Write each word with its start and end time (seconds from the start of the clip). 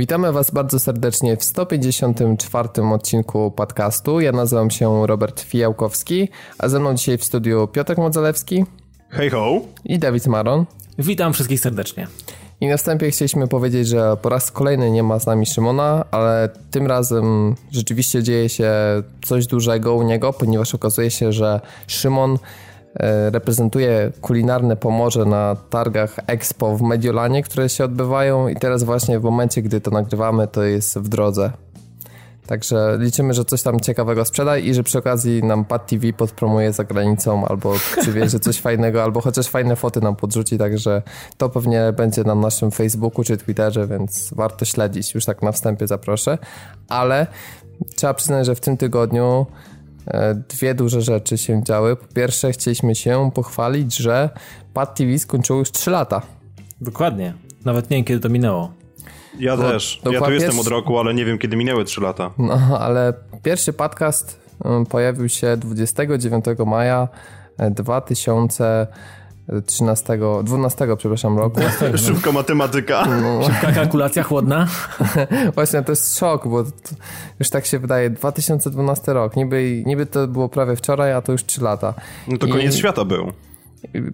Witamy 0.00 0.32
Was 0.32 0.50
bardzo 0.50 0.78
serdecznie 0.78 1.36
w 1.36 1.44
154 1.44 2.68
odcinku 2.92 3.50
podcastu. 3.50 4.20
Ja 4.20 4.32
nazywam 4.32 4.70
się 4.70 5.06
Robert 5.06 5.40
Fijałkowski, 5.40 6.28
a 6.58 6.68
ze 6.68 6.80
mną 6.80 6.94
dzisiaj 6.94 7.18
w 7.18 7.24
studiu 7.24 7.68
Piotr 7.68 7.98
Modzelewski. 7.98 8.64
Hej 9.08 9.30
ho! 9.30 9.60
I 9.84 9.98
Dawid 9.98 10.26
Maron. 10.26 10.66
Witam 10.98 11.32
wszystkich 11.32 11.60
serdecznie. 11.60 12.06
I 12.60 12.66
na 12.66 12.76
wstępie 12.76 13.10
chcieliśmy 13.10 13.48
powiedzieć, 13.48 13.88
że 13.88 14.16
po 14.22 14.28
raz 14.28 14.50
kolejny 14.50 14.90
nie 14.90 15.02
ma 15.02 15.18
z 15.18 15.26
nami 15.26 15.46
Szymona, 15.46 16.04
ale 16.10 16.48
tym 16.70 16.86
razem 16.86 17.54
rzeczywiście 17.70 18.22
dzieje 18.22 18.48
się 18.48 18.72
coś 19.24 19.46
dużego 19.46 19.94
u 19.94 20.02
niego, 20.02 20.32
ponieważ 20.32 20.74
okazuje 20.74 21.10
się, 21.10 21.32
że 21.32 21.60
Szymon 21.86 22.38
reprezentuje 23.30 24.12
kulinarne 24.20 24.76
Pomorze 24.76 25.24
na 25.24 25.56
targach 25.70 26.16
Expo 26.26 26.76
w 26.76 26.82
Mediolanie, 26.82 27.42
które 27.42 27.68
się 27.68 27.84
odbywają 27.84 28.48
i 28.48 28.56
teraz 28.56 28.82
właśnie 28.82 29.20
w 29.20 29.22
momencie, 29.22 29.62
gdy 29.62 29.80
to 29.80 29.90
nagrywamy, 29.90 30.48
to 30.48 30.62
jest 30.62 30.98
w 30.98 31.08
drodze. 31.08 31.50
Także 32.50 32.96
liczymy, 33.00 33.34
że 33.34 33.44
coś 33.44 33.62
tam 33.62 33.80
ciekawego 33.80 34.24
sprzeda 34.24 34.58
i 34.58 34.74
że 34.74 34.82
przy 34.82 34.98
okazji 34.98 35.44
nam 35.44 35.64
Pad 35.64 35.86
TV 35.86 36.12
podpromuje 36.12 36.72
za 36.72 36.84
granicą 36.84 37.44
albo 37.44 37.74
przywiezie 38.00 38.40
coś 38.40 38.60
fajnego, 38.66 39.02
albo 39.02 39.20
chociaż 39.20 39.48
fajne 39.48 39.76
foty 39.76 40.00
nam 40.00 40.16
podrzuci, 40.16 40.58
także 40.58 41.02
to 41.36 41.48
pewnie 41.48 41.92
będzie 41.96 42.24
na 42.24 42.34
naszym 42.34 42.70
Facebooku 42.70 43.24
czy 43.24 43.36
Twitterze, 43.36 43.86
więc 43.86 44.34
warto 44.34 44.64
śledzić. 44.64 45.14
Już 45.14 45.24
tak 45.24 45.42
na 45.42 45.52
wstępie 45.52 45.86
zaproszę. 45.86 46.38
Ale 46.88 47.26
trzeba 47.96 48.14
przyznać, 48.14 48.46
że 48.46 48.54
w 48.54 48.60
tym 48.60 48.76
tygodniu 48.76 49.46
e, 49.46 49.69
E, 50.06 50.34
dwie 50.34 50.74
duże 50.74 51.02
rzeczy 51.02 51.38
się 51.38 51.64
działy. 51.64 51.96
Po 51.96 52.06
pierwsze, 52.14 52.52
chcieliśmy 52.52 52.94
się 52.94 53.30
pochwalić, 53.34 53.96
że 53.96 54.30
Pad 54.74 54.94
TV 54.94 55.18
skończyło 55.18 55.58
już 55.58 55.72
3 55.72 55.90
lata. 55.90 56.22
Dokładnie. 56.80 57.34
Nawet 57.64 57.90
nie 57.90 57.96
wiem, 57.96 58.04
kiedy 58.04 58.20
to 58.20 58.28
minęło. 58.28 58.72
Ja 59.38 59.56
no, 59.56 59.62
też. 59.62 60.00
Ja 60.12 60.20
tu 60.20 60.32
jestem 60.32 60.60
od 60.60 60.66
roku, 60.66 60.98
ale 60.98 61.14
nie 61.14 61.24
wiem, 61.24 61.38
kiedy 61.38 61.56
minęły 61.56 61.84
3 61.84 62.00
lata. 62.00 62.30
No, 62.38 62.78
ale 62.80 63.12
pierwszy 63.42 63.72
podcast 63.72 64.40
e, 64.64 64.84
pojawił 64.90 65.28
się 65.28 65.56
29 65.56 66.44
maja 66.66 67.08
e, 67.58 67.70
2000 67.70 68.86
13, 69.66 70.18
12, 70.44 70.96
przepraszam, 70.96 71.38
roku. 71.38 71.60
Szybka 71.96 72.32
matematyka. 72.32 73.06
No. 73.06 73.42
Szybka 73.42 73.72
kalkulacja 73.72 74.22
chłodna. 74.22 74.66
Właśnie, 75.54 75.82
to 75.82 75.92
jest 75.92 76.18
szok, 76.18 76.48
bo 76.48 76.64
już 77.40 77.50
tak 77.50 77.66
się 77.66 77.78
wydaje, 77.78 78.10
2012 78.10 79.12
rok, 79.12 79.36
niby, 79.36 79.82
niby 79.86 80.06
to 80.06 80.28
było 80.28 80.48
prawie 80.48 80.76
wczoraj, 80.76 81.12
a 81.12 81.22
to 81.22 81.32
już 81.32 81.44
3 81.44 81.62
lata. 81.62 81.94
No 82.28 82.38
to 82.38 82.46
I... 82.46 82.50
koniec 82.50 82.76
świata 82.76 83.04
był. 83.04 83.32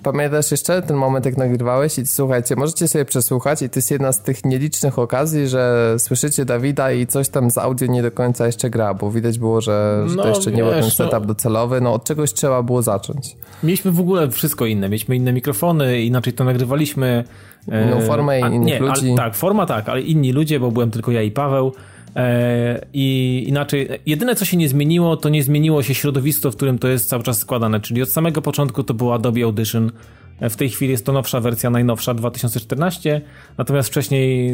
Pamiętasz 0.03 0.51
jeszcze 0.51 0.83
ten 0.83 0.97
moment, 0.97 1.27
jak 1.27 1.37
nagrywałeś? 1.37 1.99
I 1.99 2.07
słuchajcie, 2.07 2.57
możecie 2.57 2.89
sobie 2.89 3.05
przesłuchać 3.05 3.63
i 3.63 3.69
to 3.69 3.79
jest 3.79 3.91
jedna 3.91 4.13
z 4.13 4.23
tych 4.23 4.45
nielicznych 4.45 4.99
okazji, 4.99 5.49
że 5.49 5.95
słyszycie 5.99 6.45
Dawida 6.45 6.93
i 6.93 7.07
coś 7.07 7.29
tam 7.29 7.51
z 7.51 7.59
audio 7.59 7.87
nie 7.89 8.03
do 8.03 8.11
końca 8.11 8.47
jeszcze 8.47 8.71
gra, 8.71 8.95
bo 8.95 9.11
widać 9.11 9.39
było, 9.39 9.61
że, 9.61 10.05
że 10.07 10.17
no, 10.17 10.23
to 10.23 10.29
jeszcze 10.29 10.51
wiesz, 10.51 10.57
nie 10.57 10.63
był 10.63 10.73
ten 10.73 10.81
no. 10.81 10.91
setup 10.91 11.21
no, 11.21 11.27
docelowy. 11.27 11.81
No 11.81 11.93
od 11.93 12.05
czegoś 12.05 12.33
trzeba 12.33 12.63
było 12.63 12.83
zacząć. 12.83 13.37
Mieliśmy 13.63 13.93
w 13.93 14.01
ogóle 14.01 14.31
wszystko 14.31 14.67
inne. 14.67 14.89
Mieliśmy 14.89 15.17
inne 15.17 15.33
mikrofony, 15.33 16.03
inaczej 16.03 16.33
to 16.33 16.45
nagrywaliśmy. 16.45 17.25
Inną 17.69 18.01
formę, 18.01 18.41
innych 18.41 18.61
nie, 18.61 18.79
ludzi. 18.79 19.07
Ale, 19.07 19.17
tak, 19.17 19.35
forma 19.35 19.67
tak, 19.67 19.89
ale 19.89 20.01
inni 20.01 20.33
ludzie, 20.33 20.61
bo 20.61 20.71
byłem 20.71 20.91
tylko 20.91 21.13
ja 21.13 21.23
i 21.23 21.31
Paweł. 21.31 21.73
E, 22.17 22.87
I 22.93 23.45
inaczej, 23.49 23.89
jedyne 24.07 24.35
co 24.35 24.45
się 24.45 24.57
nie 24.57 24.69
zmieniło, 24.69 25.17
to 25.17 25.29
nie 25.29 25.43
zmieniło 25.43 25.83
się 25.83 25.95
środowisko, 25.95 26.51
w 26.51 26.57
którym 26.57 26.79
to 26.79 26.89
jest 26.89 27.09
cały 27.09 27.23
czas 27.23 27.39
składane, 27.39 27.81
czyli 27.81 28.03
od 28.03 28.09
samego 28.09 28.43
początku 28.43 28.85
to 28.85 28.95
była 28.95 29.15
Adobe 29.15 29.45
Audition. 29.45 29.93
E, 30.41 30.51
w 30.51 30.57
tej 30.57 30.71
chwili 30.71 30.91
jest 30.91 31.07
to 31.07 31.13
nowsza 31.13 31.41
wersja, 31.41 31.71
najnowsza 31.71 32.15
2014, 32.15 33.21
natomiast 33.59 33.89
wcześniej, 33.89 34.53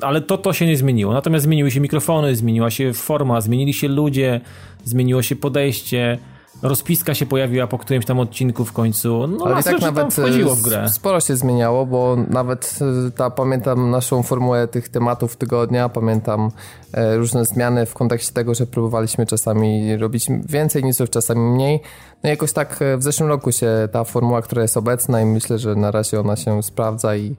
ale 0.00 0.20
to, 0.20 0.38
to 0.38 0.52
się 0.52 0.66
nie 0.66 0.76
zmieniło. 0.76 1.12
Natomiast 1.12 1.44
zmieniły 1.44 1.70
się 1.70 1.80
mikrofony, 1.80 2.36
zmieniła 2.36 2.70
się 2.70 2.92
forma, 2.92 3.40
zmienili 3.40 3.72
się 3.72 3.88
ludzie, 3.88 4.40
zmieniło 4.84 5.22
się 5.22 5.36
podejście 5.36 6.18
rozpiska 6.62 7.14
się 7.14 7.26
pojawiła 7.26 7.66
po 7.66 7.78
którymś 7.78 8.06
tam 8.06 8.20
odcinku 8.20 8.64
w 8.64 8.72
końcu. 8.72 9.26
No, 9.26 9.44
Ale 9.44 9.60
i 9.60 9.64
tak 9.64 9.80
nawet 9.80 10.14
wchodziło 10.14 10.54
w 10.54 10.62
grę. 10.62 10.88
sporo 10.88 11.20
się 11.20 11.36
zmieniało, 11.36 11.86
bo 11.86 12.16
nawet 12.30 12.78
e, 13.06 13.10
ta, 13.10 13.30
pamiętam 13.30 13.90
naszą 13.90 14.22
formułę 14.22 14.68
tych 14.68 14.88
tematów 14.88 15.36
tygodnia, 15.36 15.88
pamiętam 15.88 16.50
e, 16.92 17.16
różne 17.16 17.44
zmiany 17.44 17.86
w 17.86 17.94
kontekście 17.94 18.32
tego, 18.32 18.54
że 18.54 18.66
próbowaliśmy 18.66 19.26
czasami 19.26 19.96
robić 19.96 20.26
więcej 20.48 20.84
newsów, 20.84 21.10
czasami 21.10 21.40
mniej. 21.40 21.80
No 22.24 22.30
jakoś 22.30 22.52
tak 22.52 22.82
e, 22.82 22.96
w 22.96 23.02
zeszłym 23.02 23.28
roku 23.28 23.52
się 23.52 23.88
ta 23.92 24.04
formuła, 24.04 24.42
która 24.42 24.62
jest 24.62 24.76
obecna 24.76 25.20
i 25.20 25.24
myślę, 25.24 25.58
że 25.58 25.74
na 25.74 25.90
razie 25.90 26.20
ona 26.20 26.36
się 26.36 26.62
sprawdza 26.62 27.16
i 27.16 27.36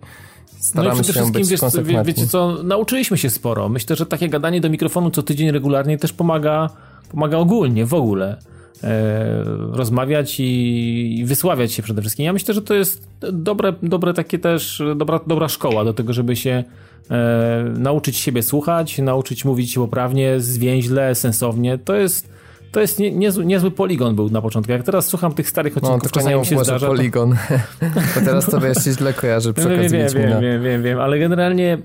staramy 0.59 0.95
no 0.95 1.01
i 1.01 1.03
przede 1.03 1.25
się 1.25 1.31
być 1.31 1.49
wiesz, 1.49 1.61
wie, 1.83 2.03
wiecie 2.03 2.27
co, 2.27 2.63
nauczyliśmy 2.63 3.17
się 3.17 3.29
sporo. 3.29 3.69
Myślę, 3.69 3.95
że 3.95 4.05
takie 4.05 4.29
gadanie 4.29 4.61
do 4.61 4.69
mikrofonu 4.69 5.11
co 5.11 5.23
tydzień 5.23 5.51
regularnie 5.51 5.97
też 5.97 6.13
pomaga, 6.13 6.69
pomaga 7.11 7.37
ogólnie, 7.37 7.85
w 7.85 7.93
ogóle. 7.93 8.37
E, 8.83 9.43
rozmawiać 9.71 10.35
i, 10.39 11.23
wysławiać 11.25 11.71
się 11.71 11.83
przede 11.83 12.01
wszystkim. 12.01 12.25
Ja 12.25 12.33
myślę, 12.33 12.53
że 12.53 12.61
to 12.61 12.73
jest 12.73 13.07
dobre, 13.33 13.73
dobre 13.83 14.13
takie 14.13 14.39
też, 14.39 14.83
dobra, 14.95 15.19
dobra 15.27 15.47
szkoła 15.49 15.83
do 15.83 15.93
tego, 15.93 16.13
żeby 16.13 16.35
się 16.35 16.63
e, 17.11 17.63
nauczyć 17.77 18.17
siebie 18.17 18.43
słuchać, 18.43 18.97
nauczyć 18.97 19.45
mówić 19.45 19.75
poprawnie, 19.75 20.39
zwięźle, 20.39 21.15
sensownie. 21.15 21.77
To 21.77 21.95
jest 21.95 22.35
to 22.71 22.79
jest 22.79 22.99
nie, 22.99 23.11
niezły, 23.11 23.45
niezły 23.45 23.71
poligon 23.71 24.15
był 24.15 24.29
na 24.29 24.41
początku. 24.41 24.71
Jak 24.71 24.83
teraz 24.83 25.07
słucham 25.07 25.33
tych 25.33 25.49
starych 25.49 25.75
no, 25.75 25.81
odcinków, 25.81 26.03
no, 26.03 26.19
czasami 26.19 26.39
mi 26.39 26.45
się 26.45 26.63
zdarza... 26.63 26.87
poligon, 26.87 27.35
to... 28.15 28.21
teraz 28.25 28.45
to 28.45 28.59
wiesz, 28.59 28.77
się 28.83 28.91
źle 28.91 29.13
kojarzy 29.13 29.53
przy 29.53 29.65
okazji 29.73 29.97
wiem, 29.97 30.07
wiem, 30.13 30.41
wiem, 30.41 30.63
wiem, 30.63 30.83
wiem, 30.83 30.99
ale 30.99 31.19
generalnie 31.19 31.77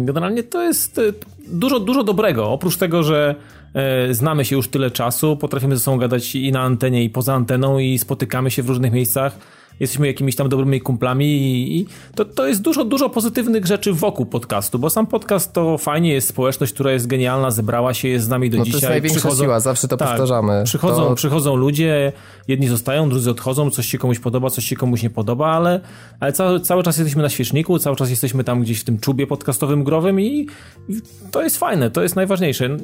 generalnie 0.00 0.42
to 0.42 0.62
jest 0.62 1.00
dużo, 1.48 1.80
dużo 1.80 2.04
dobrego. 2.04 2.50
Oprócz 2.50 2.76
tego, 2.76 3.02
że 3.02 3.34
E, 3.74 4.14
znamy 4.14 4.44
się 4.44 4.56
już 4.56 4.68
tyle 4.68 4.90
czasu, 4.90 5.36
potrafimy 5.36 5.76
ze 5.76 5.82
sobą 5.82 5.98
gadać 5.98 6.36
i 6.36 6.52
na 6.52 6.60
antenie, 6.60 7.04
i 7.04 7.10
poza 7.10 7.34
anteną, 7.34 7.78
i 7.78 7.98
spotykamy 7.98 8.50
się 8.50 8.62
w 8.62 8.68
różnych 8.68 8.92
miejscach. 8.92 9.38
Jesteśmy 9.80 10.06
jakimiś 10.06 10.36
tam 10.36 10.48
dobrymi 10.48 10.80
kumplami 10.80 11.26
i, 11.26 11.78
i 11.78 11.86
to, 12.14 12.24
to 12.24 12.48
jest 12.48 12.62
dużo, 12.62 12.84
dużo 12.84 13.10
pozytywnych 13.10 13.66
rzeczy 13.66 13.92
wokół 13.92 14.26
podcastu, 14.26 14.78
bo 14.78 14.90
sam 14.90 15.06
podcast 15.06 15.52
to 15.52 15.78
fajnie 15.78 16.12
jest 16.12 16.28
społeczność, 16.28 16.72
która 16.72 16.92
jest 16.92 17.06
genialna, 17.06 17.50
zebrała 17.50 17.94
się, 17.94 18.08
jest 18.08 18.26
z 18.26 18.28
nami 18.28 18.50
do 18.50 18.58
no 18.58 18.64
dzisiaj. 18.64 18.80
To 18.80 18.86
jest 18.86 18.90
największa 18.90 19.18
przychodzą, 19.20 19.44
siła, 19.44 19.60
zawsze 19.60 19.88
to 19.88 19.96
tak, 19.96 20.08
powtarzamy. 20.08 20.62
Przychodzą, 20.64 21.04
to... 21.08 21.14
przychodzą 21.14 21.56
ludzie, 21.56 22.12
jedni 22.48 22.68
zostają, 22.68 23.08
drudzy 23.08 23.30
odchodzą, 23.30 23.70
coś 23.70 23.86
się 23.86 23.98
komuś 23.98 24.18
podoba, 24.18 24.50
coś 24.50 24.64
się 24.64 24.76
komuś 24.76 25.02
nie 25.02 25.10
podoba, 25.10 25.46
ale, 25.50 25.80
ale 26.20 26.32
cały, 26.32 26.60
cały 26.60 26.82
czas 26.82 26.98
jesteśmy 26.98 27.22
na 27.22 27.28
świeczniku, 27.28 27.78
cały 27.78 27.96
czas 27.96 28.10
jesteśmy 28.10 28.44
tam 28.44 28.62
gdzieś 28.62 28.80
w 28.80 28.84
tym 28.84 28.98
czubie 28.98 29.26
podcastowym 29.26 29.84
growym 29.84 30.20
i, 30.20 30.46
i 30.88 31.00
to 31.30 31.42
jest 31.42 31.58
fajne, 31.58 31.90
to 31.90 32.02
jest 32.02 32.16
najważniejsze 32.16 32.76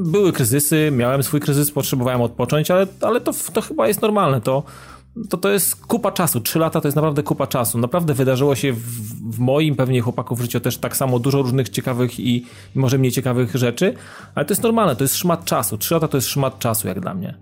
były 0.00 0.32
kryzysy, 0.32 0.90
miałem 0.92 1.22
swój 1.22 1.40
kryzys, 1.40 1.70
potrzebowałem 1.70 2.20
odpocząć, 2.20 2.70
ale, 2.70 2.86
ale 3.00 3.20
to, 3.20 3.32
to 3.52 3.60
chyba 3.60 3.88
jest 3.88 4.02
normalne. 4.02 4.40
To, 4.40 4.62
to, 5.28 5.36
to 5.36 5.48
jest 5.48 5.86
kupa 5.86 6.12
czasu. 6.12 6.40
Trzy 6.40 6.58
lata 6.58 6.80
to 6.80 6.88
jest 6.88 6.96
naprawdę 6.96 7.22
kupa 7.22 7.46
czasu. 7.46 7.78
Naprawdę 7.78 8.14
wydarzyło 8.14 8.54
się 8.54 8.72
w, 8.72 8.80
w 9.36 9.38
moim, 9.38 9.76
pewnie 9.76 10.00
chłopaków 10.00 10.38
w 10.38 10.42
życiu 10.42 10.60
też 10.60 10.78
tak 10.78 10.96
samo 10.96 11.18
dużo 11.18 11.42
różnych 11.42 11.68
ciekawych 11.68 12.20
i, 12.20 12.46
może 12.74 12.98
mniej 12.98 13.12
ciekawych 13.12 13.56
rzeczy, 13.56 13.94
ale 14.34 14.46
to 14.46 14.52
jest 14.52 14.62
normalne, 14.62 14.96
to 14.96 15.04
jest 15.04 15.16
szmat 15.16 15.44
czasu. 15.44 15.78
Trzy 15.78 15.94
lata 15.94 16.08
to 16.08 16.16
jest 16.16 16.28
szmat 16.28 16.58
czasu, 16.58 16.88
jak 16.88 17.00
dla 17.00 17.14
mnie. 17.14 17.34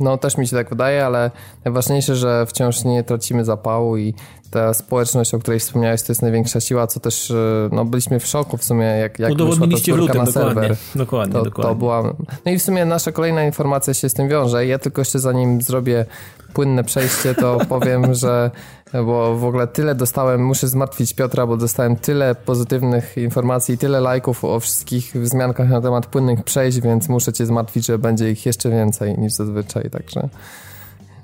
No, 0.00 0.18
też 0.18 0.36
mi 0.36 0.48
się 0.48 0.56
tak 0.56 0.70
wydaje, 0.70 1.06
ale 1.06 1.30
najważniejsze, 1.64 2.16
że 2.16 2.46
wciąż 2.46 2.84
nie 2.84 3.04
tracimy 3.04 3.44
zapału 3.44 3.96
i 3.96 4.14
ta 4.50 4.74
społeczność, 4.74 5.34
o 5.34 5.38
której 5.38 5.60
wspomniałeś, 5.60 6.02
to 6.02 6.12
jest 6.12 6.22
największa 6.22 6.60
siła, 6.60 6.86
co 6.86 7.00
też, 7.00 7.30
e, 7.30 7.34
no, 7.72 7.84
byliśmy 7.84 8.20
w 8.20 8.26
szoku 8.26 8.56
w 8.56 8.64
sumie, 8.64 8.84
jak, 8.84 9.18
jak 9.18 9.32
Udowodniliście 9.32 9.94
wyszła 9.94 10.08
ta 10.08 10.18
na 10.18 10.24
dokładnie, 10.24 10.54
serwer. 10.54 10.76
Dokładnie, 10.94 11.32
to, 11.32 11.44
dokładnie. 11.44 11.70
To 11.70 11.78
była... 11.78 12.02
No 12.46 12.52
i 12.52 12.58
w 12.58 12.62
sumie 12.62 12.84
nasza 12.84 13.12
kolejna 13.12 13.44
informacja 13.44 13.94
się 13.94 14.08
z 14.08 14.14
tym 14.14 14.28
wiąże. 14.28 14.66
Ja 14.66 14.78
tylko 14.78 15.00
jeszcze 15.00 15.18
zanim 15.18 15.62
zrobię 15.62 16.06
płynne 16.52 16.84
przejście, 16.84 17.34
to 17.34 17.58
powiem, 17.68 18.14
że 18.14 18.50
bo 18.92 19.36
w 19.36 19.44
ogóle 19.44 19.66
tyle 19.66 19.94
dostałem, 19.94 20.44
muszę 20.44 20.68
zmartwić 20.68 21.14
Piotra, 21.14 21.46
bo 21.46 21.56
dostałem 21.56 21.96
tyle 21.96 22.34
pozytywnych 22.34 23.16
informacji, 23.16 23.78
tyle 23.78 24.00
lajków 24.00 24.44
o 24.44 24.60
wszystkich 24.60 25.12
wzmiankach 25.14 25.68
na 25.68 25.80
temat 25.80 26.06
płynnych 26.06 26.44
przejść, 26.44 26.80
więc 26.80 27.08
muszę 27.08 27.32
cię 27.32 27.46
zmartwić, 27.46 27.86
że 27.86 27.98
będzie 27.98 28.30
ich 28.30 28.46
jeszcze 28.46 28.70
więcej 28.70 29.18
niż 29.18 29.32
zazwyczaj, 29.32 29.90
także... 29.90 30.28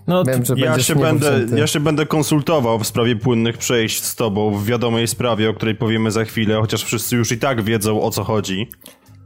No, 0.07 0.25
Wiem, 0.25 0.45
że 0.45 0.55
ja, 0.57 0.79
się 0.79 0.95
będę, 0.95 1.47
ja 1.57 1.67
się 1.67 1.81
będę 1.81 2.07
konsultował 2.07 2.79
w 2.79 2.87
sprawie 2.87 3.17
płynnych 3.17 3.59
przejść 3.59 4.05
z 4.05 4.15
tobą 4.17 4.59
w 4.59 4.65
wiadomej 4.65 5.09
sprawie, 5.09 5.51
o 5.51 5.55
której 5.55 5.75
powiemy 5.75 6.11
za 6.11 6.25
chwilę, 6.25 6.61
chociaż 6.61 6.85
wszyscy 6.85 7.17
już 7.17 7.33
i 7.33 7.39
tak 7.39 7.63
wiedzą 7.63 8.03
o 8.03 8.11
co 8.11 8.25
chodzi. 8.25 8.71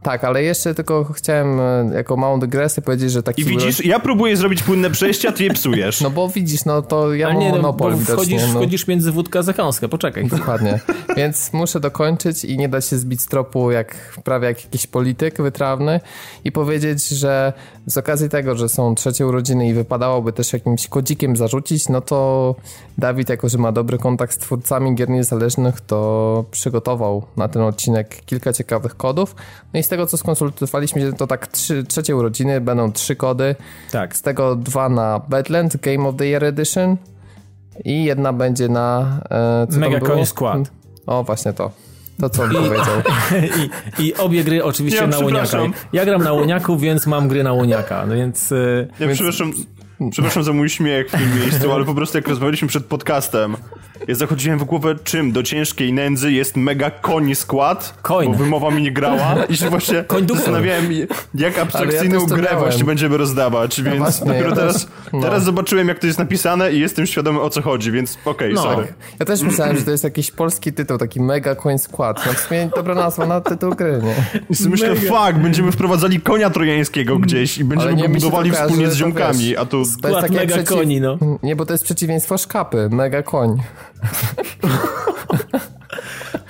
Tak, 0.02 0.24
ale 0.24 0.42
jeszcze 0.42 0.74
tylko 0.74 1.04
chciałem 1.04 1.60
e, 1.60 1.90
jako 1.94 2.16
małą 2.16 2.40
dygresję 2.40 2.82
powiedzieć, 2.82 3.12
że 3.12 3.22
taki... 3.22 3.42
I 3.42 3.44
widzisz, 3.44 3.84
ja 3.84 4.00
próbuję 4.00 4.36
zrobić 4.36 4.62
płynne 4.62 4.90
przejście, 4.90 5.28
a 5.28 5.32
ty 5.32 5.44
je 5.44 5.50
psujesz. 5.50 6.00
No 6.10 6.10
bo 6.10 6.28
widzisz, 6.28 6.64
no 6.64 6.82
to 6.82 7.14
ja 7.14 7.28
mam 7.28 7.38
nie, 7.38 7.48
no, 7.48 7.56
monopol 7.56 7.92
no, 7.92 7.98
wchodzisz, 7.98 8.42
no. 8.42 8.48
wchodzisz 8.48 8.86
między 8.86 9.12
wódkę 9.12 9.38
a 9.38 9.42
zakąskę, 9.42 9.88
poczekaj. 9.88 10.26
Dokładnie. 10.26 10.80
Więc 11.16 11.52
muszę 11.52 11.80
dokończyć 11.80 12.44
i 12.44 12.58
nie 12.58 12.68
dać 12.68 12.86
się 12.86 12.98
zbić 12.98 13.20
z 13.20 13.26
tropu 13.26 13.70
jak 13.70 14.18
prawie 14.24 14.48
jak 14.48 14.64
jakiś 14.64 14.86
polityk 14.86 15.42
wytrawny 15.42 16.00
i 16.44 16.52
powiedzieć, 16.52 17.08
że 17.08 17.52
z 17.90 17.96
okazji 17.96 18.28
tego, 18.28 18.56
że 18.56 18.68
są 18.68 18.94
trzecie 18.94 19.26
urodziny 19.26 19.68
i 19.68 19.74
wypadałoby 19.74 20.32
też 20.32 20.52
jakimś 20.52 20.88
kodzikiem 20.88 21.36
zarzucić, 21.36 21.88
no 21.88 22.00
to 22.00 22.54
Dawid, 22.98 23.28
jako 23.28 23.48
że 23.48 23.58
ma 23.58 23.72
dobry 23.72 23.98
kontakt 23.98 24.34
z 24.34 24.38
twórcami 24.38 24.94
gier 24.94 25.08
niezależnych, 25.08 25.80
to 25.80 26.44
przygotował 26.50 27.22
na 27.36 27.48
ten 27.48 27.62
odcinek 27.62 28.24
kilka 28.24 28.52
ciekawych 28.52 28.96
kodów. 28.96 29.34
No 29.74 29.80
i 29.80 29.82
z 29.82 29.88
tego, 29.88 30.06
co 30.06 30.16
skonsultowaliśmy, 30.16 31.12
to 31.12 31.26
tak 31.26 31.46
trzy, 31.46 31.84
trzecie 31.84 32.16
urodziny, 32.16 32.60
będą 32.60 32.92
trzy 32.92 33.16
kody. 33.16 33.54
Tak. 33.92 34.16
Z 34.16 34.22
tego 34.22 34.56
dwa 34.56 34.88
na 34.88 35.20
Badlands 35.28 35.76
Game 35.76 36.08
of 36.08 36.16
the 36.16 36.26
Year 36.26 36.44
Edition 36.44 36.96
i 37.84 38.04
jedna 38.04 38.32
będzie 38.32 38.68
na... 38.68 39.20
E, 39.30 39.78
Mega 39.78 40.00
Coin 40.00 40.26
Squad. 40.26 40.70
O, 41.06 41.24
właśnie 41.24 41.52
to. 41.52 41.70
To 42.20 42.30
co 42.30 42.42
on 42.42 42.52
I, 42.52 42.54
powiedział. 42.54 43.02
I, 43.98 44.02
I, 44.02 44.14
obie 44.14 44.44
gry 44.44 44.64
oczywiście 44.64 45.00
ja, 45.00 45.06
na 45.06 45.18
łoniaka. 45.18 45.58
Ja 45.92 46.04
gram 46.04 46.22
na 46.22 46.32
łoniaku, 46.32 46.76
więc 46.76 47.06
mam 47.06 47.28
gry 47.28 47.42
na 47.42 47.52
łoniaka, 47.52 48.06
no 48.06 48.14
więc... 48.14 48.52
E, 48.52 48.86
ja 49.00 49.06
więc... 49.06 49.18
przepraszam, 49.18 49.52
Przepraszam 50.10 50.44
za 50.44 50.52
mój 50.52 50.68
śmiech 50.68 51.08
w 51.08 51.10
tym 51.10 51.40
miejscu, 51.40 51.72
ale 51.72 51.84
po 51.84 51.94
prostu 51.94 52.18
jak 52.18 52.28
rozmawialiśmy 52.28 52.68
przed 52.68 52.86
podcastem, 52.86 53.56
ja 54.08 54.14
zachodziłem 54.14 54.58
w 54.58 54.64
głowę 54.64 54.94
czym 55.04 55.32
do 55.32 55.42
ciężkiej 55.42 55.92
nędzy 55.92 56.32
jest 56.32 56.56
mega 56.56 56.90
koń 56.90 57.34
skład, 57.34 57.94
Coin. 58.02 58.32
bo 58.32 58.38
wymowa 58.38 58.70
mi 58.70 58.82
nie 58.82 58.92
grała 58.92 59.36
i 59.48 59.56
się 59.56 59.70
właśnie 59.70 60.04
zastanawiałem, 60.34 60.86
jak 61.34 61.58
abstrakcyjną 61.58 62.20
ja 62.20 62.36
grę 62.36 62.56
właśnie 62.58 62.84
będziemy 62.84 63.16
rozdawać, 63.16 63.78
no 63.78 63.84
więc 63.84 63.98
właśnie, 63.98 64.26
dopiero 64.26 64.48
ja 64.48 64.56
teraz, 64.56 64.88
no. 65.12 65.20
teraz 65.20 65.44
zobaczyłem 65.44 65.88
jak 65.88 65.98
to 65.98 66.06
jest 66.06 66.18
napisane 66.18 66.72
i 66.72 66.80
jestem 66.80 67.06
świadomy 67.06 67.40
o 67.40 67.50
co 67.50 67.62
chodzi, 67.62 67.92
więc 67.92 68.18
okej, 68.24 68.32
okay, 68.32 68.50
no. 68.52 68.62
sorry. 68.62 68.92
Ja 69.18 69.26
też 69.26 69.42
myślałem, 69.42 69.76
że 69.76 69.82
to 69.82 69.90
jest 69.90 70.04
jakiś 70.04 70.30
polski 70.30 70.72
tytuł, 70.72 70.98
taki 70.98 71.20
mega 71.20 71.54
koń 71.54 71.78
skład. 71.78 72.26
No 72.26 72.32
w 72.32 72.38
sumie 72.38 72.70
dobra 72.76 72.94
nazwa 72.94 73.26
na 73.26 73.40
tytuł 73.40 73.74
gry, 73.74 74.00
nie? 74.02 74.40
I 74.60 74.68
myślę, 74.68 74.96
fuck, 74.96 75.32
będziemy 75.42 75.72
wprowadzali 75.72 76.20
konia 76.20 76.50
trojańskiego 76.50 77.18
gdzieś 77.18 77.58
i 77.58 77.64
będziemy 77.64 77.96
go 77.96 78.08
budowali 78.08 78.50
wspólnie 78.50 78.90
z 78.90 78.94
ziomkami, 78.94 79.56
a 79.56 79.64
tu 79.64 79.84
skład 79.90 80.12
to 80.12 80.20
jest 80.20 80.30
mega 80.30 80.54
przeciw... 80.54 80.68
koni, 80.68 81.00
no. 81.00 81.18
Nie, 81.42 81.56
bo 81.56 81.66
to 81.66 81.74
jest 81.74 81.84
przeciwieństwo 81.84 82.38
szkapy, 82.38 82.88
mega 82.92 83.22
koń. 83.22 83.56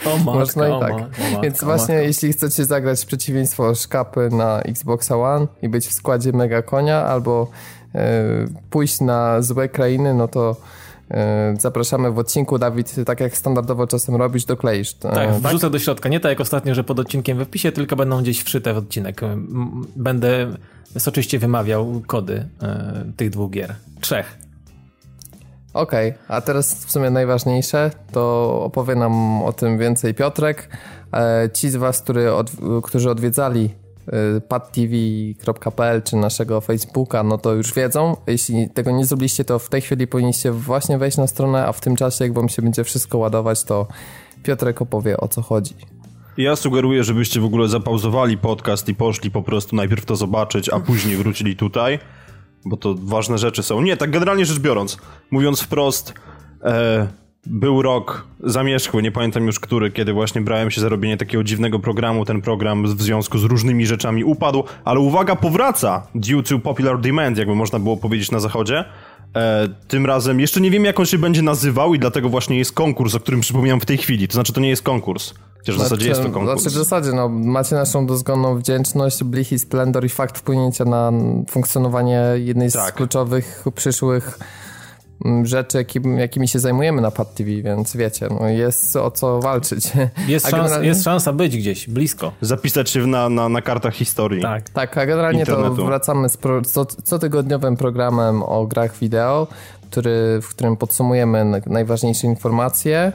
O 0.07 0.17
matka, 0.17 0.33
Można 0.33 0.69
i 0.69 0.81
tak. 0.81 0.93
O 0.93 0.99
matka, 0.99 1.41
Więc 1.43 1.65
właśnie 1.65 1.95
jeśli 1.95 2.33
chcecie 2.33 2.65
zagrać 2.65 3.07
przeciwieństwo 3.07 3.75
szkapy 3.75 4.29
na 4.33 4.61
Xbox 4.61 5.11
One 5.11 5.47
i 5.63 5.69
być 5.69 5.87
w 5.87 5.93
składzie 5.93 6.33
mega 6.33 6.63
konia 6.63 7.05
albo 7.05 7.51
e, 7.95 8.25
pójść 8.71 9.01
na 9.01 9.43
złe 9.43 9.69
krainy, 9.69 10.15
no 10.15 10.29
to 10.29 10.57
e, 11.11 11.55
zapraszamy 11.59 12.11
w 12.11 12.19
odcinku. 12.19 12.59
Dawid, 12.59 12.95
tak 13.07 13.21
jak 13.21 13.37
standardowo 13.37 13.87
czasem 13.87 14.17
robisz, 14.17 14.45
dokleisz. 14.45 14.95
Tak, 14.95 15.15
tak, 15.15 15.31
wrzucę 15.31 15.71
do 15.71 15.79
środka. 15.79 16.09
Nie 16.09 16.21
tak 16.21 16.31
jak 16.31 16.41
ostatnio, 16.41 16.75
że 16.75 16.85
pod 16.85 16.99
odcinkiem 16.99 17.39
w 17.39 17.45
wpisie, 17.45 17.73
tylko 17.73 17.97
będą 17.97 18.23
gdzieś 18.23 18.43
wszyte 18.43 18.75
w 18.75 18.77
odcinek. 18.77 19.21
Będę 19.97 20.47
soczyście 20.99 21.39
wymawiał 21.39 22.03
kody 22.07 22.49
e, 22.63 23.05
tych 23.17 23.31
dwóch 23.31 23.51
gier. 23.51 23.75
Trzech. 24.01 24.39
Okej, 25.75 26.11
okay, 26.11 26.37
a 26.37 26.41
teraz 26.41 26.85
w 26.85 26.93
sumie 26.93 27.11
najważniejsze, 27.11 27.91
to 28.13 28.53
opowie 28.65 28.95
nam 28.95 29.43
o 29.43 29.53
tym 29.53 29.79
więcej 29.79 30.15
Piotrek. 30.15 30.69
E, 31.13 31.51
ci 31.55 31.71
z 31.71 31.77
Was, 31.77 32.03
który 32.03 32.33
od, 32.33 32.51
którzy 32.83 33.11
odwiedzali 33.11 33.71
e, 34.37 34.41
padtv.pl 34.41 36.03
czy 36.03 36.17
naszego 36.17 36.61
Facebooka, 36.61 37.23
no 37.23 37.39
to 37.39 37.53
już 37.53 37.75
wiedzą. 37.75 38.17
Jeśli 38.27 38.71
tego 38.71 38.91
nie 38.91 39.07
zrobiliście, 39.07 39.45
to 39.45 39.59
w 39.59 39.69
tej 39.69 39.81
chwili 39.81 40.07
powinniście 40.07 40.53
właśnie 40.53 40.99
wejść 40.99 41.17
na 41.17 41.27
stronę, 41.27 41.67
a 41.67 41.73
w 41.73 41.81
tym 41.81 41.97
czasie, 41.97 42.25
jak 42.25 42.35
Wam 42.35 42.49
się 42.49 42.63
będzie 42.63 42.85
wszystko 42.85 43.19
ładować, 43.19 43.65
to 43.65 43.87
Piotrek 44.43 44.83
opowie 44.83 45.17
o 45.17 45.29
co 45.29 45.43
chodzi. 45.43 45.75
Ja 46.41 46.57
sugeruję, 46.57 47.05
żebyście 47.05 47.41
w 47.41 47.45
ogóle 47.45 47.69
zapauzowali 47.69 48.39
podcast 48.39 48.89
i 48.89 48.95
poszli 48.95 49.31
po 49.31 49.43
prostu 49.43 49.77
najpierw 49.77 50.05
to 50.05 50.17
zobaczyć, 50.17 50.69
a 50.69 50.81
później 50.81 51.17
wrócili 51.17 51.57
tutaj, 51.57 51.99
bo 52.65 52.77
to 52.77 52.95
ważne 52.99 53.39
rzeczy 53.39 53.63
są. 53.63 53.81
Nie, 53.81 53.97
tak 53.97 54.11
generalnie 54.11 54.45
rzecz 54.45 54.59
biorąc, 54.59 54.99
mówiąc 55.31 55.61
wprost, 55.61 56.15
e, 56.63 57.09
był 57.47 57.83
rok 57.83 58.27
zamierzchły, 58.41 59.03
nie 59.03 59.13
pamiętam 59.13 59.47
już 59.47 59.61
który, 59.61 59.91
kiedy 59.91 60.13
właśnie 60.13 60.41
brałem 60.41 60.71
się 60.71 60.81
za 60.81 60.89
robienie 60.89 61.17
takiego 61.17 61.45
dziwnego 61.45 61.79
programu. 61.79 62.25
Ten 62.25 62.43
program 62.43 62.87
w 62.87 63.03
związku 63.03 63.39
z 63.39 63.45
różnymi 63.45 63.87
rzeczami 63.87 64.25
upadł, 64.25 64.65
ale 64.85 65.01
uwaga, 65.01 65.37
powraca 65.37 66.07
due 66.15 66.43
to 66.43 66.59
popular 66.59 67.01
demand, 67.01 67.39
jakby 67.39 67.55
można 67.55 67.79
było 67.79 67.97
powiedzieć 67.97 68.31
na 68.31 68.41
zachodzie. 68.41 68.85
E, 69.37 69.69
tym 69.89 70.07
razem 70.07 70.41
jeszcze 70.41 70.61
nie 70.61 70.71
wiem, 70.71 70.85
jak 70.85 71.01
on 71.01 71.07
się 71.07 71.19
będzie 71.19 71.43
nazywał 71.43 71.95
i 71.95 71.99
dlatego 71.99 72.29
właśnie 72.29 72.59
jest 72.59 72.73
konkurs, 72.73 73.15
o 73.15 73.21
którym 73.21 73.41
przypominam 73.41 73.81
w 73.81 73.87
tej 73.87 73.99
chwili. 73.99 74.29
To 74.29 74.35
znaczy, 74.35 74.53
to 74.53 74.61
nie 74.61 74.69
jest 74.69 74.83
konkurs. 74.83 75.35
Chociaż 75.59 75.77
w 75.77 75.79
zasadzie 75.79 76.05
znaczy, 76.05 76.09
jest 76.09 76.23
to 76.23 76.31
konkurs. 76.31 76.63
Znaczy 76.63 76.75
w 76.75 76.79
zasadzie, 76.79 77.13
no, 77.13 77.29
macie 77.29 77.75
naszą 77.75 78.07
dozgonną 78.07 78.59
wdzięczność, 78.59 79.25
blich 79.25 79.53
i 79.53 79.59
splendor 79.59 80.05
i 80.05 80.09
fakt 80.09 80.39
wpłynięcia 80.39 80.85
na 80.85 81.13
funkcjonowanie 81.51 82.25
jednej 82.37 82.71
z 82.71 82.73
tak. 82.73 82.95
kluczowych 82.95 83.65
przyszłych 83.75 84.39
rzeczy, 85.43 85.79
jakim, 85.79 86.19
jakimi 86.19 86.49
się 86.49 86.59
zajmujemy 86.59 87.03
na 87.03 87.11
Pad 87.11 87.35
TV, 87.35 87.51
więc 87.51 87.97
wiecie, 87.97 88.29
no 88.41 88.49
jest 88.49 88.97
o 88.97 89.11
co 89.11 89.41
walczyć. 89.41 89.93
Jest, 90.29 90.47
szans, 90.47 90.63
generalnie... 90.63 90.89
jest 90.89 91.05
szansa 91.05 91.33
być 91.33 91.57
gdzieś, 91.57 91.89
blisko. 91.89 92.33
Zapisać 92.41 92.91
się 92.91 93.07
na, 93.07 93.29
na, 93.29 93.49
na 93.49 93.63
kartach 93.63 93.95
historii. 93.95 94.43
Tak, 94.43 94.71
tak 94.71 94.99
a 94.99 95.07
generalnie 95.07 95.41
internetu. 95.41 95.77
to 95.77 95.85
wracamy 95.85 96.29
z 96.29 96.37
pro, 96.37 96.63
co, 96.63 96.87
cotygodniowym 96.87 97.77
programem 97.77 98.43
o 98.43 98.67
grach 98.67 98.99
wideo, 98.99 99.47
który, 99.91 100.41
w 100.43 100.49
którym 100.49 100.77
podsumujemy 100.77 101.63
najważniejsze 101.67 102.27
informacje 102.27 103.13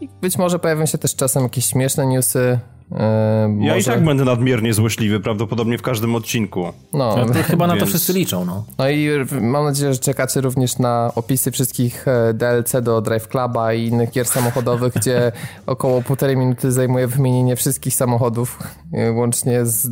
i 0.00 0.08
być 0.20 0.38
może 0.38 0.58
pojawią 0.58 0.86
się 0.86 0.98
też 0.98 1.16
czasem 1.16 1.42
jakieś 1.42 1.66
śmieszne 1.66 2.06
newsy. 2.06 2.58
Yy, 2.90 3.66
ja 3.66 3.76
i 3.76 3.84
tak 3.84 4.04
będę 4.04 4.24
nadmiernie 4.24 4.74
złośliwy, 4.74 5.20
prawdopodobnie 5.20 5.78
w 5.78 5.82
każdym 5.82 6.14
odcinku. 6.14 6.72
No, 6.92 7.16
no 7.16 7.26
to 7.26 7.42
chyba 7.42 7.66
na 7.66 7.76
to 7.76 7.86
wszyscy 7.86 8.12
liczą, 8.12 8.44
no. 8.44 8.64
No 8.78 8.88
i 8.88 9.08
mam 9.40 9.64
nadzieję, 9.64 9.92
że 9.92 9.98
czekacie 9.98 10.40
również 10.40 10.78
na 10.78 11.12
opisy 11.14 11.50
wszystkich 11.50 12.08
e, 12.08 12.34
DLC 12.34 12.72
do 12.82 13.00
Drive 13.00 13.28
Cluba 13.28 13.74
i 13.74 13.86
innych 13.86 14.10
gier 14.10 14.26
samochodowych, 14.26 14.94
gdzie 15.00 15.32
około 15.66 16.02
półtorej 16.02 16.36
minuty 16.36 16.72
zajmuje 16.72 17.06
wymienienie 17.06 17.56
wszystkich 17.56 17.94
samochodów, 17.94 18.58
e, 18.92 19.12
łącznie 19.12 19.66
z 19.66 19.90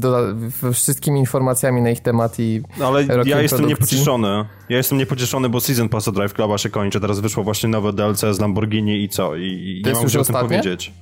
wszystkimi 0.73 1.21
informacjami 1.21 1.83
na 1.83 1.91
ich 1.91 2.01
temat 2.01 2.41
i 2.41 2.63
no, 2.79 2.87
Ale 2.87 3.05
ja 3.05 3.43
jestem 3.43 3.59
produkcji. 3.59 3.67
niepocieszony. 3.67 4.45
Ja 4.69 4.77
jestem 4.77 4.99
niepocieszony, 4.99 5.49
bo 5.49 5.61
Season 5.61 5.89
Pass 5.89 6.05
do 6.05 6.13
Drive 6.13 6.33
Cluba 6.35 6.59
się 6.59 6.71
kończy. 6.71 7.01
Teraz 7.01 7.21
wyszło 7.21 7.45
właśnie 7.45 7.69
nowe 7.69 7.93
DLC 7.93 8.21
z 8.21 8.41
Lamborghini 8.41 9.05
i 9.05 9.09
co? 9.09 9.37
I, 9.37 9.43
i 9.43 9.83
nie 9.87 9.93
mam 9.93 10.03
już 10.03 10.17
o 10.17 10.25
tym 10.25 10.35
powiedzieć. 10.35 10.93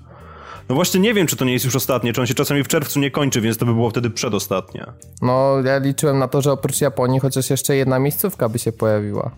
No 0.71 0.75
właśnie 0.77 1.01
nie 1.01 1.15
wiem, 1.15 1.27
czy 1.27 1.37
to 1.37 1.45
nie 1.45 1.53
jest 1.53 1.65
już 1.65 1.77
ostatnie, 1.77 2.13
czy 2.13 2.21
on 2.21 2.27
się 2.27 2.35
czasami 2.35 2.63
w 2.63 2.69
czerwcu 2.69 3.01
nie 3.01 3.11
kończy, 3.11 3.41
więc 3.41 3.59
to 3.59 3.67
by 3.67 3.75
było 3.75 3.91
wtedy 3.91 4.11
przedostatnie. 4.11 4.87
No, 5.23 5.61
ja 5.65 5.79
liczyłem 5.79 6.19
na 6.19 6.29
to, 6.29 6.43
że 6.43 6.53
oprócz 6.53 6.81
Japonii 6.81 7.21
chociaż 7.21 7.51
jeszcze 7.51 7.77
jedna 7.77 7.99
miejscówka 7.99 8.49
by 8.49 8.59
się 8.59 8.73
pojawiła. 8.73 9.31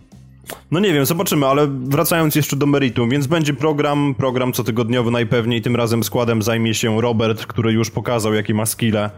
No 0.71 0.79
nie 0.79 0.93
wiem, 0.93 1.05
zobaczymy, 1.05 1.45
ale 1.45 1.67
wracając 1.67 2.35
jeszcze 2.35 2.55
do 2.55 2.65
meritum, 2.65 3.09
więc 3.09 3.27
będzie 3.27 3.53
program, 3.53 4.15
program 4.17 4.51
cotygodniowy 4.51 5.11
najpewniej, 5.11 5.61
tym 5.61 5.75
razem 5.75 6.03
składem 6.03 6.41
zajmie 6.41 6.73
się 6.73 7.01
Robert, 7.01 7.45
który 7.45 7.71
już 7.71 7.91
pokazał, 7.91 8.33
jakie 8.33 8.53
ma 8.53 8.65
skille 8.65 9.09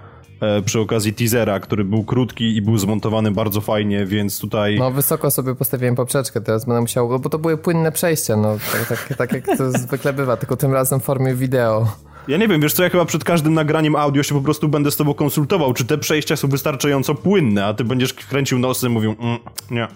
przy 0.65 0.79
okazji 0.79 1.13
teasera, 1.13 1.59
który 1.59 1.83
był 1.83 2.03
krótki 2.03 2.55
i 2.55 2.61
był 2.61 2.77
zmontowany 2.77 3.31
bardzo 3.31 3.61
fajnie, 3.61 4.05
więc 4.05 4.39
tutaj... 4.39 4.79
No 4.79 4.91
wysoko 4.91 5.31
sobie 5.31 5.55
postawiłem 5.55 5.95
poprzeczkę, 5.95 6.41
teraz 6.41 6.65
będę 6.65 6.81
musiał, 6.81 7.19
bo 7.19 7.29
to 7.29 7.39
były 7.39 7.57
płynne 7.57 7.91
przejścia, 7.91 8.35
no 8.35 8.57
tak, 8.71 8.87
tak, 8.87 9.17
tak 9.17 9.33
jak 9.33 9.57
to 9.57 9.71
zwykle 9.71 10.13
bywa, 10.13 10.37
tylko 10.37 10.57
tym 10.57 10.73
razem 10.73 10.99
w 10.99 11.03
formie 11.03 11.35
wideo. 11.35 11.87
Ja 12.27 12.37
nie 12.37 12.47
wiem, 12.47 12.61
wiesz 12.61 12.73
co, 12.73 12.83
ja 12.83 12.89
chyba 12.89 13.05
przed 13.05 13.23
każdym 13.23 13.53
nagraniem 13.53 13.95
audio 13.95 14.23
się 14.23 14.35
po 14.35 14.41
prostu 14.41 14.67
będę 14.67 14.91
z 14.91 14.97
tobą 14.97 15.13
konsultował, 15.13 15.73
czy 15.73 15.85
te 15.85 15.97
przejścia 15.97 16.35
są 16.35 16.47
wystarczająco 16.47 17.15
płynne, 17.15 17.65
a 17.65 17.73
ty 17.73 17.83
będziesz 17.83 18.13
kręcił 18.13 18.59
nosem 18.59 18.91
i 18.91 18.93
mówił, 18.93 19.15
mm, 19.19 19.37
nie, 19.71 19.87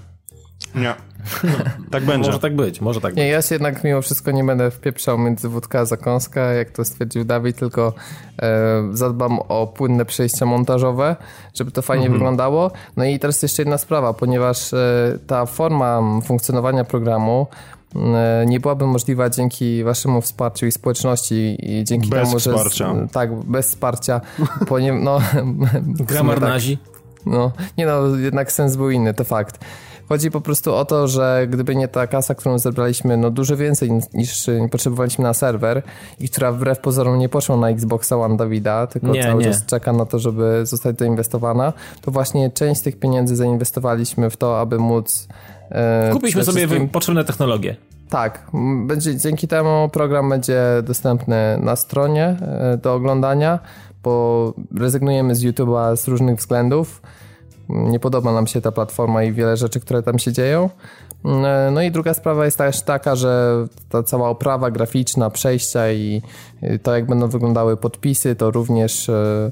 nie. 0.75 0.95
Tak 1.91 2.05
będzie. 2.05 2.27
Może 2.27 2.39
tak 2.39 2.55
być, 2.55 2.81
może 2.81 3.01
tak 3.01 3.15
nie, 3.15 3.23
być. 3.23 3.31
Ja 3.31 3.41
się 3.41 3.55
jednak 3.55 3.83
mimo 3.83 4.01
wszystko 4.01 4.31
nie 4.31 4.43
będę 4.43 4.71
wpieprzał 4.71 5.17
między 5.17 5.49
wódka 5.49 5.79
a 5.79 5.85
zakąska, 5.85 6.41
jak 6.41 6.69
to 6.69 6.85
stwierdził 6.85 7.25
Dawid, 7.25 7.57
tylko 7.57 7.93
e, 8.41 8.89
zadbam 8.91 9.39
o 9.39 9.67
płynne 9.67 10.05
przejścia 10.05 10.45
montażowe, 10.45 11.15
żeby 11.53 11.71
to 11.71 11.81
fajnie 11.81 12.05
mhm. 12.05 12.19
wyglądało. 12.19 12.71
No 12.97 13.05
i 13.05 13.19
teraz 13.19 13.41
jeszcze 13.43 13.61
jedna 13.61 13.77
sprawa, 13.77 14.13
ponieważ 14.13 14.73
e, 14.73 15.19
ta 15.27 15.45
forma 15.45 16.01
funkcjonowania 16.23 16.83
programu 16.83 17.47
e, 17.95 18.45
nie 18.47 18.59
byłaby 18.59 18.87
możliwa 18.87 19.29
dzięki 19.29 19.83
waszemu 19.83 20.21
wsparciu 20.21 20.65
i 20.65 20.71
społeczności 20.71 21.57
i 21.59 21.83
dzięki 21.83 22.09
bez 22.09 22.27
temu, 22.27 22.39
że... 22.39 22.53
Wsparcia. 22.53 22.93
Z, 22.93 23.11
tak, 23.11 23.35
bez 23.35 23.67
wsparcia. 23.67 24.21
Ponieważ, 24.67 25.01
no, 25.03 25.21
Gramar 26.07 26.39
tak, 26.39 26.61
no, 27.25 27.51
nie 27.77 27.85
no, 27.85 28.15
jednak 28.15 28.51
sens 28.51 28.75
był 28.75 28.89
inny, 28.89 29.13
to 29.13 29.23
fakt. 29.23 29.59
Chodzi 30.09 30.31
po 30.31 30.41
prostu 30.41 30.73
o 30.75 30.85
to, 30.85 31.07
że 31.07 31.47
gdyby 31.49 31.75
nie 31.75 31.87
ta 31.87 32.07
kasa, 32.07 32.35
którą 32.35 32.59
zebraliśmy, 32.59 33.17
no 33.17 33.29
dużo 33.29 33.57
więcej 33.57 33.91
niż 34.13 34.49
potrzebowaliśmy 34.71 35.23
na 35.23 35.33
serwer 35.33 35.83
i 36.19 36.29
która 36.29 36.51
wbrew 36.51 36.79
pozorom 36.79 37.19
nie 37.19 37.29
poszła 37.29 37.57
na 37.57 37.69
Xboxa 37.69 38.17
One 38.17 38.37
Dawida, 38.37 38.87
tylko 38.87 39.07
nie, 39.07 39.23
cały 39.23 39.43
nie. 39.43 39.49
czas 39.49 39.65
czeka 39.65 39.93
na 39.93 40.05
to, 40.05 40.19
żeby 40.19 40.65
zostać 40.65 40.95
doinwestowana, 40.95 41.73
to 42.01 42.11
właśnie 42.11 42.49
część 42.49 42.81
tych 42.81 42.99
pieniędzy 42.99 43.35
zainwestowaliśmy 43.35 44.29
w 44.29 44.37
to, 44.37 44.59
aby 44.59 44.79
móc... 44.79 45.27
E, 45.71 46.09
Kupiliśmy 46.13 46.43
sobie 46.43 46.67
wszystkim... 46.67 46.89
potrzebne 46.89 47.23
technologie. 47.23 47.75
Tak, 48.09 48.47
będzie, 48.87 49.17
dzięki 49.17 49.47
temu 49.47 49.89
program 49.89 50.29
będzie 50.29 50.61
dostępny 50.83 51.57
na 51.61 51.75
stronie 51.75 52.37
e, 52.41 52.77
do 52.77 52.93
oglądania, 52.93 53.59
bo 54.03 54.53
rezygnujemy 54.77 55.35
z 55.35 55.43
YouTube'a 55.43 55.97
z 55.97 56.07
różnych 56.07 56.37
względów. 56.37 57.01
Nie 57.69 57.99
podoba 57.99 58.33
nam 58.33 58.47
się 58.47 58.61
ta 58.61 58.71
platforma 58.71 59.23
i 59.23 59.31
wiele 59.31 59.57
rzeczy, 59.57 59.79
które 59.79 60.03
tam 60.03 60.19
się 60.19 60.33
dzieją. 60.33 60.69
E, 61.25 61.71
no 61.73 61.81
i 61.81 61.91
druga 61.91 62.13
sprawa 62.13 62.45
jest 62.45 62.57
też 62.57 62.81
taka, 62.81 63.15
że 63.15 63.65
ta 63.89 64.03
cała 64.03 64.29
oprawa 64.29 64.71
graficzna, 64.71 65.29
przejścia 65.29 65.91
i 65.91 66.21
to, 66.83 66.95
jak 66.95 67.07
będą 67.07 67.27
wyglądały 67.27 67.77
podpisy, 67.77 68.35
to 68.35 68.51
również 68.51 69.09
e, 69.09 69.51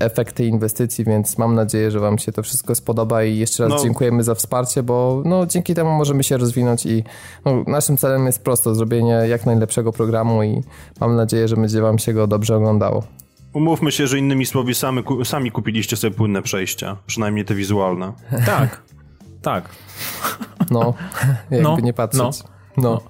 efekty 0.00 0.46
inwestycji, 0.46 1.04
więc 1.04 1.38
mam 1.38 1.54
nadzieję, 1.54 1.90
że 1.90 2.00
Wam 2.00 2.18
się 2.18 2.32
to 2.32 2.42
wszystko 2.42 2.74
spodoba 2.74 3.24
i 3.24 3.38
jeszcze 3.38 3.62
raz 3.62 3.72
no. 3.72 3.78
dziękujemy 3.78 4.22
za 4.22 4.34
wsparcie, 4.34 4.82
bo 4.82 5.22
no, 5.24 5.46
dzięki 5.46 5.74
temu 5.74 5.90
możemy 5.90 6.24
się 6.24 6.36
rozwinąć 6.36 6.86
i 6.86 7.04
no, 7.44 7.64
naszym 7.66 7.96
celem 7.96 8.26
jest 8.26 8.44
prosto 8.44 8.74
zrobienie 8.74 9.12
jak 9.28 9.46
najlepszego 9.46 9.92
programu 9.92 10.42
i 10.42 10.62
mam 11.00 11.16
nadzieję, 11.16 11.48
że 11.48 11.56
będzie 11.56 11.80
Wam 11.80 11.98
się 11.98 12.12
go 12.12 12.26
dobrze 12.26 12.56
oglądało. 12.56 13.02
Umówmy 13.52 13.92
się, 13.92 14.06
że 14.06 14.18
innymi 14.18 14.46
słowy 14.46 14.74
sami, 14.74 15.02
sami 15.24 15.50
kupiliście 15.50 15.96
sobie 15.96 16.14
płynne 16.14 16.42
przejścia, 16.42 16.96
przynajmniej 17.06 17.44
te 17.44 17.54
wizualne. 17.54 18.12
Tak, 18.46 18.82
tak. 19.42 19.68
No, 20.70 20.94
jakby 21.50 21.62
no, 21.62 21.80
nie 21.80 21.92
patrzeć. 21.92 22.42
No. 22.76 22.82
no. 22.82 23.00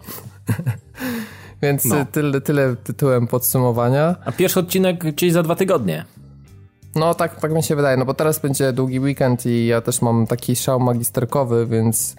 Więc 1.62 1.84
no. 1.84 2.06
Tyle, 2.12 2.40
tyle 2.40 2.76
tytułem 2.76 3.26
podsumowania. 3.26 4.16
A 4.24 4.32
pierwszy 4.32 4.60
odcinek 4.60 5.04
gdzieś 5.04 5.32
za 5.32 5.42
dwa 5.42 5.54
tygodnie. 5.54 6.04
No 6.94 7.14
tak, 7.14 7.40
tak 7.40 7.52
mi 7.52 7.62
się 7.62 7.76
wydaje, 7.76 7.96
no 7.96 8.04
bo 8.04 8.14
teraz 8.14 8.38
będzie 8.38 8.72
długi 8.72 9.00
weekend 9.00 9.46
i 9.46 9.66
ja 9.66 9.80
też 9.80 10.02
mam 10.02 10.26
taki 10.26 10.56
szał 10.56 10.80
magisterkowy, 10.80 11.66
więc 11.66 12.16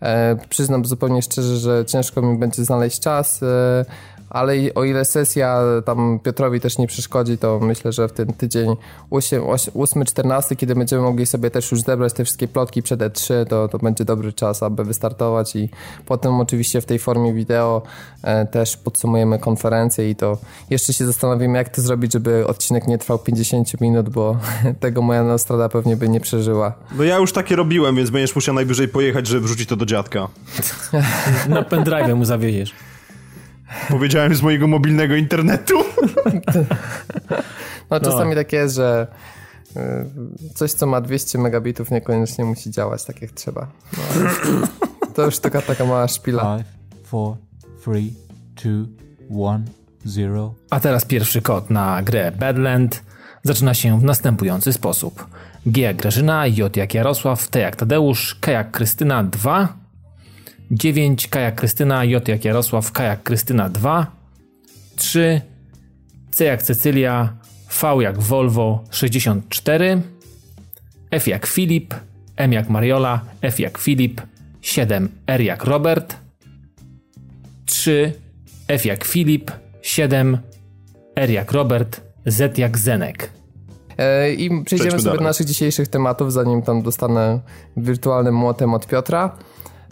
e, 0.00 0.36
przyznam 0.48 0.84
zupełnie 0.84 1.22
szczerze, 1.22 1.56
że 1.56 1.84
ciężko 1.84 2.22
mi 2.22 2.38
będzie 2.38 2.64
znaleźć 2.64 3.00
czas. 3.00 3.42
E, 3.42 3.84
ale 4.30 4.54
o 4.74 4.84
ile 4.84 5.04
sesja 5.04 5.60
tam 5.84 6.18
Piotrowi 6.22 6.60
też 6.60 6.78
nie 6.78 6.86
przeszkodzi, 6.86 7.38
to 7.38 7.60
myślę, 7.60 7.92
że 7.92 8.08
w 8.08 8.12
ten 8.12 8.26
tydzień 8.26 8.76
8-14, 9.10 10.56
kiedy 10.56 10.74
będziemy 10.74 11.02
mogli 11.02 11.26
sobie 11.26 11.50
też 11.50 11.70
już 11.72 11.80
zebrać 11.80 12.12
te 12.12 12.24
wszystkie 12.24 12.48
plotki 12.48 12.82
przed 12.82 13.00
E3, 13.00 13.46
to, 13.46 13.68
to 13.68 13.78
będzie 13.78 14.04
dobry 14.04 14.32
czas, 14.32 14.62
aby 14.62 14.84
wystartować 14.84 15.56
i 15.56 15.68
potem 16.06 16.40
oczywiście 16.40 16.80
w 16.80 16.84
tej 16.84 16.98
formie 16.98 17.32
wideo 17.32 17.82
e, 18.22 18.46
też 18.46 18.76
podsumujemy 18.76 19.38
konferencję 19.38 20.10
i 20.10 20.16
to 20.16 20.38
jeszcze 20.70 20.92
się 20.92 21.06
zastanowimy, 21.06 21.58
jak 21.58 21.68
to 21.68 21.82
zrobić, 21.82 22.12
żeby 22.12 22.46
odcinek 22.46 22.86
nie 22.86 22.98
trwał 22.98 23.18
50 23.18 23.80
minut, 23.80 24.08
bo 24.08 24.36
tego 24.80 25.02
moja 25.02 25.22
Nostrada 25.22 25.68
pewnie 25.68 25.96
by 25.96 26.08
nie 26.08 26.20
przeżyła. 26.20 26.72
No 26.98 27.04
ja 27.04 27.16
już 27.16 27.32
takie 27.32 27.56
robiłem, 27.56 27.96
więc 27.96 28.10
będziesz 28.10 28.34
musiał 28.34 28.54
najwyżej 28.54 28.88
pojechać, 28.88 29.26
żeby 29.26 29.46
wrzucić 29.46 29.68
to 29.68 29.76
do 29.76 29.86
dziadka. 29.86 30.28
Na 31.48 31.62
pendrive 31.62 32.14
mu 32.14 32.24
zawieziesz. 32.24 32.74
Powiedziałem 33.88 34.34
z 34.34 34.42
mojego 34.42 34.66
mobilnego 34.66 35.14
internetu. 35.14 35.74
No 37.90 38.00
czasami 38.00 38.30
no. 38.30 38.36
tak 38.36 38.52
jest, 38.52 38.74
że 38.74 39.06
y, 39.76 40.54
coś, 40.54 40.72
co 40.72 40.86
ma 40.86 41.00
200 41.00 41.38
megabitów 41.38 41.90
niekoniecznie 41.90 42.44
musi 42.44 42.70
działać 42.70 43.04
tak 43.04 43.22
jak 43.22 43.30
trzeba. 43.30 43.66
No, 43.96 44.02
to 45.14 45.24
już 45.24 45.38
taka, 45.38 45.62
taka 45.62 45.84
mała 45.84 46.08
szpila. 46.08 46.58
5, 47.12 47.36
4, 47.82 48.02
3, 48.54 48.86
2, 49.30 49.52
1, 49.52 49.64
0. 50.04 50.54
A 50.70 50.80
teraz 50.80 51.04
pierwszy 51.04 51.42
kod 51.42 51.70
na 51.70 52.02
grę 52.02 52.32
Badland 52.32 53.02
zaczyna 53.42 53.74
się 53.74 54.00
w 54.00 54.04
następujący 54.04 54.72
sposób. 54.72 55.26
G 55.66 55.82
jak 55.82 55.96
Grażyna, 55.96 56.46
J 56.46 56.76
jak 56.76 56.94
Jarosław, 56.94 57.48
T 57.48 57.60
jak 57.60 57.76
Tadeusz, 57.76 58.34
K 58.34 58.52
jak 58.52 58.70
Krystyna 58.70 59.24
2, 59.24 59.85
9 60.70 61.26
Kajak 61.26 61.54
Krystyna, 61.54 62.04
J 62.04 62.28
jak 62.28 62.44
Jarosław, 62.44 62.92
Kajak 62.92 63.22
Krystyna 63.22 63.68
2, 63.68 64.16
3 64.96 65.40
C 66.30 66.44
jak 66.44 66.62
Cecylia, 66.62 67.36
V 67.82 68.02
jak 68.02 68.18
Volvo 68.18 68.84
64, 68.90 70.02
F 71.10 71.28
jak 71.28 71.46
Filip, 71.46 71.94
M 72.36 72.52
jak 72.52 72.68
Mariola, 72.68 73.24
F 73.42 73.60
jak 73.60 73.78
Filip, 73.78 74.20
7 74.60 75.08
R 75.26 75.40
jak 75.40 75.64
Robert, 75.64 76.16
3 77.64 78.12
F 78.68 78.86
jak 78.86 79.04
Filip, 79.04 79.50
7 79.82 80.38
R 81.16 81.30
jak 81.30 81.52
Robert, 81.52 82.00
Z 82.26 82.58
jak 82.58 82.78
Zenek. 82.78 83.30
E, 83.98 84.32
I 84.32 84.36
przejdziemy 84.36 84.64
Przejdźmy 84.64 84.90
sobie 84.90 85.02
dalej. 85.02 85.18
do 85.18 85.24
naszych 85.24 85.46
dzisiejszych 85.46 85.88
tematów, 85.88 86.32
zanim 86.32 86.62
tam 86.62 86.82
dostanę 86.82 87.40
wirtualnym 87.76 88.34
młotem 88.34 88.74
od 88.74 88.86
Piotra. 88.86 89.36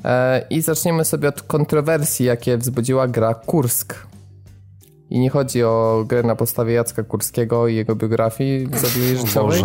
E, 0.05 0.47
I 0.51 0.63
zaczniemy 0.63 1.05
sobie 1.05 1.29
od 1.29 1.43
kontrowersji, 1.43 2.27
jakie 2.27 2.59
wzbudziła 2.59 3.09
gra 3.09 3.35
Kursk. 3.35 4.07
I 5.11 5.19
nie 5.19 5.31
chodzi 5.31 5.65
o 5.65 6.05
grę 6.09 6.23
na 6.23 6.37
podstawie 6.37 6.75
Jacka 6.75 7.03
Kurskiego 7.03 7.69
i 7.69 7.75
jego 7.75 7.97
biografii 7.97 8.67
w 8.67 8.79
zabiegu 8.79 9.27
życiowej. 9.27 9.63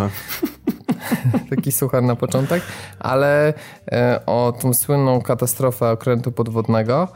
Taki 1.50 1.72
suchar 1.72 2.04
na 2.04 2.16
początek, 2.16 2.64
ale 3.00 3.54
e, 3.92 4.20
o 4.26 4.54
tą 4.62 4.74
słynną 4.74 5.22
katastrofę 5.22 5.92
okrętu 5.92 6.32
podwodnego. 6.32 7.08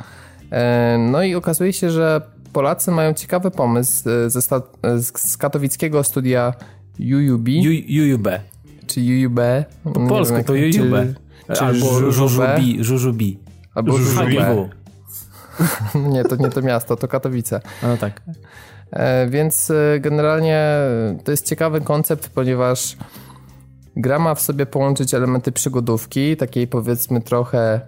E, 0.51 0.97
no 1.11 1.23
i 1.23 1.35
okazuje 1.35 1.73
się, 1.73 1.89
że 1.89 2.21
Polacy 2.53 2.91
mają 2.91 3.13
ciekawy 3.13 3.51
pomysł 3.51 4.03
ze 4.27 4.41
z 5.05 5.37
katowickiego 5.37 6.03
studia 6.03 6.53
UUB. 6.99 7.47
UUB. 8.01 8.27
Czy 8.87 9.01
UUB? 9.01 9.39
Po 9.83 10.07
polsku 10.07 10.43
to 10.45 10.53
UUB. 10.53 11.22
Albo 11.47 12.11
Żużubi. 12.11 12.83
Żużubi. 12.83 13.39
Albo 13.75 13.97
Żużubi. 13.97 14.37
nie, 16.13 16.23
to 16.23 16.35
nie 16.35 16.49
to 16.49 16.61
miasto, 16.61 16.95
to 16.95 17.07
Katowice. 17.07 17.61
No 17.83 17.97
tak. 17.97 18.21
E, 18.91 19.27
więc 19.27 19.71
e, 19.71 19.99
generalnie 19.99 20.67
to 21.23 21.31
jest 21.31 21.49
ciekawy 21.49 21.81
koncept, 21.81 22.29
ponieważ 22.29 22.97
gra 23.95 24.19
ma 24.19 24.35
w 24.35 24.41
sobie 24.41 24.65
połączyć 24.65 25.13
elementy 25.13 25.51
przygodówki, 25.51 26.37
takiej 26.37 26.67
powiedzmy 26.67 27.21
trochę 27.21 27.81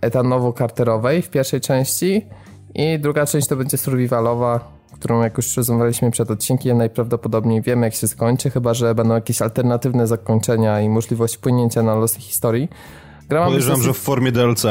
etanowo-karterowej 0.00 1.22
w 1.22 1.30
pierwszej 1.30 1.60
części 1.60 2.26
i 2.74 2.98
druga 2.98 3.26
część 3.26 3.48
to 3.48 3.56
będzie 3.56 3.78
survivalowa, 3.78 4.77
którą 4.92 5.22
jak 5.22 5.36
już 5.36 5.56
rozmawialiśmy 5.56 6.10
przed 6.10 6.30
odcinkiem, 6.30 6.78
najprawdopodobniej 6.78 7.62
wiemy 7.62 7.86
jak 7.86 7.94
się 7.94 8.08
skończy, 8.08 8.50
chyba 8.50 8.74
że 8.74 8.94
będą 8.94 9.14
jakieś 9.14 9.42
alternatywne 9.42 10.06
zakończenia 10.06 10.80
i 10.80 10.88
możliwość 10.88 11.36
wpłynięcia 11.36 11.82
na 11.82 11.94
losy 11.94 12.20
historii. 12.20 12.68
Podejrzewam, 13.28 13.76
dosyć... 13.76 13.84
że 13.84 13.92
w 13.92 13.98
formie 13.98 14.32
DLC. 14.32 14.62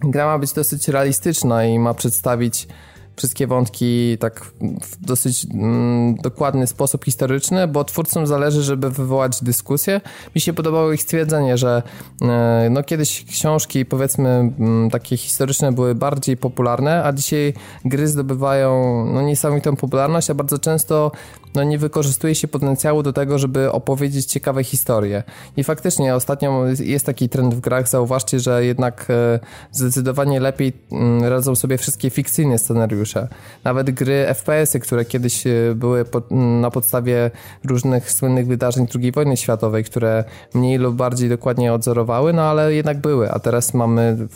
Gra 0.00 0.26
ma 0.26 0.38
być 0.38 0.52
dosyć 0.52 0.88
realistyczna 0.88 1.64
i 1.64 1.78
ma 1.78 1.94
przedstawić 1.94 2.68
wszystkie 3.18 3.46
wątki 3.46 4.18
tak 4.18 4.44
w 4.82 5.06
dosyć 5.06 5.46
mm, 5.54 6.14
dokładny 6.14 6.66
sposób 6.66 7.04
historyczny, 7.04 7.68
bo 7.68 7.84
twórcom 7.84 8.26
zależy, 8.26 8.62
żeby 8.62 8.90
wywołać 8.90 9.42
dyskusję. 9.42 10.00
Mi 10.34 10.40
się 10.40 10.52
podobało 10.52 10.92
ich 10.92 11.02
stwierdzenie, 11.02 11.58
że 11.58 11.82
e, 12.22 12.68
no 12.70 12.82
kiedyś 12.82 13.24
książki 13.24 13.84
powiedzmy 13.84 14.28
mm, 14.28 14.90
takie 14.90 15.16
historyczne 15.16 15.72
były 15.72 15.94
bardziej 15.94 16.36
popularne, 16.36 17.04
a 17.04 17.12
dzisiaj 17.12 17.54
gry 17.84 18.08
zdobywają 18.08 19.04
no 19.14 19.22
niesamowitą 19.22 19.76
popularność, 19.76 20.30
a 20.30 20.34
bardzo 20.34 20.58
często 20.58 21.12
no 21.54 21.64
nie 21.64 21.78
wykorzystuje 21.78 22.34
się 22.34 22.48
potencjału 22.48 23.02
do 23.02 23.12
tego, 23.12 23.38
żeby 23.38 23.72
opowiedzieć 23.72 24.26
ciekawe 24.26 24.64
historie. 24.64 25.22
I 25.56 25.64
faktycznie 25.64 26.14
ostatnio 26.14 26.64
jest 26.80 27.06
taki 27.06 27.28
trend 27.28 27.54
w 27.54 27.60
grach, 27.60 27.88
zauważcie, 27.88 28.40
że 28.40 28.64
jednak 28.64 29.06
e, 29.10 29.40
zdecydowanie 29.72 30.40
lepiej 30.40 30.72
mm, 30.92 31.24
radzą 31.24 31.56
sobie 31.56 31.78
wszystkie 31.78 32.10
fikcyjne 32.10 32.58
scenariusze. 32.58 33.28
Nawet 33.64 33.90
gry 33.90 34.26
FPS-y, 34.34 34.80
które 34.80 35.04
kiedyś 35.04 35.46
e, 35.46 35.50
były 35.74 36.04
mm, 36.30 36.60
na 36.60 36.70
podstawie 36.70 37.30
różnych 37.64 38.12
słynnych 38.12 38.46
wydarzeń 38.46 38.86
II 38.94 39.12
wojny 39.12 39.36
światowej, 39.36 39.84
które 39.84 40.24
mniej 40.54 40.78
lub 40.78 40.96
bardziej 40.96 41.28
dokładnie 41.28 41.72
odzorowały, 41.72 42.32
no 42.32 42.42
ale 42.42 42.74
jednak 42.74 43.00
były, 43.00 43.30
a 43.30 43.38
teraz 43.38 43.74
mamy 43.74 44.28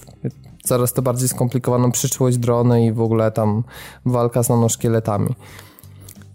coraz 0.62 0.92
to 0.92 1.02
bardziej 1.02 1.28
skomplikowaną 1.28 1.92
przyszłość, 1.92 2.38
drony 2.38 2.87
i 2.87 2.92
w 2.92 3.00
ogóle 3.00 3.31
tam 3.31 3.64
walka 4.07 4.42
z 4.42 4.49
nanoszkieletami. 4.49 5.35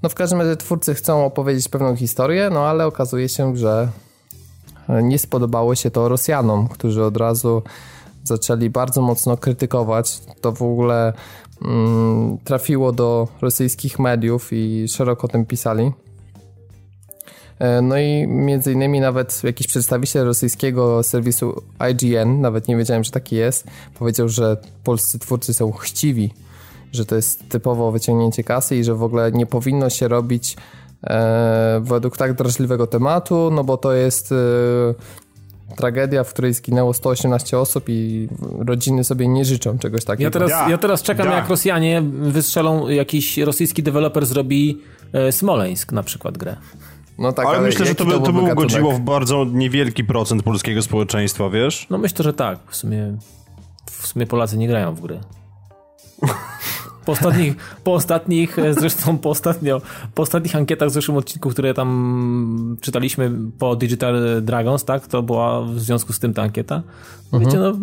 No 0.04 0.10
w 0.10 0.16
każdym 0.16 0.40
razie 0.40 0.58
twórcy 0.58 0.96
chcą 0.96 1.26
opowiedzieć 1.26 1.70
pewną 1.70 1.96
historię, 1.96 2.50
no 2.54 2.68
ale 2.68 2.86
okazuje 2.86 3.30
się, 3.30 3.58
że 3.58 3.90
nie 5.04 5.20
spodobało 5.20 5.76
się 5.76 5.92
to 5.92 6.10
Rosjanom, 6.10 6.68
którzy 6.68 7.04
od 7.04 7.18
razu 7.18 7.64
zaczęli 8.24 8.70
bardzo 8.70 9.02
mocno 9.02 9.38
krytykować. 9.38 10.22
To 10.42 10.52
w 10.52 10.62
ogóle 10.62 11.14
mm, 11.66 12.38
trafiło 12.38 12.92
do 12.92 13.28
rosyjskich 13.42 14.00
mediów 14.00 14.50
i 14.52 14.88
szeroko 14.88 15.28
o 15.28 15.30
tym 15.30 15.46
pisali. 15.46 15.92
E, 17.60 17.82
no 17.82 17.98
i 17.98 18.28
między 18.28 18.74
innymi 18.74 19.00
nawet 19.00 19.44
jakiś 19.44 19.68
przedstawiciel 19.68 20.26
rosyjskiego 20.26 21.04
serwisu 21.04 21.62
IGN, 21.92 22.42
nawet 22.42 22.68
nie 22.68 22.78
wiedziałem, 22.78 23.04
że 23.04 23.12
taki 23.12 23.36
jest, 23.36 23.68
powiedział, 24.00 24.30
że 24.30 24.58
polscy 24.84 25.20
twórcy 25.20 25.54
są 25.54 25.72
chciwi, 25.72 26.34
że 26.94 27.06
to 27.06 27.16
jest 27.16 27.50
typowo 27.50 27.92
wyciągnięcie 27.92 28.44
kasy 28.44 28.76
i 28.76 28.84
że 28.84 28.96
w 28.96 29.04
ogóle 29.04 29.32
nie 29.32 29.46
powinno 29.46 29.90
się 29.90 30.08
robić 30.08 30.58
e, 31.04 31.82
według 31.84 32.18
tak 32.18 32.34
drażliwego 32.34 32.88
tematu, 32.88 33.52
no 33.52 33.64
bo 33.64 33.78
to 33.78 33.94
jest 33.94 34.32
e, 34.32 34.36
tragedia, 35.76 36.24
w 36.24 36.34
której 36.34 36.54
zginęło 36.54 36.94
118 36.94 37.60
osób 37.60 37.84
i 37.88 38.28
rodziny 38.60 39.04
sobie 39.04 39.28
nie 39.28 39.46
życzą 39.46 39.78
czegoś 39.80 40.06
takiego. 40.06 40.28
Ja 40.28 40.32
teraz, 40.32 40.70
ja 40.70 40.78
teraz 40.78 41.04
czekam, 41.04 41.28
Da. 41.28 41.36
jak 41.36 41.50
Rosjanie 41.50 42.02
wystrzelą, 42.22 42.90
jakiś 42.90 43.38
rosyjski 43.38 43.84
deweloper 43.84 44.26
zrobi 44.26 44.82
e, 45.14 45.32
Smoleńsk 45.32 45.92
na 45.92 46.04
przykład 46.04 46.38
grę. 46.38 46.58
No 47.20 47.32
tak, 47.32 47.46
Ale 47.46 47.62
myślę, 47.62 47.86
że 47.86 47.96
to, 47.96 48.06
by, 48.06 48.12
to 48.12 48.34
by 48.34 48.40
ugodziło 48.40 48.92
w 48.92 49.00
bardzo 49.00 49.46
niewielki 49.46 50.04
procent 50.04 50.44
polskiego 50.44 50.82
społeczeństwa, 50.82 51.50
wiesz? 51.50 51.88
No 51.90 51.98
myślę, 51.98 52.24
że 52.24 52.34
tak. 52.34 52.60
W 52.70 52.76
sumie, 52.76 53.18
w 53.92 54.08
sumie 54.08 54.28
Polacy 54.28 54.58
nie 54.58 54.68
grają 54.68 54.96
w 54.96 55.02
gry. 55.02 55.20
Po 57.08 57.12
ostatnich, 57.12 57.56
po 57.84 57.94
ostatnich, 57.94 58.60
e, 58.60 58.74
zresztą 58.74 59.18
po, 59.18 59.30
ostatnio, 59.30 59.82
po 60.16 60.22
ostatnich 60.22 60.56
ankietach 60.56 60.90
w 60.90 60.92
zeszłym 60.92 61.18
odcinku, 61.18 61.50
które 61.50 61.74
tam 61.74 62.78
czytaliśmy 62.82 63.32
po 63.60 63.76
Digital 63.76 64.42
Dragons, 64.42 64.84
tak, 64.86 65.08
to 65.08 65.24
była 65.24 65.62
w 65.62 65.80
związku 65.80 66.14
z 66.14 66.20
tym 66.20 66.34
ta 66.34 66.42
ankieta. 66.42 66.84
Wiecie, 67.34 67.58
no, 67.58 67.74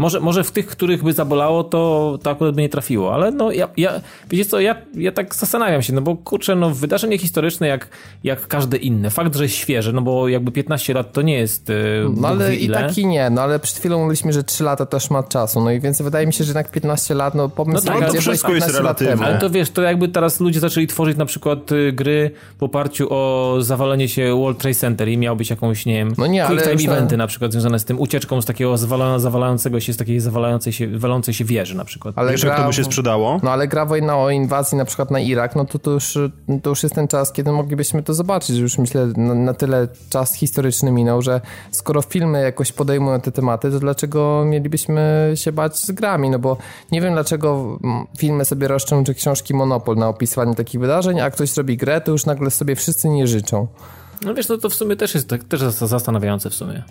może, 0.00 0.20
może 0.20 0.44
w 0.44 0.50
tych, 0.50 0.66
których 0.66 1.02
by 1.04 1.12
zabolało, 1.12 1.64
to, 1.64 2.18
to 2.22 2.30
akurat 2.30 2.54
by 2.54 2.62
nie 2.62 2.68
trafiło, 2.68 3.14
ale 3.14 3.30
no 3.30 3.52
ja, 3.52 3.68
ja 3.76 4.00
wiecie 4.30 4.44
co, 4.50 4.60
ja, 4.60 4.76
ja 4.94 5.12
tak 5.12 5.34
zastanawiam 5.34 5.82
się, 5.82 5.92
no 5.92 6.00
bo 6.02 6.16
kurczę, 6.16 6.56
no 6.56 6.70
wydarzenie 6.70 7.18
historyczne 7.18 7.66
jak, 7.68 7.88
jak 8.24 8.46
każde 8.48 8.76
inne. 8.76 9.10
Fakt, 9.10 9.36
że 9.36 9.42
jest 9.42 9.54
świeże, 9.54 9.92
no 9.92 10.02
bo 10.02 10.28
jakby 10.28 10.52
15 10.52 10.94
lat 10.94 11.12
to 11.12 11.22
nie 11.22 11.38
jest 11.38 11.70
e, 11.70 11.74
No 12.16 12.28
ale 12.28 12.56
i 12.56 12.64
ile. 12.64 12.78
tak 12.78 12.98
i 12.98 13.06
nie, 13.06 13.30
no 13.30 13.42
ale 13.42 13.58
przed 13.58 13.78
chwilą 13.78 13.98
mówiliśmy, 13.98 14.32
że 14.32 14.44
3 14.44 14.64
lata 14.64 14.86
to 14.86 15.00
szmat 15.00 15.28
czasu, 15.28 15.60
no 15.64 15.70
i 15.70 15.80
więc 15.80 16.02
wydaje 16.02 16.26
mi 16.26 16.32
się, 16.32 16.44
że 16.44 16.48
jednak 16.48 16.70
15 16.70 17.14
lat, 17.14 17.34
no 17.34 17.48
pomysł 17.48 17.86
No 17.86 17.92
tak, 17.92 18.02
ale 18.02 18.06
gdzie 18.10 18.18
to 18.18 18.22
wszystko 18.22 18.54
jest 18.54 18.66
15 18.66 18.82
lat 18.82 19.00
relatywne. 19.00 19.12
temu. 19.12 19.22
Ale 19.24 19.38
to 19.38 19.50
wiesz, 19.50 19.70
to 19.70 19.82
jakby 19.82 20.08
teraz 20.08 20.40
ludzie 20.40 20.60
zaczęli 20.60 20.86
tworzyć 20.86 21.16
na 21.16 21.24
przykład 21.26 21.72
y, 21.72 21.92
gry 21.92 22.30
w 22.58 22.62
oparciu 22.62 23.06
o 23.10 23.56
zawalenie 23.60 24.08
się 24.08 24.34
World 24.36 24.58
Trade 24.58 24.74
Center 24.74 25.08
i 25.08 25.18
miał 25.18 25.36
być 25.36 25.50
jakąś, 25.50 25.86
nie 25.86 25.94
wiem, 25.94 26.14
No 26.18 26.26
nie, 26.26 26.44
quick 26.46 26.66
ale 26.66 26.76
time 26.76 26.90
na- 26.90 26.96
eventy 26.96 27.16
na 27.16 27.26
przykład 27.26 27.52
związane 27.52 27.78
z 27.78 27.84
tym 27.84 28.00
ucieczką 28.00 28.42
z 28.42 28.46
takiego 28.46 28.76
zawala, 28.78 29.18
zawalającego 29.18 29.80
się, 29.80 29.89
z 29.92 29.96
takiej 29.96 30.20
zawalającej 30.20 30.72
się, 30.72 30.98
walącej 30.98 31.34
się 31.34 31.44
wieży 31.44 31.76
na 31.76 31.84
przykład. 31.84 32.18
Ale 32.18 32.32
Wiesz, 32.32 32.42
jak 32.42 32.56
to 32.56 32.66
by 32.66 32.72
się 32.72 32.84
sprzedało? 32.84 33.40
No 33.42 33.50
ale 33.50 33.68
gra 33.68 33.86
wojna 33.86 34.16
o 34.18 34.30
inwazji 34.30 34.78
na 34.78 34.84
przykład 34.84 35.10
na 35.10 35.20
Irak, 35.20 35.56
no 35.56 35.64
to, 35.64 35.78
to, 35.78 35.90
już, 35.90 36.18
to 36.62 36.70
już 36.70 36.82
jest 36.82 36.94
ten 36.94 37.08
czas, 37.08 37.32
kiedy 37.32 37.52
moglibyśmy 37.52 38.02
to 38.02 38.14
zobaczyć. 38.14 38.56
Już 38.56 38.78
myślę, 38.78 39.06
na, 39.16 39.34
na 39.34 39.54
tyle 39.54 39.88
czas 40.10 40.34
historyczny 40.34 40.92
minął, 40.92 41.22
że 41.22 41.40
skoro 41.70 42.02
filmy 42.02 42.42
jakoś 42.42 42.72
podejmują 42.72 43.20
te 43.20 43.32
tematy, 43.32 43.70
to 43.70 43.78
dlaczego 43.78 44.44
mielibyśmy 44.46 45.32
się 45.34 45.52
bać 45.52 45.78
z 45.78 45.90
grami? 45.90 46.30
No 46.30 46.38
bo 46.38 46.56
nie 46.92 47.00
wiem, 47.00 47.12
dlaczego 47.12 47.78
filmy 48.18 48.44
sobie 48.44 48.68
roszczą, 48.68 49.04
czy 49.04 49.14
książki 49.14 49.54
monopol 49.54 49.96
na 49.96 50.08
opisywanie 50.08 50.54
takich 50.54 50.80
wydarzeń, 50.80 51.20
a 51.20 51.30
ktoś 51.30 51.48
zrobi 51.48 51.76
grę, 51.76 52.00
to 52.00 52.12
już 52.12 52.26
nagle 52.26 52.50
sobie 52.50 52.76
wszyscy 52.76 53.08
nie 53.08 53.26
życzą. 53.26 53.66
No 54.24 54.34
wiesz, 54.34 54.48
no 54.48 54.56
to 54.58 54.68
w 54.68 54.74
sumie 54.74 54.96
też 54.96 55.14
jest 55.14 55.28
tak, 55.28 55.44
też 55.44 55.60
zas- 55.60 55.86
zastanawiające 55.86 56.50
w 56.50 56.54
sumie. 56.54 56.82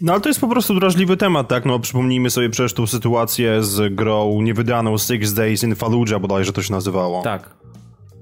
No 0.00 0.12
ale 0.12 0.20
to 0.20 0.28
jest 0.28 0.40
po 0.40 0.48
prostu 0.48 0.74
drażliwy 0.74 1.16
temat, 1.16 1.48
tak? 1.48 1.64
No 1.64 1.78
przypomnijmy 1.78 2.30
sobie 2.30 2.50
przecież 2.50 2.74
tą 2.74 2.86
sytuację 2.86 3.62
z 3.62 3.94
grą 3.94 4.40
niewydaną 4.40 4.98
Six 4.98 5.32
Days 5.34 5.62
in 5.62 5.74
Fallujah 5.74 6.20
bodajże 6.20 6.52
to 6.52 6.62
się 6.62 6.72
nazywało. 6.72 7.22
Tak. 7.22 7.54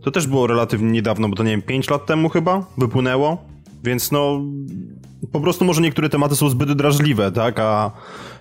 To 0.03 0.11
też 0.11 0.27
było 0.27 0.47
relatywnie 0.47 0.91
niedawno, 0.91 1.29
bo 1.29 1.37
to 1.37 1.43
nie 1.43 1.51
wiem, 1.51 1.63
5 1.63 1.91
lat 1.91 2.07
temu 2.07 2.29
chyba 2.29 2.65
wypłynęło, 2.79 3.39
więc 3.85 4.13
no 4.13 4.41
po 5.33 5.41
prostu 5.41 5.65
może 5.65 5.83
niektóre 5.83 6.09
tematy 6.09 6.37
są 6.37 6.49
zbyt 6.49 6.73
drażliwe, 6.73 7.33
tak? 7.33 7.61
A 7.61 7.91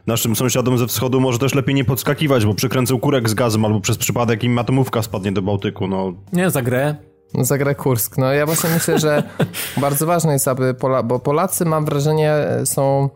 naszym 0.08 0.36
sąsiadom 0.36 0.77
ze 0.77 0.88
wschodu 0.88 1.20
może 1.20 1.39
też 1.39 1.56
lepiej 1.56 1.75
nie 1.75 1.86
podskakiwać, 1.86 2.46
bo 2.46 2.53
przykręcą 2.53 3.00
kurek 3.00 3.29
z 3.29 3.34
gazem 3.34 3.65
albo 3.65 3.79
przez 3.79 3.98
przypadek 3.98 4.44
im 4.44 4.60
atomówka 4.60 5.01
spadnie 5.01 5.32
do 5.32 5.41
Bałtyku, 5.41 5.88
no. 5.88 6.13
Nie, 6.34 6.50
za 6.50 6.62
grę. 6.62 6.96
No, 7.34 7.46
za 7.46 7.58
grę 7.58 7.75
Kursk. 7.75 8.17
No 8.17 8.34
ja 8.34 8.46
właśnie 8.46 8.70
myślę, 8.70 9.00
że 9.00 9.24
bardzo 9.82 10.06
ważne 10.06 10.34
jest, 10.34 10.48
aby 10.48 10.74
Pola, 10.74 11.03
bo 11.03 11.20
Polacy 11.20 11.65
mam 11.65 11.86
wrażenie 11.86 12.34
są 12.65 13.10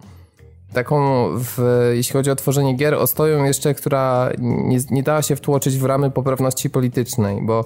taką, 0.74 1.28
w, 1.38 1.60
jeśli 1.94 2.14
chodzi 2.14 2.32
o 2.32 2.36
tworzenie 2.36 2.74
gier, 2.74 2.94
ostoją 2.94 3.44
jeszcze, 3.44 3.74
która 3.74 4.30
nie, 4.40 4.78
nie 4.92 5.04
dała 5.04 5.22
się 5.22 5.36
wtłoczyć 5.36 5.78
w 5.78 5.86
ramy 5.86 6.12
poprawności 6.12 6.70
politycznej, 6.70 7.42
bo 7.42 7.66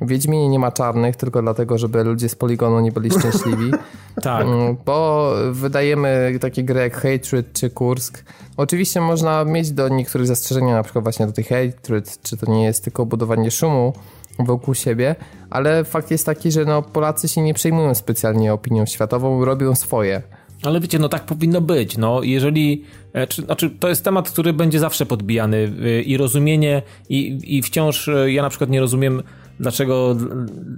w 0.00 0.08
Wiedźminie 0.08 0.48
nie 0.48 0.58
ma 0.58 0.72
czarnych, 0.72 1.16
tylko 1.16 1.42
dlatego, 1.42 1.78
żeby 1.78 2.04
ludzie 2.04 2.28
z 2.28 2.34
poligonu 2.34 2.80
nie 2.80 2.92
byli 2.92 3.10
szczęśliwi. 3.10 3.70
Tak. 4.22 4.46
Mm, 4.46 4.76
Bo 4.84 5.30
wydajemy 5.50 6.38
takie 6.40 6.64
gry 6.64 6.80
jak 6.80 6.94
Hatred 6.94 7.52
czy 7.52 7.70
Kursk. 7.70 8.24
Oczywiście 8.56 9.00
można 9.00 9.44
mieć 9.44 9.70
do 9.70 9.88
niektórych 9.88 10.26
zastrzeżenia, 10.26 10.74
na 10.74 10.82
przykład 10.82 11.04
właśnie 11.04 11.26
do 11.26 11.32
tych 11.32 11.48
Hatred, 11.48 12.22
czy 12.22 12.36
to 12.36 12.52
nie 12.52 12.64
jest 12.64 12.84
tylko 12.84 13.06
budowanie 13.06 13.50
szumu 13.50 13.92
wokół 14.38 14.74
siebie, 14.74 15.16
ale 15.50 15.84
fakt 15.84 16.10
jest 16.10 16.26
taki, 16.26 16.52
że 16.52 16.64
no, 16.64 16.82
Polacy 16.82 17.28
się 17.28 17.42
nie 17.42 17.54
przejmują 17.54 17.94
specjalnie 17.94 18.52
opinią 18.52 18.86
światową, 18.86 19.44
robią 19.44 19.74
swoje. 19.74 20.22
Ale 20.66 20.80
wiecie, 20.80 20.98
no 20.98 21.08
tak 21.08 21.24
powinno 21.24 21.60
być. 21.60 21.96
No, 21.98 22.22
jeżeli. 22.22 22.84
e, 23.12 23.26
Czy, 23.26 23.42
znaczy, 23.42 23.70
to 23.70 23.88
jest 23.88 24.04
temat, 24.04 24.30
który 24.30 24.52
będzie 24.52 24.78
zawsze 24.78 25.06
podbijany 25.06 25.56
y, 25.56 26.02
i 26.02 26.16
rozumienie, 26.16 26.82
i, 27.08 27.38
i 27.44 27.62
wciąż 27.62 28.08
y, 28.08 28.32
ja 28.32 28.42
na 28.42 28.48
przykład 28.48 28.70
nie 28.70 28.80
rozumiem, 28.80 29.22
dlaczego 29.60 30.16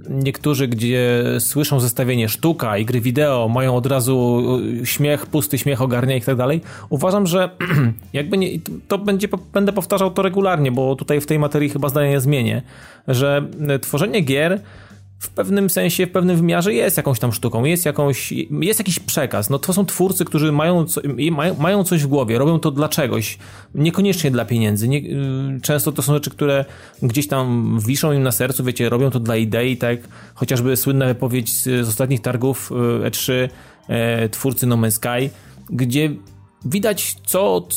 niektórzy, 0.09 0.67
gdzie 0.67 1.23
słyszą 1.39 1.79
zestawienie 1.79 2.29
sztuka 2.29 2.77
i 2.77 2.85
gry 2.85 3.01
wideo, 3.01 3.47
mają 3.47 3.75
od 3.75 3.85
razu 3.85 4.43
y, 4.81 4.85
śmiech, 4.85 5.25
pusty 5.25 5.57
śmiech, 5.57 5.81
ogarnia 5.81 6.15
i 6.15 6.21
tak 6.21 6.35
dalej. 6.35 6.61
Uważam, 6.89 7.27
że 7.27 7.49
jakby 8.13 8.37
nie, 8.37 8.49
to 8.87 8.97
będzie, 8.97 9.27
będę 9.53 9.73
powtarzał 9.73 10.11
to 10.11 10.21
regularnie, 10.21 10.71
bo 10.71 10.95
tutaj 10.95 11.21
w 11.21 11.25
tej 11.25 11.39
materii 11.39 11.69
chyba 11.69 11.89
zdania 11.89 12.09
nie 12.09 12.19
zmienię, 12.19 12.61
że 13.07 13.45
y, 13.75 13.79
tworzenie 13.79 14.21
gier 14.21 14.61
w 15.19 15.29
pewnym 15.29 15.69
sensie, 15.69 16.07
w 16.07 16.11
pewnym 16.11 16.37
wymiarze 16.37 16.73
jest 16.73 16.97
jakąś 16.97 17.19
tam 17.19 17.33
sztuką, 17.33 17.65
jest, 17.65 17.85
jakąś, 17.85 18.31
jest 18.61 18.79
jakiś 18.79 18.99
przekaz. 18.99 19.49
No 19.49 19.59
to 19.59 19.73
są 19.73 19.85
twórcy, 19.85 20.25
którzy 20.25 20.51
mają, 20.51 20.85
co, 20.85 21.01
mają, 21.31 21.55
mają 21.55 21.83
coś 21.83 22.03
w 22.03 22.07
głowie, 22.07 22.37
robią 22.37 22.59
to 22.59 22.71
dla 22.71 22.89
czegoś, 22.89 23.37
niekoniecznie 23.75 24.31
dla 24.31 24.45
pieniędzy. 24.45 24.87
Nie, 24.87 24.97
y, 24.97 25.61
często 25.61 25.91
to 25.91 26.01
są 26.01 26.13
rzeczy, 26.13 26.29
które 26.29 26.65
gdzieś 27.01 27.27
tam 27.27 27.77
wiszą 27.85 28.11
im 28.11 28.23
na 28.23 28.31
sercu, 28.31 28.63
wiecie, 28.63 28.89
robią 28.89 29.09
to 29.09 29.19
dla 29.19 29.35
idei, 29.35 29.77
tak? 29.77 29.99
Chociażby 30.33 30.77
słynna 30.77 31.05
wypowiedź 31.05 31.55
z, 31.55 31.63
z 31.63 31.89
ostatnich 31.89 32.21
targów 32.21 32.71
y, 32.71 33.09
E3 33.09 33.49
e, 33.87 34.29
twórcy 34.29 34.67
No 34.67 34.77
Man's 34.77 34.91
Sky, 34.91 35.29
gdzie 35.69 36.09
widać, 36.65 37.15
co, 37.25 37.67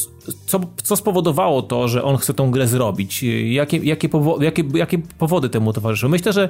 co, 0.46 0.60
co 0.82 0.96
spowodowało 0.96 1.62
to, 1.62 1.88
że 1.88 2.04
on 2.04 2.16
chce 2.16 2.34
tą 2.34 2.50
grę 2.50 2.66
zrobić. 2.68 3.22
Jakie, 3.44 3.76
jakie, 3.76 4.08
powo- 4.08 4.42
jakie, 4.42 4.64
jakie 4.74 4.98
powody 5.18 5.48
temu 5.48 5.72
towarzyszyły. 5.72 6.10
Myślę, 6.10 6.32
że 6.32 6.48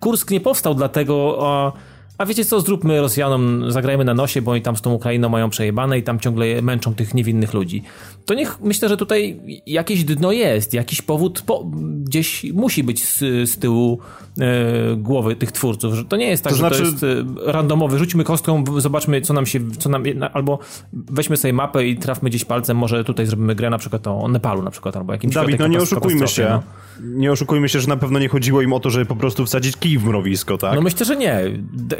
Kursk 0.00 0.30
nie 0.30 0.40
powstał 0.40 0.74
dlatego, 0.74 1.38
a, 1.42 1.72
a 2.18 2.26
wiecie 2.26 2.44
co, 2.44 2.60
zróbmy 2.60 3.00
Rosjanom, 3.00 3.70
zagrajmy 3.72 4.04
na 4.04 4.14
nosie, 4.14 4.42
bo 4.42 4.50
oni 4.50 4.62
tam 4.62 4.76
z 4.76 4.82
tą 4.82 4.92
Ukrainą 4.92 5.28
mają 5.28 5.50
przejebane 5.50 5.98
i 5.98 6.02
tam 6.02 6.20
ciągle 6.20 6.62
męczą 6.62 6.94
tych 6.94 7.14
niewinnych 7.14 7.54
ludzi. 7.54 7.82
To 8.26 8.34
niech, 8.34 8.60
myślę, 8.60 8.88
że 8.88 8.96
tutaj 8.96 9.40
jakieś 9.66 10.04
dno 10.04 10.32
jest, 10.32 10.74
jakiś 10.74 11.02
powód 11.02 11.42
po, 11.46 11.64
gdzieś 12.04 12.44
musi 12.52 12.84
być 12.84 13.08
z, 13.08 13.18
z 13.50 13.58
tyłu 13.58 13.98
e, 14.40 14.96
głowy 14.96 15.36
tych 15.36 15.52
twórców, 15.52 15.94
że 15.94 16.04
to 16.04 16.16
nie 16.16 16.26
jest 16.26 16.44
tak, 16.44 16.52
To 16.52 16.56
że 16.56 16.60
znaczy- 16.60 16.78
to 17.00 17.06
jest 17.06 17.26
e, 17.46 17.52
randomowy, 17.52 17.98
rzućmy 17.98 18.24
kostką, 18.24 18.64
zobaczmy 18.78 19.20
co 19.20 19.34
nam 19.34 19.46
się, 19.46 19.60
co 19.78 19.88
nam, 19.88 20.02
albo 20.32 20.58
weźmy 20.92 21.36
sobie 21.36 21.52
mapę 21.52 21.86
i 21.86 21.96
trafmy 21.96 22.30
gdzieś 22.30 22.44
palcem, 22.44 22.76
może 22.76 23.04
tutaj 23.04 23.26
zrobimy 23.26 23.54
grę 23.54 23.70
na 23.70 23.78
przykład 23.78 24.06
o 24.06 24.28
Nepalu 24.28 24.62
na 24.62 24.70
przykład, 24.70 24.96
albo 24.96 25.12
jakimś 25.12 25.34
Dawid, 25.34 25.58
no 25.58 25.66
nie 25.66 25.78
oszukujmy 25.78 26.20
katastrofie, 26.20 26.50
się. 26.50 26.62
Nie 27.00 27.32
oszukujmy 27.32 27.68
się, 27.68 27.80
że 27.80 27.88
na 27.88 27.96
pewno 27.96 28.18
nie 28.18 28.28
chodziło 28.28 28.62
im 28.62 28.72
o 28.72 28.80
to, 28.80 28.90
żeby 28.90 29.06
po 29.06 29.16
prostu 29.16 29.46
wsadzić 29.46 29.76
kij 29.76 29.98
w 29.98 30.04
mrowisko, 30.04 30.58
tak? 30.58 30.74
No 30.74 30.80
myślę, 30.82 31.06
że 31.06 31.16
nie. 31.16 31.40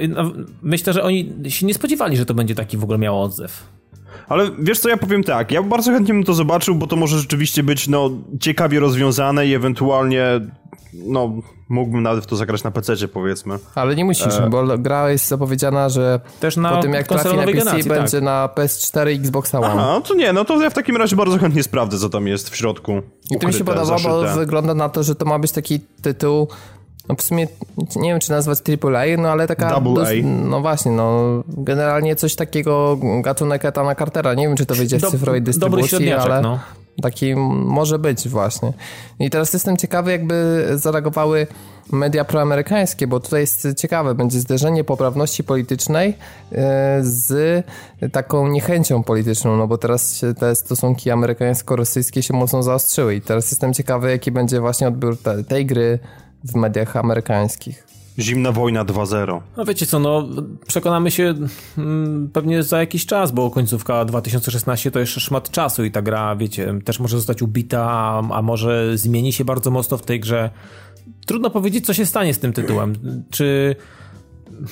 No, 0.08 0.32
Myślę, 0.62 0.92
że 0.92 1.02
oni 1.02 1.34
się 1.48 1.66
nie 1.66 1.74
spodziewali, 1.74 2.16
że 2.16 2.26
to 2.26 2.34
będzie 2.34 2.54
taki 2.54 2.76
w 2.76 2.84
ogóle 2.84 2.98
miało 2.98 3.22
odzew. 3.22 3.74
Ale 4.28 4.50
wiesz 4.58 4.78
co, 4.78 4.88
ja 4.88 4.96
powiem 4.96 5.24
tak, 5.24 5.50
ja 5.50 5.62
bardzo 5.62 5.92
chętnie 5.92 6.14
bym 6.14 6.24
to 6.24 6.34
zobaczył, 6.34 6.74
bo 6.74 6.86
to 6.86 6.96
może 6.96 7.18
rzeczywiście 7.18 7.62
być, 7.62 7.88
no, 7.88 8.10
ciekawie 8.40 8.80
rozwiązane 8.80 9.46
i 9.46 9.54
ewentualnie, 9.54 10.24
no, 10.92 11.32
mógłbym 11.68 12.02
nawet 12.02 12.24
w 12.24 12.26
to 12.26 12.36
zagrać 12.36 12.64
na 12.64 12.70
PC, 12.70 13.08
powiedzmy. 13.08 13.58
Ale 13.74 13.96
nie 13.96 14.04
musisz, 14.04 14.34
bo 14.50 14.78
gra 14.78 15.10
jest 15.10 15.28
zapowiedziana, 15.28 15.88
że 15.88 16.20
Też 16.40 16.56
na 16.56 16.70
po 16.76 16.82
tym 16.82 16.92
jak 16.92 17.08
trafi 17.08 17.36
na 17.36 17.42
PC 17.42 17.52
generacji, 17.52 17.90
będzie 17.90 18.16
tak. 18.16 18.22
na 18.22 18.48
PS4 18.54 19.12
i 19.12 19.14
Xbox 19.14 19.54
One. 19.54 19.66
A, 19.66 19.74
no 19.74 20.00
to 20.00 20.14
nie, 20.14 20.32
no 20.32 20.44
to 20.44 20.62
ja 20.62 20.70
w 20.70 20.74
takim 20.74 20.96
razie 20.96 21.16
bardzo 21.16 21.38
chętnie 21.38 21.62
sprawdzę, 21.62 21.98
co 21.98 22.08
tam 22.08 22.26
jest 22.26 22.50
w 22.50 22.56
środku. 22.56 23.02
I 23.30 23.38
to 23.38 23.46
mi 23.46 23.52
się 23.52 23.64
podoba, 23.64 23.96
bo 24.04 24.20
zaszyte. 24.20 24.40
wygląda 24.40 24.74
na 24.74 24.88
to, 24.88 25.02
że 25.02 25.14
to 25.14 25.24
ma 25.24 25.38
być 25.38 25.52
taki 25.52 25.80
tytuł, 26.02 26.48
no 27.08 27.14
w 27.14 27.22
sumie 27.22 27.48
nie 27.96 28.08
wiem, 28.10 28.20
czy 28.20 28.30
nazwać 28.30 28.58
AAA, 28.82 29.04
no 29.18 29.28
ale 29.28 29.46
taka... 29.46 29.70
Double 29.70 29.94
dos- 29.94 30.08
A. 30.08 30.26
No 30.48 30.60
właśnie, 30.60 30.92
no 30.92 31.20
generalnie 31.48 32.16
coś 32.16 32.34
takiego 32.34 32.98
gatunek 33.22 33.64
Etana 33.64 33.94
Cartera. 33.94 34.34
Nie 34.34 34.48
wiem, 34.48 34.56
czy 34.56 34.66
to 34.66 34.74
wyjdzie 34.74 34.98
w 34.98 35.00
Do- 35.00 35.10
cyfrowej 35.10 35.42
dystrybucji, 35.42 36.12
ale... 36.12 36.40
no. 36.40 36.58
Taki 37.02 37.34
może 37.36 37.98
być 37.98 38.28
właśnie. 38.28 38.72
I 39.18 39.30
teraz 39.30 39.52
jestem 39.52 39.76
ciekawy, 39.76 40.10
jakby 40.12 40.66
zareagowały 40.74 41.46
media 41.92 42.24
proamerykańskie, 42.24 43.06
bo 43.06 43.20
tutaj 43.20 43.40
jest 43.40 43.68
ciekawe, 43.78 44.14
będzie 44.14 44.40
zderzenie 44.40 44.84
poprawności 44.84 45.44
politycznej 45.44 46.14
e, 46.52 46.98
z 47.02 47.64
taką 48.12 48.48
niechęcią 48.48 49.02
polityczną, 49.02 49.56
no 49.56 49.66
bo 49.66 49.78
teraz 49.78 50.24
te 50.38 50.54
stosunki 50.54 51.10
amerykańsko-rosyjskie 51.10 52.22
się 52.22 52.34
mocno 52.34 52.62
zaostrzyły 52.62 53.14
i 53.14 53.20
teraz 53.20 53.50
jestem 53.50 53.74
ciekawy, 53.74 54.10
jaki 54.10 54.32
będzie 54.32 54.60
właśnie 54.60 54.88
odbiór 54.88 55.18
te, 55.18 55.44
tej 55.44 55.66
gry 55.66 55.98
w 56.44 56.54
mediach 56.54 56.96
amerykańskich. 56.96 57.86
Zimna 58.18 58.52
wojna 58.52 58.84
2.0. 58.84 59.40
No 59.56 59.64
wiecie 59.64 59.86
co, 59.86 59.98
no 59.98 60.28
przekonamy 60.66 61.10
się 61.10 61.34
mm, 61.78 62.30
pewnie 62.32 62.62
za 62.62 62.80
jakiś 62.80 63.06
czas, 63.06 63.32
bo 63.32 63.50
końcówka 63.50 64.04
2016 64.04 64.90
to 64.90 65.00
jeszcze 65.00 65.20
szmat 65.20 65.50
czasu 65.50 65.84
i 65.84 65.90
ta 65.90 66.02
gra, 66.02 66.36
wiecie, 66.36 66.74
też 66.84 67.00
może 67.00 67.16
zostać 67.16 67.42
ubita, 67.42 67.90
a, 67.90 68.22
a 68.30 68.42
może 68.42 68.98
zmieni 68.98 69.32
się 69.32 69.44
bardzo 69.44 69.70
mocno 69.70 69.96
w 69.96 70.02
tej 70.02 70.20
grze. 70.20 70.50
Trudno 71.26 71.50
powiedzieć, 71.50 71.86
co 71.86 71.94
się 71.94 72.06
stanie 72.06 72.34
z 72.34 72.38
tym 72.38 72.52
tytułem. 72.52 72.94
Czy, 73.30 73.76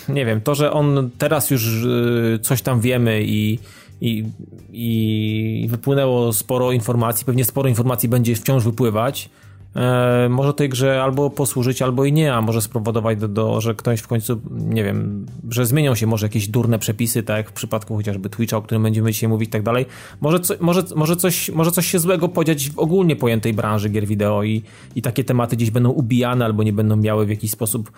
nie 0.08 0.26
wiem, 0.26 0.40
to, 0.40 0.54
że 0.54 0.72
on 0.72 1.10
teraz 1.18 1.50
już 1.50 1.84
y, 1.84 2.38
coś 2.42 2.62
tam 2.62 2.80
wiemy 2.80 3.22
i, 3.22 3.58
i, 4.00 4.24
i 4.72 5.66
wypłynęło 5.70 6.32
sporo 6.32 6.72
informacji, 6.72 7.26
pewnie 7.26 7.44
sporo 7.44 7.68
informacji 7.68 8.08
będzie 8.08 8.36
wciąż 8.36 8.64
wypływać, 8.64 9.30
e, 9.76 10.28
może 10.30 10.54
tej 10.54 10.68
grze 10.68 11.02
albo 11.02 11.30
posłużyć, 11.30 11.82
albo 11.82 12.04
i 12.04 12.12
nie, 12.12 12.34
a 12.34 12.40
może 12.40 12.62
spowodować 12.62 13.18
do, 13.18 13.28
do, 13.28 13.60
że 13.60 13.74
ktoś 13.74 14.00
w 14.00 14.06
końcu, 14.06 14.40
nie 14.50 14.84
wiem, 14.84 15.26
że 15.50 15.66
zmienią 15.66 15.94
się 15.94 16.06
może 16.06 16.26
jakieś 16.26 16.48
durne 16.48 16.78
przepisy, 16.78 17.22
tak 17.22 17.36
jak 17.36 17.50
w 17.50 17.52
przypadku 17.52 17.96
chociażby 17.96 18.30
Twitcha, 18.30 18.56
o 18.56 18.62
którym 18.62 18.82
będziemy 18.82 19.12
dzisiaj 19.12 19.28
mówić 19.28 19.48
i 19.48 19.52
tak 19.52 19.62
dalej. 19.62 19.86
Może, 20.20 20.40
co, 20.40 20.54
może, 20.60 20.82
może, 20.94 21.16
coś, 21.16 21.50
może 21.50 21.70
coś 21.70 21.86
się 21.86 21.98
złego 21.98 22.28
podziać 22.28 22.70
w 22.70 22.78
ogólnie 22.78 23.16
pojętej 23.16 23.54
branży 23.54 23.88
gier 23.88 24.06
wideo 24.06 24.42
i, 24.42 24.62
i 24.96 25.02
takie 25.02 25.24
tematy 25.24 25.56
gdzieś 25.56 25.70
będą 25.70 25.90
ubijane 25.90 26.44
albo 26.44 26.62
nie 26.62 26.72
będą 26.72 26.96
miały 26.96 27.26
w 27.26 27.30
jakiś 27.30 27.50
sposób, 27.50 27.92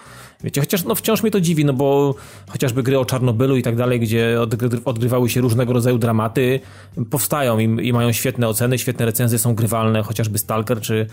wiecie, 0.45 0.61
chociaż 0.61 0.85
no 0.85 0.95
wciąż 0.95 1.23
mnie 1.23 1.31
to 1.31 1.41
dziwi, 1.41 1.65
no 1.65 1.73
bo 1.73 2.15
chociażby 2.49 2.83
gry 2.83 2.99
o 2.99 3.05
Czarnobylu 3.05 3.57
i 3.57 3.63
tak 3.63 3.77
dalej, 3.77 4.01
gdzie 4.01 4.41
odgry, 4.41 4.69
odgrywały 4.85 5.29
się 5.31 5.41
różnego 5.41 5.73
rodzaju 5.73 5.99
dramaty, 5.99 6.61
powstają 7.11 7.59
i, 7.59 7.89
i 7.89 7.93
mają 7.93 8.13
świetne 8.13 8.49
oceny, 8.49 8.79
świetne 8.79 9.05
recenzje, 9.05 9.39
są 9.39 9.55
grywalne, 9.55 10.03
chociażby 10.03 10.39
Stalker 10.39 10.81
czy 10.81 11.07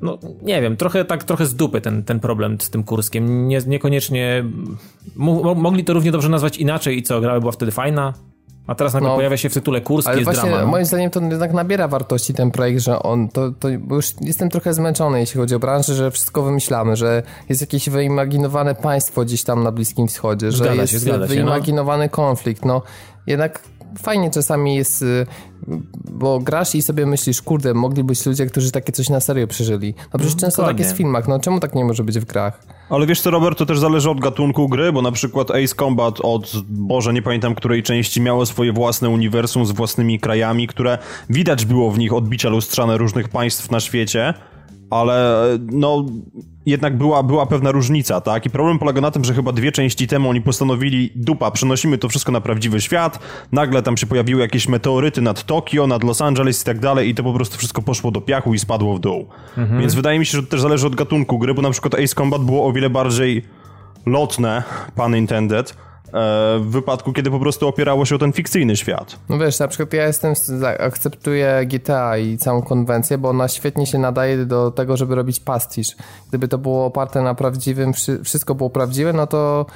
no 0.00 0.18
nie 0.42 0.62
wiem, 0.62 0.76
trochę 0.76 1.04
tak 1.04 1.24
trochę 1.24 1.46
z 1.46 1.54
dupy 1.54 1.80
ten, 1.80 2.04
ten 2.04 2.20
problem 2.20 2.60
z 2.60 2.70
tym 2.70 2.84
Kurskiem. 2.84 3.48
Nie, 3.48 3.60
niekoniecznie 3.66 4.44
mogli 5.56 5.84
to 5.84 5.92
równie 5.92 6.12
dobrze 6.12 6.28
nazwać 6.28 6.56
inaczej 6.56 6.98
i 6.98 7.02
co, 7.02 7.20
gra 7.20 7.40
była 7.40 7.52
wtedy 7.52 7.72
fajna, 7.72 8.14
a 8.66 8.74
teraz 8.74 8.94
nagle 8.94 9.08
no, 9.08 9.14
pojawia 9.14 9.36
się 9.36 9.48
w 9.48 9.54
tytule 9.54 9.80
Kurski, 9.80 10.08
ale 10.08 10.18
jest 10.18 10.24
właśnie 10.24 10.50
drama. 10.50 10.64
No. 10.64 10.70
moim 10.70 10.84
zdaniem 10.84 11.10
to 11.10 11.20
jednak 11.20 11.52
nabiera 11.52 11.88
wartości 11.88 12.34
ten 12.34 12.50
projekt, 12.50 12.80
że 12.80 13.02
on, 13.02 13.28
to, 13.28 13.50
to 13.50 13.68
już 13.68 14.14
jestem 14.20 14.50
trochę 14.50 14.74
zmęczony, 14.74 15.20
jeśli 15.20 15.40
chodzi 15.40 15.54
o 15.54 15.58
branżę, 15.58 15.94
że 15.94 16.10
wszystko 16.10 16.42
wymyślamy, 16.42 16.96
że 16.96 17.22
jest 17.48 17.60
jakieś 17.60 17.88
wyimaginowane 17.88 18.74
państwo 18.74 19.24
gdzieś 19.24 19.44
tam 19.44 19.62
na 19.62 19.72
Bliskim 19.72 20.08
Wschodzie, 20.08 20.52
że 20.52 20.58
zgadza 20.58 20.82
jest 20.82 21.04
się, 21.04 21.18
wyimaginowany 21.26 22.04
się, 22.04 22.10
no. 22.12 22.16
konflikt, 22.16 22.64
no 22.64 22.82
jednak 23.26 23.60
fajnie 23.98 24.30
czasami 24.30 24.74
jest, 24.74 25.02
y, 25.02 25.26
bo 26.10 26.38
grasz 26.38 26.74
i 26.74 26.82
sobie 26.82 27.06
myślisz, 27.06 27.42
kurde, 27.42 27.74
mogli 27.74 28.04
być 28.04 28.26
ludzie, 28.26 28.46
którzy 28.46 28.72
takie 28.72 28.92
coś 28.92 29.08
na 29.08 29.20
serio 29.20 29.46
przeżyli. 29.46 29.94
No 30.12 30.18
przecież 30.18 30.36
często 30.36 30.66
tak 30.66 30.78
jest 30.78 30.92
w 30.92 30.96
filmach, 30.96 31.28
no 31.28 31.40
czemu 31.40 31.60
tak 31.60 31.74
nie 31.74 31.84
może 31.84 32.04
być 32.04 32.18
w 32.18 32.24
grach? 32.24 32.60
Ale 32.90 33.06
wiesz 33.06 33.20
co, 33.20 33.30
Robert, 33.30 33.58
to 33.58 33.66
też 33.66 33.78
zależy 33.78 34.10
od 34.10 34.20
gatunku 34.20 34.68
gry, 34.68 34.92
bo 34.92 35.02
na 35.02 35.12
przykład 35.12 35.50
Ace 35.50 35.74
Combat 35.74 36.20
od, 36.22 36.52
Boże, 36.68 37.12
nie 37.12 37.22
pamiętam 37.22 37.54
której 37.54 37.82
części, 37.82 38.20
miało 38.20 38.46
swoje 38.46 38.72
własne 38.72 39.08
uniwersum 39.08 39.66
z 39.66 39.70
własnymi 39.70 40.20
krajami, 40.20 40.66
które 40.66 40.98
widać 41.30 41.64
było 41.64 41.90
w 41.90 41.98
nich 41.98 42.12
odbicia 42.12 42.48
lustrzane 42.48 42.98
różnych 42.98 43.28
państw 43.28 43.70
na 43.70 43.80
świecie, 43.80 44.34
ale 44.90 45.42
no 45.72 46.06
jednak 46.66 46.96
była, 46.96 47.22
była 47.22 47.46
pewna 47.46 47.70
różnica, 47.70 48.20
tak? 48.20 48.46
I 48.46 48.50
problem 48.50 48.78
polega 48.78 49.00
na 49.00 49.10
tym, 49.10 49.24
że 49.24 49.34
chyba 49.34 49.52
dwie 49.52 49.72
części 49.72 50.06
temu 50.06 50.30
oni 50.30 50.40
postanowili, 50.40 51.10
dupa, 51.14 51.50
przenosimy 51.50 51.98
to 51.98 52.08
wszystko 52.08 52.32
na 52.32 52.40
prawdziwy 52.40 52.80
świat, 52.80 53.18
nagle 53.52 53.82
tam 53.82 53.96
się 53.96 54.06
pojawiły 54.06 54.40
jakieś 54.40 54.68
meteoryty 54.68 55.20
nad 55.20 55.44
Tokio, 55.44 55.86
nad 55.86 56.04
Los 56.04 56.20
Angeles 56.20 56.62
i 56.62 56.64
tak 56.64 56.78
dalej 56.78 57.08
i 57.08 57.14
to 57.14 57.22
po 57.22 57.32
prostu 57.32 57.58
wszystko 57.58 57.82
poszło 57.82 58.10
do 58.10 58.20
piachu 58.20 58.54
i 58.54 58.58
spadło 58.58 58.96
w 58.96 59.00
dół. 59.00 59.26
Mhm. 59.58 59.80
Więc 59.80 59.94
wydaje 59.94 60.18
mi 60.18 60.26
się, 60.26 60.36
że 60.36 60.42
to 60.42 60.50
też 60.50 60.60
zależy 60.60 60.86
od 60.86 60.94
gatunku 60.94 61.38
gry, 61.38 61.54
bo 61.54 61.62
na 61.62 61.70
przykład 61.70 61.94
Ace 61.94 62.14
Combat 62.14 62.42
było 62.42 62.66
o 62.66 62.72
wiele 62.72 62.90
bardziej 62.90 63.42
lotne, 64.06 64.62
pun 64.94 65.16
intended, 65.16 65.76
w 66.60 66.66
wypadku, 66.70 67.12
kiedy 67.12 67.30
po 67.30 67.40
prostu 67.40 67.68
opierało 67.68 68.04
się 68.04 68.14
o 68.14 68.18
ten 68.18 68.32
fikcyjny 68.32 68.76
świat. 68.76 69.18
No 69.28 69.38
wiesz, 69.38 69.58
na 69.58 69.68
przykład 69.68 69.92
ja 69.92 70.06
jestem, 70.06 70.34
akceptuję 70.78 71.66
GTA 71.66 72.18
i 72.18 72.38
całą 72.38 72.62
konwencję, 72.62 73.18
bo 73.18 73.28
ona 73.28 73.48
świetnie 73.48 73.86
się 73.86 73.98
nadaje 73.98 74.46
do 74.46 74.70
tego, 74.70 74.96
żeby 74.96 75.14
robić 75.14 75.40
pastisz. 75.40 75.96
Gdyby 76.28 76.48
to 76.48 76.58
było 76.58 76.84
oparte 76.84 77.22
na 77.22 77.34
prawdziwym, 77.34 77.92
wszystko 78.24 78.54
było 78.54 78.70
prawdziwe, 78.70 79.12
no 79.12 79.26
to 79.26 79.66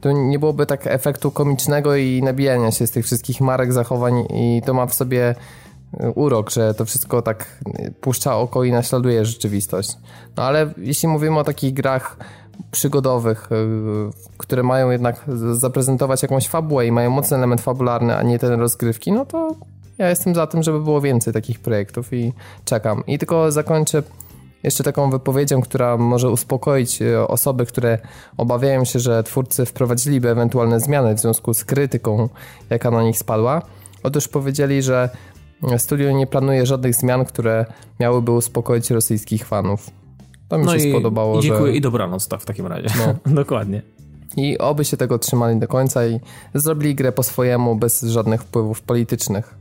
to 0.00 0.12
nie 0.12 0.38
byłoby 0.38 0.66
tak 0.66 0.86
efektu 0.86 1.30
komicznego 1.30 1.96
i 1.96 2.22
nabijania 2.22 2.70
się 2.70 2.86
z 2.86 2.90
tych 2.90 3.04
wszystkich 3.04 3.40
marek, 3.40 3.72
zachowań 3.72 4.24
i 4.34 4.62
to 4.66 4.74
ma 4.74 4.86
w 4.86 4.94
sobie 4.94 5.34
e, 6.00 6.10
urok, 6.10 6.50
że 6.50 6.74
to 6.74 6.84
wszystko 6.84 7.22
tak 7.22 7.62
puszcza 8.00 8.36
oko 8.36 8.64
i 8.64 8.72
naśladuje 8.72 9.24
rzeczywistość. 9.24 9.96
No 10.36 10.42
ale 10.42 10.72
jeśli 10.76 11.08
mówimy 11.08 11.38
o 11.38 11.44
takich 11.44 11.74
grach 11.74 12.16
przygodowych, 12.70 13.52
y, 13.52 14.36
które 14.38 14.62
mają 14.62 14.90
jednak 14.90 15.24
zaprezentować 15.52 16.22
jakąś 16.22 16.48
fabułę 16.48 16.86
i 16.86 16.92
mają 16.92 17.10
mocny 17.10 17.36
element 17.36 17.60
fabularny, 17.60 18.16
a 18.16 18.22
nie 18.22 18.38
ten 18.38 18.60
rozgrywki, 18.60 19.12
no 19.12 19.26
to 19.26 19.54
ja 19.98 20.08
jestem 20.08 20.34
za 20.34 20.46
tym, 20.46 20.62
żeby 20.62 20.80
było 20.80 21.00
więcej 21.00 21.32
takich 21.32 21.60
projektów 21.60 22.12
i 22.12 22.32
czekam. 22.64 23.06
I 23.06 23.18
tylko 23.18 23.52
zakończę 23.52 24.02
jeszcze 24.62 24.84
taką 24.84 25.10
wypowiedzią, 25.10 25.60
która 25.60 25.96
może 25.96 26.30
uspokoić 26.30 27.02
y, 27.02 27.28
osoby, 27.28 27.66
które 27.66 27.98
obawiają 28.36 28.84
się, 28.84 28.98
że 28.98 29.22
twórcy 29.22 29.66
wprowadziliby 29.66 30.28
ewentualne 30.28 30.80
zmiany 30.80 31.14
w 31.14 31.20
związku 31.20 31.54
z 31.54 31.64
krytyką, 31.64 32.28
jaka 32.70 32.90
na 32.90 33.02
nich 33.02 33.18
spadła. 33.18 33.62
Otóż 34.02 34.28
powiedzieli, 34.28 34.82
że 34.82 35.10
studio 35.78 36.12
nie 36.12 36.26
planuje 36.26 36.66
żadnych 36.66 36.94
zmian, 36.94 37.24
które 37.24 37.66
miałyby 38.00 38.32
uspokoić 38.32 38.90
rosyjskich 38.90 39.46
fanów. 39.46 39.90
To 40.50 40.58
mi 40.58 40.64
no 40.64 40.78
się 40.78 40.88
i, 40.88 40.90
spodobało. 40.90 41.38
I 41.38 41.42
dziękuję 41.42 41.72
że... 41.72 41.78
i 41.78 41.80
dobranoc, 41.80 42.28
tak 42.28 42.40
w 42.40 42.46
takim 42.46 42.66
razie. 42.66 42.88
No. 42.98 43.14
Dokładnie. 43.42 43.82
I 44.36 44.58
oby 44.58 44.84
się 44.84 44.96
tego 44.96 45.18
trzymali 45.18 45.60
do 45.60 45.68
końca 45.68 46.06
i 46.06 46.20
zrobili 46.54 46.94
grę 46.94 47.12
po 47.12 47.22
swojemu, 47.22 47.76
bez 47.76 48.02
żadnych 48.02 48.42
wpływów 48.42 48.82
politycznych. 48.82 49.54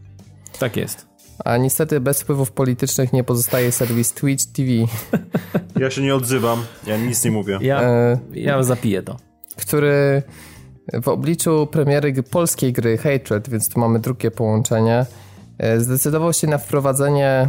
Tak 0.59 0.77
jest. 0.77 1.07
A 1.45 1.57
niestety 1.57 1.99
bez 1.99 2.21
wpływów 2.21 2.51
politycznych 2.51 3.13
nie 3.13 3.23
pozostaje 3.23 3.71
serwis 3.71 4.13
Twitch 4.13 4.45
TV. 4.45 4.69
Ja 5.79 5.91
się 5.91 6.01
nie 6.01 6.15
odzywam, 6.15 6.63
ja 6.87 6.97
nic 6.97 7.25
nie 7.25 7.31
mówię. 7.31 7.59
Ja, 7.61 7.81
e, 7.81 8.19
ja 8.33 8.63
zapiję 8.63 9.03
to. 9.03 9.17
Który 9.55 10.23
w 10.93 11.07
obliczu 11.07 11.67
premiery 11.71 12.23
polskiej 12.23 12.73
gry 12.73 12.97
Hatred, 12.97 13.49
więc 13.49 13.69
tu 13.69 13.79
mamy 13.79 13.99
drugie 13.99 14.31
połączenie, 14.31 15.05
e, 15.57 15.79
zdecydował 15.79 16.33
się 16.33 16.47
na 16.47 16.57
wprowadzenie 16.57 17.47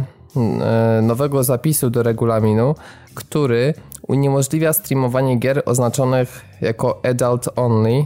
nowego 1.01 1.43
zapisu 1.43 1.89
do 1.89 2.03
regulaminu, 2.03 2.75
który 3.15 3.73
uniemożliwia 4.07 4.73
streamowanie 4.73 5.35
gier 5.35 5.63
oznaczonych 5.65 6.45
jako 6.61 7.01
adult 7.03 7.49
only 7.55 7.91
e, 7.91 8.05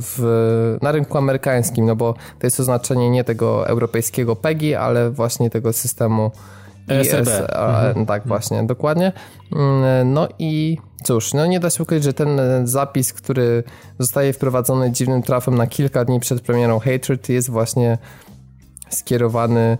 w, 0.00 0.78
na 0.82 0.92
rynku 0.92 1.18
amerykańskim, 1.18 1.86
no 1.86 1.96
bo 1.96 2.14
to 2.38 2.46
jest 2.46 2.60
oznaczenie 2.60 3.10
nie 3.10 3.24
tego 3.24 3.68
europejskiego 3.68 4.36
PEGI, 4.36 4.74
ale 4.74 5.10
właśnie 5.10 5.50
tego 5.50 5.72
systemu 5.72 6.30
ESRB. 6.88 7.28
IS, 7.28 7.28
mhm. 7.28 8.06
Tak, 8.06 8.26
właśnie, 8.26 8.62
dokładnie. 8.62 9.12
Mm, 9.52 10.12
no 10.12 10.28
i 10.38 10.78
cóż, 11.04 11.34
no 11.34 11.46
nie 11.46 11.60
da 11.60 11.70
się 11.70 11.82
ukryć, 11.82 12.04
że 12.04 12.12
ten 12.12 12.40
zapis, 12.64 13.12
który 13.12 13.64
zostaje 13.98 14.32
wprowadzony 14.32 14.90
dziwnym 14.90 15.22
trafem 15.22 15.54
na 15.54 15.66
kilka 15.66 16.04
dni 16.04 16.20
przed 16.20 16.40
premierą 16.40 16.78
Hatred 16.78 17.28
jest 17.28 17.50
właśnie 17.50 17.98
skierowany 18.88 19.78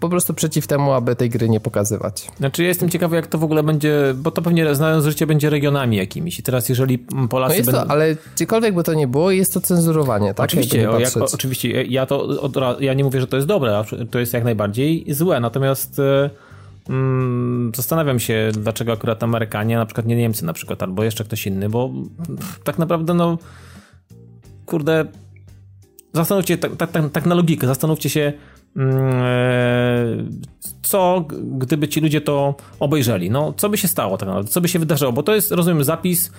po 0.00 0.08
prostu 0.08 0.34
przeciw 0.34 0.66
temu, 0.66 0.92
aby 0.92 1.16
tej 1.16 1.30
gry 1.30 1.48
nie 1.48 1.60
pokazywać. 1.60 2.30
Znaczy 2.36 2.62
ja 2.62 2.68
jestem 2.68 2.90
ciekawy, 2.90 3.16
jak 3.16 3.26
to 3.26 3.38
w 3.38 3.44
ogóle 3.44 3.62
będzie, 3.62 4.14
bo 4.16 4.30
to 4.30 4.42
pewnie 4.42 4.74
znając 4.74 5.04
życie 5.04 5.26
będzie 5.26 5.50
regionami 5.50 5.96
jakimiś 5.96 6.38
i 6.38 6.42
teraz 6.42 6.68
jeżeli 6.68 6.98
Polacy 6.98 7.52
no 7.52 7.56
jest 7.56 7.70
będą... 7.70 7.84
to, 7.84 7.90
ale 7.90 8.16
gdziekolwiek 8.34 8.74
by 8.74 8.82
to 8.82 8.94
nie 8.94 9.08
było, 9.08 9.30
jest 9.30 9.54
to 9.54 9.60
cenzurowanie, 9.60 10.34
tak? 10.34 10.44
Oczywiście, 10.44 10.90
o, 10.90 10.98
jak, 10.98 11.16
oczywiście, 11.16 11.84
ja 11.84 12.06
to 12.06 12.22
od, 12.42 12.80
ja 12.80 12.94
nie 12.94 13.04
mówię, 13.04 13.20
że 13.20 13.26
to 13.26 13.36
jest 13.36 13.48
dobre, 13.48 13.84
to 14.10 14.18
jest 14.18 14.32
jak 14.32 14.44
najbardziej 14.44 15.04
złe, 15.08 15.40
natomiast 15.40 15.98
e, 15.98 16.30
mm, 16.88 17.72
zastanawiam 17.76 18.20
się, 18.20 18.50
dlaczego 18.52 18.92
akurat 18.92 19.22
Amerykanie, 19.22 19.76
na 19.76 19.86
przykład 19.86 20.06
nie 20.06 20.16
Niemcy 20.16 20.44
na 20.44 20.52
przykład, 20.52 20.82
albo 20.82 21.04
jeszcze 21.04 21.24
ktoś 21.24 21.46
inny, 21.46 21.68
bo 21.68 21.90
tak 22.64 22.78
naprawdę 22.78 23.14
no 23.14 23.38
kurde 24.66 25.04
zastanówcie 26.12 26.58
tak, 26.58 26.76
tak, 26.76 26.90
tak, 26.90 27.10
tak 27.12 27.26
na 27.26 27.34
logikę, 27.34 27.66
zastanówcie 27.66 28.10
się 28.10 28.32
co 30.82 31.24
gdyby 31.58 31.88
ci 31.88 32.00
ludzie 32.00 32.20
to 32.20 32.54
obejrzeli? 32.80 33.30
No, 33.30 33.52
co 33.56 33.68
by 33.68 33.78
się 33.78 33.88
stało 33.88 34.18
tak 34.18 34.28
naprawdę? 34.28 34.50
Co 34.50 34.60
by 34.60 34.68
się 34.68 34.78
wydarzyło? 34.78 35.12
Bo 35.12 35.22
to 35.22 35.34
jest, 35.34 35.52
rozumiem, 35.52 35.84
zapis 35.84 36.32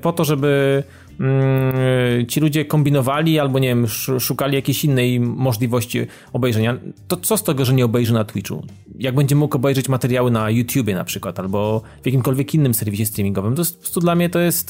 po 0.00 0.12
to, 0.12 0.24
żeby 0.24 0.82
mm, 1.20 2.26
ci 2.26 2.40
ludzie 2.40 2.64
kombinowali 2.64 3.38
albo, 3.38 3.58
nie 3.58 3.68
wiem, 3.68 3.86
szukali 4.18 4.54
jakiejś 4.54 4.84
innej 4.84 5.20
możliwości 5.20 6.06
obejrzenia. 6.32 6.76
To 7.08 7.16
co 7.16 7.36
z 7.36 7.42
tego, 7.42 7.64
że 7.64 7.74
nie 7.74 7.84
obejrzy 7.84 8.12
na 8.12 8.24
Twitchu? 8.24 8.66
Jak 8.98 9.14
będzie 9.14 9.34
mógł 9.34 9.56
obejrzeć 9.56 9.88
materiały 9.88 10.30
na 10.30 10.50
YouTubie 10.50 10.94
na 10.94 11.04
przykład, 11.04 11.38
albo 11.38 11.82
w 12.02 12.06
jakimkolwiek 12.06 12.54
innym 12.54 12.74
serwisie 12.74 13.06
streamingowym? 13.06 13.54
To 13.54 13.60
jest, 13.60 13.74
po 13.74 13.80
prostu 13.80 14.00
dla 14.00 14.14
mnie 14.14 14.30
to 14.30 14.38
jest... 14.38 14.68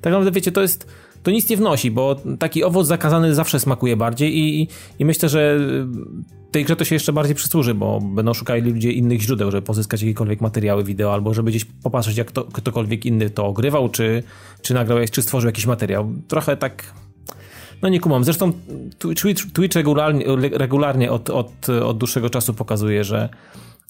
Tak 0.00 0.12
naprawdę, 0.12 0.30
wiecie, 0.30 0.52
to 0.52 0.62
jest 0.62 0.86
to 1.24 1.30
nic 1.30 1.48
nie 1.48 1.56
wnosi, 1.56 1.90
bo 1.90 2.16
taki 2.38 2.64
owoc 2.64 2.86
zakazany 2.86 3.34
zawsze 3.34 3.60
smakuje 3.60 3.96
bardziej 3.96 4.38
i, 4.38 4.68
i 4.98 5.04
myślę, 5.04 5.28
że 5.28 5.58
tej 6.50 6.64
grze 6.64 6.76
to 6.76 6.84
się 6.84 6.94
jeszcze 6.94 7.12
bardziej 7.12 7.34
przysłuży, 7.34 7.74
bo 7.74 8.00
będą 8.00 8.34
szukali 8.34 8.72
ludzie 8.72 8.92
innych 8.92 9.20
źródeł, 9.20 9.50
żeby 9.50 9.62
pozyskać 9.62 10.02
jakiekolwiek 10.02 10.40
materiały 10.40 10.84
wideo, 10.84 11.12
albo 11.12 11.34
żeby 11.34 11.50
gdzieś 11.50 11.64
popatrzeć, 11.64 12.16
jak 12.16 12.32
to, 12.32 12.44
ktokolwiek 12.44 13.06
inny 13.06 13.30
to 13.30 13.46
ogrywał, 13.46 13.88
czy, 13.88 14.22
czy 14.62 14.74
nagrał, 14.74 14.98
czy 15.10 15.22
stworzył 15.22 15.48
jakiś 15.48 15.66
materiał. 15.66 16.12
Trochę 16.28 16.56
tak... 16.56 16.94
No 17.82 17.88
nie 17.88 18.00
kumam. 18.00 18.24
Zresztą 18.24 18.52
Twitch, 18.98 19.52
Twitch 19.52 19.76
regularnie, 19.76 20.24
regularnie 20.52 21.12
od, 21.12 21.30
od, 21.30 21.68
od 21.68 21.98
dłuższego 21.98 22.30
czasu 22.30 22.54
pokazuje, 22.54 23.04
że, 23.04 23.28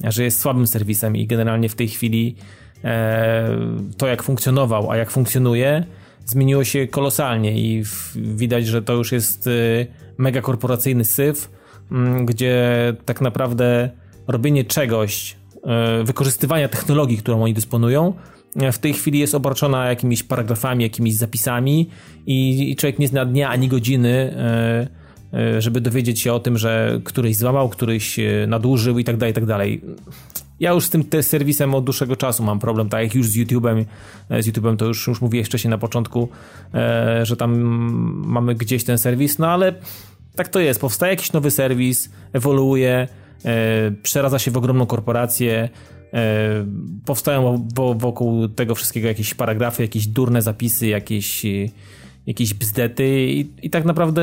że 0.05 0.25
jest 0.25 0.41
słabym 0.41 0.67
serwisem 0.67 1.17
i 1.17 1.27
generalnie 1.27 1.69
w 1.69 1.75
tej 1.75 1.89
chwili 1.89 2.37
e, 2.85 3.59
to 3.97 4.07
jak 4.07 4.23
funkcjonował, 4.23 4.91
a 4.91 4.97
jak 4.97 5.11
funkcjonuje 5.11 5.87
zmieniło 6.27 6.65
się 6.65 6.87
kolosalnie 6.87 7.59
i 7.59 7.85
widać, 8.17 8.67
że 8.67 8.83
to 8.83 8.93
już 8.93 9.13
jest 9.13 9.47
y, 9.47 9.87
mega 10.19 10.41
korporacyjny 10.41 11.05
syf, 11.05 11.51
mm, 11.93 12.27
gdzie 12.27 12.67
tak 13.05 13.21
naprawdę 13.21 13.91
robienie 14.29 14.65
czegoś, 14.65 15.37
y, 16.01 16.05
wykorzystywania 16.05 16.69
technologii, 16.69 17.19
którą 17.19 17.43
oni 17.43 17.55
dysponują, 17.55 18.15
y, 18.63 18.73
w 18.73 18.79
tej 18.79 18.95
chwili 18.95 19.19
jest 19.19 19.35
obarczona 19.35 19.87
jakimiś 19.87 20.23
paragrafami, 20.23 20.85
jakimiś 20.85 21.17
zapisami 21.17 21.91
i, 22.27 22.77
człowiek 22.79 22.99
nie 22.99 23.09
zna 23.09 23.25
dnia 23.25 23.49
ani 23.49 23.69
godziny, 23.69 24.35
żeby 25.59 25.81
dowiedzieć 25.81 26.21
się 26.21 26.33
o 26.33 26.41
tym, 26.41 26.59
że 26.59 27.01
któryś 27.05 27.37
złamał, 27.37 27.69
któryś 27.69 28.21
nadużył 28.47 28.99
i 28.99 29.05
tak 29.05 29.17
dalej, 29.17 29.31
i 29.31 29.35
tak 29.35 29.47
dalej 29.47 29.81
ja 30.61 30.73
już 30.73 30.85
z 30.85 30.91
tym 30.91 31.05
serwisem 31.23 31.75
od 31.75 31.85
dłuższego 31.85 32.17
czasu 32.17 32.43
mam 32.43 32.59
problem, 32.59 32.89
tak 32.89 33.03
jak 33.03 33.15
już 33.15 33.29
z 33.29 33.37
YouTube'em, 33.37 33.85
e, 34.31 34.43
z 34.43 34.49
YouTube'em 34.49 34.77
to 34.77 34.85
już, 34.85 35.07
już 35.07 35.21
mówiłeś 35.21 35.47
wcześniej 35.47 35.71
na 35.71 35.79
początku, 35.79 36.29
e, 36.75 37.27
że 37.27 37.37
tam 37.37 37.55
mamy 38.27 38.55
gdzieś 38.55 38.85
ten 38.85 38.99
serwis, 38.99 39.39
no 39.39 39.49
ale 39.49 39.75
tak 40.37 40.49
to 40.49 40.61
jest, 40.61 40.81
powstaje 40.81 41.13
jakiś 41.13 41.33
nowy 41.33 41.51
serwis, 41.51 42.11
ewoluuje, 42.33 43.09
e, 43.45 43.91
przeradza 44.03 44.39
się 44.39 44.51
w 44.51 44.57
ogromną 44.57 44.87
korporację, 44.87 45.69
powstają 47.05 47.69
wokół 47.97 48.49
tego 48.49 48.75
wszystkiego 48.75 49.09
jakieś 49.09 49.35
paragrafy, 49.35 49.83
jakieś 49.83 50.07
durne 50.07 50.43
zapisy, 50.43 50.87
jakieś 50.87 51.47
jakieś 52.27 52.55
bzdety 52.55 53.27
i, 53.27 53.51
i 53.63 53.71
tak 53.71 53.85
naprawdę, 53.85 54.23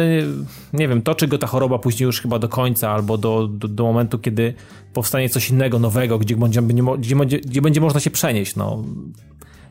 nie 0.74 0.88
wiem, 0.88 1.02
toczy 1.02 1.28
go 1.28 1.38
ta 1.38 1.48
choroba 1.48 1.80
później 1.80 2.06
już 2.06 2.22
chyba 2.22 2.40
do 2.40 2.50
końca 2.50 2.92
albo 2.92 3.18
do, 3.18 3.48
do, 3.48 3.68
do 3.68 3.84
momentu, 3.84 4.20
kiedy 4.20 4.54
powstanie 4.94 5.30
coś 5.30 5.50
innego, 5.50 5.80
nowego, 5.80 6.20
gdzie 6.20 6.36
będzie, 6.36 6.62
gdzie, 6.98 7.16
będzie, 7.16 7.40
gdzie 7.40 7.62
będzie 7.62 7.82
można 7.82 8.00
się 8.00 8.12
przenieść, 8.12 8.56
no. 8.56 8.84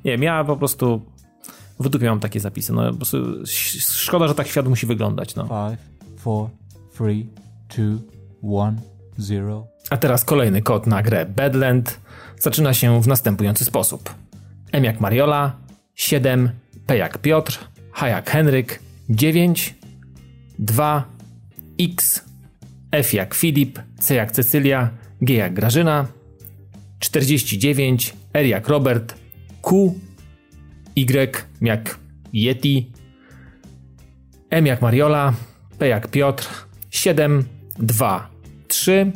Nie 0.05 0.11
wiem, 0.11 0.23
ja 0.23 0.45
po 0.45 0.57
prostu 0.57 1.03
w 1.81 1.89
dupie 1.89 2.07
mam 2.07 2.21
takie 2.21 2.41
zapisy, 2.41 2.73
no 2.73 2.91
po 2.91 2.97
prostu 2.97 3.19
szkoda, 3.79 4.29
że 4.29 4.35
tak 4.35 4.49
świat 4.49 4.69
musi 4.69 4.87
wyglądać, 4.87 5.35
no. 5.35 5.45
Five, 5.45 5.79
four, 6.17 6.49
three, 6.97 7.27
two, 7.69 7.99
one, 8.43 8.77
zero. 9.17 9.67
A 9.91 9.97
teraz 9.97 10.25
kolejny 10.25 10.63
kod 10.63 10.87
na 10.87 11.03
grę 11.03 11.27
Badland 11.27 12.01
zaczyna 12.39 12.75
się 12.75 13.03
w 13.03 13.07
następujący 13.07 13.65
sposób. 13.65 14.15
M 14.73 14.85
jak 14.85 15.01
Mariola, 15.01 15.57
7, 15.95 16.51
P 16.87 16.97
jak 16.97 17.19
Piotr, 17.19 17.59
H 18.01 18.09
jak 18.09 18.31
Henryk, 18.31 18.81
9, 19.09 19.75
2, 20.59 21.09
X, 21.79 22.23
F 22.93 23.15
jak 23.15 23.35
Filip, 23.35 23.79
C 23.99 24.15
jak 24.15 24.33
Cecylia, 24.33 24.91
G 25.21 25.35
jak 25.35 25.53
Grażyna, 25.53 26.09
49, 26.99 28.17
R 28.33 28.47
jak 28.47 28.69
Robert, 28.69 29.17
Q, 29.63 29.95
Y 30.97 31.47
jak 31.61 31.99
Yeti, 32.33 32.93
M 34.51 34.67
jak 34.67 34.81
Mariola, 34.81 35.35
P 35.79 35.89
jak 35.89 36.09
Piotr, 36.09 36.45
7, 36.91 37.45
2, 37.79 38.31
3, 38.67 39.13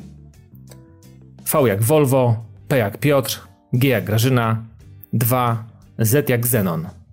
V 1.44 1.66
jak 1.66 1.83
Volvo, 1.83 2.47
P 2.68 2.79
jak 2.79 2.99
Piotr, 2.99 3.33
G 3.73 3.88
jak 3.88 4.05
Grażyna, 4.05 4.66
2, 5.12 5.66
Z 5.99 6.31
jak 6.31 6.47
Zenon. 6.47 7.04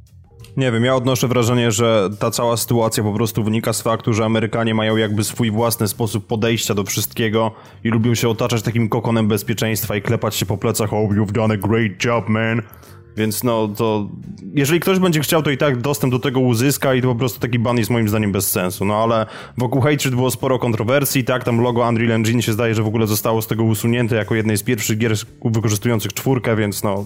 Nie 0.58 0.72
wiem, 0.72 0.86
ja 0.86 0.96
odnoszę 0.96 1.28
wrażenie, 1.28 1.72
że 1.72 2.10
ta 2.20 2.32
cała 2.32 2.58
sytuacja 2.58 3.04
po 3.04 3.14
prostu 3.14 3.44
wynika 3.44 3.74
z 3.74 3.82
faktu, 3.82 4.14
że 4.14 4.26
Amerykanie 4.26 4.76
mają 4.76 4.98
jakby 4.98 5.24
swój 5.24 5.52
własny 5.52 5.88
sposób 5.88 6.28
podejścia 6.28 6.74
do 6.74 6.84
wszystkiego 6.84 7.52
i 7.84 7.90
lubią 7.90 8.16
się 8.16 8.30
otaczać 8.30 8.62
takim 8.62 8.90
kokonem 8.90 9.28
bezpieczeństwa 9.28 9.96
i 9.96 10.02
klepać 10.02 10.36
się 10.36 10.46
po 10.46 10.58
plecach, 10.58 10.94
oh, 10.94 11.14
you've 11.16 11.32
done 11.32 11.54
a 11.54 11.58
great 11.58 12.06
job, 12.06 12.30
man. 12.30 12.62
Więc 13.18 13.44
no 13.44 13.68
to, 13.68 14.10
jeżeli 14.54 14.80
ktoś 14.80 15.00
będzie 15.00 15.20
chciał, 15.20 15.44
to 15.44 15.52
i 15.52 15.58
tak 15.58 15.82
dostęp 15.82 16.14
do 16.14 16.20
tego 16.20 16.40
uzyska 16.40 16.94
i 16.94 17.02
to 17.02 17.08
po 17.08 17.16
prostu 17.16 17.40
taki 17.40 17.60
ban 17.60 17.78
jest 17.78 17.90
moim 17.90 18.10
zdaniem 18.10 18.32
bez 18.32 18.52
sensu. 18.52 18.86
No 18.86 18.96
ale 18.96 19.26
wokół 19.58 19.82
Hatred 19.82 20.16
było 20.16 20.32
sporo 20.32 20.60
kontrowersji, 20.60 21.24
tak, 21.24 21.44
tam 21.44 21.62
logo 21.62 21.88
Unreal 21.90 22.12
Engine 22.12 22.42
się 22.42 22.54
zdaje, 22.54 22.76
że 22.76 22.84
w 22.84 22.88
ogóle 22.88 23.08
zostało 23.08 23.42
z 23.42 23.48
tego 23.48 23.64
usunięte 23.64 24.16
jako 24.16 24.36
jednej 24.36 24.58
z 24.58 24.64
pierwszych 24.64 24.98
gier 24.98 25.16
wykorzystujących 25.46 26.14
czwórkę, 26.14 26.56
więc 26.56 26.84
no 26.84 27.06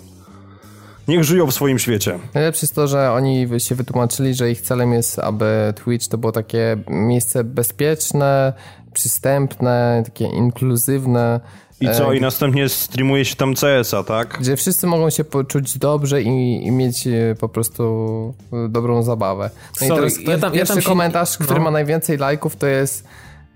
Niech 1.07 1.23
żyją 1.23 1.47
w 1.47 1.53
swoim 1.53 1.79
świecie. 1.79 2.19
Najlepsze 2.33 2.65
jest 2.65 2.75
to, 2.75 2.87
że 2.87 3.11
oni 3.11 3.47
się 3.57 3.75
wytłumaczyli, 3.75 4.33
że 4.33 4.51
ich 4.51 4.61
celem 4.61 4.93
jest, 4.93 5.19
aby 5.19 5.73
Twitch 5.83 6.07
to 6.07 6.17
było 6.17 6.31
takie 6.31 6.77
miejsce 6.87 7.43
bezpieczne, 7.43 8.53
przystępne, 8.93 10.03
takie 10.05 10.25
inkluzywne. 10.25 11.39
I 11.81 11.89
co? 11.97 12.13
I 12.13 12.17
e, 12.17 12.21
następnie 12.21 12.69
streamuje 12.69 13.25
się 13.25 13.35
tam 13.35 13.55
CS-a, 13.55 14.03
tak? 14.03 14.37
Gdzie 14.39 14.55
wszyscy 14.55 14.87
mogą 14.87 15.09
się 15.09 15.23
poczuć 15.23 15.77
dobrze 15.77 16.21
i, 16.21 16.65
i 16.67 16.71
mieć 16.71 17.07
e, 17.07 17.35
po 17.39 17.49
prostu 17.49 18.33
dobrą 18.69 19.03
zabawę. 19.03 19.49
No 19.81 19.87
Sorry, 19.87 20.07
i 20.07 20.11
teraz 20.11 20.27
ja 20.27 20.37
tam, 20.37 20.51
pierwszy 20.51 20.73
ja 20.73 20.75
tam 20.75 20.81
się... 20.81 20.89
komentarz, 20.89 21.37
który 21.37 21.59
no. 21.59 21.63
ma 21.63 21.71
najwięcej 21.71 22.17
lajków, 22.17 22.55
to 22.55 22.67
jest, 22.67 23.07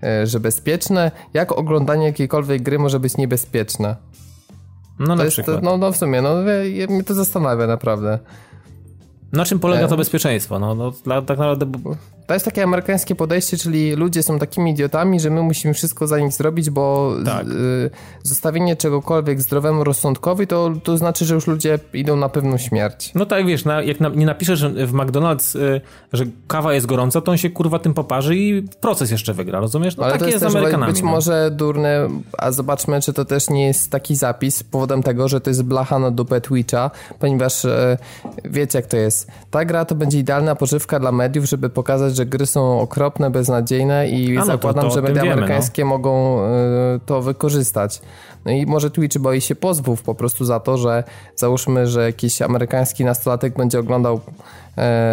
e, 0.02 0.26
że 0.26 0.40
bezpieczne. 0.40 1.10
Jak 1.34 1.52
oglądanie 1.52 2.06
jakiejkolwiek 2.06 2.62
gry 2.62 2.78
może 2.78 3.00
być 3.00 3.16
niebezpieczne? 3.16 3.96
No 5.00 5.16
na 5.16 5.24
jest, 5.24 5.34
przykład. 5.34 5.62
No, 5.62 5.76
no 5.76 5.92
w 5.92 5.96
sumie, 5.96 6.22
no 6.22 6.34
mnie 6.88 7.04
to 7.04 7.14
zastanawia 7.14 7.66
naprawdę. 7.66 8.18
Na 9.32 9.44
czym 9.44 9.58
polega 9.60 9.88
to 9.88 9.96
bezpieczeństwo? 9.96 10.58
No, 10.58 10.74
no 10.74 10.92
tak 11.22 11.38
naprawdę 11.38 11.66
to 12.30 12.34
jest 12.34 12.44
takie 12.44 12.62
amerykańskie 12.62 13.14
podejście, 13.14 13.56
czyli 13.56 13.92
ludzie 13.92 14.22
są 14.22 14.38
takimi 14.38 14.70
idiotami, 14.70 15.20
że 15.20 15.30
my 15.30 15.42
musimy 15.42 15.74
wszystko 15.74 16.06
za 16.06 16.18
nich 16.18 16.32
zrobić, 16.32 16.70
bo 16.70 17.14
tak. 17.24 17.46
y, 17.46 17.90
zostawienie 18.22 18.76
czegokolwiek 18.76 19.42
zdrowemu 19.42 19.84
rozsądkowi 19.84 20.46
to, 20.46 20.72
to 20.84 20.98
znaczy, 20.98 21.24
że 21.24 21.34
już 21.34 21.46
ludzie 21.46 21.78
idą 21.94 22.16
na 22.16 22.28
pewną 22.28 22.58
śmierć. 22.58 23.14
No 23.14 23.26
tak, 23.26 23.46
wiesz, 23.46 23.64
na, 23.64 23.82
jak 23.82 24.00
na, 24.00 24.08
nie 24.08 24.26
napiszesz 24.26 24.64
w 24.64 24.92
McDonald's, 24.92 25.58
y, 25.58 25.80
że 26.12 26.24
kawa 26.48 26.74
jest 26.74 26.86
gorąca, 26.86 27.20
to 27.20 27.30
on 27.30 27.38
się 27.38 27.50
kurwa 27.50 27.78
tym 27.78 27.94
poparzy 27.94 28.36
i 28.36 28.62
proces 28.80 29.10
jeszcze 29.10 29.34
wygra, 29.34 29.60
rozumiesz? 29.60 29.96
No 29.96 30.04
Ale 30.04 30.12
tak 30.12 30.20
to 30.20 30.26
jest, 30.26 30.42
jest 30.42 30.52
z 30.52 30.56
Amerykanami. 30.56 30.92
Być 30.92 31.02
no. 31.02 31.10
może 31.10 31.50
durne, 31.52 32.08
a 32.38 32.52
zobaczmy, 32.52 33.00
czy 33.00 33.12
to 33.12 33.24
też 33.24 33.50
nie 33.50 33.66
jest 33.66 33.90
taki 33.90 34.16
zapis 34.16 34.62
powodem 34.62 35.02
tego, 35.02 35.28
że 35.28 35.40
to 35.40 35.50
jest 35.50 35.62
blacha 35.62 35.98
na 35.98 36.10
dupę 36.10 36.40
Twitcha, 36.40 36.90
ponieważ 37.18 37.64
y, 37.64 37.98
wiecie 38.44 38.78
jak 38.78 38.86
to 38.86 38.96
jest. 38.96 39.30
Ta 39.50 39.64
gra 39.64 39.84
to 39.84 39.94
będzie 39.94 40.18
idealna 40.18 40.54
pożywka 40.54 41.00
dla 41.00 41.12
mediów, 41.12 41.44
żeby 41.44 41.70
pokazać, 41.70 42.19
że 42.20 42.26
gry 42.26 42.46
są 42.46 42.80
okropne, 42.80 43.30
beznadziejne 43.30 44.08
i 44.08 44.32
no 44.32 44.44
zakładam, 44.44 44.84
to, 44.84 44.88
to 44.88 44.94
że 44.94 45.02
media 45.02 45.22
wiemy, 45.22 45.32
amerykańskie 45.32 45.82
no. 45.84 45.88
mogą 45.88 46.40
y, 46.40 47.00
to 47.06 47.22
wykorzystać. 47.22 48.00
No 48.44 48.52
i 48.52 48.66
może 48.66 48.90
Twitch 48.90 49.18
boi 49.18 49.40
się 49.40 49.54
pozwów 49.54 50.02
po 50.02 50.14
prostu 50.14 50.44
za 50.44 50.60
to, 50.60 50.78
że 50.78 51.04
załóżmy, 51.36 51.86
że 51.86 52.04
jakiś 52.04 52.42
amerykański 52.42 53.04
nastolatek 53.04 53.56
będzie 53.56 53.78
oglądał 53.78 54.14
e, 54.16 54.20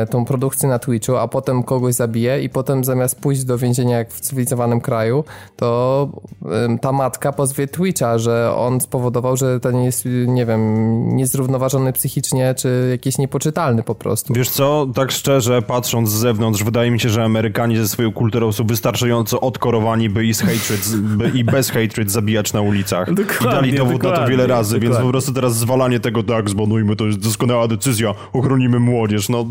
tą 0.10 0.26
produkcję 0.26 0.70
na 0.70 0.80
Twitchu, 0.80 1.16
a 1.16 1.28
potem 1.28 1.64
kogoś 1.64 1.94
zabije 1.94 2.44
i 2.44 2.50
potem 2.50 2.84
zamiast 2.84 3.22
pójść 3.22 3.44
do 3.44 3.58
więzienia 3.58 3.98
jak 3.98 4.12
w 4.12 4.20
cywilizowanym 4.20 4.82
kraju, 4.82 5.24
to 5.56 6.10
e, 6.46 6.78
ta 6.82 6.92
matka 6.92 7.32
pozwie 7.32 7.68
Twitcha, 7.68 8.18
że 8.18 8.56
on 8.56 8.82
spowodował, 8.82 9.38
że 9.38 9.60
ten 9.60 9.84
jest, 9.84 10.06
nie 10.28 10.46
wiem, 10.46 11.16
niezrównoważony 11.16 11.94
psychicznie, 11.94 12.56
czy 12.58 12.88
jakiś 12.92 13.18
niepoczytalny 13.18 13.84
po 13.84 13.96
prostu. 13.96 14.34
Wiesz 14.34 14.50
co, 14.50 14.88
tak 14.96 15.12
szczerze, 15.12 15.62
patrząc 15.62 16.10
z 16.10 16.14
zewnątrz, 16.14 16.64
wydaje 16.64 16.92
mi 16.92 17.00
się, 17.00 17.10
że 17.10 17.24
Amerykanie 17.24 17.78
ze 17.78 17.88
swoją 17.88 18.12
kulturą 18.12 18.52
są 18.52 18.68
wystarczająco 18.68 19.42
odkorowani, 19.42 20.10
by 20.10 20.26
i, 20.26 20.34
z 20.34 20.42
hatred, 20.42 20.96
by 20.96 21.30
i 21.30 21.44
bez 21.44 21.72
hatred 21.72 22.12
zabijać 22.12 22.54
na 22.54 22.62
ulicach. 22.62 23.10
i 23.42 23.44
dali 23.44 23.74
dowód 23.74 23.94
na 23.94 24.00
to 24.00 24.10
dokładnie, 24.10 24.32
wiele 24.32 24.48
razy, 24.48 24.74
więc 24.74 24.84
dokładnie. 24.84 25.08
po 25.08 25.12
prostu 25.12 25.34
teraz 25.34 25.56
zwalanie 25.56 26.00
tego, 26.00 26.24
tak, 26.24 26.50
zbanujmy, 26.50 26.96
to 26.96 27.06
jest 27.06 27.20
doskonała 27.20 27.68
decyzja, 27.68 28.14
ochronimy 28.34 28.80
młodzież, 28.80 29.30
no, 29.30 29.46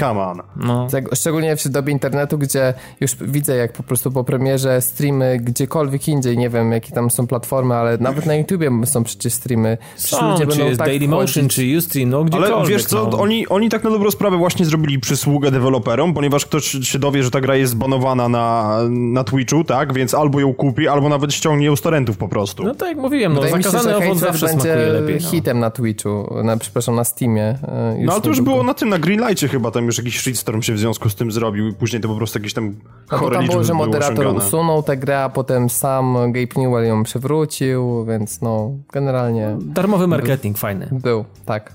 come 0.00 0.20
on. 0.20 0.42
No. 0.56 0.88
Szczególnie 1.14 1.56
w 1.56 1.68
dobie 1.68 1.92
internetu, 1.92 2.38
gdzie 2.38 2.74
już 3.00 3.16
widzę, 3.20 3.56
jak 3.56 3.72
po 3.72 3.82
prostu 3.82 4.10
po 4.10 4.24
premierze 4.24 4.82
streamy 4.82 5.38
gdziekolwiek 5.40 6.08
indziej, 6.08 6.38
nie 6.38 6.50
wiem 6.50 6.72
jakie 6.72 6.92
tam 6.92 7.10
są 7.10 7.26
platformy, 7.26 7.74
ale 7.74 7.98
nawet 7.98 8.26
na 8.26 8.34
YouTubie 8.34 8.70
są 8.84 9.04
przecież 9.04 9.32
streamy. 9.32 9.78
Przecież 9.96 10.18
Są, 10.18 10.30
ludzie 10.30 10.46
czy 10.46 10.60
jest 10.62 10.78
tak 10.78 10.88
Dailymotion, 10.88 11.44
wchodzić- 11.44 11.54
czy 11.54 11.76
Ustream, 11.78 12.08
no 12.10 12.24
gdziekolwiek. 12.24 12.56
Ale 12.58 12.68
wiesz 12.68 12.84
co, 12.84 13.08
no. 13.12 13.18
oni, 13.18 13.48
oni 13.48 13.68
tak 13.68 13.84
na 13.84 13.90
dobrą 13.90 14.10
sprawę 14.10 14.36
właśnie 14.36 14.66
zrobili 14.66 14.98
przysługę 15.00 15.50
deweloperom, 15.50 16.14
ponieważ 16.14 16.46
ktoś 16.46 16.64
się 16.82 16.98
dowie, 16.98 17.22
że 17.22 17.30
ta 17.30 17.40
gra 17.40 17.56
jest 17.56 17.72
zbanowana 17.72 18.28
na, 18.28 18.78
na 18.90 19.24
Twitchu, 19.24 19.64
tak, 19.64 19.92
więc 19.92 20.14
albo 20.14 20.40
ją 20.40 20.54
kupi, 20.54 20.88
albo 20.88 21.08
nawet 21.08 21.34
ściągnie 21.34 21.66
ją 21.66 21.76
z 21.76 21.80
torrentów 21.82 22.16
po 22.16 22.28
prostu. 22.28 22.64
No 22.64 22.74
tak 22.74 22.88
jak 22.88 22.98
mówiłem, 22.98 23.32
no 23.34 23.40
Wydaje 23.40 23.62
się, 23.62 23.70
zakazany 23.70 23.98
że 23.98 24.06
owoc 24.06 24.18
zawsze 24.18 24.46
będzie 24.46 24.76
lepiej. 24.76 25.18
No. 25.22 25.30
hitem 25.30 25.58
na 25.58 25.70
Twitchu, 25.70 26.34
na, 26.44 26.56
przepraszam, 26.56 26.94
na 26.94 27.04
Steamie. 27.04 27.42
e, 27.42 27.96
No 28.00 28.12
ale 28.12 28.20
to 28.22 28.28
już 28.28 28.40
było 28.40 28.62
na 28.62 28.74
tym, 28.74 28.88
na 28.88 28.98
Greenlightie 29.26 29.48
chyba, 29.48 29.70
tam 29.70 29.84
już 29.86 29.98
jakiś 29.98 30.20
shitstorm 30.20 30.62
się 30.62 30.72
w 30.72 30.78
związku 30.78 31.10
z 31.10 31.14
tym 31.14 31.32
zrobił 31.32 31.68
i 31.68 31.72
później 31.72 32.02
to 32.02 32.08
po 32.08 32.14
prostu 32.14 32.38
jakieś 32.38 32.54
tam 32.54 32.66
No 32.66 32.72
bo 33.10 33.16
chore 33.16 33.32
tam 33.34 33.42
liczby 33.42 33.52
było, 33.54 33.64
że 33.64 33.74
moderator 33.74 34.20
osiągane. 34.26 34.46
usunął 34.46 34.82
tę 34.82 34.96
grę, 34.96 35.22
a 35.24 35.28
potem 35.28 35.70
sam 35.70 36.14
Gabe 36.32 36.60
Newell 36.62 36.84
ją 36.84 37.02
przewrócił, 37.02 38.04
więc 38.04 38.40
no, 38.40 38.70
generalnie 38.92 39.56
Darmowy 39.60 40.06
marketing, 40.06 40.58
fajny. 40.58 40.88
był, 40.92 41.24
tak. 41.46 41.72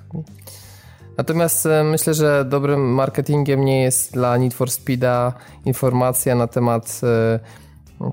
Natomiast 1.17 1.65
e, 1.65 1.83
myślę, 1.83 2.13
że 2.13 2.45
dobrym 2.49 2.93
marketingiem 2.93 3.65
nie 3.65 3.81
jest 3.81 4.13
dla 4.13 4.37
Need 4.37 4.53
for 4.53 4.71
Speeda 4.71 5.33
informacja 5.65 6.35
na 6.35 6.47
temat 6.47 7.01
e, 7.03 7.39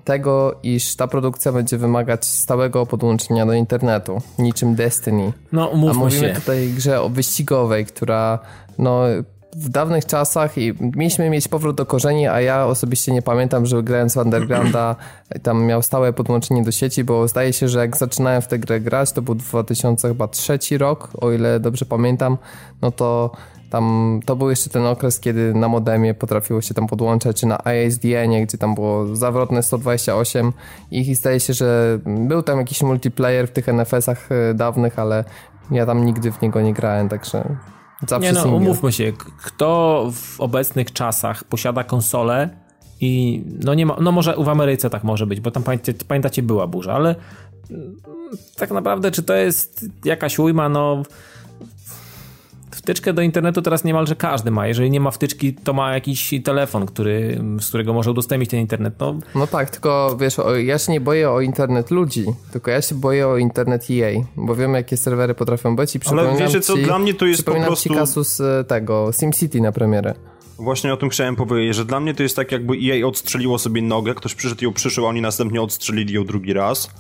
tego, 0.05 0.55
iż 0.63 0.97
ta 0.97 1.07
produkcja 1.07 1.53
będzie 1.53 1.79
wymagać 1.79 2.25
stałego 2.27 2.87
podłączenia 2.87 3.47
do 3.47 3.53
internetu, 3.53 4.23
niczym 4.39 4.75
Destiny. 4.75 5.33
No 5.53 5.63
A 5.65 5.67
umówmy 5.67 6.05
mówimy 6.05 6.29
się. 6.29 6.35
tutaj 6.35 6.69
grze 6.77 7.01
o 7.03 7.09
wyścigowej, 7.09 7.87
która 7.87 8.39
no, 8.79 9.03
w 9.57 9.69
dawnych 9.69 10.07
czasach 10.07 10.59
i 10.59 10.75
mieliśmy 10.97 11.31
mieć 11.31 11.49
powrót 11.49 11.77
do 11.77 11.87
korzeni, 11.87 12.27
a 12.27 12.41
ja 12.41 12.67
osobiście 12.67 13.13
nie 13.13 13.23
pamiętam, 13.23 13.67
że 13.67 13.83
grając 13.83 14.15
w 14.15 14.17
Undergrounda 14.17 14.97
tam 15.43 15.65
miał 15.65 15.83
stałe 15.83 16.13
podłączenie 16.13 16.63
do 16.63 16.71
sieci, 16.71 17.05
bo 17.05 17.29
zdaje 17.29 17.53
się, 17.53 17.69
że 17.69 17.79
jak 17.79 17.97
zaczynałem 17.97 18.43
w 18.43 18.47
tę 18.47 18.59
grę 18.59 18.81
grać, 18.81 19.13
to 19.13 19.23
był 19.23 19.35
2003 19.35 20.59
rok, 20.79 21.11
o 21.21 21.33
ile 21.33 21.61
dobrze 21.61 21.85
pamiętam, 21.85 22.39
no 22.83 22.91
to 22.91 23.31
tam 23.71 24.21
to 24.25 24.37
był 24.37 24.51
jeszcze 24.51 24.71
ten 24.71 24.87
okres, 24.87 25.21
kiedy 25.21 25.55
na 25.55 25.69
modemie 25.69 26.15
potrafiło 26.15 26.61
się 26.61 26.75
tam 26.75 26.87
podłączać, 26.87 27.41
czy 27.41 27.47
na 27.47 27.59
ISDN, 27.87 28.45
gdzie 28.45 28.59
tam 28.59 28.75
było 28.75 29.17
zawrotne 29.17 29.63
128 29.63 30.53
i 30.91 31.15
zdaje 31.15 31.41
się, 31.41 31.53
że 31.53 31.99
był 32.07 32.43
tam 32.43 32.59
jakiś 32.59 32.83
multiplayer 32.83 33.49
w 33.49 33.51
tych 33.51 33.69
NFS-ach 33.69 34.29
e, 34.33 34.55
dawnych, 34.55 34.99
ale 34.99 35.25
ja 35.71 35.87
tam 35.87 36.05
nigdy 36.05 36.33
w 36.33 36.43
niego 36.43 36.61
nie 36.61 36.75
grałem, 36.75 37.09
także 37.09 37.57
zawsze 38.07 38.33
Nie 38.33 38.33
no, 38.33 38.47
umówmy 38.47 38.93
się, 38.93 39.13
kto 39.43 40.11
w 40.15 40.41
obecnych 40.41 40.93
czasach 40.93 41.45
posiada 41.45 41.85
konsolę 41.85 42.49
i 43.01 43.43
no 43.65 43.75
nie 43.75 43.87
ma, 43.87 43.97
no 44.01 44.13
może 44.13 44.35
w 44.39 44.49
Ameryce 44.49 44.91
tak 44.91 45.05
może 45.05 45.27
być, 45.27 45.41
bo 45.41 45.51
tam 45.51 45.63
pamiętacie, 45.63 45.95
pamiętacie 46.09 46.43
była 46.43 46.67
burza, 46.67 46.93
ale 46.93 47.15
mm, 47.71 47.97
tak 48.57 48.71
naprawdę 48.71 49.11
czy 49.11 49.23
to 49.23 49.35
jest 49.35 49.87
jakaś 50.05 50.39
ujma, 50.39 50.69
no 50.69 51.03
wtyczkę 52.89 53.13
do 53.13 53.23
internetu 53.23 53.63
teraz 53.63 53.85
niemalże 53.85 54.17
każdy 54.17 54.51
ma, 54.51 54.67
jeżeli 54.67 54.91
nie 54.91 55.01
ma 55.01 55.11
wtyczki, 55.11 55.55
to 55.55 55.73
ma 55.73 55.95
jakiś 55.95 56.35
telefon, 56.45 56.87
który, 56.87 57.41
z 57.61 57.69
którego 57.69 57.93
może 57.93 58.11
udostępnić 58.11 58.51
ten 58.51 58.61
internet, 58.61 58.95
no 59.01 59.19
No 59.35 59.47
tak, 59.47 59.71
tylko 59.71 60.17
wiesz, 60.21 60.39
o, 60.39 60.57
ja 60.57 60.79
się 60.79 60.93
nie 60.93 61.01
boję 61.01 61.31
o 61.31 61.41
internet 61.41 61.91
ludzi, 61.91 62.25
tylko 62.53 62.71
ja 62.71 62.83
się 62.83 62.95
boję 62.95 63.29
o 63.29 63.37
internet 63.37 63.87
EA, 63.91 64.21
bo 64.37 64.55
wiem 64.55 64.75
jakie 64.75 64.97
serwery 64.97 65.35
potrafią 65.35 65.77
być 65.77 65.97
i 65.97 66.01
przypominam 66.01 66.37
wiecie 66.37 66.61
co, 66.61 66.77
ci, 66.77 66.83
dla 66.83 66.99
mnie 66.99 67.15
to 67.15 67.27
jest 67.27 67.39
po 67.39 67.43
przypominam 67.43 67.67
prostu- 67.67 67.89
ci 67.89 67.95
kasus 67.95 68.41
e, 68.41 68.65
tego 68.65 69.11
SimCity 69.21 69.61
na 69.61 69.73
premierę. 69.73 70.15
Właśnie 70.59 70.93
o 70.93 70.97
tym 70.97 71.09
chciałem 71.09 71.37
powiedzieć, 71.37 71.77
że 71.77 71.85
dla 71.85 72.01
mnie 72.01 72.15
to 72.15 72.23
jest 72.23 72.37
tak 72.37 72.53
jakby 72.53 72.75
EA 72.75 73.07
odstrzeliło 73.07 73.59
sobie 73.59 73.83
nogę, 73.83 74.15
ktoś 74.15 74.35
przyszedł 74.35 74.65
ją 74.65 74.73
przyszył, 74.73 75.07
a 75.07 75.09
oni 75.09 75.21
następnie 75.21 75.63
odstrzelili 75.63 76.15
ją 76.15 76.25
drugi 76.25 76.53
raz. 76.53 76.91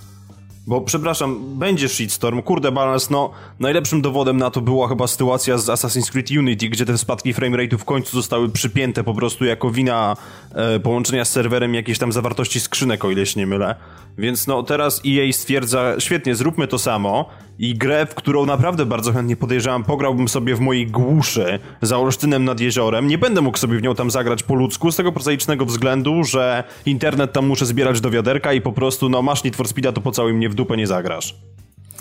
Bo 0.68 0.81
przepraszam, 0.81 1.59
będzie 1.59 1.88
shitstorm, 1.88 2.42
kurde 2.42 2.72
balans, 2.72 3.11
no 3.11 3.31
najlepszym 3.61 4.02
dowodem 4.02 4.37
na 4.37 4.50
to 4.50 4.61
była 4.61 4.88
chyba 4.88 5.07
sytuacja 5.07 5.59
z 5.59 5.66
Assassin's 5.66 6.11
Creed 6.11 6.31
Unity, 6.31 6.68
gdzie 6.68 6.87
te 6.87 6.98
spadki 6.98 7.35
framerate'u 7.35 7.78
w 7.78 7.85
końcu 7.85 8.16
zostały 8.16 8.48
przypięte 8.48 9.04
po 9.04 9.14
prostu 9.14 9.44
jako 9.44 9.70
wina 9.70 10.16
e, 10.54 10.81
połączenia 10.81 11.24
z 11.24 11.31
serwerem 11.31 11.74
jakiejś 11.74 11.98
tam 11.98 12.12
zawartości 12.12 12.61
skrzynek, 12.61 13.04
o 13.04 13.11
ile 13.11 13.26
się 13.26 13.40
nie 13.40 13.46
mylę. 13.46 13.74
Więc 14.18 14.46
no 14.46 14.62
teraz 14.62 15.00
EA 15.07 15.33
stwierdza, 15.33 15.94
świetnie, 15.98 16.35
zróbmy 16.35 16.68
to 16.68 16.78
samo 16.78 17.28
i 17.59 17.74
grę, 17.74 18.07
w 18.07 18.14
którą 18.14 18.46
naprawdę 18.46 18.87
bardzo 18.87 19.12
chętnie 19.12 19.37
podejrzewam, 19.37 19.85
pograłbym 19.85 20.28
sobie 20.28 20.54
w 20.54 20.61
mojej 20.61 20.87
głuszy 20.87 21.59
za 21.83 21.98
Olsztynem 21.98 22.44
nad 22.44 22.61
jeziorem. 22.61 23.07
Nie 23.07 23.18
będę 23.18 23.40
mógł 23.40 23.59
sobie 23.59 23.78
w 23.78 23.83
nią 23.83 23.94
tam 23.94 24.11
zagrać 24.11 24.42
po 24.42 24.54
ludzku 24.54 24.92
z 24.92 24.96
tego 24.96 25.12
prozaicznego 25.12 25.64
względu, 25.64 26.24
że 26.24 26.64
internet 26.87 27.33
tam 27.33 27.46
muszę 27.46 27.66
zbierać 27.66 28.00
do 28.00 28.11
wiaderka 28.11 28.52
i 28.52 28.61
po 28.61 28.72
prostu, 28.72 29.09
no 29.09 29.22
masz 29.22 29.44
Need 29.44 29.57
for 29.57 29.68
Speeda, 29.68 29.92
to 29.92 30.00
po 30.00 30.12
całuj 30.12 30.33
mnie 30.35 30.48
w 30.48 30.54
dupę 30.54 30.76
nie 30.76 30.87
zagrasz. 30.87 31.35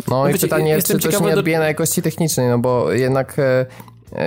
No 0.08 0.30
i 0.30 0.34
wiecie, 0.34 0.48
pytanie, 0.48 0.70
jestem 0.70 1.00
czy 1.00 1.10
to 1.10 1.18
się 1.20 1.24
nie 1.26 1.32
do- 1.34 1.40
odbije 1.40 1.60
na 1.60 1.66
jakości 1.68 2.02
technicznej, 2.02 2.48
no 2.50 2.60
bo 2.60 2.92
jednak 2.92 3.40
e, 3.40 3.66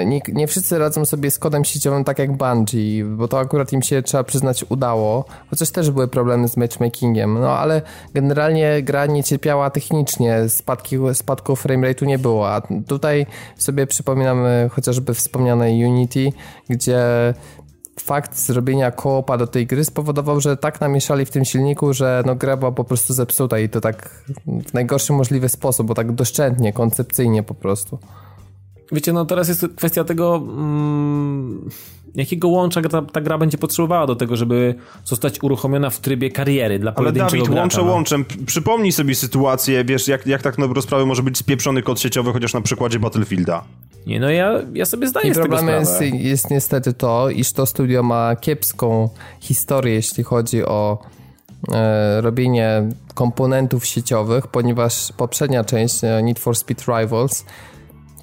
nie, 0.07 0.21
nie 0.33 0.47
wszyscy 0.47 0.79
radzą 0.79 1.05
sobie 1.05 1.31
z 1.31 1.39
kodem 1.39 1.65
sieciowym 1.65 2.05
tak 2.05 2.19
jak 2.19 2.37
Bungie, 2.37 3.05
bo 3.05 3.29
to 3.29 3.39
akurat 3.39 3.73
im 3.73 3.83
się, 3.83 4.03
trzeba 4.03 4.25
przyznać, 4.25 4.65
udało, 4.69 5.25
chociaż 5.51 5.71
też 5.71 5.91
były 5.91 6.09
problemy 6.09 6.49
z 6.49 6.57
matchmakingiem, 6.57 7.41
no 7.41 7.59
ale 7.59 7.83
generalnie 8.15 8.83
gra 8.83 9.07
nie 9.07 9.25
cierpiała 9.25 9.71
technicznie, 9.71 10.49
spadki, 10.49 10.97
spadków 11.13 11.67
framerate'u 11.67 12.07
nie 12.07 12.19
było, 12.19 12.51
a 12.51 12.63
tutaj 12.87 13.27
sobie 13.57 13.87
przypominamy 13.87 14.71
chociażby 14.73 15.15
wspomniane 15.15 15.67
Unity, 15.71 16.33
gdzie 16.69 17.05
fakt 18.01 18.39
zrobienia 18.39 18.91
koopa 18.91 19.39
do 19.39 19.47
tej 19.47 19.67
gry 19.67 19.85
spowodował, 19.85 20.41
że 20.41 20.57
tak 20.57 20.81
namieszali 20.81 21.25
w 21.25 21.31
tym 21.31 21.45
silniku, 21.45 21.93
że 21.93 22.23
no 22.27 22.35
gra 22.35 22.57
była 22.57 22.73
po 22.73 22.85
prostu 22.85 23.15
zepsuta 23.15 23.59
i 23.59 23.69
to 23.69 23.81
tak 23.81 24.25
w 24.47 24.75
najgorszy 24.75 25.13
możliwy 25.13 25.49
sposób, 25.49 25.87
bo 25.87 25.95
tak 25.95 26.13
doszczętnie, 26.13 26.73
koncepcyjnie 26.73 27.43
po 27.43 27.55
prostu. 27.55 27.99
Wiecie, 28.93 29.13
no 29.13 29.25
teraz 29.25 29.49
jest 29.49 29.67
kwestia 29.77 30.05
tego, 30.05 30.37
mm, 30.37 31.71
jakiego 32.15 32.49
łącza 32.49 32.83
ta, 32.83 33.03
ta 33.03 33.21
gra 33.21 33.39
będzie 33.39 33.59
potrzebowała 33.59 34.07
do 34.07 34.17
tego, 34.17 34.37
żeby 34.37 34.75
zostać 35.05 35.43
uruchomiona 35.43 35.91
w 35.91 36.01
trybie 36.01 36.31
kariery 36.31 36.79
dla 36.79 36.91
Ale 36.91 36.97
pojedynczego 36.97 37.31
Dawid, 37.31 37.47
gracza. 37.47 37.61
łączę 37.61 37.83
no. 37.83 37.93
łączem. 37.93 38.25
Przypomnij 38.47 38.93
sobie 38.93 39.15
sytuację, 39.15 39.85
wiesz, 39.85 40.09
jak, 40.09 40.27
jak 40.27 40.43
tak 40.43 40.59
na 40.59 40.67
dobrą 40.67 40.83
sprawę 40.83 41.07
może 41.07 41.23
być 41.23 41.39
spieprzony 41.39 41.83
kod 41.83 42.01
sieciowy, 42.01 42.33
chociaż 42.33 42.55
na 42.55 42.61
przykładzie 42.61 42.99
Battlefielda. 42.99 43.65
Nie, 44.07 44.21
no 44.21 44.31
ja, 44.31 44.53
ja 44.75 44.87
sobie 44.87 45.09
zdaję 45.09 45.29
I 45.29 45.31
z 45.31 45.35
tego 45.35 45.49
problemem 45.49 45.87
sprawę. 45.87 46.07
jest, 46.07 46.25
jest 46.25 46.51
niestety 46.51 46.93
to, 46.93 47.31
iż 47.31 47.53
to 47.53 47.67
studio 47.67 48.03
ma 48.03 48.37
kiepską 48.37 49.09
historię, 49.41 49.95
jeśli 49.95 50.25
chodzi 50.25 50.65
o 50.65 50.99
e, 51.73 52.21
robienie 52.21 52.83
komponentów 53.15 53.87
sieciowych, 53.87 54.47
ponieważ 54.47 55.13
poprzednia 55.17 55.65
część 55.65 56.05
e, 56.05 56.23
Need 56.23 56.39
for 56.39 56.57
Speed 56.57 56.85
Rivals 56.89 57.45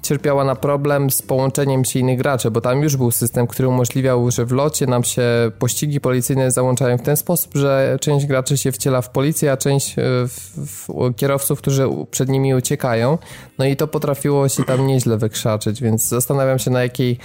cierpiała 0.02 0.44
na 0.44 0.54
problem 0.56 1.10
z 1.10 1.22
połączeniem 1.22 1.84
się 1.84 1.98
innych 1.98 2.18
graczy, 2.18 2.50
bo 2.50 2.60
tam 2.60 2.82
już 2.82 2.96
był 2.96 3.10
system, 3.10 3.46
który 3.46 3.68
umożliwiał, 3.68 4.30
że 4.30 4.44
w 4.46 4.52
locie 4.52 4.86
nam 4.86 5.04
się 5.04 5.22
pościgi 5.58 6.00
policyjne 6.00 6.50
załączają 6.50 6.98
w 6.98 7.02
ten 7.02 7.16
sposób, 7.16 7.54
że 7.54 7.98
część 8.00 8.26
graczy 8.26 8.56
się 8.56 8.72
wciela 8.72 9.00
w 9.02 9.10
policję, 9.10 9.52
a 9.52 9.56
część 9.56 9.98
e, 9.98 10.02
w, 10.28 10.54
w 10.56 11.14
kierowców, 11.16 11.58
którzy 11.58 11.88
przed 12.10 12.28
nimi 12.28 12.54
uciekają. 12.54 13.18
No 13.58 13.64
i 13.64 13.76
to 13.76 13.86
potrafiło 13.88 14.48
się 14.48 14.64
tam 14.64 14.86
nieźle 14.86 15.16
wykrzaczyć, 15.16 15.82
więc 15.82 16.08
zastanawiam 16.08 16.58
się 16.58 16.70
na 16.70 16.82
jakiej 16.82 17.18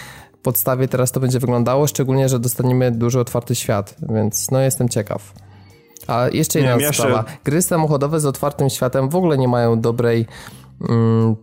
podstawie 0.44 0.88
teraz 0.88 1.12
to 1.12 1.20
będzie 1.20 1.40
wyglądało, 1.40 1.88
szczególnie, 1.88 2.30
że 2.30 2.40
dostaniemy 2.40 2.92
duży 2.92 3.20
otwarty 3.20 3.56
świat, 3.56 3.96
więc 4.10 4.52
no 4.52 4.60
jestem 4.60 4.90
ciekaw. 4.90 5.34
A 6.08 6.28
jeszcze 6.32 6.60
Nie 6.62 6.66
jedna 6.66 6.88
jeszcze- 6.88 7.04
sprawa. 7.04 7.24
Gry 7.44 7.62
samochodowe 7.62 8.20
z 8.20 8.26
otwartym 8.26 8.70
światem 8.70 9.10
w 9.10 9.16
ogóle 9.16 9.38
nie 9.38 9.48
mają 9.48 9.82
dobrej 9.82 10.26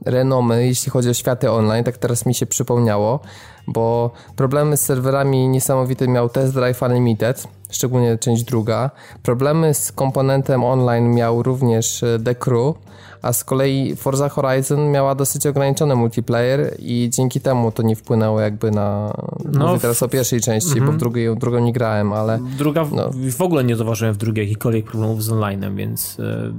renomy, 0.06 0.66
jeśli 0.66 0.90
chodzi 0.90 1.08
o 1.10 1.14
światy 1.14 1.50
online, 1.50 1.84
tak 1.84 1.98
teraz 1.98 2.26
mi 2.26 2.34
się 2.34 2.46
przypomniało, 2.46 3.20
bo 3.66 4.10
problemy 4.36 4.76
z 4.76 4.80
serwerami 4.80 5.48
niesamowite 5.48 6.08
miał 6.08 6.28
Test 6.28 6.54
Drive 6.54 6.82
Unlimited, 6.82 7.48
szczególnie 7.70 8.18
część 8.18 8.42
druga. 8.44 8.90
Problemy 9.22 9.74
z 9.74 9.92
komponentem 9.92 10.64
online 10.64 11.14
miał 11.14 11.42
również 11.42 12.02
e, 12.02 12.18
The 12.24 12.34
Crew, 12.34 12.74
a 13.22 13.32
z 13.32 13.44
kolei 13.44 13.96
Forza 13.96 14.28
Horizon 14.28 14.90
miała 14.90 15.14
dosyć 15.14 15.46
ograniczony 15.46 15.94
multiplayer 15.96 16.74
i 16.78 17.10
dzięki 17.12 17.40
temu 17.40 17.72
to 17.72 17.82
nie 17.82 17.96
wpłynęło 17.96 18.40
jakby 18.40 18.70
na... 18.70 19.14
No, 19.52 19.66
mówię 19.66 19.80
teraz 19.80 20.02
o 20.02 20.08
pierwszej 20.08 20.40
części, 20.40 20.80
bo 20.80 20.92
w 20.92 20.96
drugiej, 20.96 21.36
drugą 21.36 21.58
nie 21.58 21.72
grałem, 21.72 22.12
ale... 22.12 22.38
Druga, 22.58 22.84
w- 22.84 22.92
No. 22.92 23.10
w 23.36 23.40
ogóle 23.42 23.64
nie 23.64 23.76
zauważyłem 23.76 24.14
w 24.14 24.16
drugiej 24.16 24.44
jakichkolwiek 24.44 24.84
problemów 24.84 25.24
z 25.24 25.32
onlinem, 25.32 25.76
więc 25.76 26.20
e, 26.20 26.52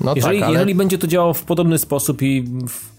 No 0.00 0.12
jeżeli, 0.16 0.38
tak, 0.38 0.46
ale... 0.46 0.52
jeżeli 0.52 0.74
będzie 0.74 0.98
to 0.98 1.06
działało 1.06 1.34
w 1.34 1.44
podobny 1.44 1.78
sposób 1.78 2.22
i 2.22 2.42
w, 2.68 2.92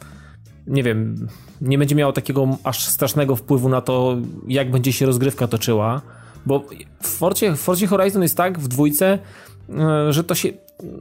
nie 0.67 0.83
wiem, 0.83 1.27
nie 1.61 1.77
będzie 1.77 1.95
miało 1.95 2.13
takiego 2.13 2.57
aż 2.63 2.87
strasznego 2.87 3.35
wpływu 3.35 3.69
na 3.69 3.81
to, 3.81 4.17
jak 4.47 4.71
będzie 4.71 4.93
się 4.93 5.05
rozgrywka 5.05 5.47
toczyła, 5.47 6.01
bo 6.45 6.65
w 7.01 7.07
Forcie, 7.07 7.51
w 7.51 7.59
Forcie 7.59 7.87
Horizon 7.87 8.21
jest 8.21 8.37
tak 8.37 8.59
w 8.59 8.67
dwójce, 8.67 9.19
e, 9.69 10.13
że 10.13 10.23
to 10.23 10.35
się 10.35 10.49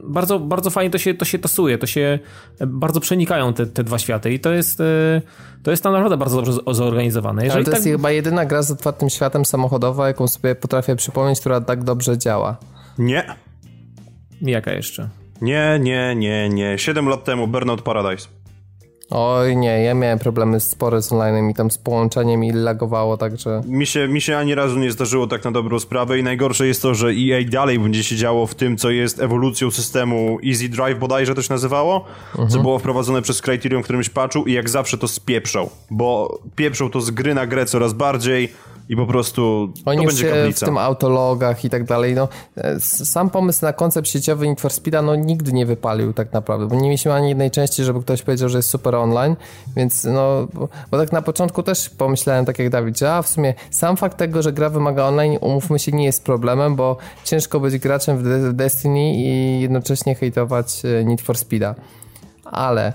bardzo, 0.03 0.39
bardzo 0.39 0.69
fajnie 0.69 0.91
to 0.91 0.97
się, 0.97 1.13
to 1.13 1.25
się 1.25 1.39
tasuje, 1.39 1.77
to 1.77 1.87
się 1.87 2.19
bardzo 2.67 2.99
przenikają 2.99 3.53
te, 3.53 3.65
te 3.65 3.83
dwa 3.83 3.99
światy 3.99 4.33
i 4.33 4.39
to 4.39 4.51
jest, 4.51 4.81
e, 4.81 5.21
to 5.63 5.71
jest 5.71 5.83
tam 5.83 5.93
naprawdę 5.93 6.17
bardzo 6.17 6.41
dobrze 6.41 6.53
zorganizowane. 6.71 7.41
Ale 7.41 7.45
Jeżeli 7.45 7.65
to 7.65 7.71
jest 7.71 7.83
tak, 7.83 7.91
chyba 7.93 8.11
jedyna 8.11 8.45
gra 8.45 8.61
z 8.61 8.71
otwartym 8.71 9.09
światem 9.09 9.45
samochodowa, 9.45 10.07
jaką 10.07 10.27
sobie 10.27 10.55
potrafię 10.55 10.95
przypomnieć, 10.95 11.39
która 11.39 11.61
tak 11.61 11.83
dobrze 11.83 12.17
działa. 12.17 12.57
Nie, 12.97 13.35
Jaka 14.41 14.71
jeszcze? 14.71 15.09
Nie, 15.43 15.79
nie, 15.79 16.15
nie, 16.15 16.49
nie. 16.49 16.77
Siedem 16.79 17.09
lat 17.11 17.23
temu 17.23 17.47
Burnout 17.47 17.81
Paradise. 17.81 18.42
Oj 19.15 19.57
nie, 19.57 19.83
ja 19.83 19.93
miałem 19.93 20.19
problemy 20.19 20.59
spore 20.59 21.01
z 21.01 21.11
online 21.11 21.49
i 21.49 21.53
tam 21.53 21.71
z 21.71 21.77
połączeniem 21.77 22.43
i 22.43 22.51
lagowało, 22.51 23.17
także... 23.17 23.61
Mi 23.65 23.85
się, 23.85 24.07
mi 24.07 24.21
się 24.21 24.37
ani 24.37 24.55
razu 24.55 24.79
nie 24.79 24.91
zdarzyło 24.91 25.27
tak 25.27 25.43
na 25.43 25.51
dobrą 25.51 25.79
sprawę 25.79 26.19
i 26.19 26.23
najgorsze 26.23 26.67
jest 26.67 26.81
to, 26.81 26.95
że 26.95 27.07
EA 27.07 27.43
dalej 27.51 27.79
będzie 27.79 28.03
się 28.03 28.15
działo 28.15 28.47
w 28.47 28.55
tym, 28.55 28.77
co 28.77 28.89
jest 28.89 29.21
ewolucją 29.21 29.71
systemu 29.71 30.37
Easy 30.47 30.69
Drive 30.69 30.99
bodajże 30.99 31.35
to 31.35 31.41
się 31.41 31.53
nazywało, 31.53 32.05
co 32.49 32.59
było 32.59 32.79
wprowadzone 32.79 33.21
przez 33.21 33.41
Criterion 33.41 33.81
w 33.81 33.83
którymś 33.83 34.09
patchu 34.09 34.43
i 34.45 34.53
jak 34.53 34.69
zawsze 34.69 34.97
to 34.97 35.07
spieprzą, 35.07 35.69
bo 35.91 36.39
pieprzą 36.55 36.89
to 36.89 37.01
z 37.01 37.11
gry 37.11 37.33
na 37.33 37.47
grę 37.47 37.65
coraz 37.65 37.93
bardziej 37.93 38.49
i 38.89 38.95
po 38.95 39.05
prostu 39.05 39.73
Oni 39.85 39.97
to 39.97 40.07
będzie 40.07 40.21
się 40.21 40.29
w 40.29 40.33
kaplica. 40.33 40.65
tym 40.65 40.77
autologach 40.77 41.65
i 41.65 41.69
tak 41.69 41.83
dalej, 41.83 42.15
no 42.15 42.27
e, 42.57 42.79
sam 42.79 43.29
pomysł 43.29 43.65
na 43.65 43.73
koncept 43.73 44.07
sieciowy 44.07 44.47
Need 44.47 44.61
for 44.61 44.71
Speeda 44.71 45.01
no 45.01 45.15
nigdy 45.15 45.53
nie 45.53 45.65
wypalił 45.65 46.13
tak 46.13 46.33
naprawdę, 46.33 46.67
bo 46.67 46.75
nie 46.75 46.81
mieliśmy 46.81 47.13
ani 47.13 47.29
jednej 47.29 47.51
części, 47.51 47.83
żeby 47.83 48.01
ktoś 48.01 48.21
powiedział, 48.21 48.49
że 48.49 48.57
jest 48.57 48.69
super 48.69 48.95
online, 49.03 49.35
więc 49.75 50.03
no, 50.03 50.47
bo, 50.91 50.97
tak 50.97 51.11
na 51.11 51.21
początku 51.21 51.63
też 51.63 51.89
pomyślałem 51.89 52.45
tak 52.45 52.59
jak 52.59 52.69
Dawid, 52.69 52.99
że 52.99 53.13
a 53.13 53.21
w 53.21 53.27
sumie 53.27 53.53
sam 53.69 53.97
fakt 53.97 54.17
tego, 54.17 54.41
że 54.41 54.53
gra 54.53 54.69
wymaga 54.69 55.03
online, 55.03 55.37
umówmy 55.41 55.79
się, 55.79 55.91
nie 55.91 56.05
jest 56.05 56.23
problemem, 56.23 56.75
bo 56.75 56.97
ciężko 57.23 57.59
być 57.59 57.77
graczem 57.77 58.17
w 58.17 58.53
Destiny 58.53 59.13
i 59.13 59.61
jednocześnie 59.61 60.15
hejtować 60.15 60.81
e, 60.85 61.05
Need 61.05 61.21
for 61.21 61.37
Speeda, 61.37 61.75
ale 62.45 62.93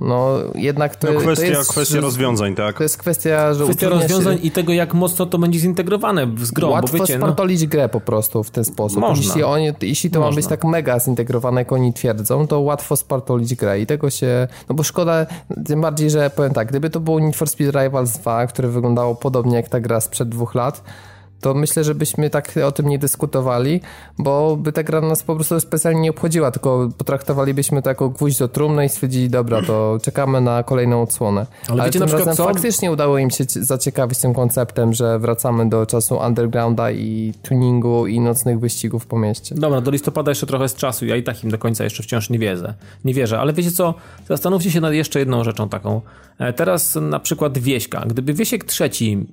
no 0.00 0.34
jednak 0.54 0.96
to, 0.96 1.12
No 1.12 1.20
kwestia, 1.20 1.46
to 1.52 1.58
jest... 1.58 1.70
kwestia 1.70 2.00
rozwiązań, 2.00 2.54
tak? 2.54 2.76
To 2.76 2.82
jest 2.82 2.96
kwestia, 2.98 3.54
że 3.54 3.64
Kwestia 3.64 3.86
utrudnia 3.86 4.08
się- 4.08 4.14
rozwiązań 4.14 4.38
i 4.46 4.50
tego, 4.50 4.72
jak 4.72 4.94
mocno 4.94 5.26
to 5.26 5.38
będzie 5.38 5.58
zintegrowane 5.58 6.26
z 6.42 6.50
grą, 6.50 6.70
Łatwo 6.70 6.98
bo 6.98 7.04
wiecie, 7.04 7.18
no, 7.18 7.26
spartolić 7.26 7.66
grę 7.66 7.88
po 7.88 8.00
prostu 8.00 8.44
w 8.44 8.50
ten 8.50 8.64
sposób. 8.64 8.98
Można. 9.00 9.24
Jeśli, 9.26 9.42
oni, 9.42 9.72
jeśli 9.82 10.10
to 10.10 10.20
ma 10.20 10.26
Można. 10.26 10.36
być 10.36 10.46
tak 10.46 10.64
mega 10.64 11.00
zintegrowane, 11.00 11.60
jak 11.60 11.72
oni 11.72 11.92
twierdzą, 11.92 12.46
to 12.46 12.60
łatwo 12.60 12.96
spartolić 12.96 13.54
grę 13.54 13.80
i 13.80 13.86
tego 13.86 14.10
się... 14.10 14.48
No 14.68 14.74
bo 14.74 14.82
szkoda, 14.82 15.26
tym 15.66 15.80
bardziej, 15.80 16.10
że 16.10 16.30
powiem 16.30 16.52
tak, 16.54 16.68
gdyby 16.68 16.90
to 16.90 17.00
było 17.00 17.20
Need 17.20 17.36
for 17.36 17.48
Speed 17.48 17.84
Rivals 17.84 18.10
2, 18.18 18.46
które 18.46 18.68
wyglądało 18.68 19.14
podobnie 19.14 19.56
jak 19.56 19.68
ta 19.68 19.80
gra 19.80 20.00
sprzed 20.00 20.28
dwóch 20.28 20.54
lat, 20.54 20.82
to 21.44 21.54
myślę, 21.54 21.84
że 21.84 21.94
byśmy 21.94 22.30
tak 22.30 22.54
o 22.66 22.72
tym 22.72 22.88
nie 22.88 22.98
dyskutowali, 22.98 23.80
bo 24.18 24.56
by 24.56 24.72
ta 24.72 24.82
gra 24.82 25.00
nas 25.00 25.22
po 25.22 25.34
prostu 25.34 25.60
specjalnie 25.60 26.00
nie 26.00 26.10
obchodziła, 26.10 26.50
tylko 26.50 26.88
potraktowalibyśmy 26.98 27.82
to 27.82 27.88
jako 27.88 28.08
gwóźdź 28.08 28.38
do 28.38 28.48
trumny 28.48 28.84
i 28.84 28.88
stwierdzili, 28.88 29.30
dobra, 29.30 29.62
to 29.62 29.98
czekamy 30.02 30.40
na 30.40 30.62
kolejną 30.62 31.02
odsłonę. 31.02 31.46
Ale 31.68 31.84
wiecie 31.84 32.00
tym 32.00 32.08
razem 32.08 32.36
co? 32.36 32.44
faktycznie 32.44 32.92
udało 32.92 33.18
im 33.18 33.30
się 33.30 33.44
zaciekawić 33.48 34.18
tym 34.18 34.34
konceptem, 34.34 34.92
że 34.94 35.18
wracamy 35.18 35.68
do 35.68 35.86
czasu 35.86 36.18
undergrounda 36.26 36.90
i 36.90 37.32
tuningu 37.42 38.06
i 38.06 38.20
nocnych 38.20 38.60
wyścigów 38.60 39.06
po 39.06 39.18
mieście. 39.18 39.54
Dobra, 39.54 39.80
do 39.80 39.90
listopada 39.90 40.30
jeszcze 40.30 40.46
trochę 40.46 40.68
z 40.68 40.74
czasu, 40.74 41.06
ja 41.06 41.16
i 41.16 41.22
tak 41.22 41.44
im 41.44 41.50
do 41.50 41.58
końca 41.58 41.84
jeszcze 41.84 42.02
wciąż 42.02 42.30
nie 42.30 42.38
wierzę. 42.38 42.74
Nie 43.04 43.14
wierzę, 43.14 43.40
ale 43.40 43.52
wiecie 43.52 43.70
co, 43.70 43.94
zastanówcie 44.28 44.70
się 44.70 44.80
nad 44.80 44.92
jeszcze 44.92 45.18
jedną 45.18 45.44
rzeczą 45.44 45.68
taką. 45.68 46.00
E, 46.38 46.52
Teraz 46.52 46.94
na 46.94 47.20
przykład 47.20 47.58
Wieśka. 47.58 48.04
Gdyby 48.06 48.34
Wiesiek 48.34 48.64
trzeci 48.64 49.26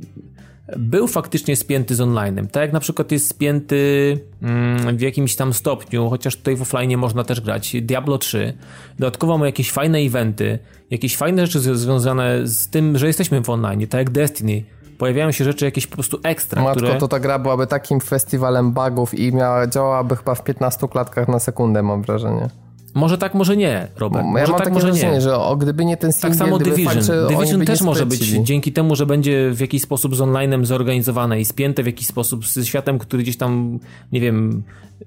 był 0.78 1.08
faktycznie 1.08 1.56
spięty 1.56 1.96
z 1.96 2.00
online'em, 2.00 2.48
tak 2.48 2.62
jak 2.62 2.74
na 2.74 2.80
przykład 2.80 3.12
jest 3.12 3.28
spięty 3.28 4.18
mm, 4.42 4.98
w 4.98 5.02
jakimś 5.02 5.36
tam 5.36 5.54
stopniu, 5.54 6.10
chociaż 6.10 6.36
tutaj 6.36 6.56
w 6.56 6.62
offline 6.62 6.98
można 6.98 7.24
też 7.24 7.42
grać, 7.42 7.76
Diablo 7.82 8.18
3, 8.18 8.54
dodatkowo 9.00 9.38
ma 9.38 9.46
jakieś 9.46 9.72
fajne 9.72 10.00
eventy, 10.00 10.60
jakieś 10.90 11.18
fajne 11.18 11.48
rzeczy 11.48 11.78
związane 11.78 12.48
z 12.48 12.70
tym, 12.70 12.98
że 12.98 13.08
jesteśmy 13.08 13.42
w 13.42 13.50
online, 13.50 13.88
tak 13.88 14.00
jak 14.00 14.10
Destiny, 14.10 14.64
pojawiają 14.98 15.32
się 15.32 15.44
rzeczy 15.44 15.66
jakieś 15.66 15.88
po 15.88 15.96
prostu 15.96 16.20
ekstra, 16.24 16.64
Matko, 16.64 16.80
które... 16.80 17.00
to 17.00 17.08
ta 17.08 17.20
gra 17.20 17.40
byłaby 17.40 17.68
takim 17.68 18.00
festiwalem 18.00 18.72
bugów 18.72 19.14
i 19.14 19.34
miała, 19.34 19.68
działałaby 19.68 20.16
chyba 20.16 20.36
w 20.36 20.44
15 20.44 20.88
klatkach 20.88 21.28
na 21.28 21.40
sekundę, 21.40 21.84
mam 21.84 22.02
wrażenie. 22.02 22.50
Może 22.94 23.18
tak, 23.18 23.34
może 23.34 23.58
nie, 23.58 23.88
Robert. 23.96 24.26
ja 24.26 24.32
może 24.32 24.52
mam 24.52 24.62
tak, 24.62 24.74
może 24.74 24.92
nie. 24.92 25.22
że 25.22 25.38
o, 25.38 25.56
gdyby 25.56 25.86
nie 25.86 25.98
ten 25.98 26.12
Tak 26.12 26.22
single, 26.22 26.38
samo 26.38 26.58
gdyby 26.58 26.76
Division. 26.76 26.98
oni 26.98 27.36
Division 27.36 27.66
też 27.66 27.82
może 27.82 28.06
być 28.06 28.20
dzięki 28.20 28.74
temu, 28.74 28.96
że 28.96 29.06
będzie 29.06 29.52
w 29.54 29.60
jakiś 29.60 29.82
sposób 29.82 30.16
z 30.16 30.20
online'em 30.20 30.66
zorganizowane 30.66 31.42
i 31.42 31.46
spięte 31.46 31.84
w 31.84 31.86
jakiś 31.86 32.08
sposób 32.08 32.48
z 32.48 32.66
światem, 32.66 33.00
który 33.00 33.24
gdzieś 33.24 33.38
tam, 33.38 33.80
nie 34.12 34.22
wiem, 34.22 34.64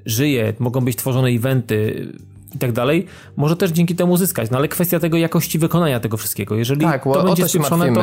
żyje, 0.06 0.52
mogą 0.58 0.80
być 0.80 0.96
tworzone 0.96 1.28
eventy 1.28 2.08
i 2.54 2.58
tak 2.58 2.72
dalej, 2.72 3.06
może 3.36 3.56
też 3.56 3.70
dzięki 3.70 3.94
temu 3.94 4.16
zyskać. 4.16 4.50
No 4.50 4.58
ale 4.58 4.68
kwestia 4.68 5.00
tego 5.00 5.16
jakości 5.16 5.58
wykonania 5.58 6.00
tego 6.00 6.16
wszystkiego. 6.16 6.54
Jeżeli 6.54 6.80
Tak, 6.80 7.04
to 7.04 7.24
będzie 7.24 7.48
spieprzone, 7.48 7.92
to. 7.92 8.00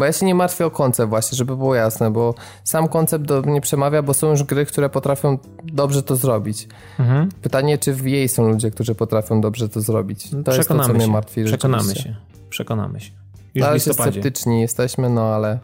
Bo 0.00 0.06
ja 0.06 0.12
się 0.12 0.26
nie 0.26 0.34
martwię 0.34 0.66
o 0.66 0.70
koncept 0.70 1.10
właśnie, 1.10 1.36
żeby 1.36 1.56
było 1.56 1.74
jasne, 1.74 2.10
bo 2.10 2.34
sam 2.64 2.88
koncept 2.88 3.24
do 3.24 3.42
mnie 3.42 3.60
przemawia, 3.60 4.02
bo 4.02 4.14
są 4.14 4.30
już 4.30 4.42
gry, 4.42 4.66
które 4.66 4.88
potrafią 4.88 5.38
dobrze 5.64 6.02
to 6.02 6.16
zrobić. 6.16 6.68
Mhm. 6.98 7.28
Pytanie, 7.42 7.78
czy 7.78 7.94
w 7.94 8.06
jej 8.06 8.28
są 8.28 8.48
ludzie, 8.48 8.70
którzy 8.70 8.94
potrafią 8.94 9.40
dobrze 9.40 9.68
to 9.68 9.80
zrobić. 9.80 10.30
To 10.30 10.36
jest 10.36 10.44
to, 10.46 10.52
co 10.52 10.60
przekonamy 10.60 10.94
mnie 10.94 11.04
się. 11.04 11.10
martwi 11.10 11.44
Przekonamy 11.44 11.94
się. 11.94 12.16
Przekonamy 12.50 13.00
się. 13.00 13.10
Już 13.54 13.64
w 13.64 13.66
razie 13.66 13.74
listopadzie. 13.74 14.12
sceptyczni 14.12 14.60
jesteśmy, 14.60 15.10
no 15.10 15.22
ale 15.22 15.58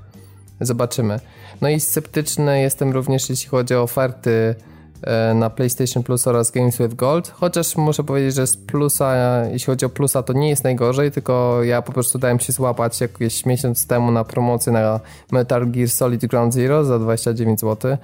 zobaczymy. 0.60 1.20
No 1.60 1.68
i 1.68 1.80
sceptyczny 1.80 2.60
jestem 2.60 2.92
również, 2.92 3.30
jeśli 3.30 3.48
chodzi 3.48 3.74
o 3.74 3.82
oferty 3.82 4.54
na 5.34 5.50
PlayStation 5.50 6.02
Plus 6.02 6.26
oraz 6.26 6.50
Games 6.50 6.78
with 6.78 6.94
Gold, 6.94 7.30
chociaż 7.30 7.76
muszę 7.76 8.04
powiedzieć, 8.04 8.34
że 8.34 8.46
z 8.46 8.56
plusa, 8.56 9.14
jeśli 9.52 9.66
chodzi 9.66 9.86
o 9.86 9.88
plusa, 9.88 10.22
to 10.22 10.32
nie 10.32 10.48
jest 10.48 10.64
najgorzej, 10.64 11.10
tylko 11.10 11.64
ja 11.64 11.82
po 11.82 11.92
prostu 11.92 12.18
dałem 12.18 12.40
się 12.40 12.52
złapać 12.52 13.00
jakieś 13.00 13.46
miesiąc 13.46 13.86
temu 13.86 14.10
na 14.10 14.24
promocję 14.24 14.72
na 14.72 15.00
Metal 15.32 15.70
Gear 15.70 15.88
Solid 15.88 16.26
Ground 16.26 16.54
Zero 16.54 16.84
za 16.84 16.98
29 16.98 17.60
zł, 17.60 17.96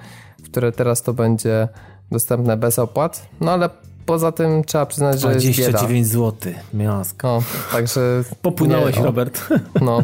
które 0.45 0.71
teraz 0.71 1.01
to 1.01 1.13
będzie 1.13 1.67
dostępne 2.11 2.57
bez 2.57 2.79
opłat, 2.79 3.27
no 3.41 3.51
ale 3.51 3.69
poza 4.05 4.31
tym 4.31 4.63
trzeba 4.63 4.85
przyznać, 4.85 5.21
że 5.21 5.33
jest 5.33 5.45
bieda. 5.45 5.69
29 5.69 6.07
zł. 6.07 6.53
Miasko. 6.73 7.27
No, 7.27 7.77
także... 7.77 8.23
Popłynąłeś, 8.41 8.95
nie, 8.95 9.01
o. 9.01 9.05
Robert. 9.05 9.49
No. 9.81 10.03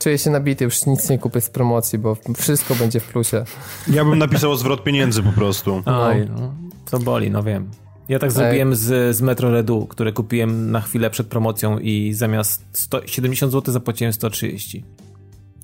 Czuję 0.00 0.18
się 0.18 0.30
nabity, 0.30 0.64
już 0.64 0.86
nic 0.86 1.10
nie 1.10 1.18
kupię 1.18 1.40
z 1.40 1.50
promocji, 1.50 1.98
bo 1.98 2.16
wszystko 2.36 2.74
będzie 2.74 3.00
w 3.00 3.08
plusie. 3.08 3.44
Ja 3.88 4.04
bym 4.04 4.18
napisał 4.18 4.56
zwrot 4.56 4.84
pieniędzy 4.84 5.22
po 5.22 5.32
prostu. 5.32 5.82
Oj, 5.86 6.28
no, 6.36 6.54
to 6.90 6.98
boli, 6.98 7.30
no 7.30 7.42
wiem. 7.42 7.70
Ja 8.08 8.18
tak 8.18 8.32
zrobiłem 8.32 8.74
z, 8.74 9.16
z 9.16 9.22
Metro 9.22 9.50
Redu, 9.50 9.86
które 9.86 10.12
kupiłem 10.12 10.70
na 10.70 10.80
chwilę 10.80 11.10
przed 11.10 11.26
promocją 11.26 11.78
i 11.78 12.12
zamiast 12.14 12.64
100, 12.72 13.06
70 13.06 13.52
zł 13.52 13.72
zapłaciłem 13.72 14.12
130. 14.12 14.84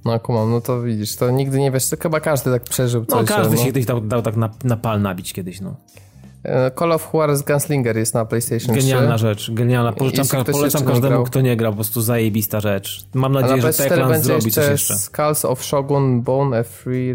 No 0.05 0.21
kumam, 0.21 0.51
no 0.51 0.61
to 0.61 0.83
widzisz, 0.83 1.17
to 1.17 1.31
nigdy 1.31 1.59
nie 1.59 1.71
wiesz, 1.71 1.89
to 1.89 1.97
chyba 2.03 2.21
każdy 2.21 2.51
tak 2.51 2.65
przeżył 2.65 3.05
No 3.09 3.17
coś. 3.17 3.29
każdy 3.29 3.57
że, 3.57 3.63
się 3.63 3.67
kiedyś 3.67 3.85
dał, 3.87 4.01
dał 4.01 4.23
tak 4.23 4.37
na, 4.37 4.51
na 4.65 4.77
pal 4.77 5.03
nabić 5.03 5.33
kiedyś, 5.33 5.61
no. 5.61 5.77
E, 6.47 6.71
Call 6.79 6.93
of 6.93 7.11
Juarez 7.15 7.43
Gunslinger 7.43 7.97
jest 7.97 8.15
na 8.15 8.25
PlayStation 8.25 8.75
3. 8.77 8.87
Genialna 8.87 9.19
rzecz, 9.19 9.51
genialna. 9.51 9.93
Polecam, 9.93 10.27
ka- 10.27 10.45
polecam 10.53 10.85
każdemu, 10.85 11.25
kto 11.25 11.41
nie 11.41 11.57
grał, 11.57 11.73
po 11.73 11.77
prostu 11.77 12.01
zajebista 12.01 12.61
rzecz. 12.61 13.07
Mam 13.15 13.37
A 13.37 13.41
na 13.41 13.47
nadzieję, 13.47 13.63
że 13.63 13.69
PS4 13.69 13.89
Techland 13.89 14.25
zrobi 14.25 14.45
jeszcze, 14.45 14.61
coś 14.63 14.71
jeszcze. 14.71 14.95
Skulls 14.97 15.45
of 15.45 15.65
Shogun 15.65 16.23
Bone 16.23 16.59
a 16.59 16.63
Free, 16.63 17.15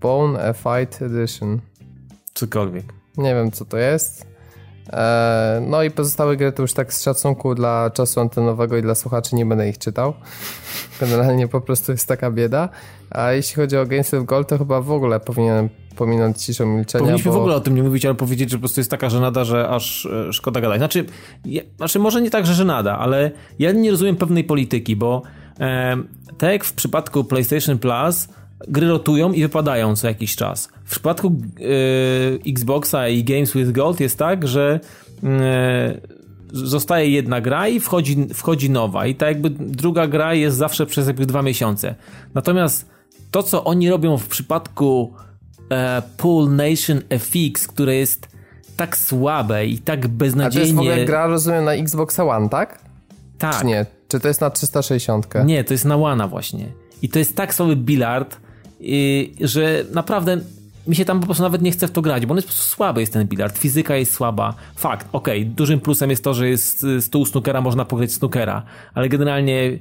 Bone 0.00 0.44
a 0.44 0.52
Fight 0.52 1.02
Edition. 1.02 1.60
Cokolwiek. 2.34 2.84
Nie 3.16 3.34
wiem 3.34 3.50
co 3.50 3.64
to 3.64 3.76
jest. 3.76 4.31
E, 4.90 5.62
no 5.68 5.82
i 5.82 5.90
pozostałe 5.90 6.36
gry 6.36 6.52
to 6.52 6.62
już 6.62 6.72
tak 6.72 6.94
z 6.94 7.02
szacunku 7.02 7.54
dla 7.54 7.90
czasu 7.90 8.20
antenowego 8.20 8.76
i 8.76 8.82
dla 8.82 8.94
słuchaczy 8.94 9.36
nie 9.36 9.46
będę 9.46 9.68
ich 9.68 9.78
czytał. 9.78 10.14
Generalnie 11.00 11.48
po 11.48 11.60
prostu 11.60 11.92
jest 11.92 12.08
taka 12.08 12.30
bieda. 12.30 12.68
A 13.10 13.32
jeśli 13.32 13.56
chodzi 13.56 13.76
o 13.76 13.86
Games 13.86 14.10
with 14.10 14.24
Gold, 14.24 14.48
to 14.48 14.58
chyba 14.58 14.80
w 14.80 14.90
ogóle 14.90 15.20
powinienem 15.20 15.68
pominąć 15.96 16.44
ciszą 16.44 16.66
milczenia. 16.66 17.04
Powinniśmy 17.04 17.30
bo... 17.30 17.36
w 17.36 17.40
ogóle 17.40 17.54
o 17.54 17.60
tym 17.60 17.74
nie 17.74 17.82
mówić, 17.82 18.06
ale 18.06 18.14
powiedzieć, 18.14 18.50
że 18.50 18.56
po 18.56 18.60
prostu 18.60 18.80
jest 18.80 18.90
taka 18.90 19.10
żenada, 19.10 19.44
że 19.44 19.68
aż 19.68 20.06
e, 20.06 20.32
szkoda 20.32 20.60
gadać. 20.60 20.78
Znaczy, 20.78 21.04
je, 21.44 21.62
znaczy 21.76 21.98
może 21.98 22.22
nie 22.22 22.30
tak, 22.30 22.46
że 22.46 22.54
żenada, 22.54 22.98
ale 22.98 23.30
ja 23.58 23.72
nie 23.72 23.90
rozumiem 23.90 24.16
pewnej 24.16 24.44
polityki, 24.44 24.96
bo 24.96 25.22
e, 25.60 25.96
tak 26.38 26.52
jak 26.52 26.64
w 26.64 26.72
przypadku 26.72 27.24
PlayStation 27.24 27.78
Plus 27.78 28.28
gry 28.68 28.88
rotują 28.88 29.32
i 29.32 29.42
wypadają 29.42 29.96
co 29.96 30.08
jakiś 30.08 30.36
czas. 30.36 30.68
W 30.84 30.90
przypadku 30.90 31.36
e, 32.46 32.50
Xboxa 32.50 33.08
i 33.08 33.24
Games 33.24 33.52
with 33.52 33.72
Gold 33.72 34.00
jest 34.00 34.18
tak, 34.18 34.48
że 34.48 34.80
e, 35.24 36.00
zostaje 36.52 37.10
jedna 37.10 37.40
gra 37.40 37.68
i 37.68 37.80
wchodzi, 37.80 38.26
wchodzi 38.34 38.70
nowa 38.70 39.06
i 39.06 39.14
tak 39.14 39.28
jakby 39.28 39.50
druga 39.50 40.06
gra 40.06 40.34
jest 40.34 40.56
zawsze 40.56 40.86
przez 40.86 41.06
jakby 41.06 41.26
dwa 41.26 41.42
miesiące. 41.42 41.94
Natomiast 42.34 42.88
to, 43.30 43.42
co 43.42 43.64
oni 43.64 43.90
robią 43.90 44.18
w 44.18 44.28
przypadku 44.28 45.14
e, 45.70 46.02
Pool 46.16 46.56
Nation 46.56 47.00
FX, 47.18 47.66
które 47.66 47.94
jest 47.94 48.28
tak 48.76 48.96
słabe 48.96 49.66
i 49.66 49.78
tak 49.78 49.98
A 49.98 50.02
to 50.02 50.06
jest 50.06 50.14
w 50.14 50.18
beznadziejnie... 50.18 50.80
ogóle 50.80 51.04
gra, 51.04 51.26
rozumiem, 51.26 51.64
na 51.64 51.72
Xbox 51.74 52.18
One, 52.18 52.48
tak? 52.48 52.78
tak. 53.38 53.58
Czy 53.60 53.66
nie? 53.66 53.86
Czy 54.08 54.20
to 54.20 54.28
jest 54.28 54.40
na 54.40 54.50
360? 54.50 55.28
Nie, 55.44 55.64
to 55.64 55.74
jest 55.74 55.84
na 55.84 55.96
łana 55.96 56.28
właśnie. 56.28 56.66
I 57.02 57.08
to 57.08 57.18
jest 57.18 57.36
tak 57.36 57.54
słaby 57.54 57.76
bilard, 57.76 58.36
y, 58.82 59.48
że 59.48 59.84
naprawdę 59.92 60.40
mi 60.86 60.96
się 60.96 61.04
tam 61.04 61.20
po 61.20 61.26
prostu 61.26 61.42
nawet 61.42 61.62
nie 61.62 61.72
chce 61.72 61.88
w 61.88 61.90
to 61.90 62.02
grać, 62.02 62.26
bo 62.26 62.32
on 62.32 62.38
jest 62.38 62.48
po 62.48 62.52
prostu 62.52 62.74
słaby 62.74 63.00
jest 63.00 63.12
ten 63.12 63.26
bilard, 63.26 63.58
fizyka 63.58 63.96
jest 63.96 64.12
słaba. 64.12 64.54
Fakt, 64.76 65.08
okej, 65.12 65.46
dużym 65.46 65.80
plusem 65.80 66.10
jest 66.10 66.24
to, 66.24 66.34
że 66.34 66.48
jest 66.48 66.84
y, 66.84 67.02
stół 67.02 67.26
snookera, 67.26 67.60
można 67.60 67.84
pograć 67.84 68.12
snookera, 68.12 68.62
ale 68.94 69.08
generalnie 69.08 69.78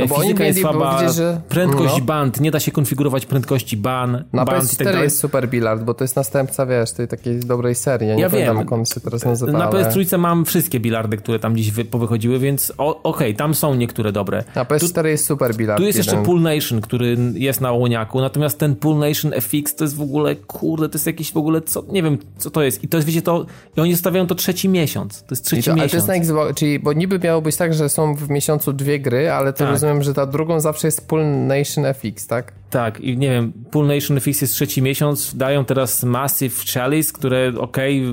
No 0.00 0.06
bo 0.06 0.14
oni 0.16 0.24
fizyka 0.24 0.44
jest 0.44 0.60
słaba, 0.60 1.08
że- 1.12 1.40
prędkość 1.48 1.98
no. 1.98 2.04
band, 2.04 2.40
nie 2.40 2.50
da 2.50 2.60
się 2.60 2.70
konfigurować 2.72 3.26
prędkości 3.26 3.76
ban, 3.76 4.24
Na 4.32 4.44
band 4.44 4.72
i 4.72 4.76
tak 4.76 4.78
PS4 4.80 4.84
dalej. 4.84 5.02
jest 5.02 5.18
super 5.18 5.48
bilard, 5.48 5.82
bo 5.82 5.94
to 5.94 6.04
jest 6.04 6.16
następca, 6.16 6.66
wiesz, 6.66 6.92
tej 6.92 7.08
takiej 7.08 7.40
dobrej 7.40 7.74
serii. 7.74 8.08
Ja 8.08 8.14
nie 8.14 8.22
Ja 8.22 8.28
wiem. 8.28 8.56
jak 8.56 8.72
on 8.72 8.84
się 8.84 9.00
teraz 9.00 9.24
nazywa, 9.24 9.52
Na 9.52 9.64
ale... 9.70 9.84
PS3 9.84 10.18
mam 10.18 10.44
wszystkie 10.44 10.80
bilardy, 10.80 11.16
które 11.16 11.38
tam 11.38 11.54
gdzieś 11.54 11.70
wy, 11.70 11.84
powychodziły, 11.84 12.38
więc 12.38 12.72
okej, 13.02 13.34
tam 13.36 13.54
są 13.54 13.74
niektóre 13.74 14.12
dobre. 14.12 14.44
Na 14.54 14.64
PS4 14.64 15.06
jest 15.06 15.24
super 15.26 15.54
bilard. 15.54 15.78
Tu 15.80 15.86
jest 15.86 15.98
jeszcze. 15.98 16.22
Pool 16.22 16.40
Nation, 16.40 16.80
który 16.80 17.16
jest 17.34 17.60
na 17.60 17.72
łoniaku, 17.72 18.20
natomiast 18.20 18.58
ten 18.58 18.76
Pool 18.76 18.98
Nation 18.98 19.32
FX 19.40 19.74
to 19.74 19.84
jest 19.84 19.96
w 19.96 20.00
ogóle, 20.02 20.36
kurde, 20.36 20.88
to 20.88 20.94
jest 20.96 21.06
jakiś 21.06 21.32
w 21.32 21.36
ogóle, 21.36 21.60
co, 21.60 21.82
nie 21.88 22.02
wiem, 22.02 22.18
co 22.38 22.50
to 22.50 22.62
jest. 22.62 22.84
I 22.84 22.88
to 22.88 22.96
jest, 22.98 23.06
wiecie, 23.08 23.22
to, 23.22 23.46
i 23.76 23.80
oni 23.80 23.92
zostawiają 23.92 24.26
to 24.26 24.34
trzeci 24.34 24.68
miesiąc. 24.68 25.20
To 25.22 25.26
jest 25.30 25.42
I 25.42 25.46
trzeci 25.46 25.62
to, 25.62 25.70
ale 25.70 25.78
to 25.80 25.84
miesiąc. 25.84 25.94
jest 25.94 26.08
na 26.08 26.14
Xbox, 26.14 26.54
czyli, 26.54 26.78
bo 26.78 26.92
niby 26.92 27.18
miało 27.18 27.42
być 27.42 27.56
tak, 27.56 27.74
że 27.74 27.88
są 27.88 28.14
w 28.14 28.30
miesiącu 28.30 28.72
dwie 28.72 29.00
gry, 29.00 29.30
ale 29.30 29.52
to 29.52 29.58
Tak. 29.58 29.71
Rozumiem, 29.72 30.02
że 30.02 30.14
ta 30.14 30.26
drugą 30.26 30.60
zawsze 30.60 30.88
jest 30.88 31.08
Pool 31.08 31.46
Nation 31.46 31.84
FX, 31.94 32.26
tak? 32.26 32.52
Tak, 32.70 33.00
i 33.00 33.16
nie 33.16 33.30
wiem, 33.30 33.52
Pool 33.70 33.86
Nation 33.86 34.20
FX 34.20 34.40
jest 34.40 34.54
trzeci 34.54 34.82
miesiąc, 34.82 35.36
dają 35.36 35.64
teraz 35.64 36.02
Massive 36.02 36.64
Chalice, 36.74 37.12
które, 37.12 37.52
okej, 37.58 38.04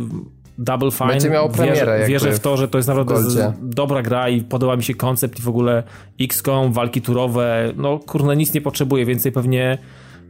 double 0.59 0.91
fine. 0.91 1.07
Będzie 1.09 1.29
miało 1.29 1.49
premierę 1.49 1.99
Wierzę, 1.99 2.07
wierzę 2.07 2.31
w 2.31 2.39
to, 2.39 2.57
że 2.57 2.67
to 2.67 2.77
jest 2.77 2.87
naprawdę 2.87 3.23
z, 3.23 3.53
dobra 3.61 4.01
gra 4.01 4.29
i 4.29 4.41
podoba 4.41 4.75
mi 4.75 4.83
się 4.83 4.93
koncept 4.93 5.39
i 5.39 5.41
w 5.41 5.47
ogóle 5.49 5.83
XCOM, 6.21 6.73
walki 6.73 7.01
turowe, 7.01 7.71
no 7.75 7.99
kurde, 7.99 8.35
nic 8.35 8.53
nie 8.53 8.61
potrzebuję, 8.61 9.05
więcej 9.05 9.31
pewnie 9.31 9.77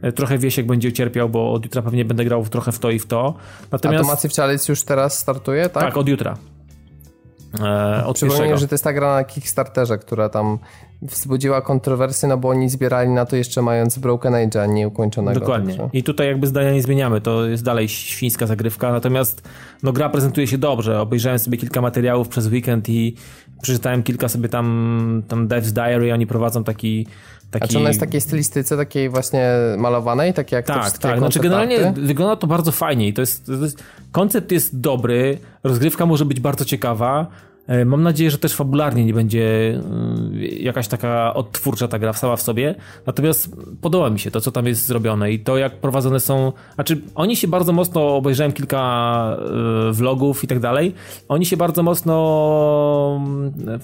e, 0.02 0.12
trochę 0.12 0.38
Wiesiek 0.38 0.66
będzie 0.66 0.88
ucierpiał, 0.88 1.28
bo 1.28 1.52
od 1.52 1.64
jutra 1.64 1.82
pewnie 1.82 2.04
będę 2.04 2.24
grał 2.24 2.44
trochę 2.44 2.72
w 2.72 2.78
to 2.78 2.90
i 2.90 2.98
w 2.98 3.06
to. 3.06 3.34
A 3.62 3.66
Natomiast... 3.72 4.04
to 4.04 4.10
Massive 4.10 4.34
Chalice 4.34 4.72
już 4.72 4.82
teraz 4.82 5.18
startuje, 5.18 5.68
tak? 5.68 5.84
Tak, 5.84 5.96
od 5.96 6.08
jutra. 6.08 6.36
E, 7.60 8.04
od 8.06 8.18
że 8.54 8.68
to 8.68 8.74
jest 8.74 8.84
ta 8.84 8.92
gra 8.92 9.14
na 9.14 9.24
Kickstarterze, 9.24 9.98
która 9.98 10.28
tam 10.28 10.58
wzbudziła 11.02 11.60
kontrowersję, 11.60 12.28
no 12.28 12.36
bo 12.38 12.48
oni 12.48 12.68
zbierali 12.68 13.10
na 13.10 13.26
to 13.26 13.36
jeszcze 13.36 13.62
mając 13.62 13.98
Broken 13.98 14.32
Age'a 14.32 14.68
nieukończonego. 14.72 15.40
Dokładnie. 15.40 15.74
także- 15.74 15.90
I 15.92 16.02
tutaj 16.02 16.26
jakby 16.26 16.46
zdania 16.46 16.72
nie 16.72 16.82
zmieniamy. 16.82 17.20
To 17.20 17.46
jest 17.46 17.64
dalej 17.64 17.88
świńska 17.88 18.46
zagrywka. 18.46 18.92
Natomiast 18.92 19.42
no, 19.82 19.92
gra 19.92 20.08
prezentuje 20.08 20.46
się 20.46 20.58
dobrze. 20.58 21.00
Obejrzałem 21.00 21.38
sobie 21.38 21.58
kilka 21.58 21.80
materiałów 21.80 22.28
przez 22.28 22.46
weekend 22.46 22.88
i 22.88 23.16
przeczytałem 23.62 24.02
kilka 24.02 24.28
sobie 24.28 24.48
tam, 24.48 25.22
tam 25.28 25.48
Dev's 25.48 25.70
Diary. 25.70 26.14
Oni 26.14 26.26
prowadzą 26.26 26.64
taki. 26.64 27.06
taki... 27.50 27.64
A 27.64 27.68
czy 27.68 27.78
ona 27.78 27.88
jest 27.88 28.00
w 28.00 28.04
takiej 28.04 28.20
stylistyce, 28.20 28.76
takiej 28.76 29.08
właśnie 29.08 29.50
malowanej, 29.78 30.34
takie 30.34 30.56
jak 30.56 30.66
Tak, 30.66 30.98
tak. 30.98 31.18
Znaczy 31.18 31.40
generalnie 31.40 31.86
arty? 31.88 32.00
wygląda 32.00 32.36
to 32.36 32.46
bardzo 32.46 32.72
fajnie 32.72 33.08
i 33.08 33.12
to 33.12 33.22
jest, 33.22 33.46
to 33.46 33.52
jest. 33.52 33.84
Koncept 34.12 34.52
jest 34.52 34.80
dobry, 34.80 35.38
rozgrywka 35.64 36.06
może 36.06 36.24
być 36.24 36.40
bardzo 36.40 36.64
ciekawa. 36.64 37.26
E, 37.70 37.84
Mam 37.84 38.02
nadzieję, 38.02 38.30
że 38.30 38.38
też 38.38 38.54
fabularnie 38.54 39.04
nie 39.04 39.14
będzie 39.14 39.74
y, 40.32 40.48
jakaś 40.48 40.88
taka 40.88 41.34
odtwórcza 41.34 41.88
ta 41.88 41.98
gra 41.98 42.12
sama 42.12 42.36
w 42.36 42.42
sobie. 42.42 42.74
Natomiast 43.06 43.56
podoba 43.80 44.10
mi 44.10 44.18
się 44.18 44.30
to, 44.30 44.40
co 44.40 44.52
tam 44.52 44.66
jest 44.66 44.86
zrobione 44.86 45.32
i 45.32 45.38
to, 45.38 45.58
jak 45.58 45.76
prowadzone 45.76 46.20
są. 46.20 46.52
Znaczy, 46.74 47.00
oni 47.14 47.36
się 47.36 47.48
bardzo 47.48 47.72
mocno, 47.72 48.16
obejrzałem 48.16 48.52
kilka 48.52 49.36
y, 49.88 49.92
vlogów 49.92 50.44
i 50.44 50.46
tak 50.46 50.60
dalej. 50.60 50.94
Oni 51.28 51.46
się 51.46 51.56
bardzo 51.56 51.82
mocno 51.82 53.20
mm, 53.20 53.80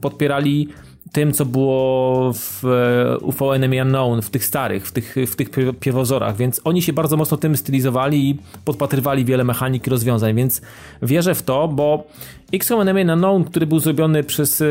podpierali 0.00 0.68
tym, 1.14 1.32
co 1.32 1.46
było 1.46 2.32
w 2.32 2.64
e, 2.64 3.18
UFO 3.18 3.56
Enemy 3.56 3.82
Unknown, 3.82 4.22
w 4.22 4.30
tych 4.30 4.44
starych, 4.44 4.86
w 4.86 4.92
tych, 4.92 5.14
w 5.28 5.36
tych 5.36 5.50
pie- 5.50 5.74
pierwozorach, 5.80 6.36
więc 6.36 6.60
oni 6.64 6.82
się 6.82 6.92
bardzo 6.92 7.16
mocno 7.16 7.36
tym 7.36 7.56
stylizowali 7.56 8.30
i 8.30 8.38
podpatrywali 8.64 9.24
wiele 9.24 9.44
mechanik 9.44 9.86
i 9.86 9.90
rozwiązań, 9.90 10.34
więc 10.34 10.62
wierzę 11.02 11.34
w 11.34 11.42
to, 11.42 11.68
bo 11.68 12.06
XCOM 12.52 12.80
Enemy 12.80 13.12
Unknown, 13.12 13.44
który 13.44 13.66
był 13.66 13.78
zrobiony 13.78 14.24
przez 14.24 14.60
e, 14.60 14.64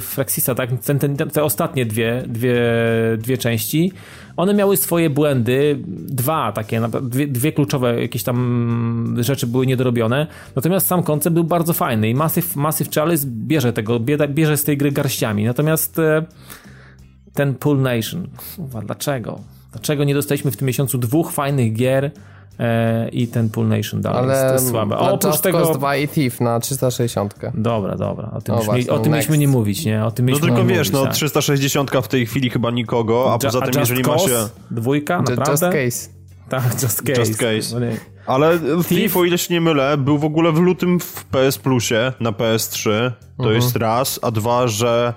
Fraxisa, 0.00 0.54
tak, 0.54 0.70
ten, 0.84 1.16
te 1.16 1.44
ostatnie 1.44 1.86
dwie, 1.86 2.22
dwie, 2.26 2.62
dwie 3.18 3.38
części, 3.38 3.92
one 4.36 4.54
miały 4.54 4.76
swoje 4.76 5.10
błędy, 5.10 5.78
dwa 5.88 6.52
takie, 6.52 6.80
dwie, 7.02 7.26
dwie 7.26 7.52
kluczowe 7.52 8.00
jakieś 8.02 8.22
tam 8.22 9.16
rzeczy 9.20 9.46
były 9.46 9.66
niedorobione, 9.66 10.26
natomiast 10.56 10.86
sam 10.86 11.02
koncept 11.02 11.34
był 11.34 11.44
bardzo 11.44 11.72
fajny 11.72 12.08
i 12.10 12.14
Massive, 12.14 12.60
Massive 12.60 12.90
Chalice 12.94 13.26
bierze 13.26 13.72
tego, 13.72 14.00
bie- 14.00 14.28
bierze 14.28 14.56
z 14.56 14.64
tej 14.64 14.76
gry 14.76 14.92
garściami, 14.92 15.44
natomiast 15.44 15.98
e, 15.98 16.24
ten 17.34 17.54
Pool 17.54 17.80
Nation, 17.80 18.28
dlaczego? 18.86 19.40
Dlaczego 19.72 20.04
nie 20.04 20.14
dostaliśmy 20.14 20.50
w 20.50 20.56
tym 20.56 20.66
miesiącu 20.66 20.98
dwóch 20.98 21.32
fajnych 21.32 21.72
gier 21.72 22.10
e, 22.60 23.08
i 23.08 23.28
ten 23.28 23.50
Pool 23.50 23.68
Nation 23.68 24.00
dalej 24.00 24.28
jest, 24.28 24.40
to 24.40 24.44
Ale 24.44 24.52
jest 24.52 24.68
słabe. 24.68 24.96
A 24.96 24.98
oprócz 24.98 25.32
Just 25.32 25.42
tego... 25.42 25.58
Cause 25.58 25.78
2 25.78 25.96
i 25.96 26.08
Thief 26.08 26.40
na 26.40 26.60
360. 26.60 27.34
Dobra, 27.54 27.96
dobra, 27.96 28.30
o 28.36 28.40
tym, 28.40 28.54
O, 28.54 28.58
już 28.58 28.66
właśnie, 28.66 28.84
mi, 28.84 28.90
o 28.90 28.98
tym 28.98 29.12
mieliśmy 29.12 29.38
nie 29.38 29.48
mówić, 29.48 29.84
nie? 29.84 30.04
O 30.04 30.10
tym 30.10 30.26
No 30.26 30.38
tylko 30.38 30.58
nie 30.58 30.64
wiesz, 30.64 30.78
mówić, 30.78 30.92
no 30.92 31.04
tak. 31.04 31.14
360 31.14 31.90
w 32.02 32.08
tej 32.08 32.26
chwili 32.26 32.50
chyba 32.50 32.70
nikogo, 32.70 33.34
a 33.34 33.38
poza 33.38 33.60
tym 33.60 33.68
Just 33.68 33.78
jeżeli 33.78 34.02
masz... 34.02 34.22
Cause? 34.22 34.50
Dwójka, 34.70 35.18
naprawdę? 35.22 35.50
Just 35.50 35.62
Case. 35.62 36.20
Tak, 36.48 36.82
Just 36.82 37.02
Case. 37.02 37.20
Just 37.20 37.40
Case. 37.40 37.80
No. 37.80 37.86
Ale 38.26 38.58
Thief, 38.88 39.16
o 39.16 39.24
ile 39.24 39.38
się 39.38 39.54
nie 39.54 39.60
mylę, 39.60 39.96
był 39.96 40.18
w 40.18 40.24
ogóle 40.24 40.52
w 40.52 40.58
lutym 40.58 41.00
w 41.00 41.24
PS 41.24 41.58
Plusie 41.58 42.12
na 42.20 42.32
PS3. 42.32 42.84
To 43.36 43.42
Mhm. 43.44 43.56
jest 43.56 43.76
raz, 43.76 44.18
a 44.22 44.30
dwa, 44.30 44.68
że... 44.68 45.14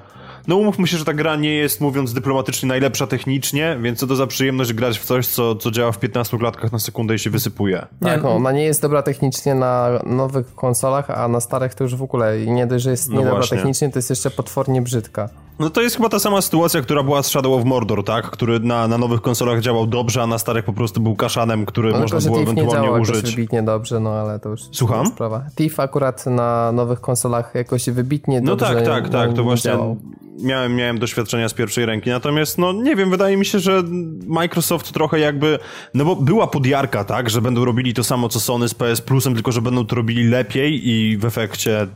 No 0.48 0.56
umówmy 0.56 0.88
się, 0.88 0.98
że 0.98 1.06
ta 1.06 1.14
gra 1.14 1.36
nie 1.36 1.54
jest, 1.54 1.82
mówiąc 1.82 2.14
dyplomatycznie, 2.14 2.70
najlepsza 2.70 3.08
technicznie, 3.08 3.78
więc 3.82 4.00
co 4.00 4.08
to 4.08 4.16
za 4.16 4.28
przyjemność 4.28 4.74
grać 4.74 5.00
w 5.00 5.06
coś, 5.06 5.28
co, 5.28 5.56
co 5.56 5.72
działa 5.72 5.92
w 5.92 6.00
15 6.00 6.38
klatkach 6.38 6.72
na 6.72 6.80
sekundę 6.80 7.16
i 7.16 7.20
się 7.20 7.30
wysypuje. 7.30 7.86
Tak, 8.02 8.24
no. 8.24 8.36
ona 8.36 8.52
nie 8.52 8.64
jest 8.64 8.82
dobra 8.82 9.02
technicznie 9.02 9.56
na 9.56 9.90
nowych 10.06 10.56
konsolach, 10.56 11.10
a 11.10 11.28
na 11.28 11.40
starych 11.40 11.76
to 11.76 11.84
już 11.84 11.96
w 11.96 12.04
ogóle 12.04 12.42
i 12.42 12.52
nie 12.52 12.68
dość, 12.68 12.84
że 12.84 12.92
jest 12.92 13.10
No 13.10 13.16
niedobra 13.16 13.36
właśnie. 13.36 13.58
technicznie, 13.58 13.90
to 13.90 14.00
jest 14.00 14.10
jeszcze 14.10 14.32
potwornie 14.32 14.82
brzydka. 14.82 15.30
No 15.60 15.70
to 15.70 15.82
jest 15.82 15.96
chyba 15.96 16.10
ta 16.10 16.20
sama 16.20 16.42
sytuacja, 16.42 16.82
która 16.82 17.04
była 17.04 17.24
z 17.24 17.28
Shadow 17.28 17.60
of 17.60 17.66
Mordor, 17.66 18.04
tak? 18.04 18.32
Który 18.32 18.60
na, 18.60 18.88
na 18.88 18.98
nowych 18.98 19.22
konsolach 19.22 19.62
działał 19.62 19.88
dobrze, 19.88 20.24
a 20.24 20.28
na 20.28 20.38
starych 20.38 20.66
po 20.66 20.74
prostu 20.74 21.02
był 21.02 21.16
kaszanem, 21.16 21.66
który 21.66 21.92
No 21.92 22.00
można 22.00 22.20
było 22.20 22.38
Thief 22.38 22.48
nie 22.48 22.52
ewentualnie 22.54 22.86
działa 22.88 22.98
jakoś 23.00 23.10
użyć. 23.18 23.36
wybitnie 23.36 23.64
dobrze, 23.64 24.00
no 24.00 24.10
ale 24.10 24.40
to 24.40 24.50
już 24.50 24.62
Słucham? 24.72 25.08
sprawa. 25.08 25.46
Thief 25.56 25.80
akurat 25.80 26.26
na 26.26 26.72
nowych 26.72 27.02
konsolach 27.02 27.52
jakoś 27.56 27.90
wybitnie 27.90 28.42
No 28.42 28.56
dobrze 28.56 28.76
tak, 28.76 28.86
tak, 28.86 29.04
nie- 29.04 29.10
tak, 29.10 29.30
to 29.30 29.38
nie 29.38 29.44
właśnie 29.44 29.72
działał. 29.72 29.98
miałem, 30.44 30.76
miałem 30.76 31.00
doświadczenia 31.00 31.50
z 31.50 31.54
pierwszej 31.54 31.86
ręki, 31.86 32.10
natomiast 32.10 32.58
no 32.58 32.74
nie 32.74 32.96
wiem, 32.96 33.10
wydaje 33.10 33.38
mi 33.38 33.46
się, 33.46 33.60
że 33.60 33.84
Microsoft 34.28 34.92
trochę 34.92 35.20
jakby, 35.20 35.60
no 35.94 36.06
bo 36.06 36.16
była 36.16 36.48
podjarka, 36.48 37.04
tak, 37.04 37.30
że 37.30 37.42
będą 37.42 37.66
robili 37.66 37.94
to 37.94 38.04
samo 38.04 38.30
co 38.30 38.40
Sony 38.40 38.70
z 38.70 38.74
PS 38.74 39.02
Plusem, 39.02 39.34
tylko 39.34 39.52
że 39.52 39.62
będą 39.62 39.86
to 39.86 39.96
robili 39.96 40.24
lepiej 40.30 40.90
i 40.90 41.18
w 41.18 41.26
efekcie 41.26 41.88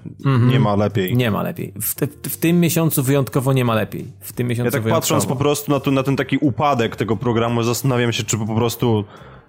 nie 0.51 0.59
ma 0.59 0.75
lepiej. 0.75 1.15
Nie 1.15 1.31
ma 1.31 1.43
lepiej. 1.43 1.73
W, 1.81 1.95
te, 1.95 2.07
w 2.29 2.37
tym 2.37 2.59
miesiącu 2.59 3.03
wyjątkowo 3.03 3.46
nie 3.53 3.65
ma 3.65 3.75
lepiej. 3.75 4.05
W 4.21 4.33
tym 4.33 4.47
miesiącu 4.47 4.65
Ja 4.67 4.71
tak 4.71 4.81
wyjątkowo. 4.83 5.01
patrząc 5.01 5.25
po 5.25 5.35
prostu 5.35 5.71
na, 5.71 5.79
to, 5.79 5.91
na 5.91 6.03
ten 6.03 6.15
taki 6.15 6.37
upadek 6.37 6.95
tego 6.95 7.17
programu, 7.17 7.63
zastanawiam 7.63 8.13
się, 8.13 8.23
czy 8.23 8.37
po 8.37 8.55
prostu 8.55 9.03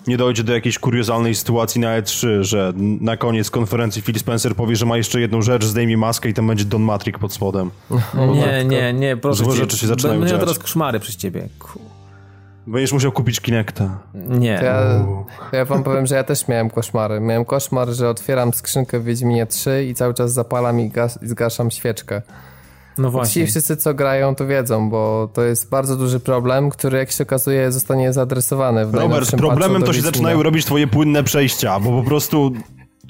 nie 0.06 0.16
dojdzie 0.16 0.44
do 0.44 0.52
jakiejś 0.54 0.78
kuriozalnej 0.78 1.34
sytuacji 1.34 1.80
na 1.80 2.00
E3, 2.02 2.42
że 2.42 2.72
na 2.76 3.16
koniec 3.16 3.50
konferencji 3.50 4.02
Phil 4.02 4.18
Spencer 4.18 4.54
powie, 4.54 4.76
że 4.76 4.86
ma 4.86 4.96
jeszcze 4.96 5.20
jedną 5.20 5.42
rzecz, 5.42 5.64
zdejmie 5.64 5.96
maskę 5.96 6.28
i 6.28 6.34
tam 6.34 6.46
będzie 6.46 6.64
Don 6.64 6.82
Matrix 6.82 7.20
pod 7.20 7.32
spodem. 7.32 7.70
Nie, 8.34 8.64
nie, 8.64 8.92
nie, 8.92 9.16
proszę 9.16 9.44
Złe 9.44 9.52
cię. 9.52 9.58
rzeczy 9.60 9.78
się 9.78 9.86
zaczynają 9.86 10.20
Będę 10.20 10.34
miał 10.34 10.40
teraz 10.44 10.58
koszmary 10.58 11.00
przez 11.00 11.16
ciebie. 11.16 11.48
Ku- 11.58 11.80
Będziesz 12.66 12.92
musiał 12.92 13.12
kupić 13.12 13.40
Kinecta. 13.40 13.98
Nie. 14.14 14.60
Ja, 14.64 15.04
ja 15.52 15.64
wam 15.64 15.82
powiem, 15.84 16.06
że 16.06 16.14
ja 16.14 16.24
też 16.24 16.48
miałem 16.48 16.70
koszmary. 16.70 17.20
Miałem 17.20 17.44
koszmar, 17.44 17.88
że 17.88 18.08
otwieram 18.08 18.52
skrzynkę 18.54 19.00
w 19.00 19.04
Wiedźminie 19.04 19.46
3 19.46 19.84
i 19.90 19.94
cały 19.94 20.14
czas 20.14 20.32
zapalam 20.32 20.80
i 20.80 20.90
gas, 20.90 21.18
i 21.22 21.28
zgaszam 21.28 21.70
świeczkę. 21.70 22.22
No 22.98 23.08
Ci 23.08 23.12
właśnie. 23.12 23.46
wszyscy, 23.46 23.76
co 23.76 23.94
grają, 23.94 24.34
to 24.34 24.46
wiedzą, 24.46 24.90
bo 24.90 25.28
to 25.34 25.42
jest 25.42 25.70
bardzo 25.70 25.96
duży 25.96 26.20
problem, 26.20 26.70
który, 26.70 26.98
jak 26.98 27.10
się 27.10 27.24
okazuje, 27.24 27.72
zostanie 27.72 28.12
zaadresowany 28.12 28.86
w 28.86 28.94
Robert, 28.94 29.36
problemem 29.36 29.82
to 29.82 29.92
się 29.92 30.00
zaczynają 30.00 30.42
robić 30.42 30.64
twoje 30.64 30.86
płynne 30.86 31.24
przejścia, 31.24 31.80
bo 31.80 32.02
po 32.02 32.08
prostu 32.08 32.52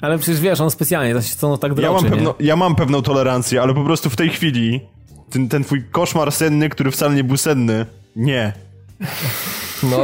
Ale 0.01 0.17
przecież 0.17 0.41
wiesz, 0.41 0.61
on 0.61 0.71
specjalnie, 0.71 1.13
to 1.13 1.21
się 1.21 1.35
co 1.35 1.49
no 1.49 1.57
tak 1.57 1.71
ja 1.71 1.75
droczy, 1.75 1.93
mam, 1.93 2.03
nie? 2.03 2.09
pewno, 2.09 2.35
ja 2.39 2.55
mam 2.55 2.75
pewną 2.75 3.01
tolerancję, 3.01 3.61
ale 3.61 3.73
po 3.73 3.83
prostu 3.83 4.09
w 4.09 4.15
tej 4.15 4.29
chwili 4.29 4.81
ten, 5.29 5.49
ten 5.49 5.63
twój 5.63 5.83
koszmar 5.91 6.31
senny, 6.31 6.69
który 6.69 6.91
wcale 6.91 7.15
nie 7.15 7.23
był 7.23 7.37
senny, 7.37 7.85
nie. 8.15 8.53
No, 9.83 9.97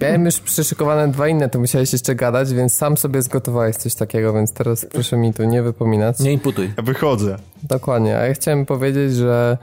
miałem 0.00 0.24
już 0.24 0.40
przyszykowane 0.40 1.08
dwa 1.08 1.28
inne, 1.28 1.48
to 1.48 1.58
musiałeś 1.58 1.92
jeszcze 1.92 2.14
gadać, 2.14 2.54
więc 2.54 2.74
sam 2.74 2.96
sobie 2.96 3.22
zgotowałeś 3.22 3.76
coś 3.76 3.94
takiego, 3.94 4.32
więc 4.32 4.52
teraz 4.52 4.86
proszę 4.92 5.16
mi 5.16 5.34
tu 5.34 5.44
nie 5.44 5.62
wypominać. 5.62 6.20
Nie 6.20 6.32
imputuj. 6.32 6.72
Ja 6.76 6.82
wychodzę. 6.82 7.36
Dokładnie, 7.62 8.16
a 8.18 8.26
ja 8.26 8.34
chciałem 8.34 8.66
powiedzieć, 8.66 9.14
że 9.14 9.58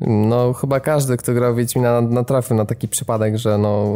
no 0.00 0.52
chyba 0.52 0.80
każdy, 0.80 1.16
kto 1.16 1.34
grał 1.34 1.54
w 1.54 1.56
Wiedźmina 1.56 2.00
natrafił 2.00 2.56
na 2.56 2.64
taki 2.64 2.88
przypadek, 2.88 3.36
że 3.36 3.58
no 3.58 3.86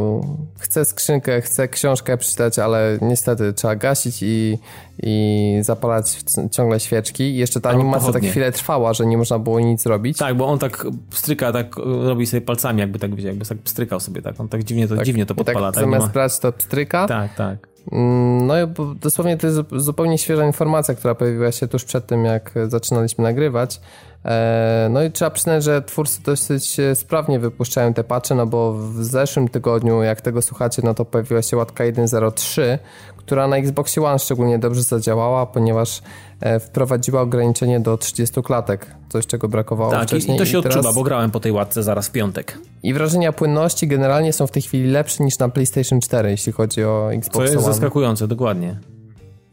chce 0.59 0.85
skrzynkę, 0.85 1.41
chce 1.41 1.69
książkę 1.69 2.17
przeczytać, 2.17 2.59
ale 2.59 2.99
niestety 3.03 3.53
trzeba 3.53 3.77
gasić 3.77 4.23
i, 4.23 4.59
i 5.03 5.59
zapalać 5.63 6.19
ciągle 6.51 6.81
świeczki. 6.81 7.25
I 7.25 7.37
jeszcze 7.37 7.61
ta 7.61 7.69
Albo 7.69 7.81
animacja 7.81 8.01
tak 8.01 8.13
pochodnie. 8.13 8.31
chwilę 8.31 8.53
trwała, 8.53 8.93
że 8.95 9.07
nie 9.07 9.19
można 9.19 9.39
było 9.39 9.61
nic 9.61 9.83
zrobić. 9.83 10.19
Tak, 10.19 10.37
bo 10.37 10.47
on 10.47 10.59
tak 10.59 10.87
pstryka, 11.11 11.53
tak 11.53 11.77
robi 11.77 12.27
sobie 12.27 12.41
palcami, 12.41 12.81
jakby 12.81 12.99
tak 12.99 13.15
wiecie, 13.15 13.29
jakby 13.29 13.45
tak 13.45 13.59
pstrykał 13.59 14.01
sobie, 14.01 14.23
tak. 14.23 14.41
On 14.41 14.49
tak 14.49 14.65
dziwnie 14.65 14.89
to, 14.89 15.05
dziwnie 15.05 15.27
to 15.27 15.35
tak 15.35 15.45
podpala. 15.45 15.73
Tak, 15.73 15.77
nie 15.77 15.81
zamiast 15.81 16.07
ma... 16.07 16.13
brać 16.13 16.39
to 16.39 16.53
pstryka, 16.53 17.07
tak, 17.09 17.35
tak. 17.35 17.72
Mm, 17.93 18.47
No 18.47 18.63
i 18.63 18.67
dosłownie 19.01 19.37
to 19.37 19.47
jest 19.47 19.57
zu- 19.57 19.81
zupełnie 19.81 20.19
świeża 20.19 20.47
informacja, 20.47 20.95
która 20.95 21.15
pojawiła 21.15 21.53
się 21.53 21.69
tuż 21.69 21.85
przed 21.85 22.07
tym, 22.07 22.25
jak 22.25 22.55
zaczynaliśmy 22.69 23.25
nagrywać. 23.25 23.81
E, 24.25 24.89
No 24.91 25.03
i 25.03 25.11
trzeba 25.11 25.31
przyznać, 25.31 25.65
że 25.65 25.83
twórcy 25.83 26.23
dosyć 26.23 26.81
e, 26.81 26.95
sprawnie 26.95 27.39
wypuszczają 27.39 27.95
te 27.95 28.05
patche, 28.05 28.35
no 28.35 28.47
bo 28.47 28.73
w 28.73 29.05
zeszłym 29.05 29.49
tygodniu, 29.49 30.03
jak 30.03 30.21
tego 30.21 30.43
słuchacie, 30.43 30.83
no 30.85 30.95
to 30.95 31.05
pojawiła 31.05 31.43
się 31.43 31.57
łatka 31.57 31.85
1.03, 31.85 32.79
która 33.27 33.49
na 33.49 33.57
Xboxie 33.57 34.03
One 34.05 34.19
szczególnie 34.19 34.59
dobrze 34.59 34.83
zadziałała, 34.83 35.47
ponieważ 35.47 36.03
e, 36.41 36.61
wprowadziła 36.61 37.21
ograniczenie 37.21 37.81
do 37.81 37.97
30 37.97 38.43
klatek, 38.43 38.87
coś 39.09 39.27
czego 39.27 39.49
brakowało 39.49 39.91
Tak, 39.91 40.03
i, 40.03 40.07
wcześniej. 40.07 40.37
i 40.37 40.39
to 40.39 40.45
się 40.47 40.63
teraz- 40.63 40.77
odczuwa, 40.77 40.95
bo 40.95 41.03
grałem 41.03 41.31
po 41.31 41.41
tej 41.41 41.53
łatce 41.53 41.83
zaraz 41.83 42.09
w 42.09 42.11
piątek. 42.13 42.59
I 42.83 42.95
wrażenia 42.95 43.33
płynności 43.33 43.87
generalnie 43.89 44.33
są 44.33 44.47
w 44.47 44.51
tej 44.51 44.63
chwili 44.63 44.91
lepsze 44.91 45.25
niż 45.25 45.39
na 45.39 45.49
PlayStation 45.49 46.01
4, 46.01 46.31
jeśli 46.31 46.53
chodzi 46.53 46.85
o 46.85 47.05
Co 47.09 47.15
Xbox 47.15 47.43
jest 47.51 47.57
One. 47.65 47.75
zaskakujące, 47.75 48.29
dokładnie. 48.29 48.77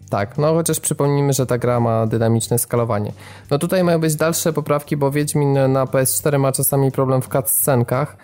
Tak, 0.09 0.38
no 0.38 0.53
chociaż 0.53 0.80
przypomnijmy, 0.80 1.34
że 1.34 1.45
ta 1.45 1.57
gra 1.57 1.80
ma 1.80 2.07
dynamiczne 2.07 2.59
skalowanie. 2.59 3.11
No 3.51 3.59
tutaj 3.59 3.84
mają 3.84 3.99
być 3.99 4.15
dalsze 4.15 4.53
poprawki, 4.53 4.97
bo 4.97 5.11
Wiedźmin 5.11 5.53
na 5.53 5.86
PS4 5.86 6.39
ma 6.39 6.51
czasami 6.51 6.91
problem 6.91 7.22
w 7.22 7.28
cutscenkach 7.30 8.17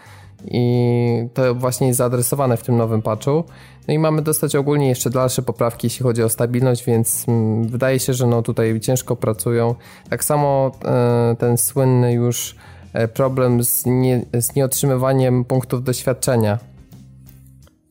i 0.51 1.27
to 1.33 1.55
właśnie 1.55 1.87
jest 1.87 1.97
zaadresowane 1.97 2.57
w 2.57 2.63
tym 2.63 2.77
nowym 2.77 3.01
patchu. 3.01 3.43
No 3.87 3.93
i 3.93 3.99
mamy 3.99 4.21
dostać 4.21 4.55
ogólnie 4.55 4.87
jeszcze 4.87 5.09
dalsze 5.09 5.41
poprawki, 5.41 5.87
jeśli 5.87 6.03
chodzi 6.03 6.23
o 6.23 6.29
stabilność, 6.29 6.85
więc 6.85 7.25
mm, 7.27 7.67
wydaje 7.67 7.99
się, 7.99 8.13
że 8.13 8.27
no 8.27 8.41
tutaj 8.41 8.79
ciężko 8.79 9.15
pracują. 9.15 9.75
Tak 10.09 10.23
samo 10.23 10.71
e, 10.85 11.35
ten 11.39 11.57
słynny 11.57 12.13
już 12.13 12.55
e, 12.93 13.07
problem 13.07 13.63
z, 13.63 13.85
nie, 13.85 14.25
z 14.33 14.55
nieotrzymywaniem 14.55 15.45
punktów 15.45 15.83
doświadczenia. 15.83 16.59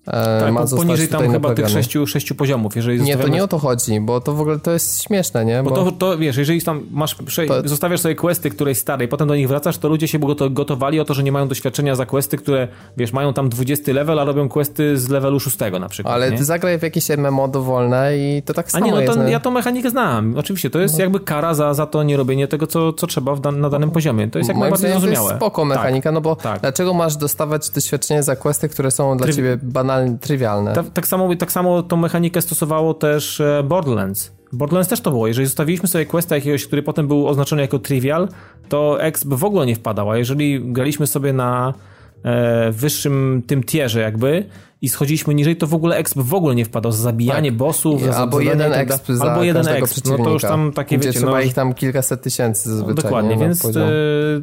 E, 0.07 0.41
Tak, 0.41 0.53
ma 0.53 0.67
zostać 0.67 0.87
poniżej 0.87 1.09
tam 1.09 1.31
chyba 1.33 1.55
tych 1.55 1.69
sześciu, 1.69 2.07
sześciu 2.07 2.35
poziomów. 2.35 2.77
Jeżeli 2.77 3.03
Nie, 3.03 3.17
to 3.17 3.29
nie 3.29 3.45
o 3.45 3.49
to 3.49 3.59
chodzi, 3.59 4.01
bo 4.01 4.21
to 4.21 4.33
w 4.33 4.41
ogóle 4.41 4.59
to 4.59 4.71
jest 4.71 5.03
śmieszne, 5.03 5.45
nie? 5.45 5.63
Bo 5.63 5.71
to, 5.71 5.93
to 5.93 6.19
wiesz, 6.19 6.37
jeżeli 6.37 6.63
tam 6.63 6.83
masz, 6.91 7.15
prze... 7.15 7.47
To- 7.47 7.69
zostawiasz 7.69 8.01
sobie 8.01 8.15
questy 8.15 8.51
którejś 8.51 8.79
starej, 8.79 9.09
potem 9.09 9.29
do 9.29 9.37
nich 9.37 9.49
wracasz, 9.49 9.79
to 9.79 9.89
ludzie 9.89 10.09
się 10.09 10.19
goto- 10.19 10.51
gotowali 10.53 11.01
o 11.01 11.05
to, 11.05 11.15
że 11.15 11.23
nie 11.23 11.33
mają 11.33 11.49
doświadczenia 11.49 11.95
za 11.97 12.07
questy, 12.07 12.37
które, 12.37 12.69
wiesz, 12.97 13.13
mają 13.13 13.33
tam 13.35 13.49
20 13.49 13.93
level, 13.93 14.19
a 14.19 14.25
robią 14.25 14.49
questy 14.49 14.99
z 14.99 15.09
levelu 15.09 15.41
6 15.41 15.57
na 15.81 15.89
przykład. 15.89 16.15
Ale 16.15 16.31
nie? 16.31 16.39
ty 16.39 16.45
zagraj 16.45 16.79
w 16.79 16.83
jakieś 16.83 17.09
MMO 17.19 17.49
dowolne 17.49 18.19
i 18.19 18.43
to 18.43 18.55
tak 18.55 18.67
A 18.67 18.71
samo 18.71 18.87
nie, 18.87 18.93
no 18.93 19.01
jest. 19.01 19.13
to, 19.15 19.19
no. 19.23 19.29
ja 19.29 19.41
tą 19.41 19.51
mechanikę 19.51 19.91
znam. 19.91 20.35
Oczywiście, 20.39 20.71
to 20.71 20.79
jest 20.79 20.99
jakby 20.99 21.21
kara 21.21 21.55
za, 21.55 21.75
za 21.75 21.87
to 21.87 22.03
nierobienie 22.03 22.49
tego, 22.49 22.67
co, 22.67 22.93
co 22.93 23.07
trzeba 23.07 23.37
dan- 23.37 23.61
na 23.61 23.71
danym 23.71 23.91
poziomie. 23.91 24.31
To 24.31 24.39
jest 24.39 24.49
jak 24.49 24.57
Moim 24.57 24.63
najbardziej 24.63 24.91
zdaniem 24.91 24.97
to 24.97 25.01
zrozumiałe. 25.07 25.29
jest 25.33 25.37
spoko 25.41 25.65
mechanika, 25.65 26.13
no 26.13 26.21
bo 26.21 26.37
tak. 26.37 26.61
dlaczego 26.61 26.95
masz 26.95 27.17
dostawać 27.17 27.71
doświadczenie 27.71 28.23
za 28.23 28.37
questy, 28.37 28.69
które 28.69 28.91
są 28.91 29.17
dla 29.17 29.27
Trywi- 29.27 29.37
ciebie 29.37 29.59
banalnie, 29.95 30.19
trywialne? 30.19 30.73
Tak, 30.73 30.91
tak, 30.91 31.07
samo, 31.07 31.37
tak 31.37 31.53
samo 31.53 31.83
tą 31.83 31.97
mechanikę 31.97 32.43
stosowało 32.43 32.95
też 32.95 33.41
e, 33.41 33.63
Borderlands. 33.63 34.33
Borderlands 34.53 34.89
też 34.89 35.01
to 35.01 35.11
było. 35.11 35.27
Jeżeli 35.27 35.47
zostawiliśmy 35.47 35.89
sobie 35.89 36.07
questa 36.07 36.35
jakiegoś, 36.35 36.67
który 36.67 36.83
potem 36.83 37.09
był 37.09 37.29
oznaczony 37.29 37.63
jako 37.63 37.79
trivial, 37.79 38.29
to 38.69 39.03
exp 39.03 39.29
w 39.29 39.45
ogóle 39.45 39.67
nie 39.67 39.75
wpadał, 39.75 40.11
a 40.11 40.17
jeżeli 40.17 40.73
graliśmy 40.73 41.07
sobie 41.07 41.33
na 41.33 41.75
e, 42.23 42.71
wyższym 42.73 43.43
tym 43.47 43.63
tierze 43.63 44.01
jakby 44.01 44.45
i 44.85 44.89
schodziliśmy 44.89 45.35
niżej, 45.35 45.57
to 45.57 45.67
w 45.67 45.75
ogóle 45.75 45.97
exp 45.97 46.19
w 46.19 46.35
ogóle 46.35 46.55
nie 46.55 46.65
wpadał. 46.65 46.93
Za 46.93 47.03
zabijanie 47.03 47.51
Tak. 47.51 47.57
bossów, 47.57 48.03
za 48.03 48.17
Albo 48.17 48.41
jeden 48.41 48.73
tak 48.73 48.91
exp 48.91 49.09
za 49.09 49.25
Albo 49.25 49.45
jeden 49.45 49.69
exp. 49.69 50.07
No 50.07 50.25
to 50.25 50.31
już 50.31 50.43
tam 50.43 50.73
takie 50.73 50.99
gdzie 50.99 51.09
wiecie, 51.09 51.19
trzeba 51.19 51.33
no, 51.33 51.41
ich 51.41 51.55
tam 51.55 51.75
kilkaset 51.75 52.23
tysięcy 52.23 52.71
zazwyczaj. 52.71 53.05
Dokładnie, 53.05 53.31
nie? 53.31 53.37
Na 53.37 53.43
więc 53.43 53.63
poziom. 53.63 53.83
e, 53.83 53.93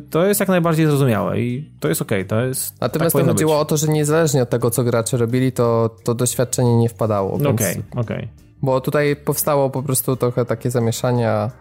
to 0.10 0.26
jest 0.26 0.40
jak 0.40 0.50
najbardziej 0.50 0.86
zrozumiałe 0.86 1.40
i 1.40 1.72
to 1.80 1.88
jest 1.88 2.02
okej, 2.02 2.26
to 2.26 2.42
jest 2.42 2.82
Natomiast 2.82 3.16
tak 3.16 3.26
to 3.26 3.32
chodziło 3.32 3.54
być. 3.54 3.62
o 3.62 3.66
to, 3.66 3.78
że 3.78 3.88
niezależnie 3.88 4.42
od 4.42 4.50
tego, 4.50 4.72
co 4.72 4.84
gracze 4.84 5.18
robili, 5.18 5.52
to, 5.52 5.96
to 6.04 6.14
doświadczenie 6.14 6.78
nie 6.78 6.90
wpadało. 6.90 7.38
No 7.42 7.50
Okej, 7.50 7.76
okej. 7.96 8.28
Bo 8.62 8.82
tutaj 8.82 9.16
powstało 9.16 9.70
po 9.70 9.84
prostu 9.84 10.16
trochę 10.16 10.46
takie 10.46 10.72
zamieszania. 10.72 11.52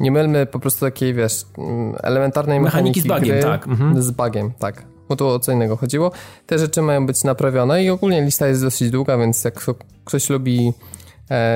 Nie 0.00 0.10
mylmy 0.10 0.46
po 0.46 0.58
prostu 0.58 0.84
takiej, 0.84 1.14
wiesz, 1.14 1.44
mm, 1.58 1.94
elementarnej 2.02 2.60
Mechaniki 2.60 3.00
mechaniki 3.00 3.00
z 3.00 3.20
bugiem, 3.20 3.40
gry 3.40 3.42
tak, 3.42 3.68
mhm. 3.68 4.02
Z 4.02 4.10
bugiem, 4.10 4.52
tak. 4.58 4.95
Bo 5.08 5.16
tu 5.16 5.28
o 5.28 5.38
co 5.38 5.52
innego 5.52 5.76
chodziło. 5.76 6.10
Te 6.46 6.58
rzeczy 6.58 6.82
mają 6.82 7.06
być 7.06 7.24
naprawione 7.24 7.84
i 7.84 7.90
ogólnie 7.90 8.22
lista 8.22 8.46
jest 8.46 8.62
dosyć 8.62 8.90
długa, 8.90 9.18
więc 9.18 9.44
jak 9.44 9.54
kto- 9.54 9.74
ktoś 10.04 10.30
lubi 10.30 10.72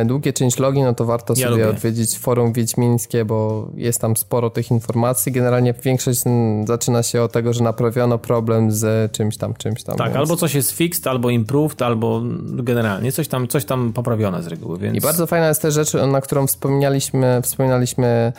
długie 0.05 0.33
changelogi, 0.39 0.83
no 0.83 0.95
to 0.95 1.05
warto 1.05 1.35
Ja 1.37 1.49
sobie 1.49 1.51
lubię. 1.51 1.69
odwiedzić 1.69 2.19
forum 2.19 2.53
wiedźmińskie, 2.53 3.25
bo 3.25 3.69
jest 3.75 4.01
tam 4.01 4.17
sporo 4.17 4.51
tych 4.51 4.71
informacji. 4.71 5.33
Generalnie 5.33 5.75
większość 5.85 6.21
zaczyna 6.65 7.03
się 7.03 7.23
od 7.23 7.33
tego, 7.33 7.53
że 7.53 7.65
naprawiono 7.65 8.19
problem 8.19 8.73
z 8.73 9.13
czymś 9.13 9.37
tam, 9.37 9.55
czymś 9.55 9.83
tam. 9.83 9.97
Tak, 9.97 10.07
więc... 10.07 10.17
albo 10.17 10.37
coś 10.37 10.55
jest 10.55 10.71
fixed, 10.71 11.07
albo 11.07 11.31
improved, 11.31 11.83
albo 11.83 12.23
generalnie 12.43 13.13
coś 13.13 13.29
tam, 13.29 13.49
coś 13.49 13.65
tam 13.65 13.93
poprawione 13.93 14.43
z 14.43 14.47
reguły, 14.47 14.79
więc... 14.79 14.97
I 14.97 15.01
bardzo 15.01 15.27
fajna 15.27 15.49
jest 15.49 15.63
też 15.63 15.75
rzecz, 15.75 15.95
na 15.95 16.21
którą 16.21 16.47
wspominaliśmy, 16.47 17.41
wspominaliśmy 17.43 18.07
e, 18.07 18.33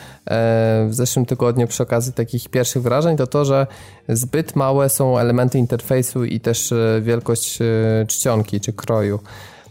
w 0.88 0.94
zeszłym 0.94 1.26
tygodniu 1.26 1.66
przy 1.66 1.82
okazji 1.82 2.12
takich 2.12 2.48
pierwszych 2.48 2.82
wrażeń, 2.82 3.16
to 3.16 3.26
to, 3.26 3.44
że 3.44 3.66
zbyt 4.08 4.56
małe 4.56 4.88
są 4.88 5.18
elementy 5.18 5.58
interfejsu 5.58 6.24
i 6.24 6.40
też 6.40 6.72
e, 6.72 7.00
wielkość 7.02 7.58
e, 7.62 7.64
czcionki 8.06 8.60
czy 8.60 8.72
kroju. 8.72 9.20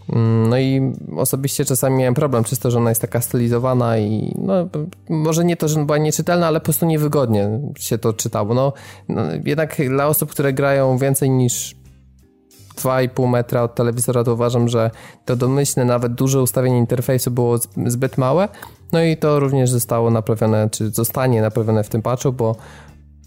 Mm, 0.09 0.49
No 0.49 0.57
i 0.57 0.93
osobiście 1.17 1.65
czasami 1.65 1.97
miałem 1.97 2.13
problem 2.13 2.43
przez 2.43 2.59
to, 2.59 2.71
że 2.71 2.77
ona 2.77 2.89
jest 2.89 3.01
taka 3.01 3.21
stylizowana 3.21 3.97
i 3.97 4.35
no, 4.37 4.53
może 5.09 5.45
nie 5.45 5.57
to, 5.57 5.67
że 5.67 5.85
była 5.85 5.97
nieczytelna, 5.97 6.47
ale 6.47 6.59
po 6.59 6.63
prostu 6.63 6.85
niewygodnie 6.85 7.59
się 7.77 7.97
to 7.97 8.13
czytało. 8.13 8.53
No, 8.53 8.73
no, 9.09 9.21
jednak 9.45 9.77
dla 9.89 10.07
osób, 10.07 10.31
które 10.31 10.53
grają 10.53 10.97
więcej 10.97 11.29
niż 11.29 11.75
2,5 12.75 13.29
metra 13.29 13.63
od 13.63 13.75
telewizora, 13.75 14.23
to 14.23 14.33
uważam, 14.33 14.69
że 14.69 14.91
to 15.25 15.35
domyślne, 15.35 15.85
nawet 15.85 16.13
duże 16.13 16.41
ustawienie 16.41 16.77
interfejsu 16.77 17.31
było 17.31 17.57
zbyt 17.85 18.17
małe. 18.17 18.49
No 18.91 19.03
i 19.03 19.17
to 19.17 19.39
również 19.39 19.69
zostało 19.69 20.11
naprawione, 20.11 20.69
czy 20.69 20.89
zostanie 20.89 21.41
naprawione 21.41 21.83
w 21.83 21.89
tym 21.89 22.01
patchu, 22.01 22.33
bo 22.33 22.55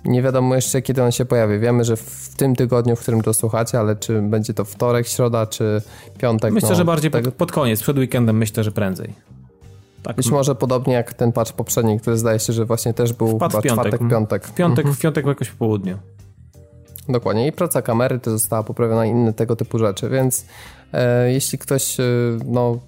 nie 0.04 0.22
wiadomo 0.22 0.54
jeszcze 0.54 0.82
kiedy 0.82 1.02
on 1.02 1.12
się 1.12 1.24
pojawi. 1.24 1.58
Wiemy, 1.58 1.84
że 1.84 1.96
w 1.96 2.34
tym 2.36 2.56
tygodniu, 2.56 2.96
w 2.96 3.00
którym 3.00 3.22
to 3.22 3.34
słuchacie, 3.34 3.80
ale 3.80 3.96
czy 3.96 4.22
będzie 4.22 4.54
to 4.54 4.64
wtorek, 4.64 5.06
środa, 5.06 5.46
czy 5.46 5.82
piątek. 6.18 6.52
Myślę, 6.52 6.68
no, 6.68 6.74
że 6.74 6.84
bardziej 6.84 7.10
tego- 7.10 7.24
pod, 7.30 7.34
pod 7.34 7.52
koniec, 7.52 7.82
przed 7.82 7.98
weekendem 7.98 8.36
myślę, 8.36 8.64
że 8.64 8.72
prędzej. 8.72 9.14
Tak, 10.02 10.16
Być 10.16 10.30
może 10.30 10.54
podobnie 10.54 10.94
jak 10.94 11.14
ten 11.14 11.32
patch 11.32 11.52
poprzedni, 11.52 12.00
który 12.00 12.18
zdaje 12.18 12.38
się, 12.38 12.52
że 12.52 12.64
właśnie 12.64 12.94
też 12.94 13.12
był 13.12 13.28
Wpadł 13.36 13.50
chyba 13.50 13.62
piątek. 13.62 13.86
czwartek, 13.86 14.10
piątek. 14.10 14.46
w 14.46 14.54
piątek, 14.54 14.88
w 14.88 14.98
piątek 14.98 15.26
jakoś 15.26 15.50
po 15.50 15.56
południu. 15.58 15.98
Dokładnie. 17.08 17.46
I 17.46 17.52
praca 17.52 17.82
kamery 17.82 18.18
to 18.18 18.30
została 18.30 18.62
poprawiona 18.62 19.06
inne 19.06 19.32
tego 19.32 19.56
typu 19.56 19.78
rzeczy, 19.78 20.10
więc 20.10 20.44
e, 20.92 21.32
jeśli 21.32 21.58
ktoś 21.58 22.00
e, 22.00 22.04
no, 22.46 22.78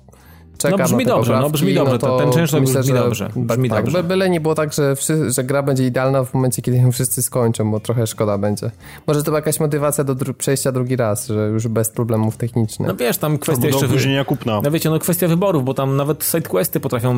czeka 0.59 0.77
No 0.77 0.85
brzmi 0.85 1.05
na 1.05 1.11
te 1.11 1.17
dobrze, 1.17 1.33
no 1.33 1.37
poprawki, 1.39 1.53
brzmi 1.53 1.75
dobrze, 1.75 1.99
to 1.99 2.19
ten 2.19 2.33
często 2.33 2.61
myślę, 2.61 2.81
brzmi 2.81 2.95
dobrze, 2.95 3.31
brzmi 3.37 3.71
tak, 3.71 3.85
dobrze. 3.85 4.03
by- 4.03 4.09
Byle 4.09 4.31
nie 4.31 4.41
było 4.41 4.55
tak, 4.55 4.73
że, 4.73 4.95
że 5.29 5.45
gra 5.45 5.63
będzie 5.63 5.87
idealna 5.87 6.25
w 6.25 6.35
momencie, 6.35 6.63
kiedy 6.63 6.79
ją 6.79 6.93
wszyscy 6.93 7.23
skończą, 7.23 7.71
bo 7.71 7.81
trochę 7.81 8.07
szkoda 8.07 8.39
będzie. 8.39 8.71
Może 9.07 9.21
to 9.21 9.25
była 9.25 9.39
jakaś 9.39 9.61
motywacja 9.61 10.05
do 10.05 10.15
dru- 10.15 10.35
przejścia 10.35 10.73
drugi 10.73 10.97
raz, 10.97 11.27
że 11.27 11.49
już 11.49 11.69
bez 11.69 11.91
problemów 11.91 12.37
technicznych. 12.37 12.89
No 12.89 12.97
wiesz, 12.97 13.19
tam 13.19 13.39
kwestia 13.39 13.53
Albo 13.55 13.63
do 13.63 13.77
jeszcze... 13.77 13.87
Wy... 13.87 13.95
opóźnienia 13.95 14.25
kupna. 14.25 14.61
No 14.65 14.71
wiecie, 14.71 14.91
no 14.91 14.99
kwestia 14.99 15.29
wyborów, 15.29 15.65
bo 15.65 15.75
tam 15.75 15.97
nawet 15.97 16.25
sidequesty 16.25 16.81
potrafią 16.81 17.15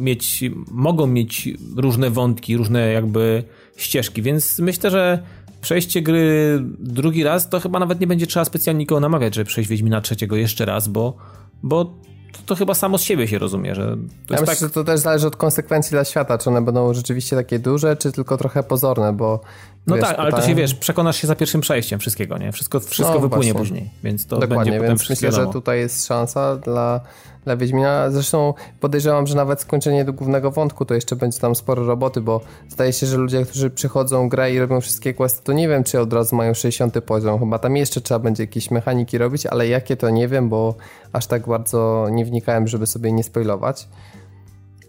mieć, 0.00 0.44
mogą 0.70 1.06
mieć 1.06 1.48
różne 1.76 2.10
wątki, 2.10 2.56
różne 2.56 2.92
jakby 2.92 3.44
ścieżki, 3.76 4.22
więc 4.22 4.58
myślę, 4.58 4.90
że 4.90 5.18
przejście 5.60 6.02
gry 6.02 6.58
drugi 6.78 7.24
raz, 7.24 7.48
to 7.48 7.60
chyba 7.60 7.78
nawet 7.78 8.00
nie 8.00 8.06
będzie 8.06 8.26
trzeba 8.26 8.44
specjalnie 8.44 8.78
nikogo 8.78 9.00
namawiać, 9.00 9.34
żeby 9.34 9.44
przejść 9.48 9.70
Wiedźmina 9.70 10.00
trzeciego 10.00 10.36
jeszcze 10.36 10.64
raz, 10.64 10.88
bo, 10.88 11.16
bo 11.62 11.94
to, 12.36 12.42
to 12.46 12.54
chyba 12.54 12.74
samo 12.74 12.98
z 12.98 13.02
siebie 13.02 13.28
się 13.28 13.38
rozumie, 13.38 13.74
że 13.74 13.82
to 13.82 13.90
Ja 13.90 13.96
jest 14.30 14.40
myślę, 14.40 14.46
tak... 14.46 14.58
że 14.58 14.70
to 14.70 14.84
też 14.84 15.00
zależy 15.00 15.26
od 15.26 15.36
konsekwencji 15.36 15.90
dla 15.90 16.04
świata, 16.04 16.38
czy 16.38 16.50
one 16.50 16.62
będą 16.62 16.94
rzeczywiście 16.94 17.36
takie 17.36 17.58
duże, 17.58 17.96
czy 17.96 18.12
tylko 18.12 18.36
trochę 18.36 18.62
pozorne, 18.62 19.12
bo 19.12 19.40
No 19.86 19.96
wiesz, 19.96 20.04
tak, 20.04 20.18
ale 20.18 20.30
to 20.32 20.42
się 20.42 20.54
wiesz, 20.54 20.74
przekonasz 20.74 21.16
się 21.16 21.26
za 21.26 21.34
pierwszym 21.36 21.60
przejściem 21.60 22.00
wszystkiego, 22.00 22.38
nie? 22.38 22.52
Wszystko, 22.52 22.80
wszystko 22.80 23.14
No 23.14 23.20
wypłynie 23.20 23.52
właśnie. 23.52 23.58
później, 23.74 23.90
więc 24.04 24.26
to 24.26 24.38
Dokładnie, 24.38 24.56
będzie 24.56 24.72
potem 24.72 24.88
więc 24.88 25.10
myślę, 25.10 25.32
że 25.32 25.38
wiadomo. 25.38 25.52
tutaj 25.52 25.78
jest 25.78 26.06
szansa 26.06 26.56
dla, 26.56 27.00
dla 27.46 27.56
Wiedźmina. 27.56 28.10
Zresztą 28.10 28.54
podejrzewam, 28.80 29.26
że 29.26 29.36
nawet 29.36 29.60
skończenie 29.60 30.04
do 30.04 30.12
głównego 30.12 30.50
wątku 30.50 30.84
to 30.84 30.94
jeszcze 30.94 31.16
będzie 31.16 31.40
tam 31.40 31.54
sporo 31.54 31.86
roboty, 31.86 32.20
bo 32.20 32.40
zdaje 32.68 32.92
się, 32.92 33.06
że 33.06 33.16
ludzie, 33.16 33.44
którzy 33.44 33.70
przychodzą, 33.70 34.28
grają 34.28 34.54
i 34.54 34.58
robią 34.58 34.80
wszystkie 34.80 35.14
questy, 35.14 35.44
to 35.44 35.52
nie 35.52 35.68
wiem, 35.68 35.84
czy 35.84 36.00
od 36.00 36.12
razu 36.12 36.36
mają 36.36 36.54
60 36.54 37.00
poziom. 37.04 37.40
Chyba 37.40 37.58
tam 37.58 37.76
jeszcze 37.76 38.00
trzeba 38.00 38.18
będzie 38.18 38.42
jakieś 38.42 38.70
mechaniki 38.70 39.18
robić, 39.18 39.46
ale 39.46 39.68
jakie 39.68 39.96
to 39.96 40.10
nie 40.10 40.28
wiem, 40.28 40.48
bo 40.48 40.74
aż 41.12 41.26
tak 41.26 41.46
bardzo 41.46 42.06
nie 42.10 42.24
wnikałem, 42.24 42.68
żeby 42.68 42.86
sobie 42.86 43.12
nie 43.12 43.24
spoilować. 43.24 43.88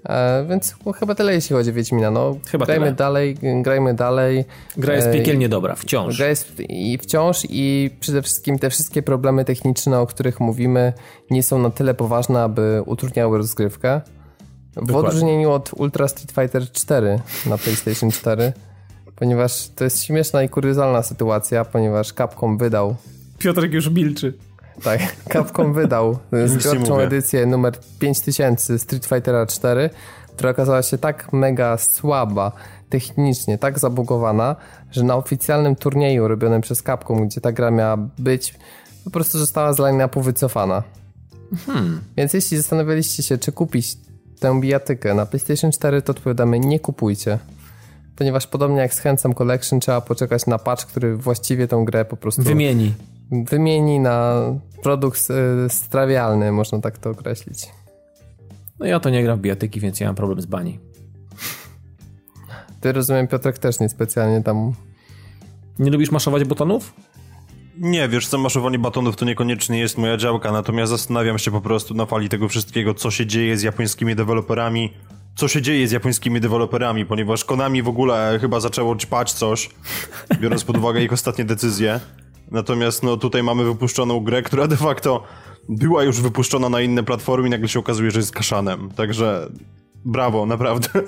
E, 0.07 0.45
więc 0.49 0.75
chyba 0.99 1.15
tyle, 1.15 1.33
jeśli 1.33 1.55
chodzi 1.55 1.69
o 1.69 1.73
Wiedźmina. 1.73 2.11
No, 2.11 2.37
Chyba 2.47 2.65
grajmy 2.65 2.85
tyle. 2.85 2.95
dalej, 2.95 3.37
grajmy 3.61 3.93
dalej. 3.93 4.45
Gra 4.77 4.95
jest 4.95 5.07
E, 5.07 5.13
piekielnie 5.13 5.49
dobra, 5.49 5.75
wciąż. 5.75 6.17
Gra 6.17 6.27
jest 6.27 6.59
i 6.69 6.97
wciąż 6.97 7.47
i 7.49 7.89
przede 7.99 8.21
wszystkim 8.21 8.59
te 8.59 8.69
wszystkie 8.69 9.01
problemy 9.03 9.45
techniczne, 9.45 9.99
o 9.99 10.07
których 10.07 10.39
mówimy, 10.39 10.93
nie 11.29 11.43
są 11.43 11.59
na 11.59 11.69
tyle 11.69 11.93
poważne, 11.93 12.41
aby 12.43 12.81
utrudniały 12.85 13.37
rozgrywkę. 13.37 14.01
W 14.71 14.75
Dokładnie. 14.85 14.97
odróżnieniu 15.09 15.51
od 15.51 15.71
Ultra 15.73 16.07
Street 16.07 16.31
Fighter 16.31 16.71
4 16.71 17.19
na 17.45 17.57
PlayStation 17.57 18.11
4, 18.11 18.53
ponieważ 19.15 19.69
to 19.75 19.83
jest 19.83 20.03
śmieszna 20.03 20.43
i 20.43 20.49
kuriozalna 20.49 21.03
sytuacja, 21.03 21.65
ponieważ 21.65 22.13
Capcom 22.13 22.57
wydał 22.57 22.95
Piotrek 23.39 23.73
już 23.73 23.89
milczy. 23.89 24.33
Tak, 24.83 25.15
Capcom 25.33 25.73
wydał 25.73 26.17
zbiorczą 26.45 26.99
edycję 26.99 27.45
numer 27.45 27.73
5000 27.99 28.79
Street 28.79 29.05
Fightera 29.05 29.45
4, 29.45 29.89
która 30.35 30.49
okazała 30.49 30.83
się 30.83 30.97
tak 30.97 31.33
mega 31.33 31.77
słaba 31.77 32.51
technicznie, 32.89 33.57
tak 33.57 33.79
zabugowana, 33.79 34.55
że 34.91 35.03
na 35.03 35.15
oficjalnym 35.15 35.75
turnieju 35.75 36.27
robionym 36.27 36.61
przez 36.61 36.83
Capcom, 36.83 37.27
gdzie 37.27 37.41
ta 37.41 37.51
gra 37.51 37.71
miała 37.71 37.97
być, 38.17 38.55
po 39.03 39.11
prostu 39.11 39.39
została 39.39 39.73
z 39.73 39.79
line-upu 39.79 40.21
wycofana. 40.21 40.83
Więc 42.17 42.33
jeśli 42.33 42.57
zastanawialiście 42.57 43.23
się, 43.23 43.37
czy 43.37 43.51
kupić 43.51 43.97
tę 44.39 44.61
bijatykę 44.61 45.13
na 45.13 45.25
PlayStation 45.25 45.71
4, 45.71 46.01
to 46.01 46.11
odpowiadamy 46.11 46.59
nie 46.59 46.79
kupujcie. 46.79 47.39
Ponieważ 48.15 48.47
podobnie 48.47 48.77
jak 48.77 48.93
z 48.93 48.99
Handsome 48.99 49.35
Collection 49.35 49.79
trzeba 49.79 50.01
poczekać 50.01 50.45
na 50.45 50.57
patch, 50.57 50.85
który 50.85 51.17
właściwie 51.17 51.67
tą 51.67 51.85
grę 51.85 52.05
po 52.05 52.17
prostu 52.17 52.41
Wymieni. 52.41 52.93
Wymieni 53.31 53.99
na 53.99 54.41
produkt 54.83 55.27
y, 55.65 55.69
strawialny, 55.69 56.51
można 56.51 56.81
tak 56.81 56.97
to 56.97 57.09
określić. 57.09 57.67
No 58.79 58.85
ja 58.85 58.99
to 58.99 59.09
nie 59.09 59.23
gram 59.23 59.37
w 59.37 59.41
bijatyki, 59.41 59.79
więc 59.79 59.99
ja 59.99 60.07
mam 60.07 60.15
problem 60.15 60.41
z 60.41 60.45
bani. 60.45 60.79
Ty 62.81 62.91
rozumiem, 62.91 63.27
Piotrek 63.27 63.59
też 63.59 63.79
niespecjalnie 63.79 64.43
tam. 64.43 64.73
Nie 65.79 65.91
lubisz 65.91 66.11
maszować 66.11 66.43
butonów? 66.43 66.93
Nie, 67.77 68.09
wiesz 68.09 68.27
co, 68.27 68.37
maszowanie 68.37 68.79
batonów 68.79 69.15
to 69.15 69.25
niekoniecznie 69.25 69.79
jest 69.79 69.97
moja 69.97 70.17
działka, 70.17 70.51
natomiast 70.51 70.91
zastanawiam 70.91 71.39
się 71.39 71.51
po 71.51 71.61
prostu 71.61 71.93
na 71.93 72.05
fali 72.05 72.29
tego 72.29 72.47
wszystkiego, 72.47 72.93
co 72.93 73.11
się 73.11 73.25
dzieje 73.25 73.57
z 73.57 73.61
japońskimi 73.61 74.15
deweloperami, 74.15 74.93
co 75.35 75.47
się 75.47 75.61
dzieje 75.61 75.87
z 75.87 75.91
japońskimi 75.91 76.41
deweloperami, 76.41 77.05
ponieważ 77.05 77.45
Konami 77.45 77.83
w 77.83 77.87
ogóle 77.87 78.37
chyba 78.41 78.59
zaczęło 78.59 78.95
ćpać 78.95 79.33
coś, 79.33 79.69
biorąc 80.41 80.63
pod 80.63 80.77
uwagę 80.77 81.03
ich 81.03 81.13
ostatnie 81.13 81.45
decyzje. 81.45 81.99
Natomiast 82.51 83.03
no 83.03 83.17
tutaj 83.17 83.43
mamy 83.43 83.63
wypuszczoną 83.63 84.19
grę, 84.19 84.41
która 84.41 84.67
de 84.67 84.77
facto 84.77 85.23
była 85.69 86.03
już 86.03 86.21
wypuszczona 86.21 86.69
na 86.69 86.81
inne 86.81 87.03
platformy 87.03 87.47
i 87.47 87.51
nagle 87.51 87.67
się 87.67 87.79
okazuje, 87.79 88.11
że 88.11 88.19
jest 88.19 88.31
kaszanem. 88.31 88.89
Także 88.95 89.49
brawo, 90.05 90.45
naprawdę. 90.45 90.89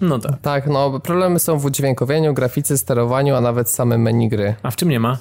No 0.00 0.18
tak. 0.18 0.40
Tak, 0.42 0.66
no 0.66 1.00
problemy 1.00 1.38
są 1.38 1.58
w 1.58 1.64
udźwiękowieniu, 1.64 2.34
grafice, 2.34 2.78
sterowaniu, 2.78 3.34
a 3.34 3.40
nawet 3.40 3.70
samym 3.70 4.02
menu 4.02 4.28
gry. 4.28 4.54
A 4.62 4.70
w 4.70 4.76
czym 4.76 4.88
nie 4.88 5.00
ma? 5.00 5.18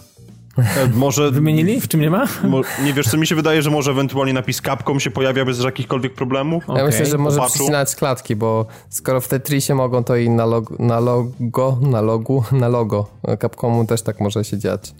E, 0.58 0.88
Może 0.94 1.32
Wymienili? 1.32 1.82
W 1.82 1.88
czym 1.88 2.02
nie 2.02 2.10
ma? 2.10 2.26
Mo, 2.44 2.62
nie 2.86 2.94
wiesz, 2.94 3.08
co 3.08 3.18
mi 3.18 3.28
się 3.28 3.36
wydaje, 3.36 3.62
że 3.62 3.70
może 3.70 3.92
ewentualnie 3.92 4.34
napis 4.34 4.62
Capcom 4.62 5.00
się 5.00 5.12
pojawia 5.12 5.46
bez 5.46 5.64
jakichkolwiek 5.64 6.14
problemów? 6.14 6.64
Ja 6.68 6.74
Okej, 6.74 6.86
myślę, 6.86 7.06
że 7.06 7.18
może 7.18 7.38
popaczu. 7.38 7.54
przycinać 7.54 7.96
klatki, 7.96 8.36
bo 8.36 8.66
skoro 8.90 9.22
w 9.22 9.28
Tetrisie 9.28 9.76
mogą, 9.76 10.04
to 10.04 10.16
i 10.16 10.30
na, 10.30 10.46
log, 10.46 10.80
na 10.80 11.00
logo, 11.00 11.78
na 11.82 12.02
logu, 12.02 12.44
na 12.52 12.68
logo 12.68 13.08
Capcomu 13.42 13.86
też 13.86 14.02
tak 14.02 14.20
może 14.20 14.44
się 14.44 14.58
dziać. 14.58 14.94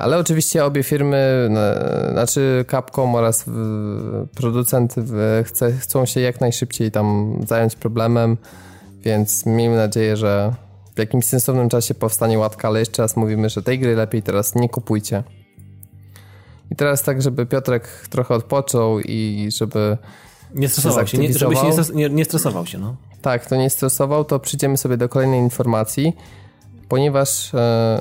Ale 0.00 0.18
oczywiście 0.18 0.64
obie 0.64 0.82
firmy, 0.82 1.16
e, 1.16 2.08
znaczy 2.12 2.64
Capcom 2.70 3.14
oraz 3.14 3.44
producent 4.34 4.94
chce, 5.44 5.72
chcą 5.72 6.06
się 6.06 6.20
jak 6.20 6.40
najszybciej 6.40 6.90
tam 6.90 7.36
zająć 7.48 7.76
problemem, 7.76 8.36
więc 9.02 9.46
miejmy 9.46 9.76
nadzieję, 9.76 10.16
że 10.16 10.54
w 10.94 10.98
jakimś 10.98 11.24
sensownym 11.24 11.68
czasie 11.68 11.94
powstanie 11.94 12.38
łatka, 12.38 12.68
ale 12.68 12.80
jeszcze 12.80 13.02
raz 13.02 13.16
mówimy, 13.16 13.48
że 13.48 13.62
tej 13.62 13.78
gry 13.78 13.96
lepiej 13.96 14.22
teraz 14.22 14.54
nie 14.54 14.68
kupujcie. 14.68 15.22
I 16.70 16.76
teraz 16.76 17.02
tak, 17.02 17.22
żeby 17.22 17.46
Piotrek 17.46 18.06
trochę 18.10 18.34
odpoczął 18.34 19.00
i 19.00 19.48
żeby 19.56 19.98
Nie 20.54 20.68
stresował 20.68 21.06
się, 21.06 21.18
nie, 21.18 21.32
żeby 21.32 21.56
się 21.56 21.66
nie, 21.66 21.72
stres, 21.72 21.92
nie, 21.94 22.10
nie 22.10 22.24
stresował 22.24 22.66
się, 22.66 22.78
no. 22.78 22.96
tak, 23.22 23.46
to 23.46 23.56
nie 23.56 23.70
stresował, 23.70 24.24
to 24.24 24.38
przyjdziemy 24.38 24.76
sobie 24.76 24.96
do 24.96 25.08
kolejnej 25.08 25.40
informacji, 25.40 26.16
ponieważ 26.88 27.54
e, 27.54 28.00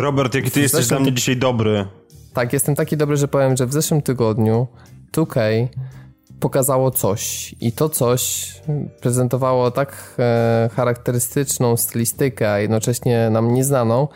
Robert, 0.00 0.34
jaki 0.34 0.50
ty 0.50 0.60
jesteś 0.60 0.86
dla 0.86 1.00
mnie 1.00 1.12
dzisiaj 1.12 1.36
dobry. 1.36 1.86
tak, 2.34 2.52
jestem 2.52 2.74
taki 2.74 2.96
dobry, 2.96 3.16
że 3.16 3.28
powiem, 3.28 3.56
że 3.56 3.66
w 3.66 3.72
zeszłym 3.72 4.02
tygodniu 4.02 4.66
2K 5.12 5.40
pokazało 6.40 6.90
coś 6.90 7.54
i 7.60 7.72
to 7.72 7.88
coś 7.88 8.52
prezentowało 9.00 9.70
tak 9.70 10.14
e, 10.18 10.70
charakterystyczną 10.76 11.76
stylistykę, 11.76 12.52
a 12.52 12.58
jednocześnie 12.58 13.30
nam 13.30 13.54
nieznaną, 13.54 14.08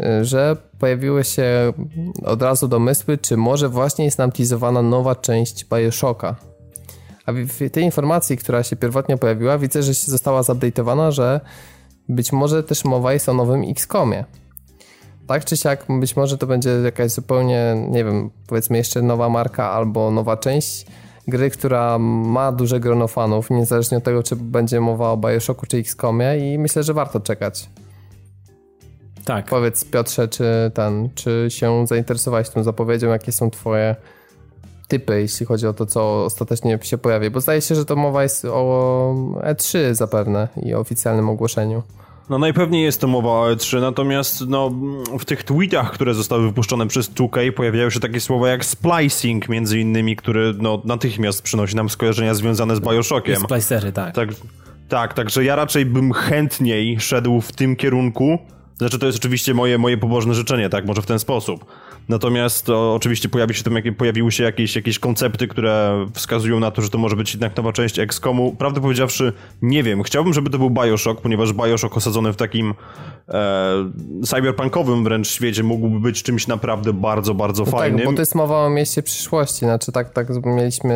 e, 0.00 0.24
że 0.24 0.56
pojawiły 0.78 1.24
się 1.24 1.72
od 2.24 2.42
razu 2.42 2.68
domysły, 2.68 3.18
czy 3.18 3.36
może 3.36 3.68
właśnie 3.68 4.04
jest 4.04 4.18
nam 4.18 4.32
teasowana 4.32 4.82
nowa 4.82 5.14
część 5.14 5.66
Bioshocka. 5.74 6.36
A 7.26 7.32
w, 7.32 7.36
w 7.36 7.70
tej 7.70 7.84
informacji, 7.84 8.36
która 8.36 8.62
się 8.62 8.76
pierwotnie 8.76 9.16
pojawiła, 9.16 9.58
widzę, 9.58 9.82
że 9.82 9.94
się 9.94 10.10
została 10.10 10.40
zupdate'owana, 10.40 11.10
że 11.10 11.40
być 12.08 12.32
może 12.32 12.62
też 12.62 12.84
mowa 12.84 13.12
jest 13.12 13.28
o 13.28 13.34
nowym 13.34 13.64
XCOMie. 13.70 14.24
Tak 15.28 15.44
czy 15.44 15.56
siak, 15.56 15.84
być 16.00 16.16
może 16.16 16.38
to 16.38 16.46
będzie 16.46 16.70
jakaś 16.70 17.10
zupełnie, 17.10 17.86
nie 17.90 18.04
wiem, 18.04 18.30
powiedzmy 18.46 18.78
jeszcze 18.78 19.02
nowa 19.02 19.28
marka 19.28 19.70
albo 19.70 20.10
nowa 20.10 20.36
część 20.36 20.86
gry, 21.28 21.50
która 21.50 21.98
ma 21.98 22.52
duże 22.52 22.80
grono 22.80 23.08
fanów, 23.08 23.50
niezależnie 23.50 23.98
od 23.98 24.04
tego, 24.04 24.22
czy 24.22 24.36
będzie 24.36 24.80
mowa 24.80 25.12
o 25.12 25.16
Bioshocku 25.16 25.66
czy 25.66 25.76
XCOMie 25.76 26.54
i 26.54 26.58
myślę, 26.58 26.82
że 26.82 26.94
warto 26.94 27.20
czekać. 27.20 27.68
Tak. 29.24 29.46
Powiedz 29.46 29.84
Piotrze, 29.84 30.28
czy 30.28 30.70
ten, 30.74 31.08
czy 31.14 31.46
się 31.48 31.86
zainteresowałeś 31.86 32.48
tą 32.48 32.62
zapowiedzią, 32.62 33.08
jakie 33.08 33.32
są 33.32 33.50
twoje 33.50 33.96
typy, 34.88 35.20
jeśli 35.20 35.46
chodzi 35.46 35.66
o 35.66 35.72
to, 35.72 35.86
co 35.86 36.24
ostatecznie 36.24 36.78
się 36.82 36.98
pojawi, 36.98 37.30
bo 37.30 37.40
zdaje 37.40 37.60
się, 37.60 37.74
że 37.74 37.84
to 37.84 37.96
mowa 37.96 38.22
jest 38.22 38.44
o 38.44 39.14
E3 39.36 39.94
zapewne 39.94 40.48
i 40.62 40.74
o 40.74 40.78
oficjalnym 40.78 41.28
ogłoszeniu. 41.28 41.82
No 42.30 42.38
najpewniej 42.38 42.84
jest 42.84 43.00
to 43.00 43.06
mowa 43.06 43.30
o 43.30 43.54
E3, 43.54 43.80
natomiast 43.80 44.44
no, 44.48 44.70
w 45.18 45.24
tych 45.24 45.44
tweetach, 45.44 45.92
które 45.92 46.14
zostały 46.14 46.42
wypuszczone 46.42 46.86
przez 46.86 47.10
2K 47.10 47.52
pojawiają 47.52 47.90
się 47.90 48.00
takie 48.00 48.20
słowa 48.20 48.48
jak 48.48 48.64
splicing 48.64 49.48
między 49.48 49.80
innymi, 49.80 50.16
który 50.16 50.54
no, 50.58 50.82
natychmiast 50.84 51.42
przynosi 51.42 51.76
nam 51.76 51.88
skojarzenia 51.88 52.34
związane 52.34 52.76
z 52.76 52.80
Bioshockiem. 52.80 53.36
Splicery, 53.36 53.92
tak. 53.92 54.14
Tak, 54.14 54.28
tak, 54.88 55.14
także 55.14 55.44
ja 55.44 55.56
raczej 55.56 55.86
bym 55.86 56.12
chętniej 56.12 57.00
szedł 57.00 57.40
w 57.40 57.52
tym 57.52 57.76
kierunku. 57.76 58.38
Znaczy, 58.78 58.98
to 58.98 59.06
jest 59.06 59.18
oczywiście 59.18 59.54
moje, 59.54 59.78
moje 59.78 59.98
pobożne 59.98 60.34
życzenie, 60.34 60.68
tak, 60.68 60.86
może 60.86 61.02
w 61.02 61.06
ten 61.06 61.18
sposób. 61.18 61.64
Natomiast 62.08 62.66
to, 62.66 62.94
oczywiście 62.94 63.28
pojawi 63.28 63.54
się 63.54 63.62
tam, 63.64 63.74
pojawiły 63.96 64.32
się 64.32 64.44
jakieś, 64.44 64.76
jakieś 64.76 64.98
koncepty, 64.98 65.48
które 65.48 66.06
wskazują 66.14 66.60
na 66.60 66.70
to, 66.70 66.82
że 66.82 66.90
to 66.90 66.98
może 66.98 67.16
być 67.16 67.34
jednak 67.34 67.56
nowa 67.56 67.72
część 67.72 67.98
XCOMu. 67.98 68.52
Prawdę 68.58 68.80
powiedziawszy, 68.80 69.32
nie 69.62 69.82
wiem. 69.82 70.02
Chciałbym, 70.02 70.34
żeby 70.34 70.50
to 70.50 70.58
był 70.58 70.70
Bioshock, 70.70 71.20
ponieważ 71.20 71.52
Bioshock 71.52 71.96
osadzony 71.96 72.32
w 72.32 72.36
takim 72.36 72.74
e, 73.28 73.90
cyberpunkowym 74.24 75.04
wręcz 75.04 75.28
świecie 75.28 75.62
mógłby 75.62 76.00
być 76.00 76.22
czymś 76.22 76.46
naprawdę 76.46 76.92
bardzo, 76.92 77.34
bardzo 77.34 77.64
No 77.64 77.70
fajnym. 77.70 77.98
tak, 77.98 78.06
bo 78.08 78.12
to 78.12 78.22
jest 78.22 78.34
mowa 78.34 78.66
o 78.66 78.70
mieście 78.70 79.02
przyszłości, 79.02 79.58
znaczy 79.58 79.92
tak, 79.92 80.10
tak 80.12 80.28
mieliśmy 80.46 80.94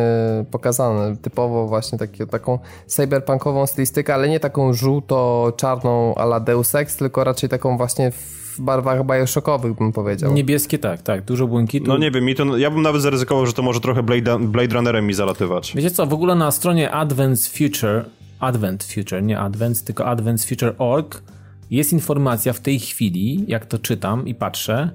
pokazane, 0.51 1.17
typowo 1.17 1.67
właśnie 1.67 1.97
taki, 1.97 2.27
taką 2.27 2.59
cyberpunkową 2.87 3.67
stylistykę, 3.67 4.13
ale 4.13 4.29
nie 4.29 4.39
taką 4.39 4.73
żółto-czarną 4.73 6.15
a 6.15 6.23
la 6.23 6.39
Deus 6.39 6.75
Ex, 6.75 6.97
tylko 6.97 7.23
raczej 7.23 7.49
taką 7.49 7.77
właśnie 7.77 8.11
w 8.11 8.42
barwach 8.61 9.05
bioshockowych 9.05 9.77
bym 9.77 9.91
powiedział. 9.91 10.33
Niebieskie, 10.33 10.79
tak, 10.79 11.01
tak. 11.01 11.25
Dużo 11.25 11.47
błękitu. 11.47 11.87
No 11.87 11.97
nie 11.97 12.11
wiem, 12.11 12.25
mi 12.25 12.35
to, 12.35 12.57
ja 12.57 12.71
bym 12.71 12.81
nawet 12.81 13.01
zaryzykował, 13.01 13.45
że 13.45 13.53
to 13.53 13.61
może 13.61 13.79
trochę 13.79 14.03
Blade, 14.03 14.39
Blade 14.39 14.75
Runnerem 14.75 15.07
mi 15.07 15.13
zalatywać. 15.13 15.73
Wiecie 15.75 15.91
co, 15.91 16.05
w 16.05 16.13
ogóle 16.13 16.35
na 16.35 16.51
stronie 16.51 16.91
Advance 16.91 17.49
Future, 17.49 18.05
Advent 18.39 18.83
Future, 18.83 19.23
nie 19.23 19.39
Advance, 19.39 19.85
tylko 19.85 20.05
advancefuture.org 20.05 21.23
jest 21.71 21.93
informacja 21.93 22.53
w 22.53 22.59
tej 22.59 22.79
chwili, 22.79 23.45
jak 23.47 23.65
to 23.65 23.79
czytam 23.79 24.27
i 24.27 24.35
patrzę, 24.35 24.89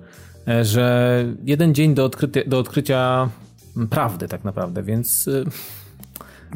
e, 0.48 0.64
że 0.64 1.24
jeden 1.44 1.74
dzień 1.74 1.94
do, 1.94 2.04
odkryty, 2.04 2.44
do 2.46 2.59
odkrycia 2.59 3.28
prawdy 3.90 4.28
tak 4.28 4.44
naprawdę, 4.44 4.82
więc 4.82 5.28
y, 5.28 5.44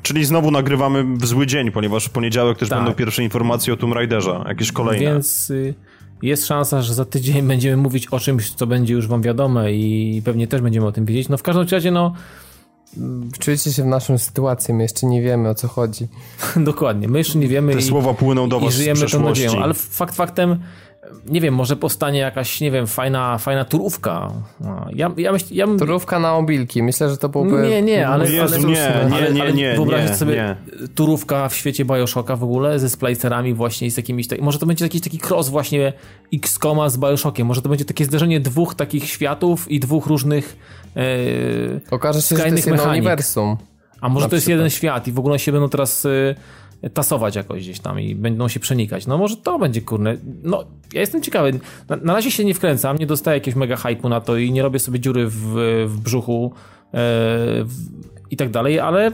Czyli 0.03 0.25
znowu 0.25 0.51
nagrywamy 0.51 1.05
w 1.17 1.27
zły 1.27 1.47
dzień, 1.47 1.71
ponieważ 1.71 2.05
w 2.05 2.11
poniedziałek 2.11 2.59
też 2.59 2.69
Tak. 2.69 2.79
będą 2.79 2.95
pierwsze 2.95 3.23
informacje 3.23 3.73
o 3.73 3.77
Tomb 3.77 3.95
Raiderze, 3.95 4.45
jakieś 4.49 4.73
kolejne. 4.73 5.13
Więc 5.13 5.51
y, 5.51 5.75
jest 6.23 6.47
szansa, 6.47 6.83
że 6.83 6.95
za 6.95 7.05
tydzień 7.05 7.43
będziemy 7.43 7.77
mówić 7.77 8.07
o 8.07 8.21
czymś, 8.21 8.51
co 8.51 8.67
będzie 8.67 8.95
już 8.95 9.09
wam 9.09 9.23
wiadome 9.23 9.73
i 9.73 10.23
pewnie 10.25 10.47
też 10.47 10.61
będziemy 10.61 10.87
o 10.87 10.93
tym 10.93 11.05
wiedzieć. 11.05 11.29
No 11.29 11.37
w 11.37 11.43
każdym 11.43 11.67
razie, 11.69 11.91
no 11.91 12.13
Czujecie 13.39 13.73
się 13.73 13.83
w 13.83 13.87
naszą 13.87 14.19
sytuację, 14.19 14.75
my 14.75 14.83
jeszcze 14.83 15.07
nie 15.07 15.23
wiemy 15.23 15.49
o 15.49 15.55
co 15.55 15.69
chodzi. 15.69 16.09
dokładnie, 16.57 17.09
my 17.09 17.19
jeszcze 17.19 17.39
nie 17.39 17.49
wiemy 17.49 17.73
Te 17.73 17.79
i, 17.79 17.83
słowa 17.83 18.15
płyną 18.15 18.49
do 18.49 18.59
i 18.59 18.65
was 18.65 18.75
z 18.75 18.77
żyjemy 18.77 19.07
tą 19.07 19.23
nadzieją. 19.23 19.63
Ale 19.63 19.75
fakt 19.75 20.15
faktem, 20.15 20.59
nie 21.27 21.41
wiem, 21.41 21.55
może 21.55 21.77
powstanie 21.77 22.19
jakaś, 22.19 22.61
nie 22.61 22.71
wiem, 22.71 22.87
fajna, 22.87 23.39
fajna 23.39 23.65
turówka. 23.65 24.33
No, 24.61 24.87
Ja, 24.95 25.11
ja, 25.17 25.33
myśl, 25.33 25.47
ja 25.51 25.67
bym- 25.67 25.79
Turówka 25.79 26.19
na 26.19 26.37
obilki, 26.37 26.83
myślę, 26.83 27.11
że 27.11 27.17
to 27.17 27.29
byłby... 27.29 27.63
Nie, 27.69 27.83
nie, 27.83 28.09
ale, 28.09 28.31
Jezu, 28.33 28.55
ale, 28.55 28.65
nie, 28.65 28.95
ale, 28.95 29.11
nie, 29.11 29.31
nie, 29.35 29.43
ale 29.43 29.53
nie, 29.53 29.75
wyobraźcie 29.75 30.11
nie, 30.11 30.17
sobie 30.17 30.35
nie. 30.35 30.57
turówka 30.95 31.49
w 31.49 31.55
świecie 31.55 31.85
Bioshocka 31.85 32.37
w 32.37 32.45
ogóle 32.45 32.79
ze 32.79 32.91
splicerami 32.91 33.55
właśnie 33.55 33.87
i 33.87 33.91
z 33.91 33.97
jakimiś, 33.97 34.29
tak- 34.29 34.41
może 34.41 34.59
to 34.59 34.67
będzie 34.67 34.85
jakiś 34.85 35.01
taki 35.01 35.21
cross 35.29 35.49
właśnie 35.49 35.93
X-Koma 36.35 36.89
z 36.89 36.99
Bioshockiem, 36.99 37.47
może 37.47 37.63
to 37.63 37.69
będzie 37.69 37.85
takie 37.85 38.05
zderzenie 38.05 38.41
dwóch 38.41 38.75
takich 38.75 39.05
światów 39.09 39.71
i 39.71 39.81
dwóch 39.81 40.07
różnych 40.07 40.57
e, 40.97 41.01
Okaże 41.91 42.23
się, 42.23 42.37
że 42.37 42.43
to 42.43 42.49
jest 42.49 42.67
mechanik. 42.67 42.91
uniwersum. 42.93 43.57
a 44.01 44.09
może 44.09 44.29
to 44.29 44.35
jest 44.37 44.45
przykład. 44.45 44.59
jeden 44.59 44.71
świat 44.71 45.09
i 45.09 45.13
w 45.13 45.19
ogóle 45.19 45.39
się 45.39 45.53
będą 45.53 45.69
teraz 45.69 46.05
y, 46.05 46.35
tasować 46.91 47.37
jakoś 47.37 47.63
gdzieś 47.63 47.81
tam 47.81 48.01
i 48.01 48.15
będą 48.15 48.49
się 48.49 48.61
przenikać. 48.61 49.07
No 49.07 49.19
może 49.19 49.37
to 49.37 49.59
będzie 49.59 49.83
kurne. 49.83 50.17
No 50.43 50.65
ja 50.93 51.01
jestem 51.01 51.23
ciekawy. 51.23 51.61
Na, 51.89 51.97
na 51.97 52.13
razie 52.13 52.31
się 52.31 52.45
nie 52.45 52.55
wkręcam, 52.55 52.99
nie 52.99 53.07
dostaję 53.07 53.37
jakiegoś 53.37 53.57
mega 53.57 53.77
hypu 53.77 54.09
na 54.09 54.21
to 54.21 54.37
i 54.37 54.53
nie 54.53 54.63
robię 54.63 54.79
sobie 54.79 55.01
dziury 55.01 55.27
w, 55.29 55.37
w 55.87 56.01
brzuchu 56.01 56.53
e, 56.55 56.91
w, 57.65 57.73
i 58.31 58.37
tak 58.37 58.51
dalej, 58.51 58.81
ale 58.81 59.13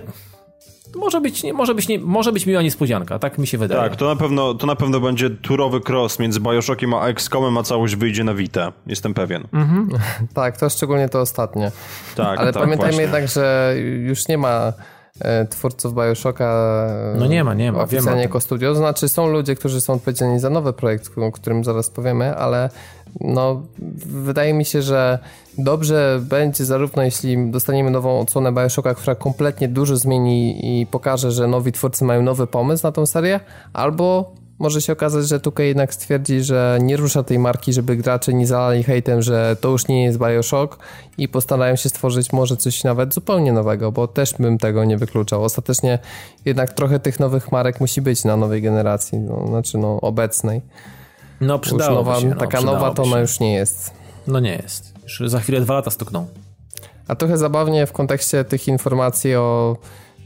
może 0.96 1.20
być, 1.20 1.42
nie, 1.42 1.52
może, 1.52 1.74
być 1.74 1.88
nie, 1.88 1.98
może 1.98 2.32
być 2.32 2.46
miła 2.46 2.62
niespodzianka, 2.62 3.18
tak 3.18 3.38
mi 3.38 3.46
się 3.46 3.58
wydaje. 3.58 3.80
Tak, 3.80 3.96
to 3.96 4.06
na 4.06 4.16
pewno, 4.16 4.54
to 4.54 4.66
na 4.66 4.76
pewno 4.76 5.00
będzie 5.00 5.30
turowy 5.30 5.80
cross 5.88 6.18
między 6.18 6.40
Bioshockiem 6.40 6.94
a 6.94 7.08
XCOMem, 7.08 7.58
a 7.58 7.62
całość 7.62 7.96
wyjdzie 7.96 8.24
na 8.24 8.34
Vita. 8.34 8.72
Jestem 8.86 9.14
pewien. 9.14 9.48
Tak, 10.34 10.56
to 10.56 10.70
szczególnie 10.70 11.08
to 11.08 11.20
ostatnie. 11.20 11.72
Tak, 12.16 12.38
Ale 12.38 12.52
tak, 12.52 12.62
pamiętajmy 12.62 12.92
właśnie. 12.92 13.02
jednak, 13.02 13.28
że 13.28 13.74
już 14.06 14.28
nie 14.28 14.38
ma 14.38 14.72
twórców 15.50 15.94
Bioshocka 15.94 16.44
e, 17.14 17.18
No 17.18 17.26
nie 17.26 17.44
ma, 17.44 17.54
nie 17.54 17.72
ma, 17.72 17.82
oficjalnie 17.82 18.22
jako 18.22 18.40
studio. 18.40 18.74
Znaczy 18.74 19.08
są 19.08 19.26
ludzie, 19.26 19.54
którzy 19.54 19.80
są 19.80 19.92
odpowiedzialni 19.92 20.40
za 20.40 20.50
nowy 20.50 20.72
projekt, 20.72 21.10
o 21.18 21.32
którym 21.32 21.64
zaraz 21.64 21.90
powiemy, 21.90 22.36
ale 22.36 22.70
no, 23.20 23.62
wydaje 24.06 24.54
mi 24.54 24.64
się, 24.64 24.82
że 24.82 25.18
dobrze 25.58 26.20
będzie 26.22 26.64
zarówno 26.64 27.02
jeśli 27.02 27.50
dostaniemy 27.50 27.90
nową 27.90 28.20
odsłonę 28.20 28.52
Bioshocka, 28.52 28.94
która 28.94 29.14
kompletnie 29.14 29.68
dużo 29.68 29.96
zmieni 29.96 30.80
i 30.80 30.86
pokaże, 30.86 31.32
że 31.32 31.46
nowi 31.46 31.72
twórcy 31.72 32.04
mają 32.04 32.22
nowy 32.22 32.46
pomysł 32.46 32.86
na 32.86 32.92
tą 32.92 33.06
serię, 33.06 33.40
albo 33.72 34.32
może 34.58 34.82
się 34.82 34.92
okazać, 34.92 35.28
że 35.28 35.40
tutaj 35.40 35.66
jednak 35.66 35.94
stwierdzi, 35.94 36.42
że 36.42 36.78
nie 36.82 36.96
rusza 36.96 37.22
tej 37.22 37.38
marki, 37.38 37.72
żeby 37.72 37.96
gracze 37.96 38.32
nie 38.32 38.46
zalali 38.46 38.82
hejtem, 38.82 39.22
że 39.22 39.56
to 39.60 39.68
już 39.68 39.88
nie 39.88 40.04
jest 40.04 40.18
Bioshock 40.18 40.78
i 41.18 41.28
postarają 41.28 41.76
się 41.76 41.88
stworzyć 41.88 42.32
może 42.32 42.56
coś 42.56 42.84
nawet 42.84 43.14
zupełnie 43.14 43.52
nowego, 43.52 43.92
bo 43.92 44.08
też 44.08 44.34
bym 44.34 44.58
tego 44.58 44.84
nie 44.84 44.96
wykluczał. 44.96 45.44
Ostatecznie 45.44 45.98
jednak 46.44 46.72
trochę 46.72 47.00
tych 47.00 47.20
nowych 47.20 47.52
marek 47.52 47.80
musi 47.80 48.02
być 48.02 48.24
na 48.24 48.36
nowej 48.36 48.62
generacji, 48.62 49.18
no, 49.18 49.46
znaczy 49.46 49.78
no 49.78 50.00
obecnej. 50.00 50.62
No 51.40 51.58
przydałoby 51.58 52.10
nowa, 52.10 52.20
się. 52.20 52.28
No, 52.28 52.36
taka 52.36 52.60
nowa 52.60 52.94
to 52.94 53.02
ona 53.02 53.20
już 53.20 53.40
nie 53.40 53.54
jest. 53.54 53.90
No 54.26 54.40
nie 54.40 54.52
jest. 54.52 54.94
Już 55.02 55.30
za 55.30 55.40
chwilę 55.40 55.60
dwa 55.60 55.74
lata 55.74 55.90
stukną. 55.90 56.26
A 57.08 57.14
trochę 57.14 57.38
zabawnie 57.38 57.86
w 57.86 57.92
kontekście 57.92 58.44
tych 58.44 58.68
informacji 58.68 59.34
o 59.34 59.76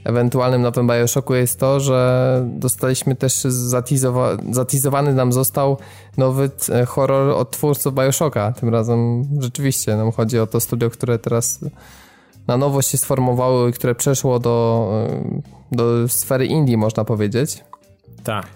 ewentualnym 0.05 0.62
nowym 0.62 0.86
Bioshocku 0.86 1.34
jest 1.34 1.61
to, 1.61 1.80
że 1.80 2.42
dostaliśmy 2.46 3.16
też 3.16 3.32
zatizowa- 3.44 4.55
zatizowany 4.55 5.14
nam 5.14 5.32
został 5.32 5.76
nowy 6.16 6.50
e, 6.68 6.86
horror 6.86 7.30
od 7.30 7.50
twórców 7.50 7.94
Bioshocka. 7.94 8.53
Tym 8.53 8.68
razem 8.68 9.24
rzeczywiście 9.40 9.96
nam 9.96 10.12
chodzi 10.12 10.38
o 10.38 10.46
to 10.46 10.61
studio, 10.61 10.90
które 10.90 11.18
teraz 11.18 11.61
na 12.46 12.57
nowo 12.57 12.82
się 12.82 12.98
sformowało 12.98 13.68
i 13.68 13.72
które 13.72 13.94
przeszło 13.94 14.38
do, 14.38 14.88
e, 15.11 15.76
do 15.76 16.09
sfery 16.09 16.46
indie, 16.46 16.76
można 16.76 17.05
powiedzieć. 17.05 17.64
Tak. 18.24 18.46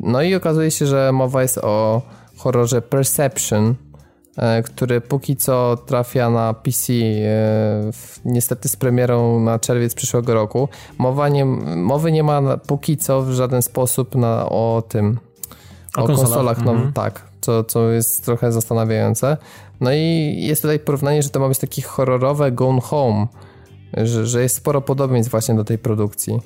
No 0.00 0.22
i 0.22 0.34
okazuje 0.34 0.70
się, 0.70 0.86
że 0.86 1.12
mowa 1.12 1.42
jest 1.42 1.58
o 1.58 2.02
horrorze 2.36 2.82
Perception, 2.82 3.74
który 4.64 5.00
póki 5.00 5.36
co 5.36 5.76
trafia 5.86 6.30
na 6.30 6.54
PC, 6.54 6.92
e, 6.92 7.90
niestety 8.24 8.68
z 8.68 8.76
premierą 8.76 9.40
na 9.40 9.58
czerwiec 9.58 9.94
przyszłego 9.94 10.34
roku. 10.34 10.68
Mowa 10.98 11.28
nie, 11.28 11.44
mowy 11.76 12.12
nie 12.12 12.22
ma 12.22 12.56
póki 12.56 12.96
co 12.96 13.22
w 13.22 13.30
żaden 13.30 13.62
sposób 13.62 14.14
na, 14.14 14.48
o 14.48 14.82
tym, 14.88 15.18
O 15.96 16.02
o, 16.02 16.06
konsolach, 16.06 16.28
konsolach, 16.28 16.64
no 16.64 16.72
mhm. 16.72 16.92
tak, 16.92 17.22
co, 17.40 17.64
co 17.64 17.90
jest 17.90 18.24
trochę 18.24 18.52
zastanawiające. 18.52 19.36
No 19.80 19.92
i 19.92 20.36
jest 20.40 20.62
tutaj 20.62 20.78
porównanie, 20.78 21.22
że 21.22 21.30
to 21.30 21.40
ma 21.40 21.48
być 21.48 21.58
takie 21.58 21.82
horrorowe 21.82 22.52
Gone 22.52 22.80
Home, 22.80 23.26
że, 23.96 24.26
że 24.26 24.42
jest 24.42 24.56
sporo 24.56 24.80
podobieństw 24.80 25.30
właśnie 25.30 25.54
do 25.54 25.64
tej 25.64 25.78
produkcji. 25.78 26.40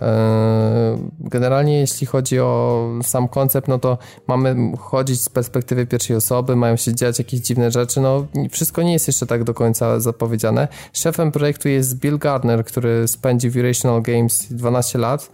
Eee, 0.00 0.98
Generalnie 1.20 1.80
jeśli 1.80 2.06
chodzi 2.06 2.40
o 2.40 2.88
sam 3.02 3.28
koncept, 3.28 3.68
no 3.68 3.78
to 3.78 3.98
mamy 4.26 4.72
chodzić 4.78 5.22
z 5.22 5.28
perspektywy 5.28 5.86
pierwszej 5.86 6.16
osoby, 6.16 6.56
mają 6.56 6.76
się 6.76 6.94
dziać 6.94 7.18
jakieś 7.18 7.40
dziwne 7.40 7.70
rzeczy, 7.70 8.00
no 8.00 8.26
wszystko 8.50 8.82
nie 8.82 8.92
jest 8.92 9.06
jeszcze 9.06 9.26
tak 9.26 9.44
do 9.44 9.54
końca 9.54 10.00
zapowiedziane. 10.00 10.68
Szefem 10.92 11.32
projektu 11.32 11.68
jest 11.68 11.98
Bill 11.98 12.18
Gardner, 12.18 12.64
który 12.64 13.08
spędził 13.08 13.50
w 13.50 13.56
Irrational 13.56 14.02
Games 14.02 14.52
12 14.52 14.98
lat, 14.98 15.30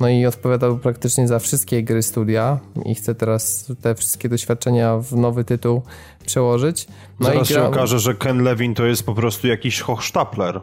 no 0.00 0.08
i 0.08 0.26
odpowiadał 0.26 0.78
praktycznie 0.78 1.28
za 1.28 1.38
wszystkie 1.38 1.82
gry 1.82 2.02
studia 2.02 2.58
i 2.84 2.94
chce 2.94 3.14
teraz 3.14 3.72
te 3.80 3.94
wszystkie 3.94 4.28
doświadczenia 4.28 4.98
w 4.98 5.16
nowy 5.16 5.44
tytuł 5.44 5.82
przełożyć. 6.26 6.86
No 7.20 7.26
Zaraz 7.26 7.50
i 7.50 7.52
się 7.54 7.64
okaże, 7.64 7.98
że 7.98 8.14
Ken 8.14 8.42
Levin 8.42 8.74
to 8.74 8.86
jest 8.86 9.06
po 9.06 9.14
prostu 9.14 9.46
jakiś 9.46 9.80
hochsztapler. 9.80 10.60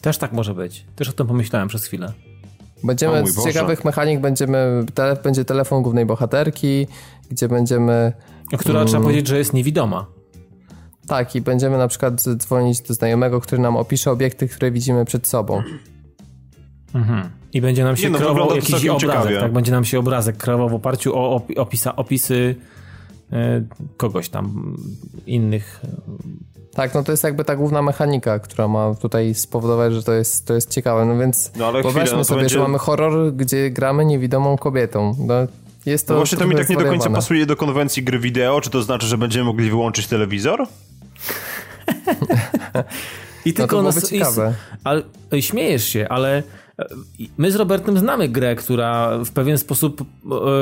Też 0.00 0.18
tak 0.18 0.32
może 0.32 0.54
być. 0.54 0.84
Też 0.96 1.08
o 1.08 1.12
tym 1.12 1.26
pomyślałem 1.26 1.68
przez 1.68 1.84
chwilę. 1.84 2.12
Będziemy 2.84 3.30
z 3.30 3.44
ciekawych 3.44 3.84
mechanik 3.84 4.20
będziemy, 4.20 4.84
tele, 4.94 5.16
będzie 5.24 5.44
telefon 5.44 5.82
głównej 5.82 6.06
bohaterki, 6.06 6.86
gdzie 7.30 7.48
będziemy 7.48 8.12
Która 8.58 8.74
Mm. 8.80 8.88
trzeba 8.88 9.02
powiedzieć, 9.02 9.26
że 9.26 9.38
jest 9.38 9.52
niewidoma. 9.52 10.06
tak 11.06 11.36
i 11.36 11.40
będziemy 11.40 11.78
na 11.78 11.88
przykład 11.88 12.22
dzwonić 12.22 12.80
do 12.80 12.94
znajomego, 12.94 13.40
który 13.40 13.62
nam 13.62 13.76
opisze 13.76 14.10
obiekty, 14.10 14.48
które 14.48 14.70
widzimy 14.70 15.04
przed 15.04 15.26
sobą. 15.26 15.62
I 17.52 17.60
będzie 17.60 17.84
nam 17.84 17.96
się 17.96 18.10
no, 18.10 18.18
kreował 18.18 18.54
jakiś 18.54 18.74
obrazek, 18.86 19.00
ciekawie. 19.00 19.40
tak? 19.40 19.52
Będzie 19.52 19.72
nam 19.72 19.84
się 19.84 19.98
obrazek 19.98 20.36
kreował 20.36 20.68
w 20.68 20.74
oparciu 20.74 21.14
o 21.16 21.38
opi- 21.38 21.58
opisa, 21.58 21.96
opisy 21.96 22.54
e, 23.32 23.62
kogoś 23.96 24.28
tam 24.28 24.76
innych. 25.26 25.80
Tak, 26.74 26.94
no 26.94 27.02
to 27.04 27.12
jest 27.12 27.24
jakby 27.24 27.44
ta 27.44 27.56
główna 27.56 27.82
mechanika, 27.82 28.38
która 28.38 28.68
ma 28.68 28.94
tutaj 28.94 29.34
spowodować, 29.34 29.92
że 29.94 30.02
to 30.02 30.12
jest, 30.12 30.46
to 30.46 30.54
jest 30.54 30.70
ciekawe. 30.70 31.04
No 31.04 31.18
więc 31.18 31.50
No 31.56 31.66
ale 31.66 31.72
wyobraźmy 31.82 32.00
chwilę, 32.02 32.16
no 32.16 32.24
sobie, 32.24 32.40
będzie- 32.40 32.54
że 32.54 32.60
mamy 32.62 32.78
horror, 32.78 33.32
gdzie 33.32 33.70
gramy 33.70 34.04
niewidomą 34.04 34.58
kobietą. 34.58 35.16
No, 35.18 35.34
jest 35.86 36.06
to 36.06 36.12
No 36.12 36.18
właśnie 36.18 36.38
to 36.38 36.46
mi 36.46 36.56
tak 36.56 36.68
nie 36.68 36.76
do 36.76 36.84
końca 36.84 37.10
pasuje 37.10 37.46
do 37.46 37.56
konwencji 37.56 38.02
gry 38.02 38.18
wideo. 38.18 38.60
Czy 38.60 38.70
to 38.70 38.82
znaczy, 38.82 39.06
że 39.06 39.18
będziemy 39.18 39.44
mogli 39.44 39.70
wyłączyć 39.70 40.06
telewizor? 40.06 40.66
I 43.44 43.48
No 43.48 43.52
to 43.54 43.58
tylko 43.58 43.66
byłoby 43.80 44.00
nas, 44.00 44.10
ciekawe. 44.10 44.54
ale 44.84 45.02
śmiejesz 45.40 45.84
się, 45.88 46.06
ale 46.08 46.42
e, 46.78 46.84
my 47.38 47.52
z 47.52 47.56
Robertem 47.56 47.98
znamy 47.98 48.28
grę, 48.28 48.54
która 48.56 49.18
w 49.24 49.30
pewien 49.30 49.58
sposób 49.58 50.00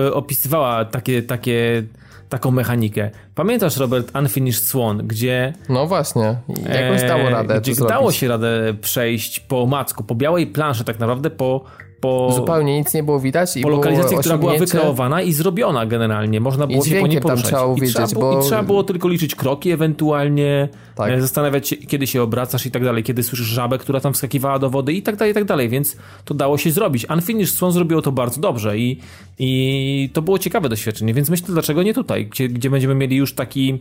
e, 0.08 0.12
opisywała 0.14 0.84
takie, 0.84 1.22
takie, 1.22 1.82
taką 2.28 2.50
mechanikę. 2.50 3.10
Pamiętasz, 3.34 3.76
Robert, 3.76 4.16
Unfinished 4.16 4.64
Swan, 4.64 5.06
gdzie 5.06 5.52
No 5.68 5.86
właśnie, 5.86 6.36
jakoś 6.72 7.02
dało 7.08 7.30
radę 7.30 7.54
e, 7.54 7.60
gdzie 7.60 7.74
dało 7.74 8.12
się 8.12 8.28
radę 8.28 8.74
przejść 8.80 9.40
po 9.40 9.66
macku, 9.66 10.04
po 10.04 10.14
białej 10.14 10.46
planszy 10.46 10.84
tak 10.84 10.98
naprawdę, 10.98 11.30
po, 11.30 11.64
po, 12.00 12.32
Zupełnie 12.36 12.78
nic 12.78 12.94
nie 12.94 13.02
było 13.02 13.20
widać 13.20 13.56
i 13.56 13.60
po 13.62 13.68
lokalizacji, 13.68 14.16
która 14.16 14.38
była 14.38 14.52
osiągnięcie- 14.52 14.58
wykreowana 14.60 15.22
i 15.22 15.32
zrobiona 15.32 15.86
generalnie. 15.86 16.40
Można 16.40 16.66
było 16.66 16.84
się 16.84 17.00
po 17.00 17.06
niej 17.06 17.20
poruszać. 17.20 17.46
trzeba 17.46 17.64
I, 17.66 17.68
uwiedzieć, 17.70 17.94
trzeba 17.94 18.08
było, 18.08 18.32
bo- 18.32 18.40
I 18.40 18.44
trzeba 18.44 18.62
było 18.62 18.84
tylko 18.84 19.08
liczyć 19.08 19.34
kroki 19.34 19.70
ewentualnie, 19.70 20.68
Tak. 20.94 21.10
e, 21.10 21.20
zastanawiać 21.20 21.68
się, 21.68 21.76
kiedy 21.76 22.06
się 22.06 22.22
obracasz 22.22 22.66
i 22.66 22.70
tak 22.70 22.84
dalej, 22.84 23.02
kiedy 23.04 23.22
słyszysz 23.22 23.46
żabę, 23.46 23.78
która 23.78 24.00
tam 24.00 24.12
wskakiwała 24.14 24.58
do 24.58 24.70
wody 24.70 24.92
i 24.92 25.02
tak 25.02 25.16
dalej, 25.16 25.30
i 25.32 25.34
tak 25.34 25.44
dalej, 25.44 25.68
więc 25.68 25.96
to 26.24 26.34
dało 26.34 26.58
się 26.58 26.70
zrobić. 26.70 27.06
Unfinished 27.10 27.54
Swan 27.56 27.72
zrobiło 27.72 28.02
to 28.02 28.12
bardzo 28.12 28.40
dobrze 28.40 28.78
i, 28.78 28.98
i 29.38 30.10
to 30.12 30.22
było 30.22 30.38
ciekawe 30.38 30.68
doświadczenie, 30.68 31.14
więc 31.14 31.30
myślę, 31.30 31.46
dlaczego 31.48 31.82
nie 31.82 31.94
tutaj, 31.94 32.26
gdzie, 32.26 32.48
gdzie 32.48 32.70
będziemy 32.70 32.94
mieli 32.94 33.16
już 33.16 33.34
taki, 33.34 33.80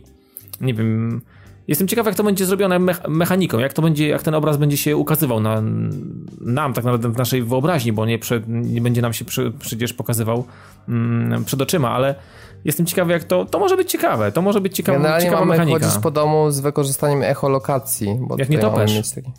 nie 0.60 0.74
wiem... 0.74 1.20
Jestem 1.68 1.88
ciekaw, 1.88 2.06
jak 2.06 2.14
to 2.14 2.24
będzie 2.24 2.46
zrobione 2.46 2.78
mech- 2.78 3.08
mechaniką, 3.08 3.58
jak 3.58 3.72
to 3.72 3.82
będzie, 3.82 4.08
jak 4.08 4.22
ten 4.22 4.34
obraz 4.34 4.56
będzie 4.56 4.76
się 4.76 4.96
ukazywał 4.96 5.40
na, 5.40 5.62
nam, 6.40 6.72
tak 6.72 6.84
naprawdę 6.84 7.12
w 7.12 7.16
naszej 7.18 7.42
wyobraźni, 7.42 7.92
bo 7.92 8.06
nie, 8.06 8.18
przed, 8.18 8.44
nie 8.48 8.80
będzie 8.80 9.02
nam 9.02 9.12
się 9.12 9.24
przy, 9.24 9.52
przecież 9.58 9.92
pokazywał 9.92 10.44
mm, 10.88 11.44
przed 11.44 11.62
oczyma, 11.62 11.90
ale 11.90 12.14
jestem 12.64 12.86
ciekawy, 12.86 13.12
jak 13.12 13.24
to, 13.24 13.44
to 13.44 13.58
może 13.58 13.76
być 13.76 13.90
ciekawe, 13.90 14.32
to 14.32 14.42
może 14.42 14.60
być 14.60 14.76
ciekawa, 14.76 14.98
Generalnie 14.98 15.24
ciekawa 15.24 15.40
mamy 15.44 15.50
mechanika. 15.58 15.86
chodzić 15.86 16.02
po 16.02 16.10
domu 16.10 16.50
z 16.50 16.60
wykorzystaniem 16.60 17.22
echolokacji. 17.22 18.16
Bo 18.20 18.36
Jak 18.38 18.48
nie 18.48 18.58
topesz. 18.58 18.94
mieć 18.96 19.10
taki... 19.10 19.30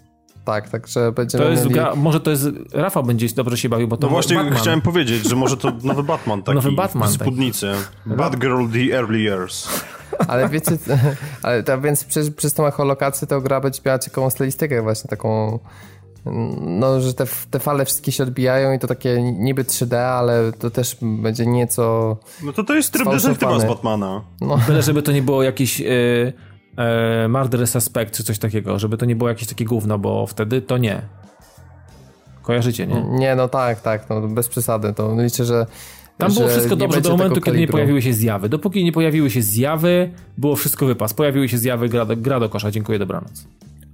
Tak, 0.45 0.69
także 0.69 1.11
będziemy 1.11 1.43
To 1.43 1.49
jest 1.51 1.63
mieli... 1.63 1.73
gra, 1.75 1.95
może 1.95 2.19
to 2.19 2.31
jest, 2.31 2.47
Rafał 2.73 3.03
będzie 3.03 3.27
dobrze 3.35 3.57
się 3.57 3.69
bawił, 3.69 3.87
bo 3.87 3.97
to 3.97 4.07
No 4.07 4.11
właśnie 4.13 4.35
Batman. 4.35 4.55
chciałem 4.59 4.81
powiedzieć, 4.81 5.29
że 5.29 5.35
może 5.35 5.57
to 5.57 5.71
nowy 5.83 6.03
Batman 6.03 6.43
taki 6.43 6.55
Nowy 6.55 6.71
Batman 6.71 7.09
w 7.09 7.11
spódnicy. 7.11 7.71
Batgirl 8.05 8.67
The 8.73 8.97
Early 8.97 9.19
Years. 9.19 9.69
Ale 10.27 10.49
wiecie, 10.49 10.71
ale 11.43 11.63
ta, 11.63 11.77
więc 11.77 12.03
przez, 12.03 12.31
przez 12.31 12.53
tą 12.53 12.67
echolokację 12.67 13.27
to 13.27 13.41
gra 13.41 13.61
będzie 13.61 13.81
miała 13.85 13.99
ciekawą 13.99 14.29
stylistykę 14.29 14.81
właśnie 14.81 15.09
taką 15.09 15.59
no, 16.61 17.01
że 17.01 17.13
te, 17.13 17.25
te 17.51 17.59
fale 17.59 17.85
wszystkie 17.85 18.11
się 18.11 18.23
odbijają 18.23 18.73
i 18.73 18.79
to 18.79 18.87
takie 18.87 19.21
niby 19.21 19.63
3D, 19.63 19.95
ale 19.95 20.51
to 20.51 20.69
też 20.69 20.97
będzie 21.01 21.45
nieco 21.45 22.17
No 22.43 22.53
to 22.53 22.63
to 22.63 22.75
jest 22.75 22.93
tryb 22.93 23.09
detektywa 23.09 23.59
z 23.59 23.65
Batmana. 23.65 24.21
Byle, 24.67 24.81
żeby 24.81 25.01
to 25.01 25.11
nie 25.11 25.21
było 25.21 25.43
jakiś 25.43 25.81
e, 25.81 25.85
e, 26.77 27.27
Murder 27.27 27.67
Suspect 27.67 28.17
czy 28.17 28.23
coś 28.23 28.39
takiego, 28.39 28.79
żeby 28.79 28.97
to 28.97 29.05
nie 29.05 29.15
było 29.15 29.29
jakieś 29.29 29.47
takie 29.47 29.65
gówno, 29.65 29.99
bo 29.99 30.27
wtedy 30.27 30.61
to 30.61 30.77
nie. 30.77 31.01
Kojarzycie, 32.41 32.87
nie? 32.87 33.01
nie, 33.01 33.35
no 33.35 33.47
tak, 33.47 33.81
tak, 33.81 34.09
no 34.09 34.21
bez 34.21 34.47
przesady, 34.47 34.93
to 34.93 35.21
liczę, 35.21 35.45
że 35.45 35.65
Tam 36.19 36.33
było 36.33 36.47
wszystko 36.47 36.75
dobrze 36.75 37.01
do 37.01 37.09
momentu, 37.09 37.41
kiedy 37.41 37.57
nie 37.57 37.67
pojawiły 37.67 38.01
się 38.01 38.13
zjawy. 38.13 38.49
Dopóki 38.49 38.83
nie 38.83 38.91
pojawiły 38.91 39.29
się 39.29 39.41
zjawy, 39.41 40.11
było 40.37 40.55
wszystko 40.55 40.85
wypas. 40.85 41.13
Pojawiły 41.13 41.49
się 41.49 41.57
zjawy, 41.57 41.89
gra 41.89 42.05
do, 42.05 42.17
gra 42.17 42.39
do 42.39 42.49
kosza, 42.49 42.71
dziękuję, 42.71 42.99
dobranoc. 42.99 43.45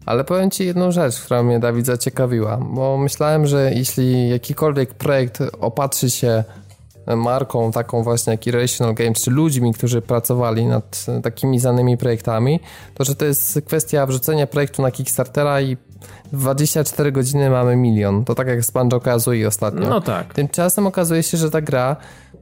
Ale 0.06 0.24
powiem 0.24 0.52
Ci 0.52 0.66
jedną 0.66 0.92
rzecz, 0.92 1.22
która 1.22 1.44
mnie 1.44 1.60
Dawid 1.60 1.86
zaciekawiła, 1.86 2.58
bo 2.58 2.98
myślałem, 2.98 3.48
że 3.48 3.72
jeśli 3.76 4.30
jakikolwiek 4.30 4.94
projekt 4.94 5.40
opatrzy 5.60 6.10
się 6.10 6.44
marką 7.08 7.72
taką 7.72 8.04
właśnie 8.04 8.32
jak 8.32 8.48
Irrational 8.48 8.96
Games, 8.96 9.22
czy 9.22 9.32
ludźmi, 9.32 9.74
którzy 9.74 10.02
pracowali 10.02 10.66
nad 10.66 11.06
takimi 11.24 11.60
znanymi 11.60 11.98
projektami, 11.98 12.60
to 12.94 13.04
że 13.04 13.16
to 13.16 13.26
jest 13.26 13.62
kwestia 13.66 14.06
wrzucenia 14.06 14.48
projektu 14.48 14.82
na 14.82 14.92
Kickstartera 14.92 15.62
i 15.62 15.78
24 16.34 17.12
godziny 17.12 17.50
mamy 17.50 17.76
milion. 17.76 18.26
To 18.26 18.36
tak 18.36 18.48
jak 18.48 18.66
z 18.66 18.72
Banjo 18.72 19.00
Kazooie 19.00 19.48
ostatnio. 19.48 19.90
No 19.90 20.02
tak. 20.02 20.34
Tymczasem 20.34 20.88
okazuje 20.88 21.24
się, 21.24 21.38
że 21.38 21.52
ta 21.52 21.62
gra 21.62 21.96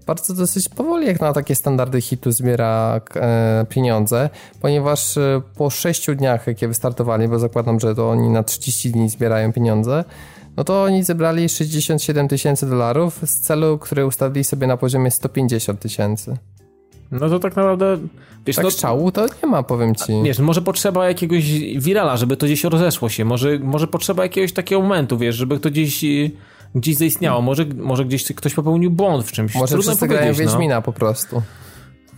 bardzo 0.05 0.33
dosyć 0.33 0.69
powoli 0.69 1.07
jak 1.07 1.21
na 1.21 1.33
takie 1.33 1.55
standardy 1.55 2.01
hitu 2.01 2.31
zbiera 2.31 3.01
e, 3.15 3.65
pieniądze, 3.69 4.29
ponieważ 4.61 5.17
e, 5.17 5.41
po 5.55 5.69
6 5.69 6.07
dniach, 6.15 6.47
jakie 6.47 6.67
wystartowali, 6.67 7.27
bo 7.27 7.39
zakładam, 7.39 7.79
że 7.79 7.95
to 7.95 8.09
oni 8.09 8.29
na 8.29 8.43
30 8.43 8.91
dni 8.91 9.09
zbierają 9.09 9.53
pieniądze, 9.53 10.03
no 10.57 10.63
to 10.63 10.83
oni 10.83 11.03
zebrali 11.03 11.49
67 11.49 12.27
tysięcy 12.27 12.69
dolarów 12.69 13.19
z 13.25 13.39
celu, 13.39 13.77
który 13.77 14.05
ustawili 14.05 14.43
sobie 14.43 14.67
na 14.67 14.77
poziomie 14.77 15.11
150 15.11 15.79
tysięcy. 15.79 16.37
No 17.11 17.29
to 17.29 17.39
tak 17.39 17.55
naprawdę... 17.55 17.97
Wiesz, 18.45 18.55
tak 18.55 18.65
no, 18.83 19.11
to 19.11 19.25
nie 19.43 19.49
ma, 19.49 19.63
powiem 19.63 19.95
ci. 19.95 20.23
Wiesz, 20.23 20.39
może 20.39 20.61
potrzeba 20.61 21.07
jakiegoś 21.07 21.43
wirala, 21.77 22.17
żeby 22.17 22.37
to 22.37 22.45
gdzieś 22.45 22.63
rozeszło 22.63 23.09
się. 23.09 23.25
Może, 23.25 23.59
może 23.59 23.87
potrzeba 23.87 24.23
jakiegoś 24.23 24.53
takiego 24.53 24.81
momentu, 24.81 25.17
wiesz, 25.17 25.35
żeby 25.35 25.59
to 25.59 25.69
gdzieś 25.69 26.05
gdzieś 26.75 26.95
zaistniało. 26.95 27.41
Może, 27.41 27.65
może 27.65 28.05
gdzieś 28.05 28.25
ktoś 28.25 28.53
popełnił 28.53 28.91
błąd 28.91 29.25
w 29.25 29.31
czymś. 29.31 29.55
Może 29.55 29.73
Trudno 29.73 29.91
wszyscy 29.91 30.07
grają 30.07 30.31
no. 30.31 30.37
Wiedźmina 30.37 30.81
po 30.81 30.93
prostu. 30.93 31.41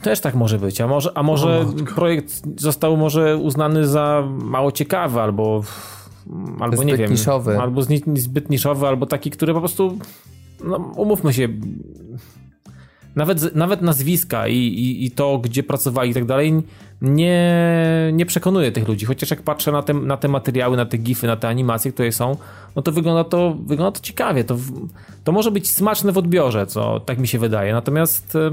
Też 0.01 0.19
tak 0.19 0.35
może 0.35 0.59
być, 0.59 0.81
a 0.81 0.87
może, 0.87 1.11
a 1.17 1.23
może 1.23 1.65
projekt 1.95 2.41
został 2.61 2.97
może 2.97 3.37
uznany 3.37 3.87
za 3.87 4.23
mało 4.29 4.71
ciekawy, 4.71 5.21
albo 5.21 5.63
albo 6.59 6.75
zbyt 6.75 6.87
nie 6.87 6.97
wiem, 6.97 7.11
niszowy. 7.11 7.59
albo 7.59 7.81
zbyt 8.15 8.49
niszowy, 8.49 8.87
albo 8.87 9.05
taki, 9.05 9.31
który 9.31 9.53
po 9.53 9.59
prostu 9.59 9.97
no, 10.63 10.77
umówmy 10.77 11.33
się, 11.33 11.47
nawet, 13.15 13.55
nawet 13.55 13.81
nazwiska 13.81 14.47
i, 14.47 14.57
i, 14.57 15.05
i 15.05 15.11
to, 15.11 15.37
gdzie 15.37 15.63
pracowali 15.63 16.11
i 16.11 16.13
tak 16.13 16.25
dalej, 16.25 16.53
nie, 17.01 17.49
nie 18.13 18.25
przekonuje 18.25 18.71
tych 18.71 18.87
ludzi. 18.87 19.05
Chociaż 19.05 19.29
jak 19.29 19.41
patrzę 19.41 19.71
na 19.71 19.81
te, 19.83 19.93
na 19.93 20.17
te 20.17 20.27
materiały, 20.27 20.77
na 20.77 20.85
te 20.85 20.97
gify, 20.97 21.27
na 21.27 21.35
te 21.35 21.47
animacje, 21.47 21.91
które 21.91 22.11
są, 22.11 22.37
no 22.75 22.81
to 22.81 22.91
wygląda 22.91 23.23
to, 23.23 23.57
wygląda 23.65 23.99
to 23.99 24.05
ciekawie. 24.05 24.43
To, 24.43 24.57
to 25.23 25.31
może 25.31 25.51
być 25.51 25.69
smaczne 25.69 26.11
w 26.11 26.17
odbiorze, 26.17 26.67
co 26.67 26.99
tak 26.99 27.17
mi 27.17 27.27
się 27.27 27.39
wydaje. 27.39 27.73
Natomiast 27.73 28.35
e, 28.35 28.51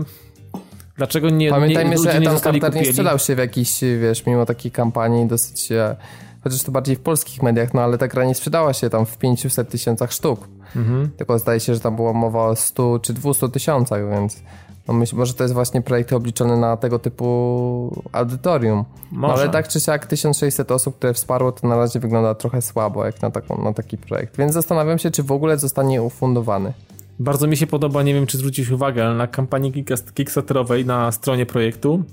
dlaczego 0.97 1.31
nie 1.31 1.51
Pamiętajmy, 1.51 1.91
nie, 1.91 1.99
że 1.99 2.13
Ethan 2.13 2.39
Carter 2.39 2.75
nie 2.75 2.85
sprzedał 2.85 3.19
się 3.19 3.35
w 3.35 3.39
jakiś, 3.39 3.81
wiesz, 4.01 4.27
mimo 4.27 4.47
takiej 4.47 4.71
kampanii 4.71 5.27
dosyć 5.27 5.73
e, 5.73 5.97
chociaż 6.45 6.63
to 6.63 6.73
bardziej 6.73 6.97
w 6.97 7.01
polskich 7.01 7.43
mediach, 7.43 7.75
no 7.75 7.83
ale 7.83 7.99
ta 7.99 8.09
gra 8.09 8.25
nie 8.25 8.35
sprzedała 8.35 8.73
się 8.73 8.91
tam 8.91 9.07
w 9.07 9.19
500 9.19 9.69
tysiącach 9.69 10.13
sztuk. 10.13 10.49
Mhm. 10.77 11.11
Tylko 11.17 11.39
zdaje 11.39 11.61
się, 11.61 11.75
że 11.75 11.81
tam 11.81 11.97
była 11.97 12.13
mowa 12.13 12.47
o 12.47 12.57
100 12.57 12.99
czy 12.99 13.13
200 13.13 13.49
tysiącach, 13.49 14.11
więc 14.11 14.43
no 14.89 14.95
myślę, 14.95 15.19
może 15.19 15.35
to 15.35 15.45
jest 15.45 15.55
właśnie 15.55 15.83
projekt 15.83 16.13
obliczony 16.13 16.57
na 16.57 16.77
tego 16.77 16.99
typu 16.99 18.03
audytorium. 18.13 18.85
No 19.13 19.35
ale 19.35 19.49
tak 19.49 19.69
czy 19.69 19.81
siak 19.81 20.07
1600 20.07 20.71
osób, 20.71 20.97
które 20.97 21.15
wsparło, 21.15 21.53
to 21.53 21.69
na 21.69 21.77
razie 21.77 22.01
wygląda 22.01 22.35
trochę 22.35 22.63
słabo 22.63 23.05
jak 23.05 23.23
na, 23.23 23.31
taką, 23.31 23.63
na 23.63 23.73
taki 23.73 23.99
projekt. 23.99 24.37
Więc 24.37 24.53
zastanawiam 24.53 24.99
się, 24.99 25.11
czy 25.11 25.23
w 25.23 25.33
ogóle 25.33 25.59
zostanie 25.59 26.03
ufundowany. 26.03 26.73
Bardzo 27.19 27.47
mi 27.47 27.57
się 27.57 27.67
podoba, 27.67 28.03
nie 28.03 28.15
wiem 28.15 28.27
czy 28.27 28.39
zwrócisz 28.39 28.71
uwagę, 28.71 29.07
ale 29.07 29.15
na 29.15 29.27
kampanii 29.27 29.85
Kickstarterowej 30.15 30.87
na 30.87 31.13
stronie 31.13 31.47
projektu 31.47 32.05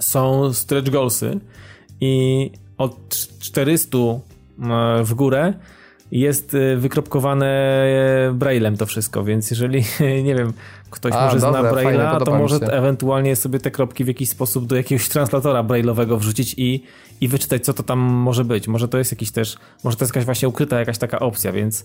są 0.00 0.52
stretch 0.52 0.90
goalsy 0.90 1.40
i 2.00 2.50
od 2.78 3.28
400 3.40 3.98
e, 3.98 5.04
w 5.04 5.14
górę 5.14 5.54
jest 6.12 6.54
e, 6.54 6.76
wykropkowane 6.76 7.46
e, 7.46 8.32
braillem 8.32 8.76
to 8.76 8.86
wszystko, 8.86 9.24
więc 9.24 9.50
jeżeli, 9.50 9.84
nie 10.24 10.34
wiem, 10.34 10.52
ktoś 10.90 11.12
A, 11.12 11.24
może 11.24 11.38
dobre, 11.38 11.60
zna 11.60 11.72
braille'a, 11.72 12.24
to 12.24 12.38
może 12.38 12.56
ewentualnie 12.56 13.36
sobie 13.36 13.60
te 13.60 13.70
kropki 13.70 14.04
w 14.04 14.08
jakiś 14.08 14.28
sposób 14.28 14.66
do 14.66 14.76
jakiegoś 14.76 15.08
translatora 15.18 15.62
braille'owego 15.62 16.18
wrzucić 16.18 16.54
i, 16.56 16.84
i 17.20 17.28
wyczytać, 17.28 17.64
co 17.64 17.74
to 17.74 17.82
tam 17.82 17.98
może 17.98 18.44
być. 18.44 18.68
Może 18.68 18.88
to 18.88 18.98
jest 18.98 19.12
jakiś 19.12 19.30
też, 19.30 19.56
może 19.84 19.96
to 19.96 20.04
jest 20.04 20.14
jakaś 20.14 20.24
właśnie 20.24 20.48
ukryta 20.48 20.78
jakaś 20.78 20.98
taka 20.98 21.18
opcja, 21.18 21.52
więc 21.52 21.84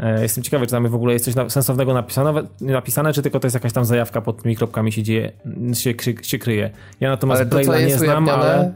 e, 0.00 0.22
jestem 0.22 0.44
ciekawy, 0.44 0.66
czy 0.66 0.70
tam 0.70 0.88
w 0.88 0.94
ogóle 0.94 1.12
jest 1.12 1.24
coś 1.24 1.34
na, 1.34 1.50
sensownego 1.50 1.94
napisane, 1.94 2.42
napisane, 2.60 3.12
czy 3.12 3.22
tylko 3.22 3.40
to 3.40 3.46
jest 3.46 3.54
jakaś 3.54 3.72
tam 3.72 3.84
zajawka 3.84 4.20
pod 4.20 4.42
tymi 4.42 4.56
kropkami 4.56 4.92
się 4.92 5.02
dzieje, 5.02 5.32
się, 5.74 5.94
się 6.22 6.38
kryje. 6.38 6.70
Ja 7.00 7.10
natomiast 7.10 7.42
braille'a 7.42 7.86
nie 7.86 7.98
znam, 7.98 8.28
ale 8.28 8.72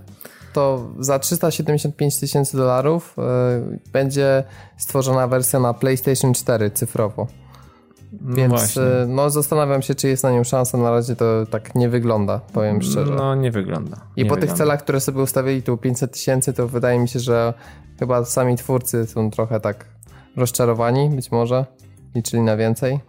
to 0.55 0.90
za 0.98 1.18
375 1.18 2.20
tysięcy 2.20 2.57
dolarów 2.57 3.16
y, 3.18 3.90
będzie 3.92 4.44
stworzona 4.76 5.28
wersja 5.28 5.61
na 5.61 5.74
PlayStation 5.74 6.34
4 6.34 6.70
cyfrowo. 6.70 7.26
No 8.20 8.36
Więc 8.36 8.50
właśnie. 8.50 8.82
Y, 8.82 9.07
no, 9.09 9.30
zastanawiam 9.30 9.82
się, 9.82 9.94
czy 9.94 10.09
jest 10.09 10.22
na 10.22 10.32
nią 10.32 10.44
szansa. 10.44 10.78
Na 10.78 10.90
razie 10.90 11.16
to 11.16 11.46
tak 11.50 11.74
nie 11.74 11.88
wygląda, 11.88 12.40
powiem 12.52 12.82
szczerze. 12.82 13.14
No, 13.14 13.34
nie 13.34 13.50
wygląda. 13.50 13.96
I 13.96 14.22
nie 14.22 14.28
po 14.28 14.34
wygląda. 14.34 14.46
tych 14.46 14.52
celach, 14.52 14.82
które 14.82 15.00
sobie 15.00 15.22
ustawili, 15.22 15.62
tu 15.62 15.76
500 15.76 16.12
tysięcy, 16.12 16.52
to 16.52 16.68
wydaje 16.68 16.98
mi 16.98 17.09
się, 17.09 17.20
że 17.20 17.55
chyba 17.98 18.24
sami 18.24 18.57
twórcy 18.57 19.07
są 19.07 19.30
trochę 19.30 19.61
tak 19.61 19.84
rozczarowani, 20.36 21.11
być 21.11 21.30
może. 21.30 21.66
Liczyli 22.14 22.42
na 22.42 22.57
więcej. 22.57 23.00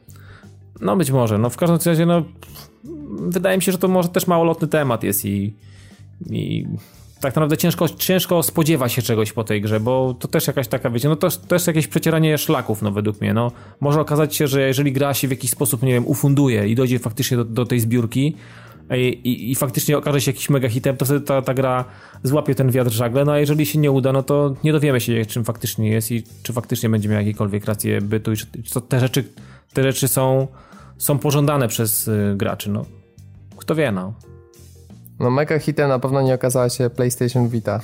No, 0.82 0.96
być 0.96 1.12
może. 1.12 1.38
No, 1.38 1.50
w 1.50 1.58
każdym 1.58 1.80
razie, 1.86 2.06
no, 2.06 2.24
wydaje 3.20 3.58
mi 3.58 3.64
się, 3.64 3.72
że 3.72 3.78
to 3.78 3.88
może 3.88 4.10
też 4.10 4.28
małolotny 4.28 4.68
temat 4.68 5.04
jest 5.04 5.26
i, 5.26 5.56
i 6.30 6.68
tak 7.26 7.36
naprawdę 7.36 7.58
ciężko, 7.58 7.90
ciężko 7.90 8.44
spodziewać 8.44 8.94
się 8.94 9.02
czegoś 9.02 9.34
po 9.34 9.44
tej 9.44 9.62
grze, 9.62 9.80
bo 9.80 10.16
to 10.20 10.28
też 10.28 10.48
jakaś 10.48 10.68
taka, 10.68 10.90
wiecie, 10.90 11.10
no 11.10 11.16
to 11.16 11.30
też 11.30 11.68
jakieś 11.68 11.88
przecieranie 11.88 12.38
szlaków, 12.38 12.82
no 12.82 12.92
według 12.92 13.22
mnie, 13.22 13.34
no. 13.34 13.52
Może 13.80 14.02
okazać 14.02 14.36
się, 14.36 14.48
że 14.48 14.68
jeżeli 14.68 14.92
gra 14.92 15.14
się 15.14 15.28
w 15.28 15.32
jakiś 15.32 15.52
sposób, 15.52 15.84
nie 15.84 15.94
wiem, 15.94 16.08
ufunduje 16.08 16.68
i 16.68 16.76
dojdzie 16.76 17.00
faktycznie 17.00 17.38
do, 17.38 17.46
do 17.46 17.66
tej 17.66 17.80
zbiórki 17.80 18.36
i, 18.92 19.08
i, 19.24 19.52
i, 19.52 19.56
faktycznie 19.56 19.98
okaże 19.98 20.22
się 20.22 20.32
jakiś 20.32 20.50
mega 20.50 20.70
hitem, 20.70 20.98
to 20.98 21.06
wtedy 21.06 21.22
ta, 21.22 21.42
ta 21.42 21.54
gra 21.54 21.86
złapie 22.24 22.56
ten 22.56 22.72
wiatr 22.72 22.92
żagle, 22.92 23.26
no 23.26 23.32
a 23.32 23.40
jeżeli 23.40 23.66
się 23.66 23.80
nie 23.80 23.92
uda, 23.92 24.12
no 24.12 24.24
to 24.24 24.56
nie 24.64 24.72
dowiemy 24.72 25.02
się, 25.02 25.26
czym 25.26 25.44
faktycznie 25.44 25.90
jest 25.90 26.12
i 26.12 26.24
czy 26.44 26.54
faktycznie 26.54 26.90
będzie 26.90 27.10
miał 27.10 27.20
jakiekolwiek 27.20 27.66
rację 27.66 28.02
bytu 28.02 28.32
i 28.32 28.38
czy, 28.38 28.46
czy 28.64 28.82
te 28.82 29.00
rzeczy, 29.00 29.24
te 29.74 29.84
rzeczy 29.84 30.08
są, 30.08 30.48
są 30.98 31.20
pożądane 31.20 31.68
przez 31.68 32.08
y, 32.08 32.34
graczy, 32.38 32.70
no. 32.70 32.86
Kto 33.58 33.76
wie, 33.76 33.92
no. 33.92 34.14
No 35.20 35.30
mega 35.30 35.60
hitem 35.60 35.90
na 35.90 36.00
pewno 36.00 36.22
nie 36.22 36.34
okazała 36.34 36.70
się 36.70 36.90
PlayStation 36.90 37.48
Vita. 37.50 37.80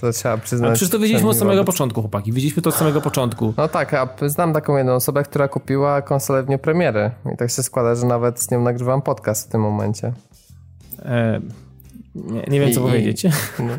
To 0.00 0.12
trzeba 0.12 0.36
przyznać. 0.36 0.70
A 0.70 0.72
przecież 0.72 0.90
to 0.90 0.98
wiedzieliśmy 0.98 1.28
od 1.28 1.36
samego 1.36 1.64
początku, 1.64 2.00
chłopaki. 2.00 2.32
Widzieliśmy 2.32 2.62
to 2.62 2.70
od 2.70 2.76
samego 2.76 3.00
początku. 3.00 3.54
No 3.56 3.68
tak, 3.68 3.94
a 3.94 4.08
znam 4.26 4.52
taką 4.52 4.76
jedną 4.76 4.92
osobę, 4.92 5.22
która 5.22 5.48
kupiła 5.48 6.02
konsolę 6.02 6.42
w 6.42 6.46
dniu 6.46 6.58
premiery. 6.58 7.10
I 7.34 7.36
tak 7.36 7.50
się 7.50 7.62
składa, 7.62 7.94
że 7.94 8.06
nawet 8.06 8.40
z 8.40 8.50
nią 8.50 8.62
nagrywam 8.62 9.02
podcast 9.02 9.48
w 9.48 9.52
tym 9.52 9.60
momencie. 9.60 10.12
E, 11.02 11.40
nie, 12.14 12.42
nie, 12.48 12.60
wiem, 12.60 12.70
I, 12.70 12.72
co 12.72 12.80
powiedzieć. 12.80 13.26
No. 13.58 13.78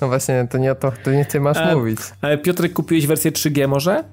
no. 0.00 0.08
właśnie, 0.08 0.48
to 0.50 0.58
nie, 0.58 0.74
to, 0.74 0.92
to 1.04 1.10
nie 1.10 1.24
ty 1.24 1.40
masz 1.40 1.56
e, 1.56 1.76
mówić. 1.76 1.98
Ale 2.20 2.38
Piotrek, 2.38 2.72
kupiłeś 2.72 3.06
wersję 3.06 3.32
3G 3.32 3.68
może? 3.68 4.04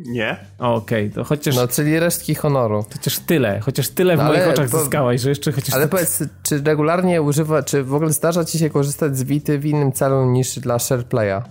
Nie. 0.00 0.36
Okej, 0.58 1.06
okay, 1.06 1.10
to 1.14 1.24
chociaż... 1.24 1.56
No, 1.56 1.68
czyli 1.68 1.98
resztki 1.98 2.34
honoru. 2.34 2.84
Chociaż 2.92 3.18
tyle, 3.18 3.60
chociaż 3.60 3.88
tyle 3.88 4.16
w 4.16 4.18
no, 4.18 4.24
moich 4.24 4.48
oczach 4.48 4.70
to... 4.70 4.78
zyskałeś, 4.78 5.20
że 5.20 5.28
jeszcze 5.28 5.52
chociaż... 5.52 5.74
Ale 5.74 5.84
to... 5.84 5.90
powiedz, 5.90 6.22
czy 6.42 6.62
regularnie 6.62 7.22
używa, 7.22 7.62
czy 7.62 7.84
w 7.84 7.94
ogóle 7.94 8.12
zdarza 8.12 8.44
ci 8.44 8.58
się 8.58 8.70
korzystać 8.70 9.18
z 9.18 9.22
Vity 9.22 9.58
w 9.58 9.66
innym 9.66 9.92
celu 9.92 10.24
niż 10.24 10.58
dla 10.58 10.78
SharePlaya? 10.78 11.42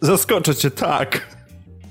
Zaskoczę 0.00 0.54
cię, 0.54 0.70
tak. 0.70 1.34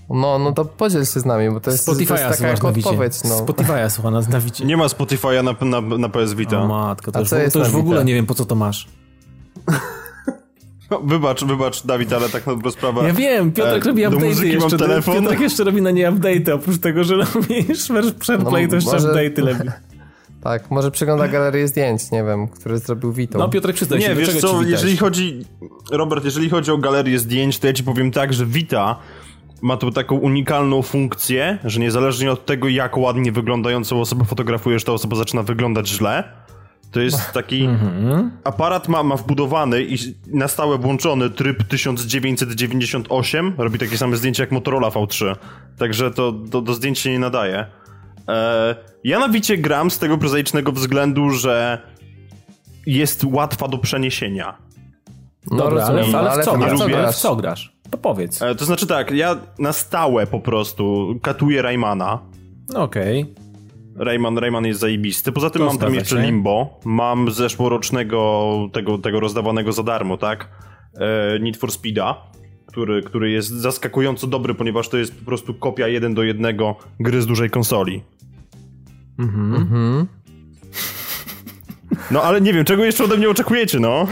No, 0.09 0.39
no 0.39 0.51
to 0.51 0.65
podziel 0.65 1.05
się 1.05 1.19
z 1.19 1.25
nami, 1.25 1.51
bo 1.51 1.59
to 1.59 1.71
jest, 1.71 1.87
Spotify'a 1.87 2.07
to 2.07 2.27
jest 2.27 2.39
taka 2.39 2.47
jak 2.47 2.63
odpowiedź. 2.63 3.23
No. 3.23 3.35
Spotify'a 3.35 3.89
słucha 3.89 4.11
nas 4.11 4.29
na 4.29 4.39
Wicie. 4.39 4.65
Nie 4.65 4.77
ma 4.77 4.87
Spotify'a 4.87 5.43
na, 5.43 5.81
na, 5.81 5.97
na 5.97 6.09
PS 6.09 6.33
Vita. 6.33 6.61
O 6.61 6.67
matko, 6.67 7.11
to, 7.11 7.19
już, 7.19 7.29
to 7.29 7.59
już 7.59 7.69
w 7.69 7.75
ogóle 7.75 8.05
nie 8.05 8.13
wiem 8.13 8.25
po 8.25 8.33
co 8.33 8.45
to 8.45 8.55
masz. 8.55 8.87
No, 10.93 10.99
wybacz, 10.99 11.43
wybacz, 11.43 11.85
Dawid, 11.85 12.13
ale 12.13 12.29
tak 12.29 12.47
na 12.47 12.53
dobrą 12.53 12.71
sprawę. 12.71 13.07
Ja 13.07 13.13
wiem, 13.13 13.51
Piotrek 13.51 13.85
e, 13.85 13.87
robi 13.87 14.03
update'y 14.03 14.43
jeszcze. 14.43 14.77
Telefon. 14.77 15.13
Piotrek 15.13 15.39
jeszcze 15.39 15.63
robi 15.63 15.81
na 15.81 15.91
nie 15.91 16.11
update'y, 16.11 16.51
oprócz 16.51 16.77
tego, 16.77 17.03
że 17.03 17.15
robi 17.15 17.65
SharePlay, 18.23 18.63
no, 18.63 18.69
to 18.69 18.75
jeszcze 18.75 18.97
update'y 18.97 19.43
lepiej. 19.43 19.69
Tak, 20.43 20.71
może 20.71 20.91
przegląda 20.91 21.27
galerię 21.27 21.67
zdjęć, 21.67 22.11
nie 22.11 22.23
wiem, 22.23 22.47
które 22.47 22.77
zrobił 22.77 23.13
Vito. 23.13 23.39
No 23.39 23.49
Piotrek, 23.49 23.75
przyznaj 23.75 24.01
się, 24.01 24.09
Nie, 24.09 24.15
wiesz 24.15 24.41
co, 24.41 24.63
jeżeli 24.63 24.97
chodzi, 24.97 25.45
Robert, 25.91 26.25
jeżeli 26.25 26.49
chodzi 26.49 26.71
o 26.71 26.77
galerię 26.77 27.19
zdjęć, 27.19 27.59
to 27.59 27.67
ja 27.67 27.73
ci 27.73 27.83
powiem 27.83 28.11
tak, 28.11 28.33
że 28.33 28.45
Vita 28.45 28.99
ma 29.61 29.77
tu 29.77 29.91
taką 29.91 30.15
unikalną 30.15 30.81
funkcję, 30.81 31.57
że 31.63 31.79
niezależnie 31.79 32.31
od 32.31 32.45
tego, 32.45 32.69
jak 32.69 32.97
ładnie 32.97 33.31
wyglądającą 33.31 34.01
osobę 34.01 34.25
fotografujesz, 34.25 34.83
ta 34.83 34.91
osoba 34.91 35.15
zaczyna 35.15 35.43
wyglądać 35.43 35.89
źle. 35.89 36.23
To 36.93 36.99
jest 36.99 37.31
taki 37.33 37.63
mhm. 37.63 38.31
aparat 38.43 38.87
ma, 38.87 39.03
ma 39.03 39.15
wbudowany 39.15 39.83
i 39.83 39.97
na 40.27 40.47
stałe 40.47 40.77
włączony 40.77 41.29
tryb 41.29 41.63
1998. 41.63 43.53
Robi 43.57 43.79
takie 43.79 43.97
same 43.97 44.17
zdjęcia 44.17 44.43
jak 44.43 44.51
Motorola 44.51 44.89
V3. 44.89 45.35
Także 45.77 46.11
to 46.11 46.31
do, 46.31 46.61
do 46.61 46.73
zdjęć 46.73 46.99
się 46.99 47.11
nie 47.11 47.19
nadaje. 47.19 47.65
E, 48.27 48.75
ja 49.03 49.19
na 49.19 49.29
Wicie 49.29 49.57
gram 49.57 49.91
z 49.91 49.99
tego 49.99 50.17
prozaicznego 50.17 50.71
względu, 50.71 51.29
że 51.29 51.81
jest 52.85 53.23
łatwa 53.23 53.67
do 53.67 53.77
przeniesienia. 53.77 54.57
No 55.51 55.57
Dobra, 55.57 55.85
ale, 55.85 55.99
rozumiem, 55.99 56.19
ale, 56.19 56.31
ale 56.31 56.41
w, 56.41 56.45
co 56.45 56.53
ale 56.53 57.13
w 57.13 57.15
co 57.15 57.35
grasz? 57.35 57.73
To 57.89 57.97
powiedz. 57.97 58.41
E, 58.41 58.55
to 58.55 58.65
znaczy 58.65 58.87
tak, 58.87 59.11
ja 59.11 59.35
na 59.59 59.73
stałe 59.73 60.27
po 60.27 60.39
prostu 60.39 61.15
katuję 61.21 61.61
Raymana. 61.61 62.19
Okej. 62.75 63.42
Rayman, 63.95 64.37
Rayman 64.37 64.65
jest 64.65 64.79
zajebisty. 64.79 65.31
Poza 65.31 65.49
tym 65.49 65.59
To 65.59 65.65
mam 65.65 65.77
tam 65.77 65.93
jeszcze 65.93 66.15
się. 66.15 66.21
Limbo. 66.21 66.79
Mam 66.85 67.31
zeszłorocznego 67.31 68.53
tego, 68.73 68.97
tego 68.97 69.19
rozdawanego 69.19 69.71
za 69.71 69.83
darmo, 69.83 70.17
tak? 70.17 70.49
E, 70.99 71.39
Need 71.39 71.57
for 71.57 71.71
Speeda, 71.71 72.15
który, 72.65 73.03
który 73.03 73.31
jest 73.31 73.49
zaskakująco 73.49 74.27
dobry, 74.27 74.53
ponieważ 74.53 74.89
to 74.89 74.97
jest 74.97 75.19
po 75.19 75.25
prostu 75.25 75.53
kopia 75.53 75.87
jeden 75.87 76.13
do 76.13 76.23
jednego 76.23 76.75
gry 76.99 77.21
z 77.21 77.25
dużej 77.25 77.49
konsoli. 77.49 78.03
Mhm. 79.19 80.07
No 82.11 82.23
ale 82.23 82.41
nie 82.41 82.53
wiem, 82.53 82.65
czego 82.65 82.85
jeszcze 82.85 83.03
ode 83.03 83.17
mnie 83.17 83.29
oczekujecie, 83.29 83.79
no? 83.79 84.07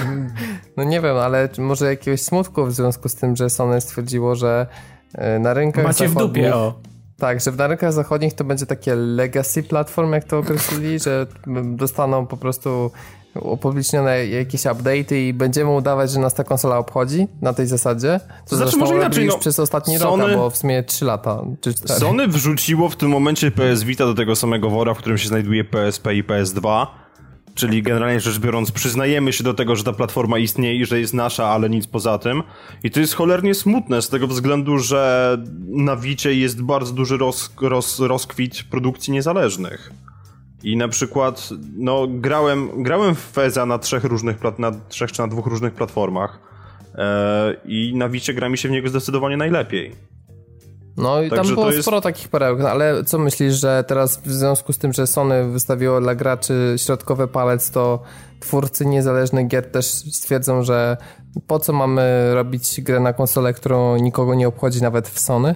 No 0.77 0.83
nie 0.83 1.01
wiem, 1.01 1.17
ale 1.17 1.49
może 1.57 1.85
jakiegoś 1.85 2.21
smutku 2.21 2.65
w 2.65 2.71
związku 2.71 3.09
z 3.09 3.15
tym, 3.15 3.35
że 3.35 3.49
Sony 3.49 3.81
stwierdziło, 3.81 4.35
że 4.35 4.67
e, 5.13 5.39
na 5.39 5.53
rynkach 5.53 5.83
Macie 5.83 6.07
w 6.07 6.13
zachodnich... 6.13 6.43
dupie, 6.43 6.55
o. 6.55 6.79
Tak, 7.21 7.41
że 7.41 7.51
na 7.51 7.67
rynkach 7.67 7.93
zachodnich 7.93 8.33
to 8.33 8.43
będzie 8.43 8.65
takie 8.65 8.95
legacy 8.95 9.63
platform, 9.63 10.13
jak 10.13 10.23
to 10.23 10.37
określili, 10.37 10.99
że 10.99 11.27
dostaną 11.63 12.27
po 12.27 12.37
prostu 12.37 12.91
upublicznione 13.35 14.25
jakieś 14.27 14.61
update'y 14.61 15.15
i 15.15 15.33
będziemy 15.33 15.71
udawać, 15.71 16.11
że 16.11 16.19
nas 16.19 16.33
ta 16.33 16.43
konsola 16.43 16.77
obchodzi 16.77 17.27
na 17.41 17.53
tej 17.53 17.67
zasadzie. 17.67 18.19
To 18.19 18.55
znaczy, 18.55 18.71
zresztą 18.71 18.79
może 18.79 18.95
inaczej, 18.95 19.25
już 19.25 19.33
no, 19.33 19.39
przez 19.39 19.59
ostatni 19.59 19.97
Sony- 19.99 20.27
rok, 20.27 20.37
bo 20.37 20.49
w 20.49 20.57
sumie 20.57 20.83
3 20.83 21.05
lata, 21.05 21.43
czy 21.61 21.73
4. 21.73 21.99
Sony 21.99 22.27
wrzuciło 22.27 22.89
w 22.89 22.95
tym 22.95 23.09
momencie 23.09 23.51
PS 23.51 23.83
Vita 23.83 24.05
do 24.05 24.13
tego 24.13 24.35
samego 24.35 24.69
wora, 24.69 24.93
w 24.93 24.97
którym 24.97 25.17
się 25.17 25.27
znajduje 25.27 25.63
PSP 25.63 26.15
i 26.15 26.23
PS2. 26.23 26.87
Czyli 27.55 27.83
generalnie 27.83 28.19
rzecz 28.19 28.39
biorąc, 28.39 28.71
przyznajemy 28.71 29.33
się 29.33 29.43
do 29.43 29.53
tego, 29.53 29.75
że 29.75 29.83
ta 29.83 29.93
platforma 29.93 30.37
istnieje 30.37 30.75
i 30.75 30.85
że 30.85 30.99
jest 30.99 31.13
nasza, 31.13 31.47
ale 31.47 31.69
nic 31.69 31.87
poza 31.87 32.17
tym. 32.17 32.43
I 32.83 32.91
to 32.91 32.99
jest 32.99 33.13
cholernie 33.13 33.55
smutne 33.55 34.01
z 34.01 34.09
tego 34.09 34.27
względu, 34.27 34.77
że 34.77 35.37
na 35.67 35.95
Vicie 35.95 36.33
jest 36.33 36.61
bardzo 36.61 36.93
duży 36.93 37.17
roz, 37.17 37.53
roz, 37.61 37.99
rozkwit 37.99 38.63
produkcji 38.63 39.13
niezależnych. 39.13 39.91
I 40.63 40.77
na 40.77 40.87
przykład, 40.87 41.49
no, 41.77 42.07
grałem, 42.09 42.83
grałem 42.83 43.15
w 43.15 43.19
Feza 43.19 43.65
na 43.65 43.79
trzech 43.79 44.03
różnych, 44.03 44.37
na 44.59 44.71
trzech 44.89 45.11
czy 45.11 45.21
na 45.21 45.27
dwóch 45.27 45.47
różnych 45.47 45.73
platformach. 45.73 46.39
E, 46.95 47.55
I 47.65 47.95
na 47.95 48.09
Vicie 48.09 48.33
gra 48.33 48.49
mi 48.49 48.57
się 48.57 48.69
w 48.69 48.71
niego 48.71 48.89
zdecydowanie 48.89 49.37
najlepiej. 49.37 49.91
No 50.97 51.21
i 51.21 51.29
tam 51.29 51.37
Także 51.37 51.53
było 51.53 51.65
to 51.65 51.71
jest- 51.71 51.81
sporo 51.83 52.01
takich 52.01 52.27
perełek, 52.27 52.59
no, 52.59 52.69
ale 52.69 53.03
co 53.03 53.19
myślisz, 53.19 53.53
że 53.53 53.83
teraz 53.87 54.17
w 54.17 54.31
związku 54.31 54.73
z 54.73 54.77
tym, 54.77 54.93
że 54.93 55.07
Sony 55.07 55.49
wystawiło 55.49 56.01
dla 56.01 56.15
graczy 56.15 56.75
środkowy 56.77 57.27
palec, 57.27 57.71
to 57.71 58.03
twórcy 58.39 58.85
niezależnych 58.85 59.47
gier 59.47 59.71
też 59.71 59.85
stwierdzą, 59.85 60.63
że 60.63 60.97
po 61.47 61.59
co 61.59 61.73
mamy 61.73 62.31
robić 62.33 62.81
grę 62.81 62.99
na 62.99 63.13
konsolę, 63.13 63.53
którą 63.53 63.95
nikogo 63.95 64.35
nie 64.35 64.47
obchodzi 64.47 64.81
nawet 64.81 65.09
w 65.09 65.19
Sony? 65.19 65.55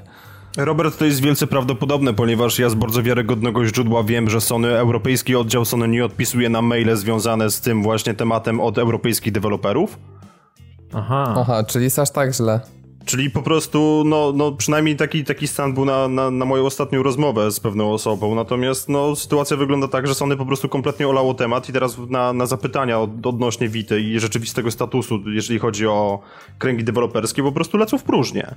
Robert, 0.57 0.97
to 0.97 1.05
jest 1.05 1.21
wielce 1.21 1.47
prawdopodobne, 1.47 2.13
ponieważ 2.13 2.59
ja 2.59 2.69
z 2.69 2.75
bardzo 2.75 3.03
wiarygodnego 3.03 3.65
źródła 3.65 4.03
wiem, 4.03 4.29
że 4.29 4.41
Sony, 4.41 4.77
europejski 4.77 5.36
oddział 5.36 5.65
Sony 5.65 5.88
nie 5.88 6.05
odpisuje 6.05 6.49
na 6.49 6.61
maile 6.61 6.97
związane 6.97 7.49
z 7.49 7.61
tym 7.61 7.83
właśnie 7.83 8.13
tematem 8.13 8.61
od 8.61 8.77
europejskich 8.77 9.33
deweloperów. 9.33 9.99
Aha. 10.93 11.33
Aha, 11.38 11.63
czyli 11.63 11.83
jest 11.83 11.99
aż 11.99 12.11
tak 12.11 12.33
źle. 12.33 12.59
Czyli 13.05 13.29
po 13.29 13.41
prostu, 13.41 14.03
no, 14.05 14.31
no 14.35 14.51
przynajmniej 14.51 14.95
taki, 14.95 15.23
taki 15.23 15.47
stan 15.47 15.73
był 15.73 15.85
na, 15.85 16.07
na, 16.07 16.31
na 16.31 16.45
moją 16.45 16.65
ostatnią 16.65 17.03
rozmowę 17.03 17.51
z 17.51 17.59
pewną 17.59 17.93
osobą. 17.93 18.35
Natomiast 18.35 18.89
no, 18.89 19.15
sytuacja 19.15 19.57
wygląda 19.57 19.87
tak, 19.87 20.07
że 20.07 20.15
Sony 20.15 20.37
po 20.37 20.45
prostu 20.45 20.69
kompletnie 20.69 21.07
olało 21.07 21.33
temat 21.33 21.69
i 21.69 21.73
teraz 21.73 21.97
na, 22.09 22.33
na 22.33 22.45
zapytania 22.45 22.99
od, 22.99 23.25
odnośnie 23.25 23.69
Vity 23.69 24.01
i 24.01 24.19
rzeczywistego 24.19 24.71
statusu, 24.71 25.19
jeżeli 25.29 25.59
chodzi 25.59 25.87
o 25.87 26.19
kręgi 26.57 26.83
deweloperskie, 26.83 27.43
po 27.43 27.51
prostu 27.51 27.77
lecą 27.77 27.97
w 27.97 28.03
próżnię. 28.03 28.55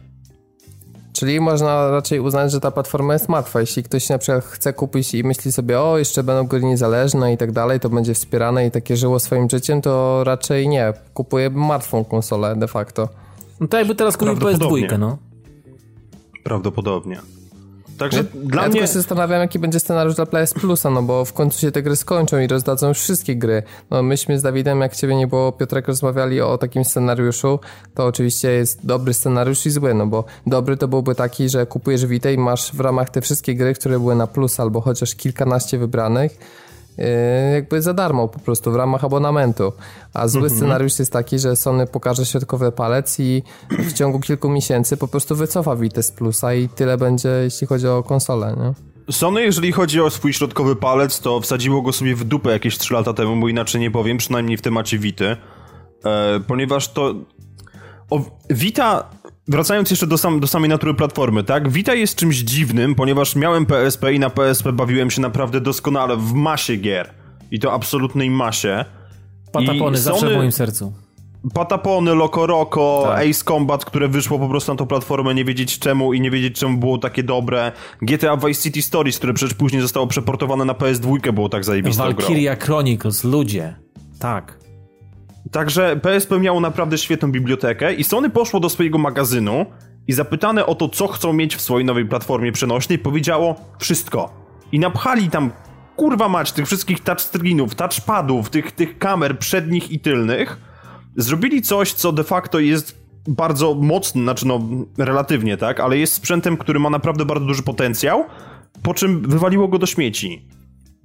Czyli 1.12 1.40
można 1.40 1.90
raczej 1.90 2.20
uznać, 2.20 2.52
że 2.52 2.60
ta 2.60 2.70
platforma 2.70 3.12
jest 3.12 3.28
martwa. 3.28 3.60
Jeśli 3.60 3.82
ktoś 3.82 4.08
na 4.08 4.18
przykład 4.18 4.44
chce 4.44 4.72
kupić 4.72 5.14
i 5.14 5.24
myśli 5.24 5.52
sobie, 5.52 5.80
o, 5.80 5.98
jeszcze 5.98 6.22
będą 6.22 6.46
gry 6.46 6.62
niezależne 6.62 7.32
i 7.32 7.36
tak 7.36 7.52
dalej, 7.52 7.80
to 7.80 7.88
będzie 7.88 8.14
wspierane 8.14 8.66
i 8.66 8.70
takie 8.70 8.96
żyło 8.96 9.18
swoim 9.18 9.50
życiem, 9.50 9.82
to 9.82 10.24
raczej 10.24 10.68
nie. 10.68 10.92
Kupuje 11.14 11.50
martwą 11.50 12.04
konsolę 12.04 12.56
de 12.56 12.68
facto. 12.68 13.08
No 13.60 13.68
to 13.68 13.78
jakby 13.78 13.94
teraz 13.94 14.16
kupił 14.16 14.36
Prawdopodobnie. 14.36 14.88
PS2, 14.88 14.98
no. 14.98 15.18
Prawdopodobnie. 16.44 17.20
Także 17.98 18.24
dla 18.24 18.62
ja 18.62 18.68
mnie... 18.68 18.72
tylko 18.72 18.86
się 18.86 18.98
zastanawiam, 18.98 19.40
jaki 19.40 19.58
będzie 19.58 19.80
scenariusz 19.80 20.14
dla 20.14 20.26
PS 20.26 20.54
Plusa, 20.54 20.90
no 20.90 21.02
bo 21.02 21.24
w 21.24 21.32
końcu 21.32 21.60
się 21.60 21.72
te 21.72 21.82
gry 21.82 21.96
skończą 21.96 22.38
i 22.38 22.46
rozdadzą 22.46 22.88
już 22.88 22.98
wszystkie 22.98 23.36
gry. 23.36 23.62
No 23.90 24.02
myśmy 24.02 24.38
z 24.38 24.42
Dawidem, 24.42 24.80
jak 24.80 24.96
ciebie 24.96 25.14
nie 25.14 25.26
było, 25.26 25.52
Piotrek, 25.52 25.88
rozmawiali 25.88 26.40
o 26.40 26.58
takim 26.58 26.84
scenariuszu, 26.84 27.60
to 27.94 28.06
oczywiście 28.06 28.50
jest 28.50 28.86
dobry 28.86 29.14
scenariusz 29.14 29.66
i 29.66 29.70
zły, 29.70 29.94
no 29.94 30.06
bo 30.06 30.24
dobry 30.46 30.76
to 30.76 30.88
byłby 30.88 31.14
taki, 31.14 31.48
że 31.48 31.66
kupujesz 31.66 32.06
Vita 32.06 32.30
i 32.30 32.38
masz 32.38 32.72
w 32.72 32.80
ramach 32.80 33.10
te 33.10 33.20
wszystkie 33.20 33.54
gry, 33.54 33.74
które 33.74 33.98
były 33.98 34.14
na 34.14 34.26
Plus 34.26 34.60
albo 34.60 34.80
chociaż 34.80 35.14
kilkanaście 35.14 35.78
wybranych, 35.78 36.38
jakby 37.54 37.82
za 37.82 37.94
darmo 37.94 38.28
po 38.28 38.38
prostu 38.38 38.72
w 38.72 38.76
ramach 38.76 39.04
abonamentu. 39.04 39.72
A 40.14 40.28
zły 40.28 40.50
scenariusz 40.50 40.98
jest 40.98 41.12
taki, 41.12 41.38
że 41.38 41.56
Sony 41.56 41.86
pokaże 41.86 42.26
środkowy 42.26 42.72
palec 42.72 43.20
i 43.20 43.42
w 43.70 43.92
ciągu 43.92 44.20
kilku 44.20 44.48
miesięcy 44.48 44.96
po 44.96 45.08
prostu 45.08 45.36
wycofa 45.36 45.76
z 46.00 46.10
Plusa 46.10 46.54
i 46.54 46.68
tyle 46.68 46.96
będzie, 46.96 47.28
jeśli 47.28 47.66
chodzi 47.66 47.88
o 47.88 48.02
konsolę, 48.02 48.56
nie? 48.58 48.88
Sony, 49.12 49.42
jeżeli 49.42 49.72
chodzi 49.72 50.00
o 50.00 50.10
swój 50.10 50.32
środkowy 50.32 50.76
palec, 50.76 51.20
to 51.20 51.40
wsadziło 51.40 51.82
go 51.82 51.92
sobie 51.92 52.16
w 52.16 52.24
dupę 52.24 52.50
jakieś 52.50 52.78
3 52.78 52.94
lata 52.94 53.12
temu, 53.12 53.40
bo 53.40 53.48
inaczej 53.48 53.80
nie 53.80 53.90
powiem, 53.90 54.18
przynajmniej 54.18 54.56
w 54.56 54.62
temacie 54.62 54.98
Vity. 54.98 55.36
E, 56.04 56.40
ponieważ 56.46 56.88
to... 56.88 57.14
O, 58.10 58.20
Vita, 58.50 59.10
wracając 59.48 59.90
jeszcze 59.90 60.06
do, 60.06 60.18
sam, 60.18 60.40
do 60.40 60.46
samej 60.46 60.70
natury 60.70 60.94
platformy, 60.94 61.44
tak? 61.44 61.68
Vita 61.68 61.94
jest 61.94 62.16
czymś 62.16 62.36
dziwnym, 62.36 62.94
ponieważ 62.94 63.36
miałem 63.36 63.66
PSP 63.66 64.12
i 64.12 64.18
na 64.18 64.30
PSP 64.30 64.72
bawiłem 64.72 65.10
się 65.10 65.20
naprawdę 65.20 65.60
doskonale 65.60 66.16
w 66.16 66.32
masie 66.32 66.76
gier. 66.76 67.10
I 67.50 67.58
to 67.58 67.72
absolutnej 67.72 68.30
masie. 68.30 68.84
Patapony 69.52 69.96
I 69.98 70.00
zawsze 70.00 70.26
Sony- 70.26 70.34
w 70.34 70.36
moim 70.36 70.52
sercu. 70.52 70.92
Patapony, 71.54 72.14
Loco 72.14 72.46
Roco, 72.46 73.02
Tak. 73.04 73.28
Ace 73.28 73.44
Combat, 73.44 73.84
które 73.84 74.08
wyszło 74.08 74.38
po 74.38 74.48
prostu 74.48 74.72
na 74.72 74.78
tą 74.78 74.86
platformę, 74.86 75.34
nie 75.34 75.44
wiedzieć 75.44 75.78
czemu 75.78 76.12
i 76.12 76.20
nie 76.20 76.30
wiedzieć 76.30 76.58
czemu 76.58 76.78
było 76.78 76.98
takie 76.98 77.22
dobre. 77.22 77.72
GTA 78.02 78.36
Vice 78.36 78.62
City 78.62 78.82
Stories, 78.82 79.18
które 79.18 79.34
przecież 79.34 79.54
później 79.54 79.82
zostało 79.82 80.06
przeportowane 80.06 80.64
na 80.64 80.72
PS2, 80.72 81.32
było 81.32 81.48
tak 81.48 81.64
zajebistą 81.64 82.04
grą. 82.04 82.14
Valkyria 82.14 82.56
Chronicles, 82.56 83.24
ludzie. 83.24 83.76
Tak. 84.18 84.58
Także 85.52 85.96
PSP 85.96 86.40
miało 86.40 86.60
naprawdę 86.60 86.98
świetną 86.98 87.32
bibliotekę 87.32 87.94
i 87.94 88.04
Sony 88.04 88.30
poszło 88.30 88.60
do 88.60 88.68
swojego 88.68 88.98
magazynu 88.98 89.66
i 90.08 90.12
zapytane 90.12 90.66
o 90.66 90.74
to, 90.74 90.88
co 90.88 91.08
chcą 91.08 91.32
mieć 91.32 91.56
w 91.56 91.60
swojej 91.60 91.86
nowej 91.86 92.06
platformie 92.06 92.52
przenośnej, 92.52 92.98
powiedziało 92.98 93.54
wszystko. 93.78 94.32
I 94.72 94.78
napchali 94.78 95.30
tam, 95.30 95.50
kurwa 95.96 96.28
mać, 96.28 96.52
tych 96.52 96.66
wszystkich 96.66 97.00
touchscreenów, 97.00 97.74
touchpadów, 97.74 98.50
tych, 98.50 98.72
tych 98.72 98.98
kamer 98.98 99.38
przednich 99.38 99.90
i 99.90 100.00
tylnych. 100.00 100.58
Zrobili 101.16 101.62
coś, 101.62 101.92
co 101.92 102.12
de 102.12 102.24
facto 102.24 102.58
jest 102.58 102.98
bardzo 103.28 103.74
mocny, 103.74 104.22
znaczy 104.22 104.46
no 104.46 104.60
relatywnie, 104.98 105.56
tak, 105.56 105.80
ale 105.80 105.98
jest 105.98 106.12
sprzętem, 106.12 106.56
który 106.56 106.78
ma 106.78 106.90
naprawdę 106.90 107.24
bardzo 107.24 107.46
duży 107.46 107.62
potencjał, 107.62 108.24
po 108.82 108.94
czym 108.94 109.22
wywaliło 109.22 109.68
go 109.68 109.78
do 109.78 109.86
śmieci. 109.86 110.48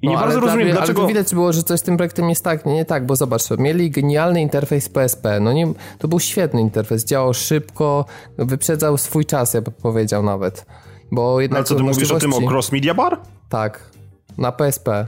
I 0.04 0.08
nie 0.08 0.16
No, 0.16 0.22
bardzo 0.22 0.40
rozumiem, 0.40 0.66
mnie- 0.66 0.74
dlaczego... 0.74 1.02
Ale 1.02 1.08
to 1.08 1.14
widać 1.14 1.34
było, 1.34 1.54
że 1.54 1.64
coś 1.64 1.80
z 1.80 1.84
tym 1.84 1.98
projektem 1.98 2.30
jest 2.30 2.44
tak, 2.44 2.66
nie, 2.66 2.74
nie 2.74 2.86
tak, 2.86 3.06
bo 3.06 3.16
zobacz, 3.16 3.42
mieli 3.58 3.92
genialny 3.92 4.42
interfejs 4.42 4.90
PSP, 4.90 5.40
no 5.40 5.54
nie, 5.54 5.74
to 6.00 6.08
był 6.08 6.20
świetny 6.20 6.62
interfejs, 6.62 7.06
działał 7.06 7.34
szybko, 7.34 8.06
wyprzedzał 8.38 8.98
swój 8.98 9.26
czas, 9.26 9.54
ja 9.54 9.62
bym 9.62 9.74
powiedział 9.74 10.24
nawet. 10.24 10.66
Bo 11.12 11.42
jednak 11.42 11.58
Ale 11.58 11.66
co, 11.66 11.76
ty 11.76 11.84
mówisz 11.84 12.12
o 12.12 12.20
tym, 12.20 12.34
o 12.34 12.36
możliwości- 12.36 12.48
Cross 12.48 12.72
Media 12.72 12.94
Bar? 12.94 13.18
Tak, 13.50 13.90
na 14.38 14.52
PSP. 14.52 15.08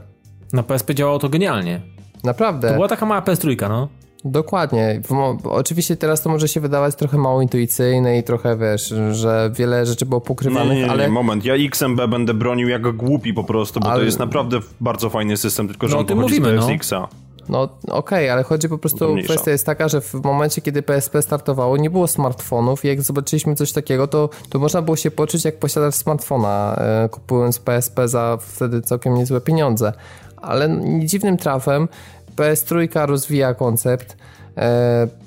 Na 0.53 0.63
PSP 0.63 0.95
działało 0.95 1.19
to 1.19 1.29
genialnie. 1.29 1.81
Naprawdę. 2.23 2.73
Była 2.73 2.87
taka 2.87 3.05
mała 3.05 3.21
PS3, 3.21 3.69
no. 3.69 3.87
Dokładnie. 4.25 5.01
Oczywiście 5.43 5.97
teraz 5.97 6.21
to 6.21 6.29
może 6.29 6.47
się 6.47 6.59
wydawać 6.61 6.95
trochę 6.95 7.17
mało 7.17 7.41
intuicyjne 7.41 8.17
i 8.17 8.23
trochę, 8.23 8.57
wiesz, 8.57 8.93
że 9.11 9.51
wiele 9.55 9.85
rzeczy 9.85 10.05
było 10.05 10.21
Nie, 10.21 10.25
pokrywanych, 10.27 10.77
nie, 10.77 10.83
nie, 10.83 10.91
ale... 10.91 11.09
moment. 11.09 11.45
Ja 11.45 11.53
XMB 11.55 12.01
będę 12.09 12.33
bronił 12.33 12.69
jak 12.69 12.95
głupi 12.95 13.33
po 13.33 13.43
prostu, 13.43 13.79
bo 13.79 13.85
to 13.85 13.91
Ale- 13.91 14.05
jest 14.05 14.19
naprawdę 14.19 14.59
bardzo 14.81 15.09
fajny 15.09 15.37
system, 15.37 15.67
tylko 15.67 15.87
że 15.87 15.93
No, 15.93 15.99
on 15.99 16.05
tym 16.05 16.17
pochodzi 16.17 16.39
mówimy, 16.41 16.57
z 16.61 16.61
no. 16.61 16.67
PSX-a. 16.67 17.07
No 17.49 17.69
okej, 17.91 18.29
ale 18.29 18.43
chodzi 18.43 18.69
po 18.69 18.75
To 18.75 18.79
prostu, 18.79 19.11
mniejsza. 19.13 19.33
kwestia 19.33 19.51
jest 19.51 19.65
taka, 19.65 19.87
że 19.89 20.01
w 20.01 20.13
momencie, 20.13 20.61
kiedy 20.61 20.81
PSP 20.81 21.21
startowało, 21.21 21.77
nie 21.77 21.89
było 21.89 22.07
smartfonów 22.07 22.85
i 22.85 22.87
jak 22.87 23.01
zobaczyliśmy 23.01 23.55
coś 23.55 23.71
takiego, 23.71 24.07
to, 24.07 24.29
to 24.49 24.59
można 24.59 24.81
było 24.81 24.97
się 24.97 25.11
poczuć 25.11 25.45
jak 25.45 25.59
posiadacz 25.59 25.95
smartfona, 25.95 26.75
e, 26.77 27.09
kupując 27.09 27.59
PSP 27.59 28.07
za 28.07 28.37
wtedy 28.41 28.81
całkiem 28.81 29.13
niezłe 29.15 29.41
pieniądze. 29.41 29.93
Ale 30.41 30.69
dziwnym 30.99 31.37
trafem 31.37 31.87
PS3 32.35 33.05
rozwija 33.05 33.53
koncept, 33.53 34.15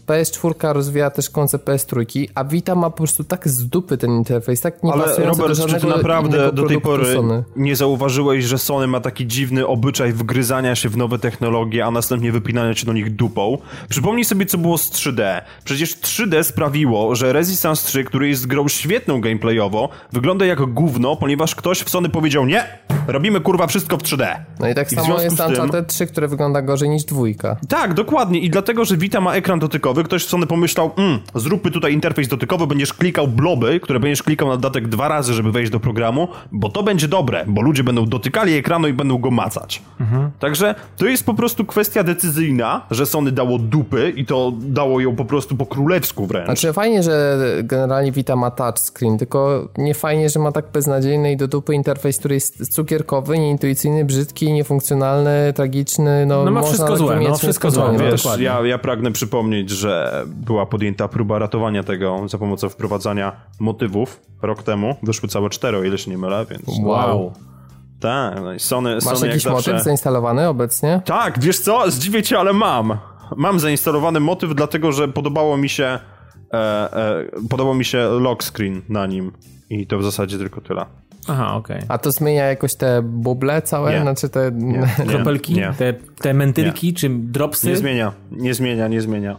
PS4 0.06 0.72
rozwija 0.72 1.10
też 1.10 1.30
koncept 1.30 1.66
PS3, 1.68 2.26
a 2.34 2.44
Vita 2.44 2.74
ma 2.74 2.90
po 2.90 2.96
prostu 2.96 3.24
tak 3.24 3.48
z 3.48 3.66
dupy 3.66 3.98
ten 3.98 4.10
interfejs, 4.10 4.60
tak 4.60 4.82
nie 4.82 4.92
Ale 4.92 5.16
Robert, 5.16 5.58
do 5.58 5.66
czy 5.68 5.80
ty 5.80 5.86
naprawdę 5.86 6.52
do 6.52 6.66
tej 6.66 6.80
pory 6.80 7.14
Sony. 7.14 7.44
nie 7.56 7.76
zauważyłeś, 7.76 8.44
że 8.44 8.58
Sony 8.58 8.86
ma 8.86 9.00
taki 9.00 9.26
dziwny 9.26 9.66
obyczaj 9.66 10.12
wgryzania 10.12 10.74
się 10.74 10.88
w 10.88 10.96
nowe 10.96 11.18
technologie, 11.18 11.84
a 11.84 11.90
następnie 11.90 12.32
wypinania 12.32 12.74
się 12.74 12.86
do 12.86 12.92
nich 12.92 13.16
dupą? 13.16 13.58
Przypomnij 13.88 14.24
sobie, 14.24 14.46
co 14.46 14.58
było 14.58 14.78
z 14.78 14.90
3D. 14.90 15.40
Przecież 15.64 15.96
3D 15.96 16.42
sprawiło, 16.42 17.14
że 17.14 17.32
Resistance 17.32 17.86
3, 17.86 18.04
który 18.04 18.28
jest 18.28 18.46
grą 18.46 18.68
świetną 18.68 19.20
gameplayowo, 19.20 19.88
wygląda 20.12 20.46
jak 20.46 20.60
gówno, 20.60 21.16
ponieważ 21.16 21.54
ktoś 21.54 21.80
w 21.80 21.90
Sony 21.90 22.08
powiedział 22.08 22.46
nie, 22.46 22.64
robimy 23.06 23.40
kurwa 23.40 23.66
wszystko 23.66 23.96
w 23.96 24.02
3D. 24.02 24.26
No 24.60 24.68
i 24.68 24.74
tak 24.74 24.92
I 24.92 24.94
samo 24.94 25.20
jest 25.20 25.36
z 25.36 25.38
tym- 25.38 25.46
Uncharted 25.48 25.86
3, 25.86 26.06
które 26.06 26.28
wygląda 26.28 26.62
gorzej 26.62 26.88
niż 26.88 27.04
dwójka. 27.04 27.56
Tak, 27.68 27.94
dokładnie. 27.94 28.40
I 28.40 28.50
dlatego, 28.50 28.84
że 28.84 28.96
Vita 28.96 29.17
ma 29.20 29.34
ekran 29.34 29.58
dotykowy, 29.58 30.04
ktoś 30.04 30.24
w 30.24 30.28
Sony 30.28 30.46
pomyślał, 30.46 30.90
mm, 30.96 31.18
zróbmy 31.34 31.70
tutaj 31.70 31.92
interfejs 31.92 32.28
dotykowy, 32.28 32.66
będziesz 32.66 32.94
klikał 32.94 33.28
bloby, 33.28 33.80
które 33.80 34.00
będziesz 34.00 34.22
klikał 34.22 34.48
na 34.48 34.56
dodatek 34.56 34.88
dwa 34.88 35.08
razy, 35.08 35.34
żeby 35.34 35.52
wejść 35.52 35.72
do 35.72 35.80
programu, 35.80 36.28
bo 36.52 36.68
to 36.68 36.82
będzie 36.82 37.08
dobre, 37.08 37.44
bo 37.46 37.62
ludzie 37.62 37.84
będą 37.84 38.06
dotykali 38.06 38.54
ekranu 38.54 38.88
i 38.88 38.92
będą 38.92 39.18
go 39.18 39.30
macać. 39.30 39.82
Także 40.38 40.74
to 40.96 41.06
jest 41.06 41.26
po 41.26 41.34
prostu 41.34 41.64
kwestia 41.64 42.02
decyzyjna, 42.04 42.86
że 42.90 43.06
Sony 43.06 43.32
dało 43.32 43.58
dupy 43.58 44.12
i 44.16 44.26
to 44.26 44.52
dało 44.60 45.00
ją 45.00 45.16
po 45.16 45.24
prostu 45.24 45.56
po 45.56 45.66
królewsku 45.66 46.26
wręcz. 46.26 46.46
Znaczy 46.46 46.72
fajnie, 46.72 47.02
że 47.02 47.38
generalnie 47.62 48.12
Vita 48.12 48.36
ma 48.36 48.50
touchscreen, 48.50 49.18
tylko 49.18 49.68
nie 49.78 49.94
fajnie, 49.94 50.30
że 50.30 50.40
ma 50.40 50.52
tak 50.52 50.64
beznadziejny 50.72 51.32
i 51.32 51.36
do 51.36 51.48
dupy 51.48 51.74
interfejs, 51.74 52.18
który 52.18 52.34
jest 52.34 52.74
cukierkowy, 52.74 53.38
nieintuicyjny, 53.38 54.04
brzydki, 54.04 54.52
niefunkcjonalny, 54.52 55.52
tragiczny, 55.54 56.26
no, 56.26 56.44
No 56.44 56.50
ma 56.50 56.60
można 56.60 56.72
wszystko 56.72 56.96
złe, 56.96 57.20
no, 57.28 57.36
wszystko 57.36 57.70
złe, 57.70 57.92
no, 57.92 57.98
Wiesz, 57.98 58.28
ja, 58.38 58.60
ja 58.66 58.78
pragnę 58.78 59.07
przypomnieć, 59.12 59.70
że 59.70 60.24
była 60.26 60.66
podjęta 60.66 61.08
próba 61.08 61.38
ratowania 61.38 61.82
tego 61.82 62.28
za 62.28 62.38
pomocą 62.38 62.68
wprowadzania 62.68 63.32
motywów 63.60 64.20
rok 64.42 64.62
temu. 64.62 64.96
Wyszły 65.02 65.28
całe 65.28 65.50
cztery, 65.50 65.78
o 65.78 65.84
ile 65.84 65.98
się 65.98 66.10
nie 66.10 66.18
mylę, 66.18 66.46
więc... 66.50 66.62
Wow. 66.82 67.32
Tak, 68.00 68.40
no 68.42 68.52
i 68.52 68.60
Sony, 68.60 68.94
Masz 68.94 69.04
Sony 69.04 69.26
jakiś 69.26 69.44
jak 69.44 69.54
zawsze... 69.54 69.70
motyw 69.72 69.84
zainstalowany 69.84 70.48
obecnie? 70.48 71.02
Tak, 71.04 71.40
wiesz 71.40 71.58
co? 71.58 71.90
Zdziwię 71.90 72.22
cię, 72.22 72.38
ale 72.38 72.52
mam. 72.52 72.98
Mam 73.36 73.60
zainstalowany 73.60 74.20
motyw, 74.20 74.54
dlatego 74.54 74.92
że 74.92 75.08
podobało 75.08 75.56
mi 75.56 75.68
się 75.68 75.98
e, 76.52 76.58
e, 76.92 77.24
podobał 77.50 77.74
mi 77.74 77.84
się 77.84 77.98
lock 77.98 78.44
screen 78.44 78.82
na 78.88 79.06
nim. 79.06 79.32
I 79.70 79.86
to 79.86 79.98
w 79.98 80.04
zasadzie 80.04 80.38
tylko 80.38 80.60
tyle. 80.60 80.86
Aha, 81.28 81.56
okej. 81.56 81.82
A 81.88 81.98
to 81.98 82.12
zmienia 82.12 82.46
jakoś 82.46 82.74
te 82.74 83.02
buble 83.02 83.62
całe? 83.62 83.92
Nie. 83.92 84.00
Znaczy 84.00 84.28
te... 84.28 84.50
Nie. 84.54 84.86
Kropelki, 85.08 85.54
nie. 85.54 85.72
te, 85.78 85.92
te 85.92 86.34
mentylki 86.34 86.94
czy 86.94 87.08
dropsy? 87.10 87.68
Nie 87.68 87.76
zmienia, 87.76 88.12
nie 88.30 88.54
zmienia, 88.54 88.88
nie 88.88 89.00
zmienia. 89.00 89.36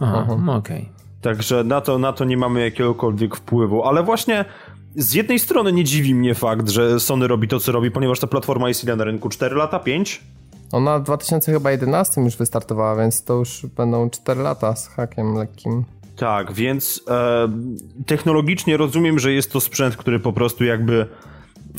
Aha, 0.00 0.26
no 0.44 0.54
okej. 0.54 0.88
Także 1.22 1.64
na 1.64 1.80
to, 1.80 1.98
na 1.98 2.12
to 2.12 2.24
nie 2.24 2.36
mamy 2.36 2.60
jakiegokolwiek 2.60 3.36
wpływu, 3.36 3.84
ale 3.84 4.02
właśnie 4.02 4.44
z 4.96 5.12
jednej 5.12 5.38
strony 5.38 5.72
nie 5.72 5.84
dziwi 5.84 6.14
mnie 6.14 6.34
fakt, 6.34 6.68
że 6.68 7.00
Sony 7.00 7.28
robi 7.28 7.48
to, 7.48 7.60
co 7.60 7.72
robi, 7.72 7.90
ponieważ 7.90 8.20
ta 8.20 8.26
platforma 8.26 8.68
jest 8.68 8.84
ile 8.84 8.96
na 8.96 9.04
rynku? 9.04 9.28
4 9.28 9.56
lata? 9.56 9.78
5? 9.78 10.22
Ona 10.72 10.98
w 10.98 11.02
2011 11.02 12.20
już 12.20 12.36
wystartowała, 12.36 12.96
więc 12.96 13.24
to 13.24 13.34
już 13.34 13.66
będą 13.76 14.10
4 14.10 14.42
lata 14.42 14.76
z 14.76 14.88
hakiem 14.88 15.34
lekkim. 15.34 15.84
Tak, 16.16 16.52
więc 16.52 17.04
e, 17.10 17.48
technologicznie 18.06 18.76
rozumiem, 18.76 19.18
że 19.18 19.32
jest 19.32 19.52
to 19.52 19.60
sprzęt, 19.60 19.96
który 19.96 20.20
po 20.20 20.32
prostu 20.32 20.64
jakby 20.64 21.06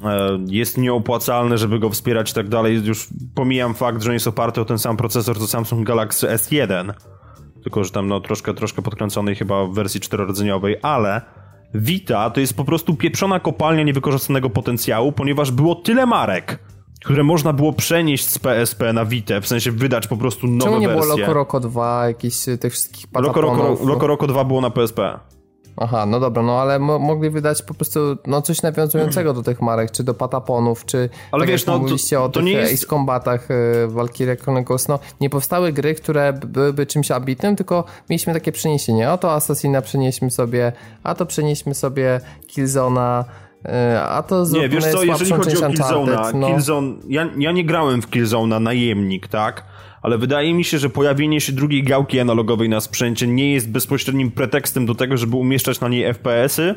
e, 0.03 0.39
jest 0.47 0.77
nieopłacalny, 0.77 1.57
żeby 1.57 1.79
go 1.79 1.89
wspierać 1.89 2.31
i 2.31 2.33
tak 2.33 2.49
dalej. 2.49 2.85
Już 2.85 3.07
pomijam 3.35 3.73
fakt, 3.73 4.03
że 4.03 4.13
jest 4.13 4.27
oparty 4.27 4.61
o 4.61 4.65
ten 4.65 4.79
sam 4.79 4.97
procesor 4.97 5.39
co 5.39 5.47
Samsung 5.47 5.87
Galaxy 5.87 6.27
S1, 6.27 6.93
tylko 7.63 7.83
że 7.83 7.91
tam 7.91 8.07
no 8.07 8.19
troszkę, 8.19 8.53
troszkę 8.53 8.81
podkręcony 8.81 9.35
chyba 9.35 9.65
w 9.65 9.73
wersji 9.73 9.99
czterorodzeniowej, 9.99 10.75
ale 10.81 11.21
Vita 11.73 12.29
to 12.29 12.39
jest 12.39 12.57
po 12.57 12.65
prostu 12.65 12.95
pieprzona 12.95 13.39
kopalnia 13.39 13.83
niewykorzystanego 13.83 14.49
potencjału, 14.49 15.11
ponieważ 15.11 15.51
było 15.51 15.75
tyle 15.75 16.05
marek, 16.05 16.59
które 17.05 17.23
można 17.23 17.53
było 17.53 17.73
przenieść 17.73 18.29
z 18.29 18.39
PSP 18.39 18.93
na 18.93 19.05
Vita, 19.05 19.41
w 19.41 19.47
sensie 19.47 19.71
wydać 19.71 20.07
po 20.07 20.17
prostu 20.17 20.47
nowe 20.47 20.63
Czemu 20.63 20.79
nie 20.81 20.87
wersje. 20.87 21.05
było 21.05 21.17
Loco 21.19 21.33
Roco 21.33 21.59
2, 21.59 22.07
jakichś 22.07 22.47
y, 22.47 22.57
tych 22.57 22.73
wszystkich 22.73 23.05
Loco 23.19 23.41
Roco? 23.41 23.85
Loco 23.85 24.07
Roco 24.07 24.27
2 24.27 24.43
było 24.43 24.61
na 24.61 24.69
PSP. 24.69 25.19
Aha, 25.77 26.05
no 26.05 26.19
dobra, 26.19 26.43
no 26.43 26.59
ale 26.61 26.79
mo 26.79 26.99
mogli 26.99 27.29
wydać 27.29 27.61
po 27.63 27.73
prostu 27.73 27.99
no 28.27 28.41
coś 28.41 28.61
nawiązującego 28.61 29.33
do 29.33 29.43
tych 29.43 29.61
marek, 29.61 29.91
czy 29.91 30.03
do 30.03 30.13
pataponów, 30.13 30.85
czy 30.85 31.09
Ale 31.31 31.41
tak 31.41 31.49
wiesz, 31.49 31.65
no, 31.65 31.73
to- 31.73 31.79
mówiliście 31.79 32.21
o 32.21 32.29
to 32.29 32.39
tych 32.39 32.49
jest- 32.49 32.73
Ace 32.73 32.87
Combatach 32.87 33.51
y, 33.51 33.87
Valkyria 33.87 34.35
Chronicles, 34.35 34.87
no 34.87 34.99
nie 35.21 35.29
powstały 35.29 35.73
gry, 35.73 35.95
które 35.95 36.33
byłyby 36.33 36.85
czymś 36.85 37.11
ambitnym, 37.11 37.55
tylko 37.55 37.83
mieliśmy 38.09 38.33
takie 38.33 38.51
przeniesienie, 38.51 39.09
a 39.09 39.17
to 39.17 39.31
Assassina 39.33 39.81
przenieśmy 39.81 40.31
sobie, 40.31 40.71
a 41.03 41.15
to 41.15 41.25
przenieśmy 41.25 41.73
sobie 41.75 42.19
Killzona, 42.47 43.25
y, 43.41 43.44
a 44.09 44.23
to 44.23 44.45
Nie, 44.53 44.69
wiesz 44.69 44.85
co, 44.85 45.03
jeżeli 45.03 45.31
chodzi 45.31 45.57
o 45.57 45.69
Killzone'a, 45.69 46.35
no. 46.35 46.47
Killzone, 46.47 46.93
ja, 47.07 47.29
ja 47.37 47.51
nie 47.51 47.65
grałem 47.65 48.01
w 48.01 48.09
Killzone'a 48.09 48.61
najemnik, 48.61 49.27
tak? 49.27 49.65
Ale 50.01 50.17
wydaje 50.17 50.53
mi 50.53 50.63
się, 50.63 50.79
że 50.79 50.89
pojawienie 50.89 51.41
się 51.41 51.53
drugiej 51.53 51.83
gałki 51.83 52.19
analogowej 52.19 52.69
na 52.69 52.81
sprzęcie 52.81 53.27
nie 53.27 53.53
jest 53.53 53.71
bezpośrednim 53.71 54.31
pretekstem 54.31 54.85
do 54.85 54.95
tego, 54.95 55.17
żeby 55.17 55.35
umieszczać 55.35 55.79
na 55.79 55.87
niej 55.87 56.13
FPS-y 56.13 56.75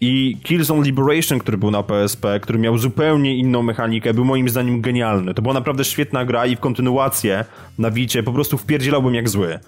i 0.00 0.36
Killzone 0.42 0.84
Liberation, 0.84 1.38
który 1.38 1.58
był 1.58 1.70
na 1.70 1.82
PSP, 1.82 2.40
który 2.40 2.58
miał 2.58 2.78
zupełnie 2.78 3.36
inną 3.36 3.62
mechanikę, 3.62 4.14
był 4.14 4.24
moim 4.24 4.48
zdaniem 4.48 4.80
genialny. 4.80 5.34
To 5.34 5.42
była 5.42 5.54
naprawdę 5.54 5.84
świetna 5.84 6.24
gra 6.24 6.46
i 6.46 6.56
w 6.56 6.60
kontynuację 6.60 7.44
na 7.78 7.90
Wicie 7.90 8.22
po 8.22 8.32
prostu 8.32 8.58
wpierdzielałbym 8.58 9.14
jak 9.14 9.28
zły. 9.28 9.58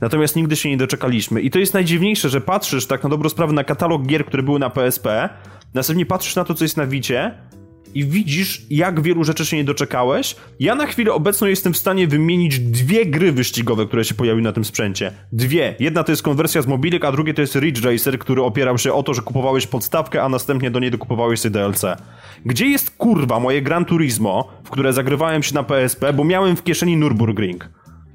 Natomiast 0.00 0.36
nigdy 0.36 0.56
się 0.56 0.68
nie 0.68 0.76
doczekaliśmy. 0.76 1.40
I 1.40 1.50
to 1.50 1.58
jest 1.58 1.74
najdziwniejsze, 1.74 2.28
że 2.28 2.40
patrzysz 2.40 2.86
tak 2.86 3.02
na 3.02 3.10
dobrą 3.10 3.28
sprawę 3.28 3.52
na 3.52 3.64
katalog 3.64 4.06
gier, 4.06 4.26
które 4.26 4.42
były 4.42 4.58
na 4.58 4.70
PSP, 4.70 5.28
następnie 5.74 6.06
patrzysz 6.06 6.36
na 6.36 6.44
to, 6.44 6.54
co 6.54 6.64
jest 6.64 6.76
na 6.76 6.86
Wicie 6.86 7.34
i 7.94 8.04
widzisz, 8.04 8.62
jak 8.70 9.00
wielu 9.00 9.24
rzeczy 9.24 9.46
się 9.46 9.56
nie 9.56 9.64
doczekałeś. 9.64 10.36
Ja 10.60 10.74
na 10.74 10.86
chwilę 10.86 11.12
obecną 11.12 11.46
jestem 11.46 11.72
w 11.72 11.76
stanie 11.76 12.06
wymienić 12.06 12.58
dwie 12.58 13.06
gry 13.06 13.32
wyścigowe, 13.32 13.86
które 13.86 14.04
się 14.04 14.14
pojawiły 14.14 14.42
na 14.42 14.52
tym 14.52 14.64
sprzęcie. 14.64 15.12
Dwie. 15.32 15.74
Jedna 15.80 16.04
to 16.04 16.12
jest 16.12 16.22
konwersja 16.22 16.62
z 16.62 16.66
mobilek, 16.66 17.04
a 17.04 17.12
drugie 17.12 17.34
to 17.34 17.40
jest 17.40 17.54
Ridge 17.54 17.84
Racer, 17.84 18.18
który 18.18 18.42
opierał 18.42 18.78
się 18.78 18.92
o 18.92 19.02
to, 19.02 19.14
że 19.14 19.22
kupowałeś 19.22 19.66
podstawkę, 19.66 20.22
a 20.22 20.28
następnie 20.28 20.70
do 20.70 20.80
niej 20.80 20.90
dokupowałeś 20.90 21.40
sobie 21.40 21.52
DLC. 21.52 21.82
Gdzie 22.44 22.66
jest 22.66 22.90
kurwa 22.90 23.40
moje 23.40 23.62
Gran 23.62 23.84
Turismo, 23.84 24.48
w 24.64 24.70
które 24.70 24.92
zagrywałem 24.92 25.42
się 25.42 25.54
na 25.54 25.62
PSP, 25.62 26.12
bo 26.12 26.24
miałem 26.24 26.56
w 26.56 26.62
kieszeni 26.62 26.98
Nürburgring? 26.98 27.58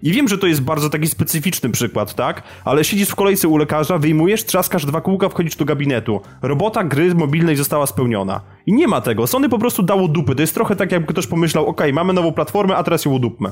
I 0.06 0.12
wiem, 0.12 0.28
że 0.28 0.38
to 0.38 0.48
jest 0.48 0.62
bardzo 0.62 0.90
taki 0.90 1.08
specyficzny 1.08 1.70
przykład, 1.70 2.14
tak? 2.14 2.44
Ale 2.66 2.84
siedzisz 2.84 3.10
w 3.10 3.16
kolejce 3.16 3.48
u 3.48 3.58
lekarza, 3.58 3.98
wyjmujesz, 3.98 4.46
trzaskasz 4.46 4.86
dwa 4.86 5.02
kółka, 5.02 5.30
wchodzisz 5.30 5.56
do 5.56 5.66
gabinetu. 5.66 6.22
Robota 6.42 6.84
gry 6.84 7.16
mobilnej 7.16 7.56
została 7.56 7.86
spełniona. 7.86 8.42
I 8.66 8.74
nie 8.74 8.88
ma 8.88 9.02
tego. 9.02 9.28
Sony 9.28 9.50
po 9.50 9.60
prostu 9.60 9.84
dało 9.84 10.08
dupy. 10.08 10.36
To 10.36 10.42
jest 10.42 10.54
trochę 10.54 10.76
tak, 10.76 10.92
jakby 10.92 11.08
ktoś 11.08 11.28
pomyślał, 11.28 11.68
okej, 11.68 11.94
mamy 11.94 12.14
nową 12.14 12.32
platformę, 12.32 12.76
a 12.76 12.84
teraz 12.84 13.06
ją 13.06 13.12
udupmy. 13.12 13.50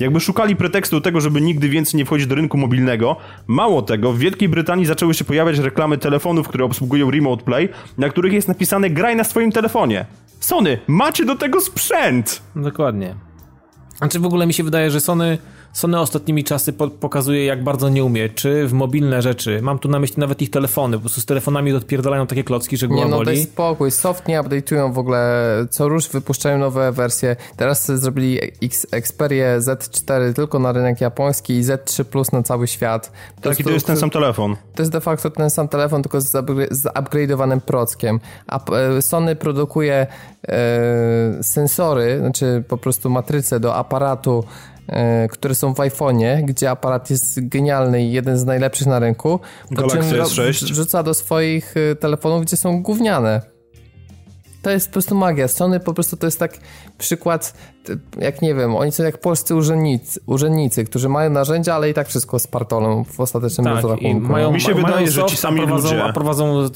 Jakby 0.00 0.20
szukali 0.20 0.56
pretekstu 0.56 0.96
do 0.96 1.00
tego, 1.00 1.20
żeby 1.20 1.40
nigdy 1.40 1.68
więcej 1.68 1.98
nie 1.98 2.04
wchodzić 2.04 2.26
do 2.26 2.34
rynku 2.34 2.58
mobilnego. 2.58 3.16
Mało 3.46 3.82
tego, 3.82 4.12
w 4.12 4.18
Wielkiej 4.18 4.48
Brytanii 4.48 4.86
zaczęły 4.86 5.14
się 5.14 5.24
pojawiać 5.24 5.58
reklamy 5.58 5.98
telefonów, 5.98 6.48
które 6.48 6.64
obsługują 6.64 7.10
Remote 7.10 7.44
Play, 7.44 7.68
na 7.98 8.08
których 8.08 8.32
jest 8.32 8.48
napisane 8.48 8.90
graj 8.90 9.16
na 9.16 9.24
swoim 9.24 9.52
telefonie. 9.52 10.06
Sony, 10.40 10.78
macie 10.86 11.24
do 11.24 11.36
tego 11.36 11.60
sprzęt! 11.60 12.42
Dokładnie. 12.56 13.14
Znaczy 13.96 14.20
w 14.20 14.26
ogóle 14.26 14.46
mi 14.46 14.52
się 14.52 14.64
wydaje, 14.64 14.90
że 14.90 15.00
Sony, 15.00 15.38
Sony 15.72 16.00
ostatnimi 16.00 16.44
czasy 16.44 16.72
po, 16.72 16.88
pokazuje 16.88 17.44
jak 17.44 17.64
bardzo 17.64 17.88
nie 17.88 18.04
umie, 18.04 18.28
czy 18.28 18.66
w 18.66 18.72
mobilne 18.72 19.22
rzeczy. 19.22 19.62
Mam 19.62 19.78
tu 19.78 19.88
na 19.88 19.98
myśli 19.98 20.16
nawet 20.20 20.42
ich 20.42 20.50
telefony, 20.50 20.96
po 20.96 21.00
prostu 21.00 21.20
z 21.20 21.26
telefonami 21.26 21.72
odpierdalają 21.72 22.26
takie 22.26 22.44
klocki, 22.44 22.76
że 22.76 22.88
Nie 22.88 22.94
głowa 22.94 23.08
no, 23.08 23.16
boli. 23.16 23.26
daj 23.26 23.36
spokój. 23.44 23.90
Soft 23.90 24.28
nie 24.28 24.40
update'ują 24.40 24.92
w 24.92 24.98
ogóle. 24.98 25.46
Co 25.70 25.88
rusz 25.88 26.08
wypuszczają 26.08 26.58
nowe 26.58 26.92
wersje. 26.92 27.36
Teraz 27.56 27.86
zrobili 27.86 28.38
X 28.62 28.86
Xperię 28.92 29.58
Z4 29.58 30.32
tylko 30.32 30.58
na 30.58 30.72
rynek 30.72 31.00
japoński 31.00 31.52
i 31.52 31.62
Z3 31.62 32.04
Plus 32.04 32.32
na 32.32 32.42
cały 32.42 32.66
świat. 32.68 33.12
Po 33.36 33.42
Tak, 33.42 33.60
i 33.60 33.64
to 33.64 33.70
jest 33.70 33.86
ten 33.86 33.96
sam 33.96 34.10
telefon. 34.10 34.56
To 34.74 34.82
jest 34.82 34.92
de 34.92 35.00
facto 35.00 35.30
ten 35.30 35.50
sam 35.50 35.68
telefon, 35.68 36.02
tylko 36.02 36.20
z, 36.20 36.32
upgra- 36.32 36.66
z 36.70 36.84
upgrade'owanym 36.84 37.60
prockiem. 37.60 38.20
A 38.46 38.70
e, 38.70 39.02
Sony 39.02 39.36
produkuje 39.36 40.06
e, 40.48 41.42
sensory, 41.42 42.18
znaczy 42.20 42.64
po 42.68 42.76
prostu 42.76 43.10
matryce 43.10 43.60
do 43.60 43.74
aparatu, 43.74 44.44
które 45.30 45.54
są 45.54 45.74
w 45.74 45.78
iPhone'ie, 45.78 46.42
gdzie 46.44 46.70
aparat 46.70 47.10
jest 47.10 47.48
genialny 47.48 48.04
i 48.04 48.12
jeden 48.12 48.38
z 48.38 48.44
najlepszych 48.44 48.86
na 48.86 48.98
rynku. 48.98 49.40
Po 49.68 49.74
Galaxy 49.74 50.10
czym 50.10 50.18
ro- 50.18 50.24
S6. 50.24 50.64
wrzuca 50.72 51.02
do 51.02 51.14
swoich 51.14 51.74
e, 51.92 51.96
telefonów, 51.96 52.42
gdzie 52.42 52.56
są 52.56 52.82
gówniane. 52.82 53.52
To 54.62 54.70
jest 54.70 54.86
po 54.88 54.92
prostu 54.92 55.14
magia. 55.14 55.48
Sony 55.48 55.80
po 55.80 55.94
prostu 55.94 56.16
to 56.16 56.26
jest 56.26 56.38
tak 56.38 56.58
przykład, 56.98 57.54
jak 58.18 58.42
nie 58.42 58.54
wiem, 58.54 58.76
oni 58.76 58.92
są 58.92 59.02
jak 59.02 59.18
polscy 59.18 59.54
urzędnicy, 59.54 60.20
urzędnicy 60.26 60.84
którzy 60.84 61.08
mają 61.08 61.30
narzędzia, 61.30 61.74
ale 61.74 61.90
i 61.90 61.94
tak 61.94 62.08
wszystko 62.08 62.38
spartolą 62.38 63.04
w 63.04 63.20
ostatecznym 63.20 63.64
Tak, 63.64 63.72
i 63.72 63.82
rozrachunku. 63.82 64.32
mają, 64.32 64.52
Mi 64.52 64.60
się 64.60 64.74
mają 64.74 64.86
wydaje, 64.86 65.10
że 65.10 65.24
ci 65.24 65.36
sami 65.36 65.60
a 65.60 65.66
prowadzą, 65.66 65.88
ludzie- 65.88 66.04
A 66.04 66.12
prowadzą 66.12 66.62
y, 66.64 66.68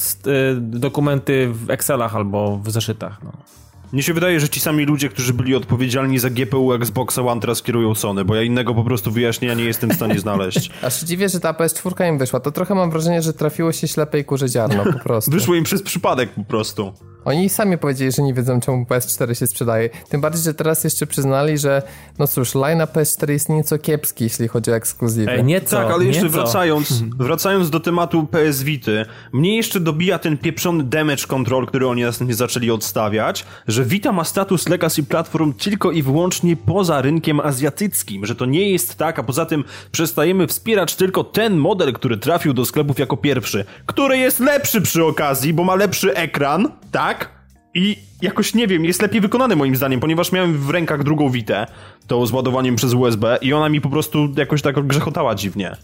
dokumenty 0.60 1.48
w 1.52 1.70
Excelach 1.70 2.16
albo 2.16 2.58
w 2.58 2.70
zeszytach. 2.70 3.18
No. 3.24 3.32
Mnie 3.97 4.02
się 4.02 4.14
wydaje, 4.14 4.40
że 4.40 4.48
ci 4.48 4.60
sami 4.60 4.85
ludzie, 4.85 5.09
którzy 5.09 5.35
byli 5.35 5.55
odpowiedzialni 5.55 6.18
za 6.18 6.31
GPU 6.31 6.73
Xboxa 6.73 7.23
One 7.23 7.40
teraz 7.40 7.62
kierują 7.62 7.94
Sony, 7.94 8.24
bo 8.24 8.35
ja 8.35 8.43
innego 8.43 8.74
po 8.74 8.85
prostu 8.85 9.10
wyjaśnienia 9.10 9.55
nie 9.55 9.64
jestem 9.64 9.90
w 9.90 9.94
stanie 9.94 10.18
znaleźć. 10.18 10.70
Aż 10.82 11.01
się 11.01 11.06
dziwię, 11.06 11.28
że 11.28 11.40
ta 11.40 11.52
PS4 11.52 12.09
im 12.09 12.18
wyszła. 12.18 12.40
To 12.40 12.52
trochę 12.52 12.74
mam 12.74 12.90
wrażenie, 12.90 13.23
że 13.23 13.32
trafiło 13.32 13.73
się 13.73 13.89
ślepej 13.89 14.24
kurze 14.24 14.48
ziarno 14.48 14.85
po 14.93 14.98
prostu. 14.98 15.31
Wyszło 15.36 15.55
im 15.55 15.64
przez 15.64 15.82
przypadek 15.82 16.31
po 16.31 16.44
prostu. 16.44 16.93
Oni 17.27 17.48
sami 17.48 17.78
powiedzieli, 17.78 18.12
że 18.12 18.23
nie 18.23 18.35
wiedzą, 18.35 18.60
czemu 18.60 18.85
PS4 18.85 19.35
się 19.35 19.47
sprzedaje. 19.47 19.90
Tym 20.09 20.20
bardziej, 20.20 20.43
że 20.43 20.55
teraz 20.55 20.85
jeszcze 20.85 21.06
przyznali, 21.06 21.59
że 21.59 21.82
no 22.18 22.27
cóż, 22.27 22.55
line 22.55 22.81
PS4 22.81 23.31
jest 23.31 23.48
nieco 23.48 23.78
kiepski, 23.78 24.24
jeśli 24.24 24.48
chodzi 24.48 24.70
o 24.70 24.77
ekskluzywy. 24.77 25.31
Ej, 25.31 25.44
nieco, 25.44 25.77
Tak, 25.77 25.90
ale 25.90 26.05
jeszcze 26.05 26.23
nieco. 26.23 26.36
wracając, 26.36 27.02
wracając 27.18 27.70
do 27.70 27.81
tematu 27.81 28.27
PS 28.27 28.62
Vity, 28.62 29.05
mnie 29.32 29.56
jeszcze 29.56 29.81
dobija 29.81 30.18
ten 30.18 30.39
pieprzony 30.39 30.85
damage 30.85 31.27
control, 31.28 31.66
który 31.66 31.89
oni 31.89 32.02
następnie 32.02 32.35
zaczęli 32.35 32.70
odstawiać, 32.70 33.44
że 33.68 33.85
Vita 33.86 34.12
ma 34.12 34.24
status 34.24 34.68
legacy 34.68 35.02
platform 35.02 35.52
tylko 35.52 35.92
i 35.92 36.02
wyłącznie 36.02 36.56
poza 36.56 37.02
rynkiem 37.02 37.40
azjatyckim, 37.40 38.26
że 38.26 38.34
to 38.34 38.46
nie 38.46 38.70
jest 38.70 38.96
tak, 38.96 39.18
a 39.18 39.22
poza 39.22 39.46
tym 39.46 39.64
przestajemy 39.92 40.46
wspierać 40.46 40.96
tylko 40.96 41.24
ten 41.24 41.56
model, 41.56 41.92
który 41.92 42.16
trafił 42.16 42.52
do 42.52 42.64
sklepów 42.64 42.98
jako 42.98 43.16
pierwszy, 43.16 43.64
który 43.86 44.18
jest 44.18 44.40
lepszy 44.40 44.80
przy 44.80 45.04
okazji, 45.04 45.52
bo 45.52 45.64
ma 45.64 45.74
lepszy 45.74 46.14
ekran, 46.14 46.68
tak? 46.90 47.30
I 47.74 47.96
jakoś 48.22 48.54
nie 48.54 48.66
wiem, 48.66 48.84
jest 48.84 49.02
lepiej 49.02 49.20
wykonany 49.20 49.56
moim 49.56 49.76
zdaniem, 49.76 50.00
ponieważ 50.00 50.32
miałem 50.32 50.58
w 50.58 50.70
rękach 50.70 51.04
drugą 51.04 51.30
Vitę, 51.30 51.66
to 52.06 52.26
z 52.26 52.32
ładowaniem 52.32 52.76
przez 52.76 52.94
USB 52.94 53.38
i 53.42 53.52
ona 53.52 53.68
mi 53.68 53.80
po 53.80 53.88
prostu 53.88 54.28
jakoś 54.36 54.62
tak 54.62 54.86
grzechotała 54.86 55.34
dziwnie. 55.34 55.76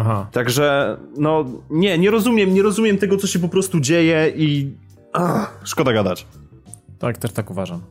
Aha. 0.00 0.26
Także, 0.32 0.96
no, 1.18 1.44
nie, 1.70 1.98
nie 1.98 2.10
rozumiem, 2.10 2.54
nie 2.54 2.62
rozumiem 2.62 2.98
tego, 2.98 3.16
co 3.16 3.26
się 3.26 3.38
po 3.38 3.48
prostu 3.48 3.80
dzieje 3.80 4.32
i... 4.36 4.72
Ach, 5.12 5.60
szkoda 5.64 5.92
gadać. 5.92 6.26
Tak, 6.98 7.18
też 7.18 7.32
tak 7.32 7.50
uważam. 7.50 7.82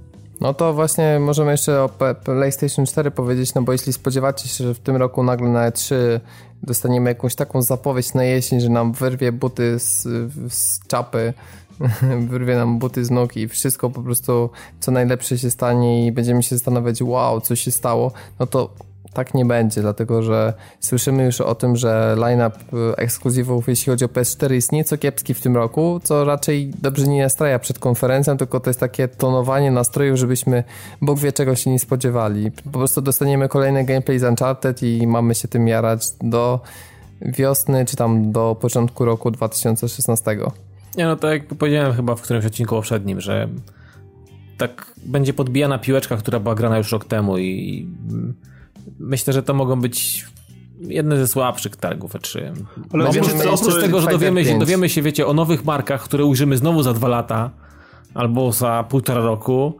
No 0.41 0.53
to 0.53 0.73
właśnie 0.73 1.19
możemy 1.19 1.51
jeszcze 1.51 1.83
o 1.83 1.89
PlayStation 2.23 2.85
4 2.85 3.11
powiedzieć, 3.11 3.53
no 3.53 3.61
bo 3.61 3.71
jeśli 3.71 3.93
spodziewacie 3.93 4.49
się, 4.49 4.63
że 4.63 4.73
w 4.73 4.79
tym 4.79 4.95
roku 4.95 5.23
nagle 5.23 5.49
na 5.49 5.71
E3 5.71 5.95
dostaniemy 6.63 7.09
jakąś 7.09 7.35
taką 7.35 7.61
zapowiedź 7.61 8.13
na 8.13 8.23
jesień, 8.23 8.59
że 8.59 8.69
nam 8.69 8.93
wyrwie 8.93 9.31
buty 9.31 9.79
z, 9.79 10.03
z 10.53 10.87
czapy, 10.87 11.33
wyrwie 12.29 12.55
nam 12.55 12.79
buty 12.79 13.05
z 13.05 13.11
nóg 13.11 13.37
i 13.37 13.47
wszystko 13.47 13.89
po 13.89 14.03
prostu 14.03 14.49
co 14.79 14.91
najlepsze 14.91 15.37
się 15.37 15.51
stanie 15.51 16.07
i 16.07 16.11
będziemy 16.11 16.43
się 16.43 16.55
zastanawiać, 16.55 17.01
wow, 17.01 17.41
co 17.41 17.55
się 17.55 17.71
stało, 17.71 18.11
no 18.39 18.47
to 18.47 18.69
tak 19.17 19.33
nie 19.33 19.45
będzie, 19.45 19.81
dlatego 19.81 20.23
że 20.23 20.53
słyszymy 20.79 21.25
już 21.25 21.41
o 21.41 21.55
tym, 21.55 21.75
że 21.75 22.15
line-up 22.17 22.57
y, 22.91 22.95
ekskluzywów, 22.95 23.67
jeśli 23.67 23.91
chodzi 23.91 24.05
o 24.05 24.07
PS4 24.07 24.51
jest 24.51 24.71
nieco 24.71 24.97
kiepski 24.97 25.33
w 25.33 25.41
tym 25.41 25.55
roku, 25.55 25.99
co 26.03 26.25
raczej 26.25 26.71
dobrze 26.81 27.07
nie 27.07 27.23
nastraja 27.23 27.59
przed 27.59 27.79
konferencją, 27.79 28.37
tylko 28.37 28.59
to 28.59 28.69
jest 28.69 28.79
takie 28.79 29.07
tonowanie 29.07 29.71
nastroju, 29.71 30.17
żebyśmy 30.17 30.63
Bóg 31.01 31.19
wie 31.19 31.31
czego 31.31 31.55
się 31.55 31.71
nie 31.71 31.79
spodziewali. 31.79 32.51
Po 32.51 32.79
prostu 32.79 33.01
dostaniemy 33.01 33.49
kolejny 33.49 33.85
gameplay 33.85 34.19
z 34.19 34.23
Uncharted 34.23 34.83
i 34.83 35.07
mamy 35.07 35.35
się 35.35 35.47
tym 35.47 35.67
jarać 35.67 36.01
do 36.21 36.59
wiosny, 37.21 37.85
czy 37.85 37.95
tam 37.95 38.31
do 38.31 38.55
początku 38.61 39.05
roku 39.05 39.31
2016. 39.31 40.37
Nie 40.97 41.05
no, 41.05 41.15
tak 41.15 41.31
jak 41.31 41.45
powiedziałem 41.45 41.93
chyba 41.93 42.15
w 42.15 42.21
którymś 42.21 42.45
odcinku 42.45 42.75
poprzednim, 42.75 43.21
że 43.21 43.49
tak 44.57 44.93
będzie 45.05 45.33
podbijana 45.33 45.77
piłeczka, 45.77 46.17
która 46.17 46.39
była 46.39 46.55
grana 46.55 46.77
już 46.77 46.91
rok 46.91 47.05
temu 47.05 47.37
i 47.37 47.87
myślę, 48.99 49.33
że 49.33 49.43
to 49.43 49.53
mogą 49.53 49.81
być 49.81 50.25
jedne 50.79 51.17
ze 51.17 51.27
słabszych 51.27 51.75
targów 51.75 52.13
E3. 52.13 52.39
Ale 52.93 53.03
No, 53.03 53.09
oprócz, 53.09 53.33
co, 53.33 53.53
oprócz 53.53 53.81
tego, 53.81 54.01
że 54.01 54.07
dowiemy 54.07 54.43
się, 54.43 54.49
5. 54.49 54.59
dowiemy 54.59 54.89
się, 54.89 55.01
wiecie, 55.01 55.27
o 55.27 55.33
nowych 55.33 55.65
markach, 55.65 56.03
które 56.03 56.25
ujrzymy 56.25 56.57
znowu 56.57 56.83
za 56.83 56.93
dwa 56.93 57.07
lata 57.07 57.49
albo 58.13 58.51
za 58.51 58.85
półtora 58.89 59.21
roku, 59.21 59.77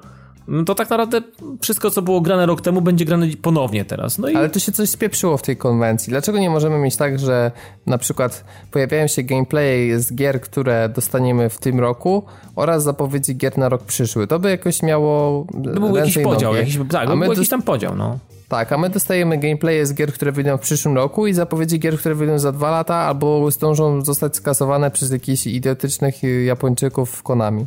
no 0.47 0.63
to 0.63 0.75
tak 0.75 0.89
naprawdę 0.89 1.21
wszystko, 1.61 1.91
co 1.91 2.01
było 2.01 2.21
grane 2.21 2.45
rok 2.45 2.61
temu, 2.61 2.81
będzie 2.81 3.05
grane 3.05 3.27
ponownie 3.41 3.85
teraz. 3.85 4.17
No 4.17 4.29
i 4.29 4.35
Ale 4.35 4.49
tu 4.49 4.59
się 4.59 4.71
coś 4.71 4.89
spieprzyło 4.89 5.37
w 5.37 5.41
tej 5.41 5.57
konwencji. 5.57 6.09
Dlaczego 6.11 6.39
nie 6.39 6.49
możemy 6.49 6.77
mieć 6.77 6.95
tak, 6.95 7.19
że 7.19 7.51
na 7.85 7.97
przykład 7.97 8.43
pojawiają 8.71 9.07
się 9.07 9.23
gameplaye 9.23 9.99
z 9.99 10.13
gier, 10.13 10.41
które 10.41 10.89
dostaniemy 10.89 11.49
w 11.49 11.57
tym 11.57 11.79
roku 11.79 12.23
oraz 12.55 12.83
zapowiedzi 12.83 13.35
gier 13.35 13.57
na 13.57 13.69
rok 13.69 13.83
przyszły? 13.83 14.27
To 14.27 14.39
by 14.39 14.49
jakoś 14.49 14.83
miało 14.83 15.47
to 15.73 15.79
był 15.79 15.95
jakiś 15.95 16.17
podział, 16.17 16.53
nogi. 16.53 16.59
jakiś, 16.59 16.79
tak, 16.89 17.09
a 17.09 17.15
był 17.15 17.33
jakiś 17.33 17.49
tam 17.49 17.61
podział, 17.61 17.95
no. 17.95 18.19
Tak, 18.47 18.71
a 18.71 18.77
my 18.77 18.89
dostajemy 18.89 19.37
gameplaye 19.37 19.85
z 19.85 19.93
gier, 19.93 20.13
które 20.13 20.31
wyjdą 20.31 20.57
w 20.57 20.61
przyszłym 20.61 20.95
roku 20.95 21.27
i 21.27 21.33
zapowiedzi 21.33 21.79
gier, 21.79 21.97
które 21.97 22.15
wyjdą 22.15 22.39
za 22.39 22.51
dwa 22.51 22.71
lata 22.71 22.95
albo 22.95 23.51
zdążą 23.51 24.05
zostać 24.05 24.35
skasowane 24.35 24.91
przez 24.91 25.11
jakichś 25.11 25.47
idiotycznych 25.47 26.23
y, 26.23 26.43
Japończyków 26.43 27.11
w 27.11 27.23
Konami. 27.23 27.65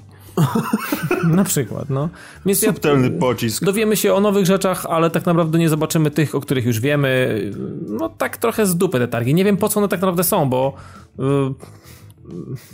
Na 1.24 1.44
przykład, 1.44 1.90
no. 1.90 2.08
Więc 2.46 2.62
ja, 2.62 2.68
Subtelny 2.68 3.10
pocisk. 3.10 3.64
dowiemy 3.64 3.96
się 3.96 4.14
o 4.14 4.20
nowych 4.20 4.46
rzeczach, 4.46 4.86
ale 4.86 5.10
tak 5.10 5.26
naprawdę 5.26 5.58
nie 5.58 5.68
zobaczymy 5.68 6.10
tych, 6.10 6.34
o 6.34 6.40
których 6.40 6.64
już 6.64 6.80
wiemy. 6.80 7.40
No 7.86 8.08
tak 8.08 8.36
trochę 8.36 8.66
z 8.66 8.76
dupy 8.76 8.98
te 8.98 9.08
targi. 9.08 9.34
Nie 9.34 9.44
wiem 9.44 9.56
po 9.56 9.68
co 9.68 9.80
one 9.80 9.88
tak 9.88 10.00
naprawdę 10.00 10.24
są, 10.24 10.48
bo 10.50 10.74
y, 11.18 11.22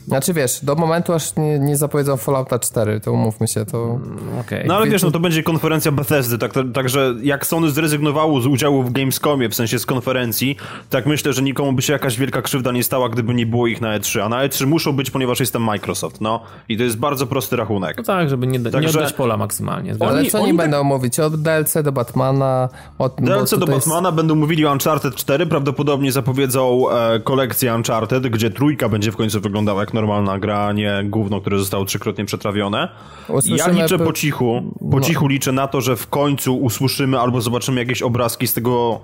Znaczy 0.06 0.32
wiesz, 0.32 0.64
do 0.64 0.74
momentu 0.74 1.12
aż 1.12 1.36
nie, 1.36 1.58
nie 1.58 1.76
zapowiedzą 1.76 2.16
Fallouta 2.16 2.58
4, 2.58 3.00
to 3.00 3.12
umówmy 3.12 3.48
się, 3.48 3.64
to... 3.64 3.98
okej. 4.40 4.64
No 4.66 4.76
ale 4.76 4.86
wiesz, 4.86 5.02
no 5.02 5.10
to 5.10 5.20
będzie 5.20 5.42
konferencja 5.42 5.92
Bethesdy, 5.92 6.38
tak, 6.38 6.52
także 6.74 7.14
jak 7.22 7.46
Sony 7.46 7.70
zrezygnowało 7.70 8.40
z 8.40 8.46
udziału 8.46 8.82
w 8.82 8.92
Gamescomie, 8.92 9.48
w 9.48 9.54
sensie 9.54 9.78
z 9.78 9.86
konferencji, 9.86 10.56
tak 10.90 11.06
myślę, 11.06 11.32
że 11.32 11.42
nikomu 11.42 11.72
by 11.72 11.82
się 11.82 11.92
jakaś 11.92 12.18
wielka 12.18 12.42
krzywda 12.42 12.72
nie 12.72 12.84
stała, 12.84 13.08
gdyby 13.08 13.34
nie 13.34 13.46
było 13.46 13.66
ich 13.66 13.80
na 13.80 13.98
E3, 13.98 14.20
a 14.20 14.28
na 14.28 14.48
E3 14.48 14.66
muszą 14.66 14.92
być, 14.92 15.10
ponieważ 15.10 15.40
jestem 15.40 15.62
Microsoft, 15.62 16.20
no. 16.20 16.40
I 16.68 16.76
to 16.76 16.82
jest 16.82 16.98
bardzo 16.98 17.26
prosty 17.26 17.56
rachunek. 17.56 17.96
No 17.96 18.02
tak, 18.02 18.28
żeby 18.28 18.46
nie, 18.46 18.58
nie 18.58 18.70
Także- 18.70 18.98
oddać 18.98 19.12
pola 19.12 19.36
maksymalnie. 19.36 19.94
Ale 20.00 20.18
Oni- 20.20 20.30
co 20.30 20.38
oni, 20.38 20.48
oni 20.48 20.58
tak- 20.58 20.66
będą 20.66 20.84
mówić? 20.84 21.20
Od 21.20 21.42
DLC 21.42 21.74
do 21.82 21.92
Batmana, 21.92 22.68
od... 22.98 23.14
DLC 23.20 23.50
do 23.50 23.56
tutaj 23.58 23.74
jest- 23.74 23.86
Batmana 23.88 24.12
będą 24.12 24.34
mówili 24.34 24.66
o 24.66 24.72
Uncharted 24.72 25.14
4, 25.14 25.46
prawdopodobnie 25.46 26.12
zapowiedzą 26.12 26.90
e, 26.90 27.20
kolekcję 27.20 27.74
Uncharted, 27.74 28.26
gdzie 28.28 28.50
trójka 28.50 28.88
będzie 28.88 29.12
w 29.12 29.16
końcu 29.16 29.40
wyglądała 29.46 29.80
jak 29.80 29.94
normalna 29.94 30.38
gra, 30.38 30.58
a 30.66 30.72
nie 30.72 31.00
gówno, 31.04 31.40
które 31.40 31.58
zostało 31.58 31.84
trzykrotnie 31.84 32.24
przetrawione. 32.24 32.88
Ja 33.28 33.34
Usłyszymy 33.34 33.82
liczę 33.82 33.96
pe- 33.98 34.04
po 34.04 34.12
cichu, 34.12 34.62
po 34.90 35.00
cichu 35.00 35.28
liczę 35.28 35.52
na 35.52 35.66
to, 35.66 35.80
że 35.80 35.96
w 35.96 36.06
końcu 36.06 36.56
usłyszymy 36.58 37.20
albo 37.20 37.40
zobaczymy 37.40 37.80
jakieś 37.80 38.02
obrazki 38.02 38.46
z 38.46 38.54
tego 38.54 39.00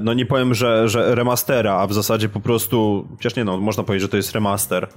no 0.00 0.14
nie 0.14 0.26
powiem, 0.26 0.54
że, 0.54 0.88
że 0.88 1.14
remastera, 1.14 1.74
a 1.74 1.86
w 1.86 1.92
zasadzie 1.92 2.28
po 2.28 2.40
prostu, 2.40 3.08
chociaż 3.16 3.36
nie 3.36 3.44
no, 3.44 3.58
można 3.58 3.82
powiedzieć, 3.82 4.02
że 4.02 4.08
to 4.08 4.16
jest 4.16 4.32
remaster, 4.32 4.84
e, 4.84 4.88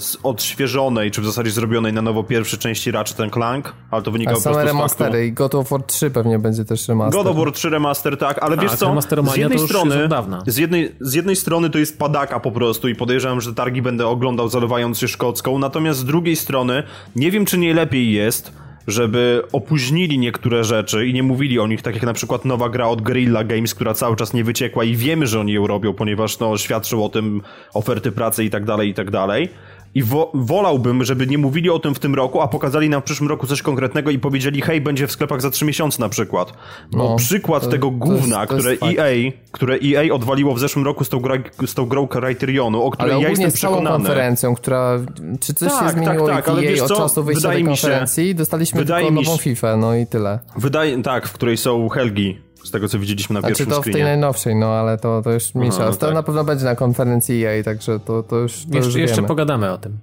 z 0.00 0.18
odświeżonej, 0.22 1.10
czy 1.10 1.20
w 1.20 1.26
zasadzie 1.26 1.50
zrobionej 1.50 1.92
na 1.92 2.02
nowo 2.02 2.24
pierwszej 2.24 2.58
części 2.58 2.90
Ratchet 2.90 3.32
Clank, 3.32 3.74
ale 3.90 4.02
to 4.02 4.10
wynika 4.10 4.30
A 4.30 4.34
po 4.34 4.40
prostu 4.40 4.54
z 4.54 4.56
faktu... 4.56 4.76
remastery 4.76 5.26
i 5.26 5.32
God 5.32 5.54
of 5.54 5.70
War 5.70 5.82
3 5.82 6.10
pewnie 6.10 6.38
będzie 6.38 6.64
też 6.64 6.88
remaster. 6.88 7.24
God 7.24 7.32
of 7.32 7.36
War 7.44 7.52
3 7.52 7.70
remaster, 7.70 8.16
tak, 8.16 8.38
ale 8.42 8.56
wiesz 8.56 8.70
Tak, 8.70 8.78
co, 8.78 8.86
remasteromania 8.86 9.34
z 9.34 9.36
jednej 9.36 9.58
to 9.58 9.62
już 9.62 9.70
strony, 9.70 9.94
jest 9.94 10.04
od 10.04 10.10
dawna. 10.10 10.42
z 10.46 10.56
jednej, 10.56 10.94
z 11.00 11.14
jednej 11.14 11.36
strony 11.36 11.70
to 11.70 11.78
jest 11.78 11.98
padaka 11.98 12.40
po 12.40 12.52
prostu 12.52 12.88
i 12.88 12.94
podejrzewam, 12.94 13.40
że 13.40 13.54
targi 13.54 13.82
będę 13.82 14.06
oglądał 14.06 14.48
zalewając 14.48 14.98
się 14.98 15.08
szkocką, 15.08 15.58
natomiast 15.58 15.98
z 15.98 16.04
drugiej 16.04 16.36
strony 16.36 16.82
nie 17.16 17.30
wiem, 17.30 17.44
czy 17.44 17.58
nie 17.58 17.74
lepiej 17.74 18.12
jest, 18.12 18.52
żeby 18.90 19.42
opóźnili 19.52 20.18
niektóre 20.18 20.64
rzeczy 20.64 21.06
i 21.06 21.14
nie 21.14 21.22
mówili 21.22 21.58
o 21.58 21.66
nich, 21.66 21.82
tak 21.82 21.94
jak 21.94 22.04
na 22.04 22.12
przykład 22.12 22.44
nowa 22.44 22.68
gra 22.68 22.88
od 22.88 23.02
Guerrilla 23.02 23.44
Games, 23.44 23.74
która 23.74 23.94
cały 23.94 24.16
czas 24.16 24.32
nie 24.32 24.44
wyciekła 24.44 24.84
i 24.84 24.96
wiemy, 24.96 25.26
że 25.26 25.40
oni 25.40 25.52
ją 25.52 25.66
robią, 25.66 25.94
ponieważ 25.94 26.38
no, 26.38 26.58
świadczą 26.58 27.04
o 27.04 27.08
tym 27.08 27.42
oferty 27.74 28.12
pracy 28.12 28.44
i 28.44 28.50
tak 28.50 28.64
dalej, 28.64 28.88
i 28.88 28.94
tak 28.94 29.10
dalej. 29.10 29.48
I 29.94 30.02
wo 30.02 30.30
wolałbym, 30.34 31.04
żeby 31.04 31.26
nie 31.26 31.38
mówili 31.38 31.70
o 31.70 31.78
tym 31.78 31.94
w 31.94 31.98
tym 31.98 32.14
roku, 32.14 32.40
a 32.40 32.48
pokazali 32.48 32.88
nam 32.88 33.00
w 33.00 33.04
przyszłym 33.04 33.28
roku 33.28 33.46
coś 33.46 33.62
konkretnego 33.62 34.10
i 34.10 34.18
powiedzieli, 34.18 34.60
hej, 34.60 34.80
będzie 34.80 35.06
w 35.06 35.12
sklepach 35.12 35.40
za 35.40 35.50
3 35.50 35.64
miesiące 35.64 36.02
na 36.02 36.08
przykład. 36.08 36.52
Bo 36.92 36.98
No, 36.98 37.16
przykład 37.16 37.62
to- 37.62 37.68
tego 37.70 37.86
to 37.88 37.92
jest- 37.92 37.98
gówna, 38.20 38.46
to 38.46 38.54
jest 38.54 38.66
które 38.66 38.76
fakt. 38.76 38.98
EA, 38.98 39.32
które 39.52 39.78
EA 39.84 40.14
odwaliło 40.14 40.54
w 40.54 40.58
zeszłym 40.60 40.84
roku 40.84 41.04
z 41.04 41.08
tą, 41.08 41.20
gra, 41.20 41.34
z 41.66 41.74
tą 41.74 41.86
grą 41.86 42.08
Criterionu, 42.08 42.82
o 42.82 42.90
której 42.90 43.12
Ale 43.12 43.22
ja 43.22 43.28
jestem 43.28 43.50
z 43.50 43.54
całą 43.60 43.74
przekonany. 43.76 43.96
konferencją, 44.04 44.54
która... 44.54 44.98
Czy 45.40 45.54
coś 45.54 45.72
Tak, 45.72 45.86
się 45.86 45.92
zmieniło 45.92 46.26
tak, 46.26 46.36
tak, 46.36 46.48
ale 46.48 46.62
EA 46.62 46.84
od 46.84 46.88
czasu 46.96 47.24
wyjścia 47.24 47.40
Wydaje 47.48 47.54
tej 47.64 47.70
mi 47.70 47.76
się- 47.76 47.82
konferencji? 47.82 48.34
Dostaliśmy 48.34 48.80
wydaje 48.80 49.06
tylko 49.06 49.22
nową 49.22 49.36
się- 49.36 49.42
FIFA, 49.42 49.76
no 49.76 49.94
i 49.94 50.06
tyle. 50.06 50.38
Wydaje, 50.56 51.02
tak, 51.02 51.28
w 51.28 51.32
której 51.32 51.56
są 51.56 51.88
Helgi, 51.88 52.38
z 52.64 52.70
tego 52.70 52.88
co 52.88 52.98
widzieliśmy 52.98 53.34
na 53.34 53.40
Znaczy 53.40 53.50
pierwszym 53.56 53.70
to 53.76 53.80
w 53.80 53.84
tej 53.84 53.92
screenie. 53.92 54.10
najnowszej, 54.10 54.56
no 54.56 54.66
ale 54.66 54.98
to, 54.98 55.22
to 55.22 55.30
już 55.32 55.54
mniejsza. 55.54 55.84
no 55.84 55.90
to 55.90 55.96
tak. 56.06 56.14
na 56.14 56.22
pewno 56.22 56.44
będzie 56.44 56.64
na 56.64 56.74
konferencji 56.76 57.44
EA, 57.44 57.62
także 57.64 58.00
to, 58.00 58.22
to 58.22 58.36
już, 58.36 58.52
to 58.72 58.76
już 58.78 58.94
Jeszcze, 58.94 59.16
wiemy. 59.16 59.28
pogadamy 59.28 59.70
o 59.72 59.78
tym. 59.78 59.98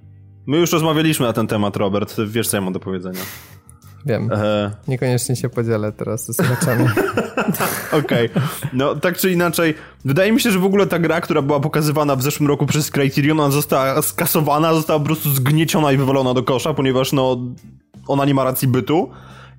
My 0.46 0.56
już 0.58 0.72
rozmawialiśmy 0.72 1.26
na 1.26 1.32
ten 1.32 1.46
temat, 1.46 1.76
Robert, 1.76 2.14
wiesz 2.26 2.48
co 2.48 2.56
ja 2.56 2.60
mam 2.60 2.72
do 2.72 2.80
powiedzenia. 2.80 3.20
Wiem. 4.06 4.30
E, 4.32 4.70
Niekoniecznie 4.88 5.36
się 5.36 5.48
podzielę 5.48 5.92
teraz 5.92 6.26
ze 6.26 6.34
słuchaczami. 6.34 6.84
Okej, 8.04 8.30
no 8.72 8.94
tak 8.94 9.16
czy 9.18 9.32
inaczej, 9.32 9.74
wydaje 10.04 10.32
mi 10.32 10.40
się, 10.40 10.50
że 10.50 10.58
w 10.58 10.64
ogóle 10.64 10.86
ta 10.86 10.98
gra, 10.98 11.20
która 11.20 11.42
była 11.42 11.60
pokazywana 11.60 12.16
w 12.16 12.22
zeszłym 12.22 12.48
roku 12.48 12.66
przez 12.66 12.90
Criterion, 12.90 13.40
ona 13.40 13.50
została 13.50 14.02
skasowana, 14.02 14.74
została 14.74 14.98
po 14.98 15.06
prostu 15.06 15.30
zgnieciona 15.30 15.92
i 15.92 15.96
wywalona 15.96 16.34
do 16.34 16.42
kosza, 16.42 16.74
ponieważ 16.74 17.12
no 17.12 17.36
ona 18.08 18.24
nie 18.24 18.34
ma 18.34 18.44
racji 18.44 18.68
bytu. 18.68 19.10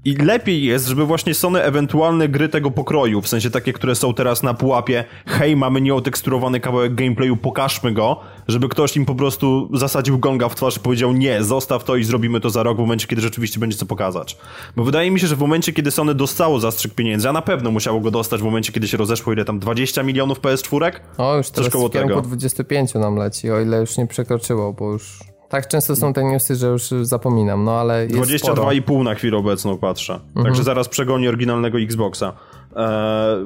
I 0.06 0.16
lepiej 0.16 0.64
jest, 0.64 0.88
żeby 0.88 1.06
właśnie 1.06 1.34
Sony 1.34 1.64
ewentualne 1.64 2.30
gry 2.30 2.50
tego 2.50 2.72
pokroju, 2.72 3.22
w 3.22 3.28
sensie 3.28 3.50
takie, 3.50 3.74
które 3.74 3.96
są 3.96 4.14
teraz 4.14 4.44
na 4.44 4.54
pułapie, 4.54 5.04
hej, 5.26 5.56
mamy 5.56 5.82
nieoteksturowany 5.82 6.60
kawałek 6.60 6.96
gameplayu, 6.96 7.38
pokażmy 7.38 7.92
go, 7.92 8.20
żeby 8.48 8.70
ktoś 8.70 8.98
im 8.98 9.06
po 9.06 9.16
prostu 9.16 9.70
zasadził 9.74 10.20
gonga 10.20 10.50
w 10.50 10.56
twarz 10.56 10.78
i 10.78 10.80
powiedział 10.80 11.14
nie, 11.14 11.44
zostaw 11.44 11.84
to 11.84 11.96
i 11.96 12.04
zrobimy 12.04 12.40
to 12.40 12.50
za 12.50 12.64
rok 12.64 12.78
w 12.78 12.80
momencie, 12.80 13.08
kiedy 13.08 13.22
rzeczywiście 13.22 13.60
będzie 13.60 13.78
co 13.78 13.86
pokazać. 13.86 14.38
Bo 14.76 14.84
wydaje 14.84 15.12
mi 15.12 15.20
się, 15.20 15.28
że 15.28 15.36
w 15.36 15.40
momencie, 15.40 15.74
kiedy 15.74 15.92
Sony 15.92 16.16
dostało 16.16 16.60
zastrzyk 16.60 16.94
pieniędzy, 16.94 17.30
a 17.30 17.34
na 17.34 17.42
pewno 17.42 17.72
musiało 17.72 18.00
go 18.00 18.12
dostać 18.12 18.42
w 18.42 18.44
momencie, 18.44 18.72
kiedy 18.72 18.88
się 18.88 18.98
rozeszło, 18.98 19.34
ile 19.34 19.46
tam, 19.46 19.60
20 19.60 20.04
milionów 20.04 20.42
PS4? 20.42 20.92
O, 21.18 21.38
już 21.38 21.50
teraz 21.50 21.72
koło 21.72 21.90
w 21.90 21.92
kierunku 21.92 22.16
tego. 22.16 22.28
25 22.28 22.94
nam 22.94 23.16
leci, 23.16 23.52
o 23.52 23.62
ile 23.62 23.80
już 23.80 23.98
nie 23.98 24.08
przekroczyło, 24.08 24.74
bo 24.74 24.92
już... 24.92 25.20
Tak 25.50 25.68
często 25.68 25.96
są 25.96 26.14
te 26.14 26.24
newsy, 26.24 26.56
że 26.56 26.68
już 26.68 26.84
zapominam, 27.02 27.64
no 27.64 27.72
ale 27.80 28.08
jest 28.08 28.38
sporo. 28.44 28.64
22,5 28.64 29.04
na 29.04 29.16
chwilę 29.16 29.38
obecną 29.38 29.78
patrzę. 29.78 30.20
Także 30.44 30.64
zaraz 30.64 30.90
przegoni 30.90 31.28
oryginalnego 31.28 31.80
Xboxa. 31.80 32.34
Eee, 32.76 32.86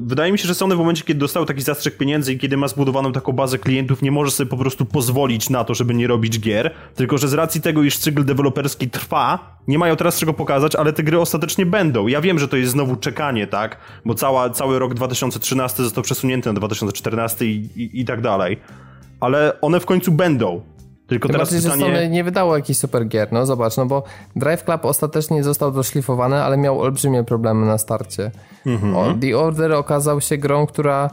wydaje 0.01 0.31
mi 0.31 0.37
się, 0.39 0.47
że 0.47 0.55
Sony 0.55 0.75
w 0.75 0.77
momencie, 0.77 1.03
kiedy 1.03 1.19
dostało 1.19 1.45
taki 1.45 1.61
zastrzyk 1.61 1.97
pieniędzy 1.97 2.33
i 2.33 2.37
kiedy 2.37 2.57
ma 2.57 2.67
zbudowaną 2.67 3.11
taką 3.11 3.31
bazę 3.31 3.57
klientów, 3.57 4.01
nie 4.01 4.11
może 4.11 4.31
sobie 4.31 4.49
po 4.49 4.57
prostu 4.57 4.85
pozwolić 4.85 5.49
na 5.49 5.63
to, 5.63 5.73
żeby 5.73 5.93
nie 5.93 6.07
robić 6.07 6.39
gier, 6.39 6.71
tylko 6.95 7.17
że 7.17 7.27
z 7.27 7.33
racji 7.33 7.61
tego, 7.61 7.83
iż 7.83 7.97
cykl 7.97 8.25
deweloperski 8.25 8.89
trwa, 8.89 9.57
nie 9.67 9.79
mają 9.79 9.95
teraz 9.95 10.19
czego 10.19 10.33
pokazać, 10.33 10.75
ale 10.75 10.93
te 10.93 11.03
gry 11.03 11.19
ostatecznie 11.19 11.65
będą. 11.65 12.07
Ja 12.07 12.21
wiem, 12.21 12.39
że 12.39 12.47
to 12.47 12.57
jest 12.57 12.71
znowu 12.71 12.95
czekanie, 12.95 13.47
tak? 13.47 13.77
Bo 14.05 14.13
cała, 14.13 14.49
cały 14.49 14.79
rok 14.79 14.93
2013 14.93 15.83
został 15.83 16.03
przesunięty 16.03 16.49
na 16.49 16.53
2014 16.53 17.45
i, 17.45 17.69
i, 17.75 18.01
i 18.01 18.05
tak 18.05 18.21
dalej. 18.21 18.57
Ale 19.19 19.61
one 19.61 19.79
w 19.79 19.85
końcu 19.85 20.11
będą. 20.11 20.61
Tylko 21.13 21.27
Tym 21.27 21.33
teraz 21.33 21.49
pytanie... 21.53 21.81
Sony 21.81 22.09
nie 22.09 22.23
wydało 22.23 22.55
jakichś 22.55 22.79
super 22.79 23.07
gier, 23.07 23.27
no 23.31 23.45
zobacz, 23.45 23.77
no 23.77 23.85
bo 23.85 24.03
Drive 24.35 24.63
Club 24.63 24.85
ostatecznie 24.85 25.43
został 25.43 25.71
doszlifowany, 25.71 26.43
ale 26.43 26.57
miał 26.57 26.81
olbrzymie 26.81 27.23
problemy 27.23 27.65
na 27.65 27.77
starcie. 27.77 28.31
Mhm. 28.65 28.95
O, 28.95 29.13
The 29.21 29.37
Order 29.37 29.73
okazał 29.73 30.21
się 30.21 30.37
grą, 30.37 30.67
która 30.67 31.09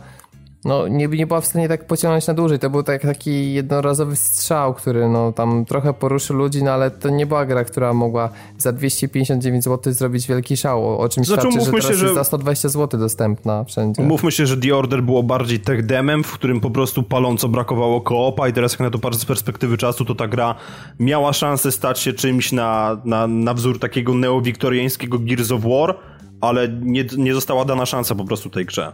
no, 0.65 0.89
nie, 0.89 1.07
nie 1.09 1.27
była 1.27 1.41
w 1.41 1.47
stanie 1.47 1.69
tak 1.69 1.87
pociągnąć 1.87 2.27
na 2.27 2.35
dłużej. 2.35 2.59
To 2.59 2.71
był 2.71 2.83
tak, 2.83 3.03
taki 3.03 3.53
jednorazowy 3.53 4.17
strzał, 4.17 4.75
który 4.75 5.09
no, 5.09 5.33
tam 5.33 5.65
trochę 5.65 5.95
poruszył 5.95 6.37
ludzi, 6.37 6.63
no 6.63 6.71
ale 6.71 6.91
to 6.91 7.09
nie 7.09 7.27
była 7.27 7.47
gra, 7.47 7.65
która 7.65 7.95
mogła 7.95 8.31
za 8.59 8.73
259 8.73 9.65
zł 9.65 9.93
zrobić 9.93 10.29
wielki 10.29 10.57
szał, 10.57 10.89
o, 10.89 10.99
o 10.99 11.09
czym 11.09 11.25
Znaczy, 11.25 11.43
świadczy, 11.43 11.61
że 11.61 11.71
teraz 11.71 11.85
się, 11.85 11.91
jest 11.91 12.01
że- 12.01 12.15
za 12.15 12.25
120 12.25 12.69
zł 12.69 13.01
dostępna 13.01 13.65
wszędzie. 13.65 14.03
Mówmy 14.03 14.33
się, 14.33 14.47
że 14.47 14.57
The 14.57 14.77
Order 14.77 15.03
było 15.03 15.23
bardziej 15.23 15.61
tech 15.61 15.87
demem, 15.87 16.25
w 16.25 16.33
którym 16.33 16.61
po 16.61 16.71
prostu 16.71 17.03
paląco 17.03 17.49
brakowało 17.49 18.01
koopa 18.01 18.49
i 18.49 18.53
teraz 18.53 18.73
jak 18.73 18.81
na 18.81 18.91
to 18.91 18.99
patrzę 18.99 19.21
z 19.21 19.25
perspektywy 19.25 19.77
czasu, 19.77 20.05
to 20.05 20.15
ta 20.15 20.29
gra 20.29 20.55
miała 20.99 21.33
szansę 21.33 21.73
stać 21.73 22.01
się 22.01 22.13
czymś 22.13 22.53
na, 22.53 23.01
na, 23.05 23.27
na 23.27 23.55
wzór 23.55 23.79
takiego 23.79 24.15
neowiktoriańskiego 24.15 25.19
Gears 25.19 25.51
of 25.51 25.63
War, 25.63 25.99
ale 26.41 26.69
nie, 26.69 27.05
nie 27.19 27.35
została 27.35 27.65
dana 27.65 27.87
szansa 27.87 28.15
po 28.15 28.25
prostu 28.25 28.51
tej 28.51 28.67
grze. 28.67 28.93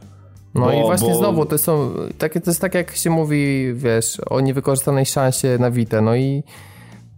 No 0.56 0.66
Bo- 0.66 0.72
i 0.72 0.82
właśnie 0.82 1.08
bo- 1.08 1.18
znowu, 1.18 1.46
to 1.46 1.58
są, 1.58 1.90
takie, 2.18 2.40
to 2.40 2.50
jest 2.50 2.60
tak 2.60 2.74
jak 2.74 2.96
się 2.96 3.10
mówi, 3.10 3.74
wiesz, 3.74 4.20
o 4.30 4.40
niewykorzystanej 4.40 5.06
szansie 5.06 5.56
na 5.60 5.70
Vita, 5.70 6.00
no 6.00 6.16
i 6.16 6.42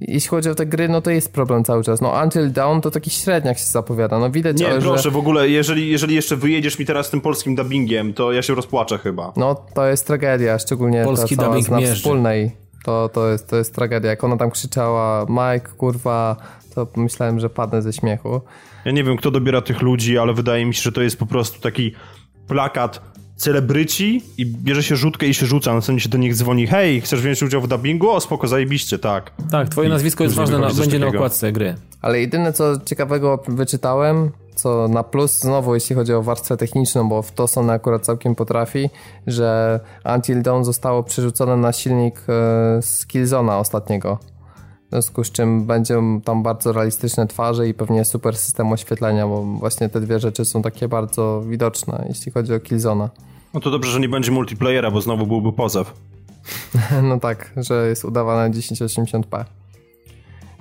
jeśli 0.01 0.29
chodzi 0.29 0.51
o 0.51 0.55
te 0.55 0.67
gry, 0.67 0.89
no 0.89 1.01
to 1.01 1.11
jest 1.11 1.33
problem 1.33 1.65
cały 1.65 1.85
czas. 1.85 2.01
No 2.01 2.23
Until 2.25 2.53
Dawn 2.53 2.81
to 2.81 2.91
taki 2.91 3.11
średniak 3.11 3.59
się 3.59 3.65
zapowiada, 3.65 4.19
no 4.19 4.31
widać, 4.31 4.61
Nie, 4.61 4.69
ale, 4.69 4.81
proszę, 4.81 5.03
że 5.03 5.11
w 5.11 5.17
ogóle, 5.17 5.49
jeżeli, 5.49 5.89
jeżeli 5.89 6.15
jeszcze 6.15 6.37
wyjedziesz 6.37 6.79
mi 6.79 6.87
teraz 6.87 7.07
z 7.07 7.11
tym 7.11 7.21
polskim 7.21 7.55
dubbingiem, 7.55 8.15
to 8.15 8.33
ja 8.33 8.43
się 8.43 8.55
rozpłaczę 8.55 8.99
chyba. 8.99 9.33
no 9.37 9.55
to 9.75 9.87
jest 9.87 10.07
tragedia, 10.07 10.59
szczególnie 10.59 11.05
Polski 11.05 11.37
ta 11.37 11.43
cała 11.43 11.55
dubbing 11.55 11.71
na 11.71 11.95
wspólnej, 11.95 12.53
to, 12.85 13.09
to, 13.09 13.29
jest, 13.29 13.49
to 13.49 13.57
jest 13.57 13.75
tragedia. 13.75 14.11
Jak 14.11 14.25
ona 14.25 14.37
tam 14.37 14.51
krzyczała, 14.51 15.27
Mike, 15.29 15.69
kurwa, 15.77 16.37
to 16.75 16.87
myślałem, 16.97 17.41
że 17.41 17.51
padnę 17.51 17.83
ze 17.83 17.93
śmiechu. 17.93 18.41
Ja 18.85 18.93
nie 18.93 19.05
wiem, 19.05 19.17
kto 19.17 19.31
dobiera 19.31 19.61
tych 19.61 19.83
ludzi, 19.83 20.19
ale 20.19 20.35
wydaje 20.35 20.67
mi 20.67 20.75
się, 20.75 20.83
że 20.83 20.93
to 20.93 21.03
jest 21.03 21.19
po 21.19 21.27
prostu 21.27 21.61
taki 21.61 21.93
plakat 22.47 23.01
celebryci 23.39 24.23
i 24.39 24.47
bierze 24.47 24.83
się 24.83 24.97
rzutkę 24.97 25.27
i 25.27 25.35
się 25.35 25.47
rzuca, 25.47 25.75
następnie 25.75 26.01
się 26.01 26.09
do 26.09 26.19
nich 26.19 26.35
dzwoni, 26.35 26.67
hej, 26.67 27.01
chcesz 27.01 27.21
wziąć 27.21 27.43
udział 27.43 27.61
w 27.61 27.69
dubbingu? 27.69 28.11
O, 28.11 28.21
spoko, 28.21 28.49
zajebiście, 28.49 28.99
tak. 28.99 29.33
Tak, 29.51 29.69
twoje 29.69 29.89
I 29.89 29.91
nazwisko 29.93 30.25
jest 30.25 30.37
ważne, 30.37 30.59
na, 30.59 30.75
będzie 30.75 30.99
na 30.99 31.07
okładce 31.07 31.53
gry. 31.53 31.75
Ale 32.03 32.21
jedyne 32.21 32.53
co 32.53 32.81
ciekawego 32.85 33.43
wyczytałem, 33.49 34.31
co 34.55 34.89
na 34.89 35.03
plus 35.03 35.39
znowu 35.39 35.75
jeśli 35.75 35.97
chodzi 35.97 36.13
o 36.13 36.23
warstwę 36.23 36.57
techniczną, 36.57 37.09
bo 37.09 37.23
w 37.23 37.33
to 37.33 37.49
Sony 37.49 37.73
akurat 37.73 38.03
całkiem 38.03 38.35
potrafi, 38.35 38.91
że 39.27 39.81
Until 40.17 40.43
Dawn 40.43 40.65
zostało 40.65 41.03
przerzucone 41.03 41.57
na 41.57 41.73
silnik 41.73 42.19
e, 42.19 42.23
z 42.83 43.07
Killzona 43.07 43.59
ostatniego. 43.59 44.19
W 44.89 44.91
związku 44.91 45.25
z 45.25 45.31
czym 45.33 45.67
będą 45.67 46.21
tam 46.21 46.43
bardzo 46.43 46.73
realistyczne 46.73 47.27
twarze 47.27 47.69
i 47.69 47.75
pewnie 47.75 48.05
super 48.05 48.37
system 48.37 48.73
oświetlenia, 48.73 49.27
bo 49.27 49.43
właśnie 49.43 49.89
te 49.89 50.01
dwie 50.01 50.21
rzeczy 50.21 50.45
są 50.45 50.63
takie 50.63 50.89
bardzo 50.89 51.43
widoczne, 51.49 52.05
jeśli 52.09 52.33
chodzi 52.33 52.55
o 52.55 52.61
Killzona. 52.61 53.11
No 53.55 53.61
to 53.61 53.71
dobrze, 53.71 53.91
że 53.91 54.01
nie 54.01 54.09
będzie 54.09 54.31
multiplayera, 54.31 54.91
bo 54.91 55.01
znowu 55.01 55.27
byłby 55.27 55.53
pozew. 55.53 55.93
No 57.03 57.21
tak, 57.21 57.53
że 57.57 57.89
jest 57.89 58.05
udawane 58.05 58.55
1080p. 58.55 59.45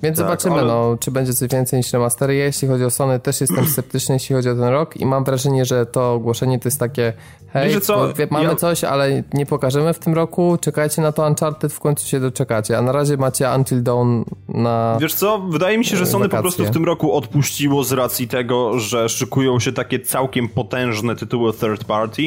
Więc 0.03 0.17
Tak, 0.17 0.25
zobaczymy, 0.25 0.55
ale- 0.55 0.67
no, 0.67 0.97
czy 0.99 1.11
będzie 1.11 1.33
coś 1.33 1.49
więcej 1.49 1.77
niż 1.77 1.93
remastery. 1.93 2.35
Ja, 2.35 2.45
jeśli 2.45 2.67
chodzi 2.67 2.83
o 2.83 2.89
Sony, 2.89 3.19
też 3.19 3.41
jestem 3.41 3.65
sceptyczny, 3.73 4.15
jeśli 4.15 4.35
chodzi 4.35 4.49
o 4.49 4.55
ten 4.55 4.63
rok 4.63 4.97
i 4.97 5.05
mam 5.05 5.23
wrażenie, 5.23 5.65
że 5.65 5.85
to 5.85 6.13
ogłoszenie 6.13 6.59
to 6.59 6.67
jest 6.67 6.79
takie 6.79 7.13
hej, 7.53 7.67
Wiecie 7.69 7.81
co? 7.81 7.95
bo 7.97 8.13
wie- 8.13 8.27
mamy 8.31 8.45
Ja- 8.45 8.55
coś, 8.55 8.83
ale 8.83 9.23
nie 9.33 9.45
pokażemy 9.45 9.93
w 9.93 9.99
tym 9.99 10.13
roku, 10.13 10.57
czekajcie 10.61 11.01
na 11.01 11.11
to 11.11 11.27
Uncharted, 11.27 11.73
w 11.73 11.79
końcu 11.79 12.07
się 12.07 12.19
doczekacie, 12.19 12.77
a 12.77 12.81
na 12.81 12.91
razie 12.91 13.17
macie 13.17 13.49
Until 13.55 13.83
Dawn 13.83 14.21
na... 14.47 14.97
Wiesz 15.01 15.13
co, 15.13 15.39
wydaje 15.39 15.77
mi 15.77 15.85
się, 15.85 15.97
że 15.97 16.05
Sony 16.05 16.29
po 16.29 16.35
Wakacje. 16.37 16.41
prostu 16.41 16.65
w 16.65 16.69
tym 16.73 16.85
roku 16.85 17.13
odpuściło 17.13 17.83
z 17.83 17.91
racji 17.91 18.27
tego, 18.27 18.79
że 18.79 19.09
szykują 19.09 19.59
się 19.59 19.71
takie 19.73 19.99
całkiem 19.99 20.49
potężne 20.49 21.15
tytuły 21.15 21.53
third 21.53 21.83
party, 21.83 22.21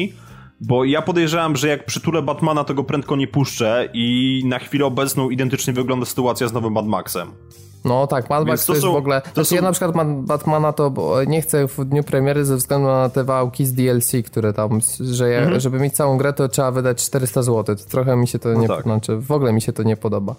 bo 0.61 0.85
ja 0.85 1.01
podejrzewam, 1.01 1.55
że 1.55 1.67
jak 1.67 1.85
przytulę 1.85 2.21
Batmana, 2.21 2.63
to 2.63 2.73
go 2.73 2.83
prędko 2.83 3.15
nie 3.15 3.27
puszczę 3.27 3.89
i 3.93 4.41
na 4.45 4.59
chwilę 4.59 4.85
obecną 4.85 5.29
identycznie 5.29 5.73
wygląda 5.73 6.05
sytuacja 6.05 6.47
z 6.47 6.53
nowym 6.53 6.73
Mad 6.73 6.85
Maxem. 6.87 7.31
No 7.85 8.07
tak, 8.07 8.29
Mad 8.29 8.45
Max 8.47 8.61
to 8.65 8.67
to 8.67 8.73
jest 8.73 8.83
są- 8.85 8.93
w 8.93 8.95
ogóle... 8.95 9.21
to 9.21 9.29
Znaczy 9.33 9.49
są- 9.49 9.55
ja 9.55 9.61
na 9.61 9.71
przykład 9.71 9.95
Batmana 10.25 10.73
to 10.73 10.93
nie 11.27 11.41
chcę 11.41 11.67
w 11.67 11.85
dniu 11.85 12.03
premiery 12.03 12.45
ze 12.45 12.55
względu 12.55 12.87
na 12.87 13.09
te 13.09 13.23
wałki 13.23 13.65
z 13.65 13.73
DLC, 13.73 14.11
które 14.25 14.53
tam, 14.53 14.79
że 14.99 15.29
ja, 15.29 15.59
żeby 15.59 15.79
mieć 15.79 15.93
całą 15.93 16.17
grę 16.17 16.33
to 16.33 16.49
trzeba 16.49 16.71
wydać 16.71 17.05
400 17.05 17.41
zł. 17.43 17.75
To 17.75 17.83
trochę 17.89 18.15
mi 18.15 18.27
się 18.27 18.39
to 18.39 18.53
nie... 18.53 18.67
tak. 18.67 18.83
Znaczy 18.83 19.17
w 19.17 19.31
ogóle 19.31 19.53
mi 19.53 19.61
się 19.61 19.73
to 19.73 19.83
nie 19.83 19.97
podoba. 19.97 20.35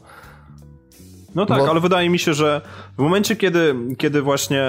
No 1.35 1.47
tak, 1.47 1.59
Bo- 1.59 1.71
ale 1.71 1.81
wydaje 1.81 2.11
mi 2.11 2.19
się, 2.19 2.35
że 2.35 2.61
w 2.99 3.03
momencie, 3.03 3.37
kiedy, 3.37 3.75
kiedy 3.99 4.23
właśnie. 4.23 4.63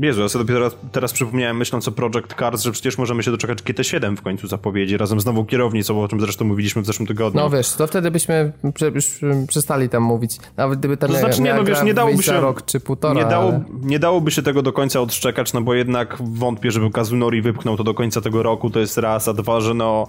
Jezu, 0.00 0.20
ja 0.22 0.28
sobie 0.28 0.44
dopiero 0.44 0.70
teraz, 0.92 1.12
przypomniałem, 1.12 1.56
myśląc 1.56 1.88
o 1.88 1.92
Project 1.92 2.34
Cars, 2.38 2.62
że 2.62 2.72
przecież 2.72 2.98
możemy 2.98 3.22
się 3.22 3.30
doczekać 3.30 3.62
GT7 3.62 4.16
w 4.16 4.22
końcu 4.22 4.46
zapowiedzi, 4.46 4.96
razem 4.96 5.20
z 5.20 5.26
nową 5.26 5.46
kierownicą, 5.46 6.02
o 6.02 6.08
czym 6.08 6.20
zresztą 6.20 6.44
mówiliśmy 6.44 6.82
w 6.82 6.86
zeszłym 6.86 7.06
tygodniu. 7.06 7.40
No 7.40 7.50
wiesz, 7.50 7.72
to 7.72 7.86
wtedy 7.86 8.10
byśmy 8.10 8.52
już 8.94 9.20
przestali 9.48 9.88
tam 9.88 10.02
mówić. 10.02 10.38
Nawet 10.56 10.78
gdyby 10.78 10.96
tam 10.96 11.10
To 11.10 11.18
znaczy, 11.18 11.42
nie, 11.42 11.54
no 11.54 11.64
wiesz, 11.64 11.82
nie 11.82 11.94
dałoby 11.94 12.22
się- 12.22 12.40
rok 12.40 12.62
czy 12.64 12.80
półtora. 12.80 13.14
nie, 13.14 13.24
dało, 13.24 13.48
ale... 13.48 13.64
nie 13.82 13.98
dałoby 13.98 14.30
się 14.30 14.42
tego 14.42 14.62
do 14.62 14.72
końca 14.72 15.00
odszczekać, 15.00 15.52
no 15.52 15.60
bo 15.60 15.74
jednak 15.74 16.16
wątpię, 16.20 16.70
żeby 16.70 16.90
Kazunori 16.90 17.42
wypchnął 17.42 17.76
to 17.76 17.84
do 17.84 17.94
końca 17.94 18.20
tego 18.20 18.42
roku, 18.42 18.70
to 18.70 18.80
jest 18.80 18.98
raz, 18.98 19.28
a 19.28 19.32
dwa, 19.32 19.60
że 19.60 19.74
no 19.74 20.08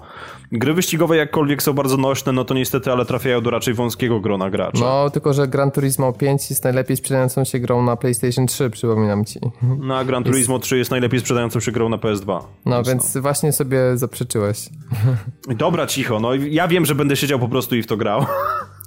gry 0.51 0.73
wyścigowe 0.73 1.17
jakkolwiek 1.17 1.63
są 1.63 1.73
bardzo 1.73 1.97
nośne, 1.97 2.31
no 2.31 2.45
to 2.45 2.53
niestety, 2.53 2.91
ale 2.91 3.05
trafiają 3.05 3.41
do 3.41 3.49
raczej 3.49 3.73
wąskiego 3.73 4.19
grona 4.19 4.49
graczy. 4.49 4.81
No, 4.81 5.09
tylko 5.09 5.33
że 5.33 5.47
Gran 5.55 5.71
Turismo 5.71 6.13
5 6.13 6.49
jest 6.49 6.63
najlepiej 6.63 6.97
sprzedającą 6.97 7.43
się 7.43 7.59
grą 7.59 7.83
na 7.83 7.95
PlayStation 7.95 8.47
3, 8.47 8.69
przypominam 8.69 9.25
ci. 9.25 9.39
No, 9.79 9.97
a 9.97 10.05
Gran 10.05 10.23
Turismo 10.23 10.59
3 10.59 10.77
jest 10.77 10.91
najlepiej 10.91 11.19
sprzedającą 11.19 11.59
się 11.59 11.71
grą 11.71 11.89
na 11.89 11.97
PS2. 11.97 12.43
No, 12.65 12.83
więc 12.83 13.17
właśnie 13.17 13.51
sobie 13.51 13.97
zaprzeczyłeś. 13.97 14.69
Dobra, 15.47 15.87
cicho, 15.87 16.19
no 16.19 16.33
ja 16.33 16.67
wiem, 16.67 16.85
że 16.85 16.95
będę 16.95 17.15
siedział 17.15 17.39
po 17.39 17.47
prostu 17.47 17.75
i 17.75 17.83
w 17.83 17.87
to 17.87 17.97
grał. 17.97 18.25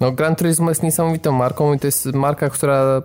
No, 0.00 0.12
Gran 0.12 0.36
Turismo 0.36 0.68
jest 0.68 0.82
niesamowitą 0.82 1.32
marką 1.32 1.74
i 1.74 1.78
to 1.78 1.86
jest 1.86 2.14
marka, 2.14 2.50
która 2.50 3.02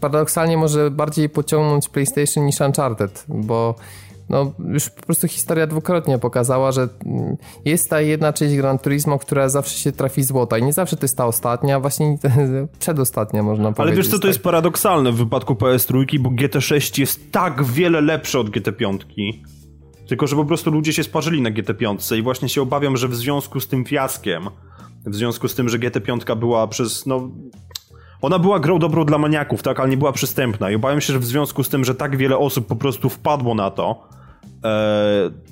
paradoksalnie 0.00 0.56
może 0.56 0.90
bardziej 0.90 1.28
pociągnąć 1.28 1.88
PlayStation 1.88 2.46
niż 2.46 2.60
Uncharted, 2.60 3.24
bo 3.28 3.74
no, 4.28 4.52
już 4.68 4.90
po 4.90 5.02
prostu 5.02 5.28
historia 5.28 5.66
dwukrotnie 5.66 6.18
pokazała, 6.18 6.72
że 6.72 6.88
mm, 7.06 7.36
jest 7.64 7.90
ta 7.90 8.00
jedna 8.00 8.32
część 8.32 8.56
Gran 8.56 8.78
Turismo, 8.78 9.18
która 9.18 9.48
zawsze 9.48 9.78
się 9.78 9.92
trafi 9.92 10.22
złota 10.22 10.58
i 10.58 10.62
nie 10.62 10.72
zawsze 10.72 10.96
to 10.96 11.04
jest 11.04 11.16
ta 11.16 11.26
ostatnia, 11.26 11.80
właśnie 11.80 12.18
przedostatnia 12.80 13.42
można 13.42 13.66
Ale 13.66 13.74
powiedzieć. 13.74 13.96
wiesz 13.96 14.08
co, 14.08 14.16
to 14.16 14.22
tak. 14.22 14.28
jest 14.28 14.42
paradoksalne 14.42 15.12
w 15.12 15.16
wypadku 15.16 15.54
PS3, 15.54 16.18
bo 16.20 16.30
GT6 16.30 17.00
jest 17.00 17.32
tak 17.32 17.64
wiele 17.64 18.00
lepsze 18.00 18.40
od 18.40 18.50
GT5. 18.50 18.98
Tylko, 20.08 20.26
że 20.26 20.36
po 20.36 20.44
prostu 20.44 20.70
ludzie 20.70 20.92
się 20.92 21.04
sparzyli 21.04 21.42
na 21.42 21.50
GT5 21.50 22.16
i 22.18 22.22
właśnie 22.22 22.48
się 22.48 22.62
obawiam, 22.62 22.96
że 22.96 23.08
w 23.08 23.16
związku 23.16 23.60
z 23.60 23.68
tym 23.68 23.84
fiaskiem, 23.84 24.48
w 25.06 25.14
związku 25.14 25.48
z 25.48 25.54
tym, 25.54 25.68
że 25.68 25.78
GT5 25.78 26.36
była 26.36 26.66
przez, 26.66 27.06
no... 27.06 27.30
Ona 28.22 28.38
była 28.38 28.60
grą 28.60 28.78
dobrą 28.78 29.04
dla 29.04 29.18
maniaków, 29.18 29.62
tak, 29.62 29.80
ale 29.80 29.88
nie 29.88 29.96
była 29.96 30.12
przystępna 30.12 30.70
i 30.70 30.74
obawiam 30.74 31.00
się, 31.00 31.12
że 31.12 31.18
w 31.18 31.24
związku 31.24 31.64
z 31.64 31.68
tym, 31.68 31.84
że 31.84 31.94
tak 31.94 32.16
wiele 32.16 32.38
osób 32.38 32.66
po 32.66 32.76
prostu 32.76 33.08
wpadło 33.08 33.54
na 33.54 33.70
to, 33.70 34.08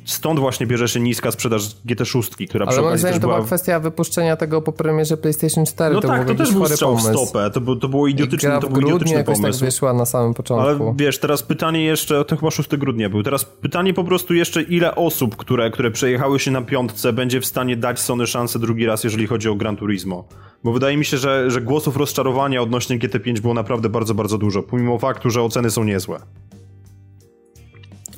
stąd 0.05 0.41
właśnie 0.41 0.67
bierze 0.67 0.89
się 0.89 1.01
niska 1.01 1.31
sprzedaż 1.31 1.77
GT6, 1.87 2.49
która 2.49 2.67
Ale 2.67 2.83
moim 2.83 2.99
zdaniem 2.99 3.21
to 3.21 3.27
była 3.27 3.43
kwestia 3.43 3.81
wypuszczenia 3.81 4.37
tego 4.37 4.63
po 4.63 4.73
premierze 4.73 5.17
PlayStation 5.17 5.67
4. 5.67 5.95
No 5.95 6.01
to 6.01 6.09
tak, 6.09 6.27
to 6.27 6.35
też 6.35 6.53
był 6.53 6.67
strzał 6.67 6.97
w 6.97 7.03
stopę, 7.03 7.51
to, 7.51 7.61
był, 7.61 7.77
to 7.77 7.89
było 7.89 8.07
idiotyczne, 8.07 8.61
to 8.61 8.69
był 8.69 8.83
idiotyczny 8.83 9.25
tak 9.25 9.37
pomysł. 9.37 9.65
wyszła 9.65 9.93
na 9.93 10.07
samym 10.07 10.35
początku. 10.35 10.67
Ale 10.67 10.95
wiesz, 10.97 11.19
teraz 11.19 11.43
pytanie 11.43 11.85
jeszcze, 11.85 12.25
to 12.25 12.37
chyba 12.37 12.51
6 12.51 12.77
grudnia 12.77 13.09
był, 13.11 13.23
teraz 13.23 13.45
pytanie 13.45 13.95
po 13.95 14.05
prostu 14.05 14.35
jeszcze 14.35 14.63
ile 14.63 14.95
osób, 14.95 15.37
które, 15.37 15.71
które 15.71 15.91
przejechały 15.91 16.39
się 16.39 16.51
na 16.51 16.63
piątce 16.63 17.13
będzie 17.13 17.41
w 17.41 17.47
stanie 17.47 17.77
dać 17.77 18.01
Sony 18.01 18.27
szansę 18.27 18.59
drugi 18.59 18.87
raz, 18.87 19.05
jeżeli 19.05 19.27
chodzi 19.27 19.49
o 19.49 19.55
Gran 19.55 19.77
Turismo. 19.77 20.25
Bo 20.65 20.73
wydaje 20.73 20.97
mi 20.97 21.05
się, 21.05 21.17
że, 21.19 21.51
że 21.51 21.61
głosów 21.61 21.97
rozczarowania 21.97 22.63
odnośnie 22.63 22.99
GT5 22.99 23.41
było 23.41 23.55
naprawdę 23.55 23.89
bardzo, 23.89 24.15
bardzo 24.15 24.39
dużo, 24.39 24.63
pomimo 24.63 24.99
faktu, 24.99 25.31
że 25.31 25.43
oceny 25.43 25.71
są 25.71 25.85
niezłe. 25.85 26.19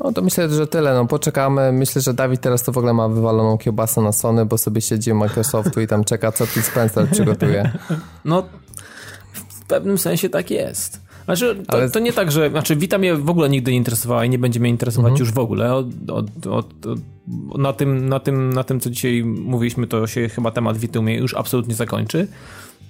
No 0.04 0.12
to 0.12 0.22
myślę, 0.22 0.48
że 0.48 0.66
tyle. 0.66 0.94
No 0.94 1.06
poczekamy. 1.06 1.72
Myślę, 1.72 2.02
że 2.02 2.14
Dawid 2.14 2.40
teraz 2.40 2.62
to 2.62 2.72
w 2.72 2.78
ogóle 2.78 2.94
ma 2.94 3.08
wywaloną 3.08 3.58
kiełbasę 3.58 4.00
na 4.00 4.12
Sony, 4.12 4.46
bo 4.46 4.58
sobie 4.58 4.80
siedzi 4.80 5.12
u 5.12 5.14
Microsoftu 5.14 5.80
i 5.80 5.86
tam 5.86 6.04
czeka, 6.04 6.32
co 6.32 6.46
Phil 6.46 6.62
Spencer 6.62 7.08
przygotuje. 7.10 7.72
No, 8.24 8.42
w 9.48 9.64
pewnym 9.66 9.98
sensie 9.98 10.28
tak 10.28 10.50
jest. 10.50 11.00
Znaczy, 11.24 11.62
to, 11.66 11.74
Ale- 11.74 11.90
to 11.90 11.98
nie 11.98 12.12
tak, 12.12 12.32
że. 12.32 12.50
Znaczy, 12.50 12.76
Vita 12.76 12.98
mnie 12.98 13.14
w 13.14 13.30
ogóle 13.30 13.48
nigdy 13.48 13.70
nie 13.70 13.76
interesowała 13.76 14.24
i 14.24 14.30
nie 14.30 14.38
będzie 14.38 14.60
mnie 14.60 14.70
interesować 14.70 15.20
już 15.20 15.32
w 15.32 15.38
ogóle. 15.38 15.74
Od, 15.74 15.86
od, 16.10 16.46
od, 16.46 16.66
na, 17.58 17.72
tym, 17.72 18.08
na, 18.08 18.20
tym, 18.20 18.52
na 18.52 18.64
tym, 18.64 18.80
co 18.80 18.90
dzisiaj 18.90 19.24
mówiliśmy, 19.24 19.86
to 19.86 20.06
się 20.06 20.28
chyba 20.28 20.50
temat 20.50 20.78
Vita 20.78 21.02
mnie 21.02 21.16
już 21.16 21.34
absolutnie 21.34 21.74
zakończy. 21.74 22.28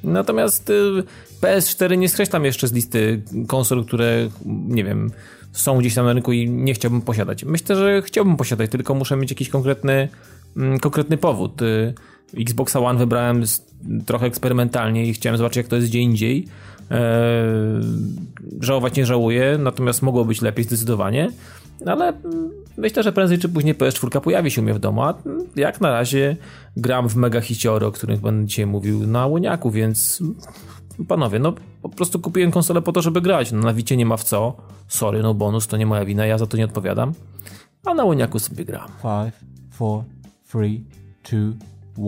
Natomiast 0.04 0.70
y, 0.70 1.02
PS4 1.40 1.98
nie 1.98 2.08
skreślam 2.08 2.44
jeszcze 2.44 2.68
z 2.68 2.72
listy 2.72 3.22
konsol, 3.46 3.84
które 3.84 4.28
nie 4.46 4.84
wiem, 4.84 5.10
są 5.52 5.78
gdzieś 5.78 5.94
tam 5.94 6.06
na 6.06 6.12
rynku 6.12 6.32
i 6.32 6.50
nie 6.50 6.74
chciałbym 6.74 7.02
posiadać. 7.02 7.44
Myślę, 7.44 7.76
że 7.76 8.02
chciałbym 8.02 8.36
posiadać, 8.36 8.70
tylko 8.70 8.94
muszę 8.94 9.16
mieć 9.16 9.30
jakiś 9.30 9.48
konkretny, 9.48 10.08
mm, 10.56 10.78
konkretny 10.78 11.16
powód. 11.16 11.62
Y, 11.62 11.94
Xboxa 12.36 12.80
One 12.80 12.98
wybrałem 12.98 13.42
trochę 14.06 14.26
eksperymentalnie 14.26 15.06
i 15.06 15.14
chciałem 15.14 15.36
zobaczyć, 15.36 15.56
jak 15.56 15.68
to 15.68 15.76
jest 15.76 15.88
gdzie 15.88 15.98
indziej. 15.98 16.46
Eee, 16.90 17.00
żałować 18.60 18.96
nie 18.96 19.06
żałuję, 19.06 19.58
natomiast 19.58 20.02
mogło 20.02 20.24
być 20.24 20.42
lepiej 20.42 20.64
zdecydowanie. 20.64 21.30
Ale 21.86 22.08
mm, 22.08 22.50
myślę, 22.78 23.02
że 23.02 23.12
prędzej 23.12 23.38
czy 23.38 23.48
później 23.48 23.74
PS4 23.74 24.20
pojawi 24.20 24.50
się 24.50 24.60
u 24.60 24.64
mnie 24.64 24.74
w 24.74 24.78
domu, 24.78 25.02
a 25.02 25.14
jak 25.56 25.80
na 25.80 25.90
razie 25.90 26.36
gram 26.76 27.08
w 27.08 27.16
mega 27.16 27.40
hiciory, 27.40 27.86
o 27.86 27.92
których 27.92 28.20
będę 28.20 28.46
dzisiaj 28.46 28.66
mówił 28.66 29.06
na 29.06 29.26
łoniaku, 29.26 29.70
więc 29.70 30.22
panowie, 31.08 31.38
no 31.38 31.54
po 31.82 31.88
prostu 31.88 32.18
kupiłem 32.18 32.50
konsolę 32.50 32.82
po 32.82 32.92
to, 32.92 33.02
żeby 33.02 33.20
grać. 33.20 33.52
No, 33.52 33.58
na 33.58 33.74
Wicie 33.74 33.96
nie 33.96 34.06
ma 34.06 34.16
w 34.16 34.24
co. 34.24 34.56
Sorry, 34.88 35.22
no 35.22 35.34
bonus 35.34 35.66
to 35.66 35.76
nie 35.76 35.86
moja 35.86 36.04
wina, 36.04 36.26
ja 36.26 36.38
za 36.38 36.46
to 36.46 36.56
nie 36.56 36.64
odpowiadam. 36.64 37.12
A 37.84 37.94
na 37.94 38.04
łoniaku 38.04 38.38
sobie 38.38 38.64
gram. 38.64 38.88
Five, 39.02 39.32
four, 39.70 40.04
three, 40.50 40.84
two, 41.22 41.52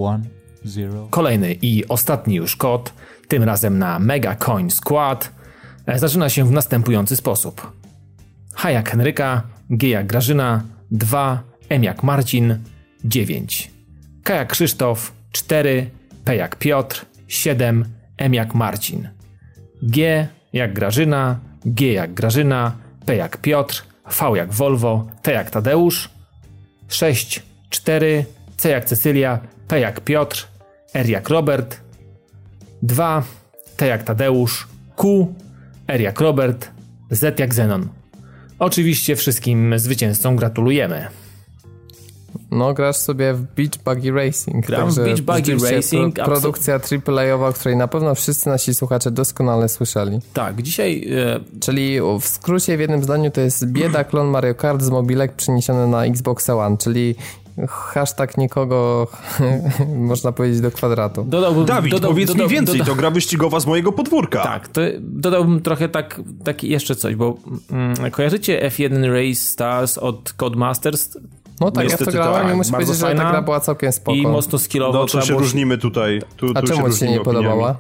one, 0.05 0.23
zero. 0.65 1.09
Kolejny 1.11 1.57
i 1.63 1.89
ostatni 1.89 2.35
już 2.35 2.57
kod, 2.57 2.93
tym 3.29 3.43
razem 3.43 3.79
na 3.79 3.99
Mega 3.99 4.37
Coin 4.37 4.71
Squad, 4.71 5.31
e, 5.87 5.99
zaczyna 5.99 6.29
się 6.29 6.45
w 6.45 6.51
następujący 6.51 7.17
sposób. 7.17 7.73
H 8.55 8.71
jak 8.71 8.91
Henryka, 8.91 9.43
G 9.71 9.89
jak 9.89 10.07
Grażyna, 10.07 10.65
2, 10.91 11.45
M 11.69 11.85
jak 11.85 12.03
Marcin, 12.03 12.65
9. 13.05 13.71
K 14.23 14.35
jak 14.35 14.49
Krzysztof, 14.49 15.13
4, 15.33 15.91
P 16.25 16.37
jak 16.37 16.57
Piotr, 16.57 16.97
7, 17.29 17.85
M 18.19 18.35
jak 18.35 18.55
Marcin. 18.55 19.11
G 19.83 20.29
jak 20.53 20.73
Grażyna, 20.73 21.41
G 21.65 21.93
jak 21.93 22.15
Grażyna, 22.15 22.77
P 23.05 23.17
jak 23.17 23.37
Piotr, 23.37 23.75
V 24.11 24.37
jak 24.37 24.53
Volvo, 24.53 25.09
T 25.23 25.33
jak 25.33 25.51
Tadeusz, 25.51 26.11
6, 26.89 27.43
4, 27.71 28.27
C 28.57 28.71
jak 28.71 28.85
Cecylia, 28.85 29.41
P 29.67 29.81
jak 29.81 30.01
Piotr, 30.01 30.39
R 30.95 31.07
jak 31.07 31.31
Robert, 31.31 31.83
2, 32.83 33.25
T 33.77 33.87
jak 33.87 34.03
Tadeusz, 34.03 34.69
Q, 34.97 35.35
R 35.89 36.01
jak 36.01 36.21
Robert, 36.21 36.71
Z 37.11 37.41
jak 37.41 37.55
Zenon. 37.55 38.00
Oczywiście 38.61 39.17
wszystkim 39.17 39.79
zwycięzcom 39.79 40.37
gratulujemy. 40.37 41.07
No, 42.51 42.75
grasz 42.75 42.97
sobie 42.97 43.35
w 43.35 43.43
Beach 43.43 43.79
Buggy 43.85 44.13
Racing. 44.13 44.67
Gram 44.67 44.91
w 44.91 44.95
także 44.97 45.05
Beach 45.05 45.21
Buggy 45.21 45.71
Racing, 45.71 46.15
Pro, 46.15 46.25
produkcja 46.25 46.75
AAA-owa, 47.07 47.49
o 47.49 47.53
której 47.53 47.77
na 47.77 47.89
pewno 47.89 48.15
wszyscy 48.15 48.49
nasi 48.49 48.75
słuchacze 48.75 49.11
doskonale 49.11 49.69
słyszeli. 49.69 50.19
Tak, 50.33 50.63
dzisiaj 50.63 51.09
e, 51.17 51.41
Czyli 51.61 52.01
w 52.21 52.25
skrócie, 52.25 52.77
w 52.77 52.81
jednym 52.81 53.03
zdaniu, 53.03 53.31
to 53.31 53.41
jest 53.41 53.67
bieda 53.67 54.05
klon 54.05 54.27
Mario 54.27 54.55
Kart 54.55 54.83
z 54.83 54.91
mobilek 54.91 55.33
przeniesiony 55.33 55.87
na 55.87 56.05
Xbox 56.05 56.51
One, 56.51 56.77
czyli 56.77 57.15
hashtag 57.69 58.39
nikogo, 58.39 59.07
można 59.97 60.33
powiedzieć, 60.33 60.61
do 60.61 60.71
kwadratu. 60.71 61.25
dodałbym... 61.25 61.65
Dawid, 61.65 61.93
dodał, 61.93 62.11
powiedz 62.11 62.29
dodał, 62.29 62.47
mi 62.47 62.53
więcej, 62.53 62.79
dodał- 62.79 62.87
to 62.95 62.95
gra 62.95 63.11
wyścigowa 63.11 63.61
z 63.61 63.67
mojego 63.67 63.93
podwórka. 63.93 64.43
Tak, 64.43 64.69
to 64.69 64.81
dodałbym 65.01 65.61
trochę 65.63 65.89
tak, 65.89 66.21
tak 66.45 66.65
jeszcze 66.65 66.95
coś, 66.97 67.15
bo 67.15 67.37
mm, 67.71 68.11
kojarzycie 68.11 68.71
F1 68.71 69.13
Race 69.15 69.41
Stars 69.41 69.99
od 69.99 70.33
Codemasters 70.33 71.17
No 71.61 71.71
tak, 71.71 71.85
ja 71.85 71.89
w 71.91 71.99
to 71.99 72.05
Niestety 72.05 72.13
grałem 72.13 72.43
tak, 72.47 72.55
i 72.55 72.57
muszę 72.57 72.71
powiedzieć, 72.73 72.97
że 72.97 73.07
fajna. 73.07 73.23
ta 73.25 73.31
gra 73.31 73.43
była 73.43 73.61
całkiem 73.61 73.93
spoko. 73.93 74.17
i 74.17 74.23
mocno 74.23 74.59
skillowo. 74.59 74.99
No 74.99 75.07
to 75.07 75.21
się 75.21 75.27
było- 75.27 75.41
różnimy 75.41 75.79
tutaj. 75.79 76.23
Tu, 76.37 76.47
A 76.55 76.61
tu 76.61 76.67
czemu 76.67 76.91
ci 76.91 76.99
się 76.99 77.07
nie 77.09 77.21
opiniami. 77.21 77.25
podobała? 77.25 77.77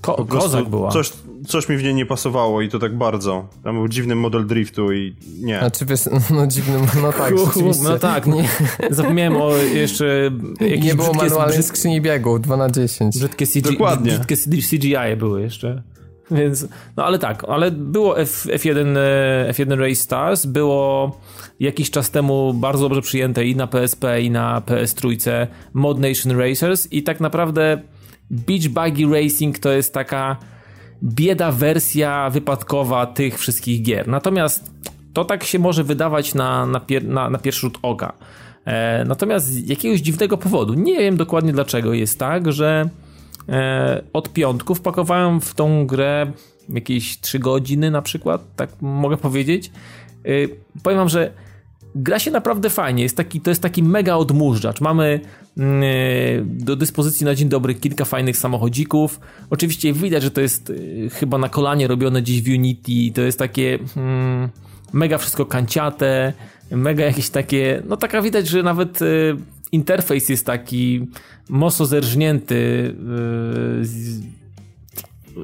Ko- 0.00 0.24
kozak 0.24 0.68
była. 0.68 0.90
Coś, 0.90 1.12
coś 1.46 1.68
mi 1.68 1.76
w 1.76 1.82
niej 1.82 1.94
nie 1.94 2.06
pasowało 2.06 2.62
i 2.62 2.68
to 2.68 2.78
tak 2.78 2.96
bardzo. 2.96 3.48
Tam 3.64 3.74
był 3.74 3.88
dziwny 3.88 4.14
model 4.14 4.46
driftu 4.46 4.92
i 4.92 5.16
nie. 5.40 5.58
Znaczy 5.58 5.84
wiesz, 5.86 6.00
no 6.30 6.46
dziwny, 6.46 6.78
no 7.02 7.12
tak, 7.12 7.38
rzeczywiście. 7.38 7.82
No 7.84 7.98
tak, 7.98 8.26
nie, 8.26 8.48
zapomniałem 8.90 9.36
o 9.36 9.56
jeszcze 9.56 10.30
jakieś 10.60 10.84
Nie 10.84 10.94
było 10.94 11.12
manualnej 11.12 11.58
brzyd, 11.58 11.66
skrzyni 11.66 12.00
biegów, 12.00 12.40
2 12.40 12.56
na 12.56 12.70
10 12.70 13.18
brzydkie, 13.18 13.46
CG, 13.46 13.70
Dokładnie. 13.70 14.10
brzydkie 14.10 14.36
CGI 14.62 15.16
były 15.16 15.42
jeszcze. 15.42 15.82
Więc, 16.30 16.66
no 16.96 17.04
ale 17.04 17.18
tak, 17.18 17.44
ale 17.48 17.70
było 17.70 18.18
F, 18.20 18.46
F1, 18.46 18.96
e, 18.96 19.52
F1 19.52 19.78
Race 19.80 19.94
Stars, 19.94 20.46
było 20.46 21.18
jakiś 21.60 21.90
czas 21.90 22.10
temu 22.10 22.54
bardzo 22.54 22.88
dobrze 22.88 23.02
przyjęte 23.02 23.44
i 23.44 23.56
na 23.56 23.66
PSP, 23.66 24.22
i 24.22 24.30
na 24.30 24.60
PS3 24.60 25.46
Mod 25.74 25.98
Nation 25.98 26.38
Racers 26.38 26.92
i 26.92 27.02
tak 27.02 27.20
naprawdę 27.20 27.82
Beach 28.30 28.68
Buggy 28.68 29.14
Racing 29.14 29.58
to 29.58 29.72
jest 29.72 29.94
taka 29.94 30.36
bieda 31.02 31.52
wersja 31.52 32.30
wypadkowa 32.30 33.06
tych 33.06 33.38
wszystkich 33.38 33.82
gier. 33.82 34.08
Natomiast 34.08 34.70
to 35.12 35.24
tak 35.24 35.44
się 35.44 35.58
może 35.58 35.84
wydawać 35.84 36.34
na, 36.34 36.66
na, 36.66 36.80
pier, 36.80 37.04
na, 37.04 37.30
na 37.30 37.38
pierwszy 37.38 37.60
rzut 37.60 37.78
oka. 37.82 38.12
E, 38.64 39.04
natomiast 39.04 39.46
z 39.46 39.68
jakiegoś 39.68 40.00
dziwnego 40.00 40.36
powodu, 40.36 40.74
nie 40.74 40.98
wiem 40.98 41.16
dokładnie 41.16 41.52
dlaczego, 41.52 41.94
jest 41.94 42.18
tak, 42.18 42.52
że 42.52 42.88
e, 43.48 44.02
od 44.12 44.32
piątku 44.32 44.74
wpakowałem 44.74 45.40
w 45.40 45.54
tą 45.54 45.86
grę 45.86 46.32
jakieś 46.68 47.20
3 47.20 47.38
godziny 47.38 47.90
na 47.90 48.02
przykład, 48.02 48.42
tak 48.56 48.70
mogę 48.80 49.16
powiedzieć. 49.16 49.70
E, 50.24 50.30
powiem 50.82 50.98
wam, 50.98 51.08
że 51.08 51.30
gra 51.94 52.18
się 52.18 52.30
naprawdę 52.30 52.70
fajnie. 52.70 53.02
Jest 53.02 53.16
taki, 53.16 53.40
to 53.40 53.50
jest 53.50 53.62
taki 53.62 53.82
mega 53.82 54.16
odmurzacz. 54.16 54.80
Mamy 54.80 55.20
e, 55.58 55.62
do 56.44 56.76
dyspozycji 56.76 57.24
na 57.26 57.34
dzień 57.34 57.48
dobry 57.48 57.74
kilka 57.74 58.04
fajnych 58.04 58.36
samochodzików. 58.36 59.20
Oczywiście 59.50 59.92
widać, 59.92 60.22
że 60.22 60.30
to 60.30 60.40
jest 60.40 60.70
e, 60.70 61.10
chyba 61.10 61.38
na 61.38 61.48
kolanie 61.48 61.86
robione 61.86 62.22
dziś 62.22 62.42
w 62.42 62.48
Unity. 62.48 63.14
To 63.14 63.22
jest 63.22 63.38
takie 63.38 63.78
mm, 63.96 64.48
mega 64.92 65.18
wszystko 65.18 65.46
kanciate, 65.46 66.32
mega 66.70 67.04
jakieś 67.04 67.30
takie, 67.30 67.82
no 67.88 67.96
taka 67.96 68.22
widać, 68.22 68.48
że 68.48 68.62
nawet 68.62 69.02
e, 69.02 69.06
interfejs 69.72 70.28
jest 70.28 70.46
taki 70.46 71.06
mocno 71.48 71.86
zerżnięty 71.86 72.94
z, 73.82 74.22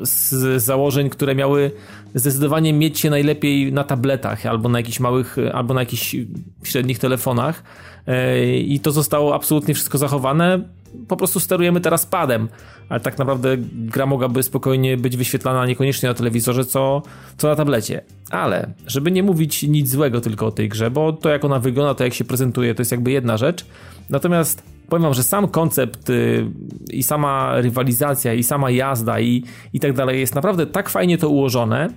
z 0.02 0.62
założeń, 0.62 1.10
które 1.10 1.34
miały 1.34 1.70
zdecydowanie 2.18 2.72
mieć 2.72 3.00
się 3.00 3.10
najlepiej 3.10 3.72
na 3.72 3.84
tabletach 3.84 4.46
albo 4.46 4.68
na 4.68 4.78
jakichś 4.78 5.00
małych, 5.00 5.36
albo 5.52 5.74
na 5.74 5.80
jakichś 5.80 6.16
średnich 6.62 6.98
telefonach 6.98 7.62
E, 8.06 8.56
i 8.58 8.80
to 8.80 8.92
zostało 8.92 9.34
absolutnie 9.34 9.74
wszystko 9.74 9.98
zachowane. 9.98 10.60
Po 11.08 11.16
prostu 11.16 11.40
sterujemy 11.40 11.80
teraz 11.80 12.06
padem, 12.06 12.48
ale 12.88 13.00
tak 13.00 13.18
naprawdę 13.18 13.56
gra 13.72 14.06
mogłaby 14.06 14.42
spokojnie 14.42 14.96
być 14.96 15.16
wyświetlana 15.16 15.66
niekoniecznie 15.66 16.08
na 16.08 16.14
telewizorze, 16.14 16.64
co, 16.64 17.02
co 17.36 17.48
na 17.48 17.56
tablecie. 17.56 18.00
Ale, 18.30 18.70
żeby 18.86 19.10
nie 19.10 19.22
mówić 19.22 19.62
nic 19.62 19.90
złego 19.90 20.20
tylko 20.20 20.46
o 20.46 20.50
tej 20.50 20.68
grze, 20.68 20.90
bo 20.90 21.12
to 21.12 21.28
jak 21.28 21.44
ona 21.44 21.58
wygląda, 21.58 21.94
to 21.94 22.04
jak 22.04 22.14
się 22.14 22.24
prezentuje, 22.24 22.74
to 22.74 22.80
jest 22.80 22.92
jakby 22.92 23.10
jedna 23.10 23.36
rzecz. 23.36 23.66
Natomiast 24.10 24.62
powiem 24.88 25.02
wam, 25.02 25.14
że 25.14 25.22
sam 25.22 25.48
koncept 25.48 26.10
y, 26.10 26.46
i 26.90 27.02
sama 27.02 27.60
rywalizacja, 27.60 28.34
i 28.34 28.42
sama 28.42 28.70
jazda, 28.70 29.20
i, 29.20 29.44
i 29.72 29.80
tak 29.80 29.92
dalej 29.92 30.20
jest 30.20 30.34
naprawdę 30.34 30.66
tak 30.66 30.88
fajnie 30.88 31.18
to 31.18 31.28
ułożone, 31.28 31.88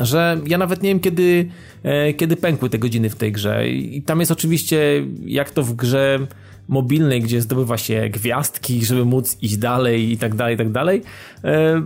że 0.00 0.40
ja 0.46 0.58
nawet 0.58 0.82
nie 0.82 0.88
wiem, 0.88 1.00
kiedy, 1.00 1.48
e, 1.82 2.14
kiedy 2.14 2.36
pękły 2.36 2.70
te 2.70 2.78
godziny 2.78 3.10
w 3.10 3.16
tej 3.16 3.32
grze. 3.32 3.68
I 3.68 4.02
tam 4.02 4.20
jest 4.20 4.32
oczywiście, 4.32 5.06
jak 5.24 5.50
to 5.50 5.62
w 5.62 5.74
grze 5.74 6.18
mobilnej, 6.68 7.20
gdzie 7.20 7.42
zdobywa 7.42 7.78
się 7.78 8.08
gwiazdki, 8.08 8.84
żeby 8.84 9.04
móc 9.04 9.38
iść 9.42 9.56
dalej 9.56 10.12
i 10.12 10.18
tak 10.18 10.34
dalej, 10.34 10.54
i 10.54 10.58
tak 10.58 10.72
dalej. 10.72 11.02
E, 11.44 11.82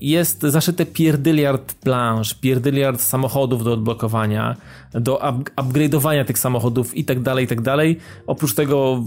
jest 0.00 0.42
zaszyte 0.42 0.86
pierdyliard 0.86 1.74
planż, 1.74 2.34
pierdyliard 2.34 3.00
samochodów 3.00 3.64
do 3.64 3.72
odblokowania, 3.72 4.56
do 4.94 5.16
up 5.16 5.50
upgrade'owania 5.56 6.24
tych 6.24 6.38
samochodów 6.38 6.96
i 6.96 7.04
tak 7.04 7.20
dalej, 7.20 7.44
i 7.44 7.48
tak 7.48 7.60
dalej. 7.60 7.96
Oprócz 8.26 8.54
tego 8.54 9.04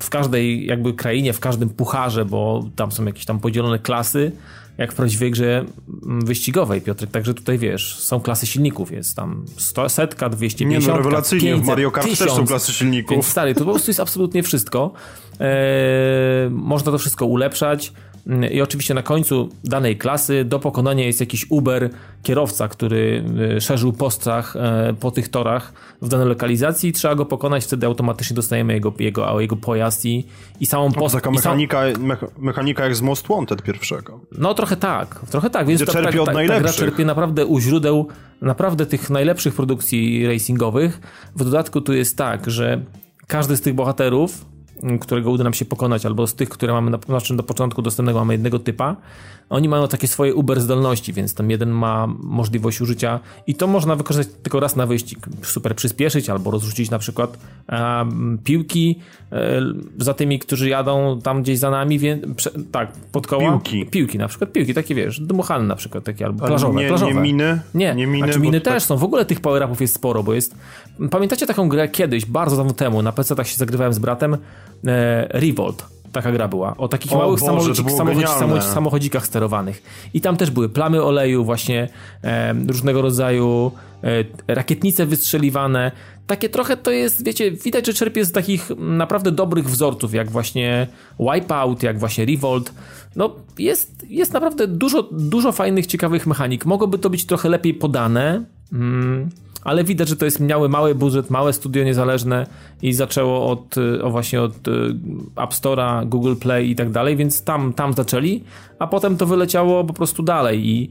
w 0.00 0.10
każdej 0.10 0.66
jakby 0.66 0.94
krainie, 0.94 1.32
w 1.32 1.40
każdym 1.40 1.70
pucharze, 1.70 2.24
bo 2.24 2.64
tam 2.76 2.92
są 2.92 3.04
jakieś 3.04 3.24
tam 3.24 3.40
podzielone 3.40 3.78
klasy, 3.78 4.32
jak 4.78 4.92
w 4.92 4.94
prawdziwej 4.94 5.30
grze 5.30 5.64
mm, 6.06 6.26
wyścigowej, 6.26 6.80
Piotrek. 6.80 7.10
Także 7.10 7.34
tutaj 7.34 7.58
wiesz, 7.58 7.98
są 7.98 8.20
klasy 8.20 8.46
silników, 8.46 8.92
jest 8.92 9.16
tam 9.16 9.44
100, 9.56 9.88
setka, 9.88 10.28
250, 10.28 10.86
Nie 10.86 10.92
no, 10.92 10.98
rewelacyjnie, 10.98 11.48
500, 11.48 11.64
w 11.64 11.66
Mario 11.66 11.90
Kart 11.90 12.08
też 12.08 12.18
są 12.18 12.24
1000. 12.24 12.48
klasy 12.48 12.72
silników. 12.72 13.10
Więc 13.10 13.26
stary, 13.26 13.54
to 13.54 13.64
po 13.64 13.70
prostu 13.70 13.90
jest 13.90 14.00
absolutnie 14.00 14.42
wszystko. 14.42 14.92
Eee, 15.40 16.50
można 16.50 16.92
to 16.92 16.98
wszystko 16.98 17.26
ulepszać. 17.26 17.92
Mm, 18.28 18.52
I 18.52 18.60
oczywiście 18.60 18.94
na 18.94 19.02
końcu 19.02 19.48
danej 19.64 19.96
klasy 19.96 20.44
do 20.44 20.58
pokonania 20.58 21.04
jest 21.06 21.20
jakiś 21.20 21.46
Uber 21.50 21.90
kierowca, 22.22 22.68
który 22.68 23.24
e, 23.56 23.60
szerzył 23.60 23.92
postrach 23.92 24.56
e, 24.56 24.94
po 25.00 25.10
tych 25.10 25.28
torach 25.28 25.72
w 26.02 26.08
danej 26.08 26.26
lokalizacji 26.28 26.90
i 26.90 26.92
trzeba 26.92 27.14
go 27.14 27.26
pokonać, 27.26 27.64
wtedy 27.64 27.86
automatycznie 27.86 28.36
dostajemy 28.36 28.72
jego, 28.72 28.92
jego, 28.98 29.40
jego 29.40 29.56
pojazd 29.56 30.04
i, 30.06 30.24
i 30.60 30.66
samą 30.66 30.92
To 30.92 31.00
post- 31.00 31.14
taka 31.14 31.30
i 31.30 31.34
sam- 31.38 31.42
mechanika, 31.58 31.80
mecha- 31.82 32.28
mechanika 32.38 32.84
jak 32.84 32.96
z 32.96 33.02
Most 33.02 33.28
Wanted 33.28 33.62
pierwszego. 33.62 34.20
no 34.38 34.54
trochę 34.54 34.76
tak, 34.76 35.20
trochę 35.30 35.50
tak, 35.50 35.66
więc 35.66 35.82
Gdzie 35.82 35.92
ta, 35.92 36.02
czerpie 36.02 36.22
od 36.22 36.26
ta, 36.26 36.32
ta 36.32 36.44
gra 36.44 36.48
najlepszych. 36.48 36.76
czerpie 36.86 37.04
naprawdę 37.04 37.46
u 37.46 37.60
źródeł 37.60 38.08
naprawdę 38.42 38.86
tych 38.86 39.10
najlepszych 39.10 39.54
produkcji 39.54 40.26
racingowych. 40.26 41.00
W 41.36 41.44
dodatku 41.44 41.80
tu 41.80 41.92
jest 41.94 42.16
tak, 42.16 42.50
że 42.50 42.80
każdy 43.26 43.56
z 43.56 43.60
tych 43.60 43.74
bohaterów, 43.74 44.44
którego 45.00 45.30
uda 45.30 45.44
nam 45.44 45.54
się 45.54 45.64
pokonać, 45.64 46.06
albo 46.06 46.26
z 46.26 46.34
tych, 46.34 46.48
które 46.48 46.72
mamy 46.72 46.90
na, 46.90 46.98
znaczy 47.06 47.36
do 47.36 47.42
początku 47.42 47.82
dostępnego 47.82 48.18
mamy 48.18 48.34
jednego 48.34 48.58
typa, 48.58 48.96
oni 49.50 49.68
mają 49.68 49.88
takie 49.88 50.08
swoje 50.08 50.34
uber 50.34 50.60
zdolności, 50.60 51.12
więc 51.12 51.34
tam 51.34 51.50
jeden 51.50 51.70
ma 51.70 52.06
możliwość 52.18 52.80
użycia 52.80 53.20
i 53.46 53.54
to 53.54 53.66
można 53.66 53.96
wykorzystać 53.96 54.36
tylko 54.42 54.60
raz 54.60 54.76
na 54.76 54.86
wyścig. 54.86 55.26
Super 55.42 55.76
przyspieszyć 55.76 56.30
albo 56.30 56.50
rozrzucić 56.50 56.90
na 56.90 56.98
przykład 56.98 57.38
em, 57.68 58.38
piłki 58.44 58.98
e, 59.32 59.60
za 59.98 60.14
tymi, 60.14 60.38
którzy 60.38 60.68
jadą 60.68 61.20
tam 61.22 61.42
gdzieś 61.42 61.58
za 61.58 61.70
nami, 61.70 61.98
więc 61.98 62.36
prze, 62.36 62.50
tak, 62.72 62.92
pod 63.12 63.26
koła. 63.26 63.50
Piłki. 63.50 63.86
Piłki, 63.86 64.18
na 64.18 64.28
przykład 64.28 64.52
piłki, 64.52 64.74
takie 64.74 64.94
wiesz, 64.94 65.20
dmuchane 65.20 65.64
na 65.64 65.76
przykład, 65.76 66.04
takie 66.04 66.26
albo 66.26 66.40
Ale 66.44 66.48
plażowe. 66.50 66.82
nie, 66.82 66.88
plażowe. 66.88 67.14
nie 67.14 67.20
miny? 67.20 67.60
Nie, 67.74 67.94
Nie 67.94 68.06
miny, 68.06 68.26
znaczy 68.26 68.40
miny 68.40 68.60
też 68.60 68.74
tak- 68.74 68.82
są. 68.82 68.96
W 68.96 69.04
ogóle 69.04 69.24
tych 69.24 69.40
power-upów 69.40 69.80
jest 69.80 69.94
sporo, 69.94 70.22
bo 70.22 70.34
jest... 70.34 70.54
Pamiętacie 71.10 71.46
taką 71.46 71.68
grę 71.68 71.88
kiedyś, 71.88 72.26
bardzo 72.26 72.56
dawno 72.56 72.72
temu, 72.72 73.02
na 73.02 73.12
PC 73.12 73.34
tak 73.36 73.46
się 73.46 73.56
zagrywałem 73.56 73.92
z 73.92 73.98
bratem, 73.98 74.36
e, 74.86 75.26
Revolt. 75.40 75.97
Taka 76.12 76.32
gra 76.32 76.48
była. 76.48 76.76
O 76.76 76.88
takich 76.88 77.12
O 77.12 77.18
małych 77.18 77.40
Boże, 77.40 77.46
to 77.46 77.46
samochodzi, 77.46 77.82
było 77.82 77.96
samochodzi, 77.96 78.20
genialne. 78.20 78.40
samochodzi, 78.40 78.74
samochodzikach 78.74 79.26
sterowanych. 79.26 79.82
I 80.14 80.20
tam 80.20 80.36
też 80.36 80.50
były 80.50 80.68
plamy 80.68 81.02
oleju, 81.02 81.44
właśnie 81.44 81.88
e, 82.24 82.54
różnego 82.68 83.02
rodzaju 83.02 83.72
e, 84.04 84.54
rakietnice 84.54 85.06
wystrzeliwane. 85.06 85.92
Takie 86.26 86.48
trochę 86.48 86.76
to 86.76 86.90
jest, 86.90 87.24
wiecie, 87.24 87.50
widać, 87.50 87.86
że 87.86 87.94
czerpie 87.94 88.24
z 88.24 88.32
takich 88.32 88.70
naprawdę 88.78 89.32
dobrych 89.32 89.70
wzorców, 89.70 90.14
jak 90.14 90.30
właśnie 90.30 90.86
Wipeout, 91.20 91.82
jak 91.82 91.98
właśnie 91.98 92.26
Revolt. 92.26 92.72
No, 93.16 93.36
jest, 93.58 94.06
jest 94.08 94.32
naprawdę 94.32 94.66
dużo, 94.66 95.02
dużo 95.12 95.52
fajnych, 95.52 95.86
ciekawych 95.86 96.26
mechanik. 96.26 96.66
Mogłoby 96.66 96.98
to 96.98 97.10
być 97.10 97.26
trochę 97.26 97.48
lepiej 97.48 97.74
podane, 97.74 98.44
mm, 98.72 99.30
ale 99.64 99.84
widać, 99.84 100.08
że 100.08 100.16
to 100.16 100.24
jest 100.24 100.40
miały 100.40 100.68
mały 100.68 100.94
budżet, 100.94 101.30
małe 101.30 101.52
studio 101.52 101.84
niezależne 101.84 102.46
i 102.82 102.92
zaczęło 102.92 103.50
od, 103.50 103.76
y, 103.76 104.02
o 104.02 104.10
właśnie 104.10 104.42
od 104.42 104.68
y, 104.68 104.70
App 105.36 105.50
Store'a, 105.50 106.08
Google 106.08 106.34
Play 106.34 106.70
i 106.70 106.76
tak 106.76 106.90
dalej, 106.90 107.16
więc 107.16 107.44
tam, 107.44 107.72
tam 107.72 107.92
zaczęli, 107.92 108.44
a 108.78 108.86
potem 108.86 109.16
to 109.16 109.26
wyleciało 109.26 109.84
po 109.84 109.94
prostu 109.94 110.22
dalej 110.22 110.68
i 110.68 110.90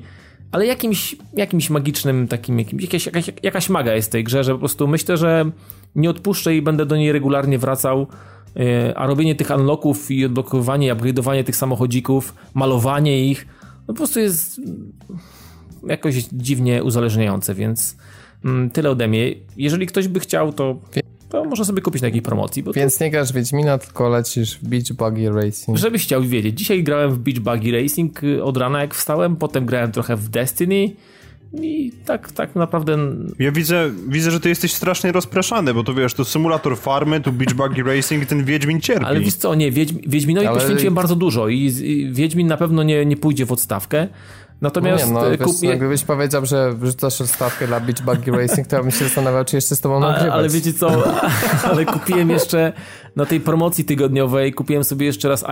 ale 0.52 0.66
jakimś, 0.66 1.16
jakimś 1.34 1.70
magicznym 1.70 2.28
takim, 2.28 2.60
jakimś, 2.60 2.84
jakaś, 2.84 3.06
jakaś, 3.06 3.32
jakaś 3.44 3.70
maga 3.70 3.94
jest 3.94 4.10
w 4.10 4.12
tej 4.12 4.24
grze, 4.24 4.44
że 4.44 4.54
po 4.54 4.60
prostu 4.60 4.88
myślę, 4.88 5.18
że 5.18 5.52
nie 5.96 6.10
odpuszczę 6.10 6.56
i 6.56 6.62
będę 6.62 6.86
do 6.86 6.96
niej 6.96 7.12
regularnie 7.12 7.58
wracał, 7.58 8.08
y, 8.58 8.96
a 8.96 9.08
robienie 9.08 9.36
tych 9.36 9.50
unlocków 9.50 10.12
i 10.12 10.26
odblokowywanie, 10.26 10.96
upgrade'owanie 10.96 11.44
tych 11.44 11.56
samochodzików, 11.56 12.36
malowanie 12.54 13.26
ich, 13.26 13.48
no 13.88 13.94
po 13.94 13.98
prostu 13.98 14.20
jest 14.20 14.62
jakoś 15.88 16.16
dziwnie 16.16 16.84
uzależniające, 16.84 17.56
więc 17.56 17.98
tyle 18.74 18.90
ode 18.90 19.08
mnie. 19.08 19.34
Jeżeli 19.58 19.88
ktoś 19.88 20.08
by 20.08 20.20
chciał, 20.20 20.54
to, 20.54 20.80
to 21.30 21.46
może 21.46 21.66
sobie 21.66 21.82
kupić 21.82 22.02
na 22.02 22.08
jakiej 22.08 22.22
promocji, 22.22 22.64
bo 22.64 22.74
Więc 22.74 23.00
nie 23.00 23.12
grasz 23.12 23.32
w 23.32 23.36
Wiedźmina, 23.36 23.78
tylko 23.78 24.10
lecisz 24.10 24.58
w 24.58 24.68
Beach 24.68 24.94
Buggy 24.94 25.30
Racing. 25.32 25.78
Żebyś 25.78 26.04
chciał 26.04 26.24
wiedzieć, 26.24 26.58
dzisiaj 26.58 26.84
grałem 26.84 27.12
w 27.12 27.18
Beach 27.18 27.40
Buggy 27.40 27.72
Racing 27.82 28.24
y, 28.24 28.44
od 28.44 28.58
rana 28.58 28.82
jak 28.82 28.96
wstałem, 28.96 29.36
potem 29.36 29.66
grałem 29.66 29.92
trochę 29.92 30.16
w 30.16 30.30
Destiny 30.30 30.92
i 31.54 31.92
tak, 32.06 32.32
tak 32.32 32.56
naprawdę 32.56 32.98
Ja 33.40 33.52
widzę, 33.52 33.92
widzę, 34.08 34.32
że 34.32 34.40
ty 34.40 34.50
jesteś 34.50 34.74
strasznie 34.74 35.12
rozpraszany, 35.12 35.74
bo 35.74 35.84
to 35.84 35.94
wiesz, 35.94 36.14
to 36.14 36.26
symulator 36.26 36.78
farmy, 36.78 37.22
tu 37.22 37.32
beach 37.32 37.54
buggy 37.54 37.84
racing, 37.84 38.26
ten 38.26 38.46
Wiedźmin 38.46 38.82
cierpi. 38.82 39.06
Ale 39.06 39.20
wiesz 39.20 39.34
co, 39.34 39.56
nie, 39.56 39.72
Wiedźmi, 39.72 40.02
Wiedźminowi 40.08 40.48
Ale- 40.48 40.60
poświęciłem 40.60 40.94
bardzo 40.94 41.16
dużo 41.16 41.48
i, 41.48 41.58
i 41.84 42.14
Wiedźmin 42.14 42.48
na 42.48 42.58
pewno 42.58 42.84
nie, 42.84 43.06
nie 43.06 43.18
pójdzie 43.18 43.46
w 43.46 43.52
odstawkę. 43.52 44.08
Natomiast 44.62 45.08
nie, 45.08 45.14
no, 45.14 45.28
e, 45.28 45.38
wiesz, 45.38 45.48
kup- 45.48 45.64
no, 45.64 45.78
gdybyś 45.78 46.04
powiedział, 46.04 46.46
że 46.46 46.74
wrzucasz 46.74 47.14
stawkę 47.14 47.68
dla 47.68 47.80
Beach 47.80 48.02
Buggy 48.02 48.32
Racing, 48.32 48.68
to 48.68 48.76
ja 48.76 48.82
bym 48.82 48.92
się 48.92 49.06
zastanawiał, 49.06 49.46
czy 49.46 49.56
jeszcze 49.56 49.76
z 49.76 49.82
tobą 49.82 49.96
ale, 49.96 50.08
nagrywać. 50.08 50.34
ale 50.34 50.50
wiecie 50.50 50.74
co, 50.74 50.90
ale 51.72 51.86
kupiłem 51.86 52.30
jeszcze 52.30 52.74
na 53.16 53.26
tej 53.26 53.40
promocji 53.40 53.86
tygodniowej, 53.86 54.54
kupiłem 54.54 54.84
sobie 54.84 55.06
jeszcze 55.06 55.30
raz 55.30 55.44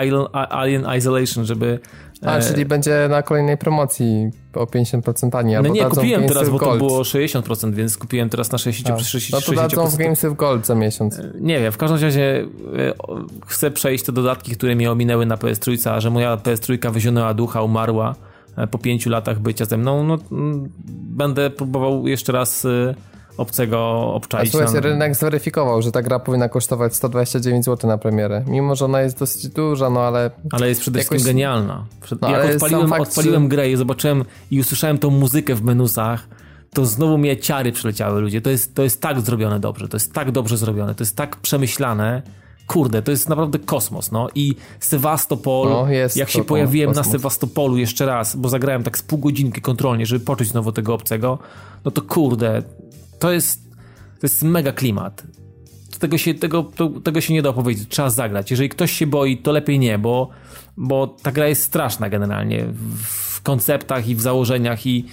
Alien, 0.50 0.88
Isolation, 0.98 1.46
żeby... 1.46 1.80
A, 2.26 2.38
e, 2.38 2.42
czyli 2.42 2.66
będzie 2.66 3.08
na 3.10 3.24
kolejnej 3.24 3.58
promocji 3.58 4.30
o 4.54 4.66
50% 4.66 5.30
taniej, 5.30 5.58
No 5.64 5.70
nie, 5.70 5.86
kupiłem 5.86 6.28
teraz, 6.28 6.50
bo 6.50 6.60
to 6.60 6.78
było 6.78 7.02
60%, 7.02 7.74
więc 7.74 7.98
kupiłem 7.98 8.30
teraz 8.30 8.52
na 8.52 8.58
60%. 8.58 8.94
A, 8.94 9.00
60, 9.00 9.48
No 9.48 9.54
to 9.54 9.62
dadzą 9.62 9.88
w 9.88 9.94
60%. 9.94 9.98
Games 9.98 10.22
with 10.22 10.36
Gold 10.36 10.66
za 10.66 10.76
miesiąc. 10.76 11.22
Nie 11.40 11.60
wiem, 11.60 11.72
w 11.72 11.78
każdym 11.78 12.02
razie 12.02 12.48
e, 12.78 12.94
chcę 13.48 13.72
przejść 13.72 14.04
te 14.06 14.12
dodatki, 14.12 14.52
które 14.52 14.76
mnie 14.76 14.92
ominęły 14.92 15.26
na 15.26 15.36
PS3, 15.36 15.90
a 15.90 16.00
że 16.00 16.10
moja 16.10 16.38
PS3 16.38 16.92
wyzionęła 16.92 17.34
ducha, 17.34 17.62
umarła 17.62 18.16
e, 18.32 18.35
po 18.72 18.78
pięciu 18.78 19.10
latach 19.10 19.40
bycia 19.40 19.66
ze 19.66 19.78
mną, 19.78 20.04
no 20.04 20.18
mm, 20.32 20.70
będę 21.18 21.50
próbował 21.50 22.08
jeszcze 22.08 22.32
raz 22.32 22.66
e, 22.66 22.96
obcego 23.38 23.78
A 24.12 24.14
obczaić. 24.14 24.52
słuchajcie, 24.52 24.74
na- 24.74 24.80
rynek 24.82 25.16
zweryfikował, 25.16 25.82
że 25.82 25.92
ta 25.92 26.02
gra 26.02 26.20
powinna 26.20 26.50
kosztować 26.50 26.96
129 26.96 27.66
zł 27.66 27.90
na 27.90 27.98
premierę. 27.98 28.44
Mimo, 28.48 28.76
że 28.76 28.86
ona 28.86 29.02
jest 29.02 29.20
dosyć 29.20 29.48
duża, 29.48 29.90
no 29.90 30.00
ale 30.02 30.32
Ale 30.52 30.70
jest 30.70 30.82
przede 30.82 31.00
wszystkim 31.00 31.18
Jakoś- 31.18 31.26
genialna. 31.28 31.86
No, 32.22 32.30
jak 32.30 32.56
odpaliłem, 32.56 32.88
fakt, 32.90 33.02
odpaliłem 33.02 33.44
że- 33.44 33.50
grę 33.50 33.70
i 33.72 33.76
zobaczyłem 33.76 34.26
i 34.52 34.60
usłyszałem 34.60 34.98
tą 34.98 35.10
muzykę 35.10 35.56
w 35.56 35.64
menusach, 35.64 36.28
to 36.74 36.86
znowu 36.86 37.18
mnie 37.18 37.38
ciary 37.38 37.72
przyleciały 37.72 38.22
ludzie. 38.22 38.42
To 38.42 38.50
jest, 38.50 38.76
to 38.76 38.84
jest 38.84 39.02
tak 39.02 39.22
zrobione 39.22 39.60
dobrze, 39.60 39.88
to 39.88 39.96
jest 39.98 40.14
tak 40.14 40.32
dobrze 40.32 40.58
zrobione, 40.58 40.96
to 40.96 41.04
jest 41.04 41.16
tak 41.18 41.36
przemyślane. 41.36 42.22
Kurde, 42.68 43.02
to 43.02 43.12
jest 43.12 43.30
naprawdę 43.30 43.60
kosmos, 43.60 44.12
no 44.12 44.28
i 44.36 44.56
Sewastopol, 44.80 45.70
No, 45.70 45.88
jak 46.16 46.30
się 46.30 46.44
pojawiłem 46.44 46.90
na 46.90 46.96
kosmos. 46.96 47.12
Sewastopolu 47.12 47.78
jeszcze 47.78 48.06
raz, 48.06 48.36
bo 48.36 48.50
zagrałem 48.50 48.84
tak 48.84 48.98
z 48.98 49.04
pół 49.04 49.20
godzinki 49.20 49.62
kontrolnie, 49.62 50.06
żeby 50.06 50.26
poczuć 50.26 50.48
znowu 50.48 50.72
tego 50.72 50.94
obcego, 50.94 51.40
no 51.86 51.92
to 51.92 52.02
kurde, 52.02 52.64
to 53.20 53.32
jest, 53.32 53.64
to 54.20 54.20
jest 54.24 54.44
mega 54.44 54.72
klimat. 54.72 55.24
Tego 56.00 56.18
się, 56.18 56.34
tego, 56.34 56.64
to, 56.64 56.90
tego 56.90 57.22
się 57.22 57.34
nie 57.34 57.42
da 57.42 57.50
opowiedzieć, 57.50 57.90
trzeba 57.90 58.10
zagrać. 58.10 58.52
Jeżeli 58.52 58.70
ktoś 58.70 58.92
się 58.92 59.08
boi, 59.08 59.38
to 59.38 59.52
lepiej 59.52 59.80
nie, 59.80 60.00
bo, 60.00 60.30
bo 60.78 61.08
ta 61.08 61.32
gra 61.32 61.48
jest 61.48 61.64
straszna 61.64 62.10
generalnie 62.10 62.66
w 63.04 63.42
konceptach 63.42 64.08
i 64.08 64.16
w 64.16 64.22
założeniach 64.22 64.86
i, 64.86 65.06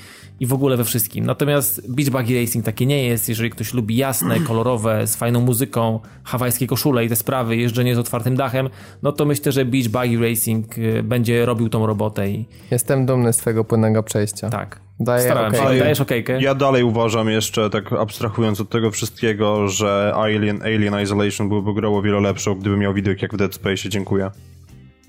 i 0.43 0.47
w 0.47 0.53
ogóle 0.53 0.77
we 0.77 0.85
wszystkim. 0.85 1.27
Natomiast 1.27 1.93
Beach 1.95 2.11
Buggy 2.11 2.41
Racing 2.41 2.65
takie 2.65 2.87
nie 2.87 3.05
jest. 3.07 3.29
Jeżeli 3.29 3.51
ktoś 3.51 3.75
lubi 3.75 3.97
jasne, 3.97 4.41
kolorowe, 4.49 5.07
z 5.07 5.17
fajną 5.17 5.41
muzyką, 5.41 6.01
hawajskie 6.25 6.67
koszule 6.67 7.05
i 7.05 7.09
te 7.09 7.17
sprawy, 7.17 7.57
jeżdżenie 7.57 7.95
z 7.95 7.99
otwartym 7.99 8.37
dachem, 8.37 8.69
no 9.03 9.13
to 9.13 9.25
myślę, 9.25 9.53
że 9.53 9.65
Beach 9.65 9.89
Buggy 9.89 10.29
Racing 10.29 10.79
y, 10.79 11.03
będzie 11.03 11.47
robił 11.47 11.69
tą 11.69 11.87
robotę 11.87 12.31
i 12.31 12.49
jestem 12.71 13.07
dumny 13.07 13.33
z 13.33 13.37
twojego 13.37 13.65
płynnego 13.65 14.03
przejścia. 14.03 14.51
tak. 14.51 14.81
Daję 15.01 15.23
Starałem 15.25 15.55
okej. 15.55 15.73
się. 15.75 15.79
Dajesz 15.85 16.01
okejkę? 16.01 16.43
Ja 16.43 16.55
dalej 16.55 16.83
uważam 16.85 17.29
jeszcze, 17.29 17.71
tak 17.71 17.93
abstrahując 17.93 18.61
od 18.61 18.69
tego 18.71 18.91
wszystkiego, 18.91 19.69
że 19.69 20.13
Alien, 20.17 20.63
Alien 20.63 21.01
Isolation 21.03 21.49
byłby 21.49 21.75
grą 21.75 21.97
o 21.97 22.03
wiele 22.03 22.21
lepszą, 22.21 22.55
gdyby 22.55 22.77
miał 22.77 22.95
widok 22.95 23.23
jak 23.23 23.35
w 23.35 23.37
Dead 23.37 23.55
Space. 23.55 23.89
Dziękuję. 23.89 24.31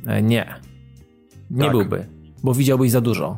E, 0.08 0.22
Nie. 0.22 0.46
Nie 1.52 1.62
Tak. 1.64 1.72
byłby, 1.72 2.06
bo 2.44 2.54
widziałbyś 2.54 2.92
za 2.92 3.02
dużo. 3.02 3.38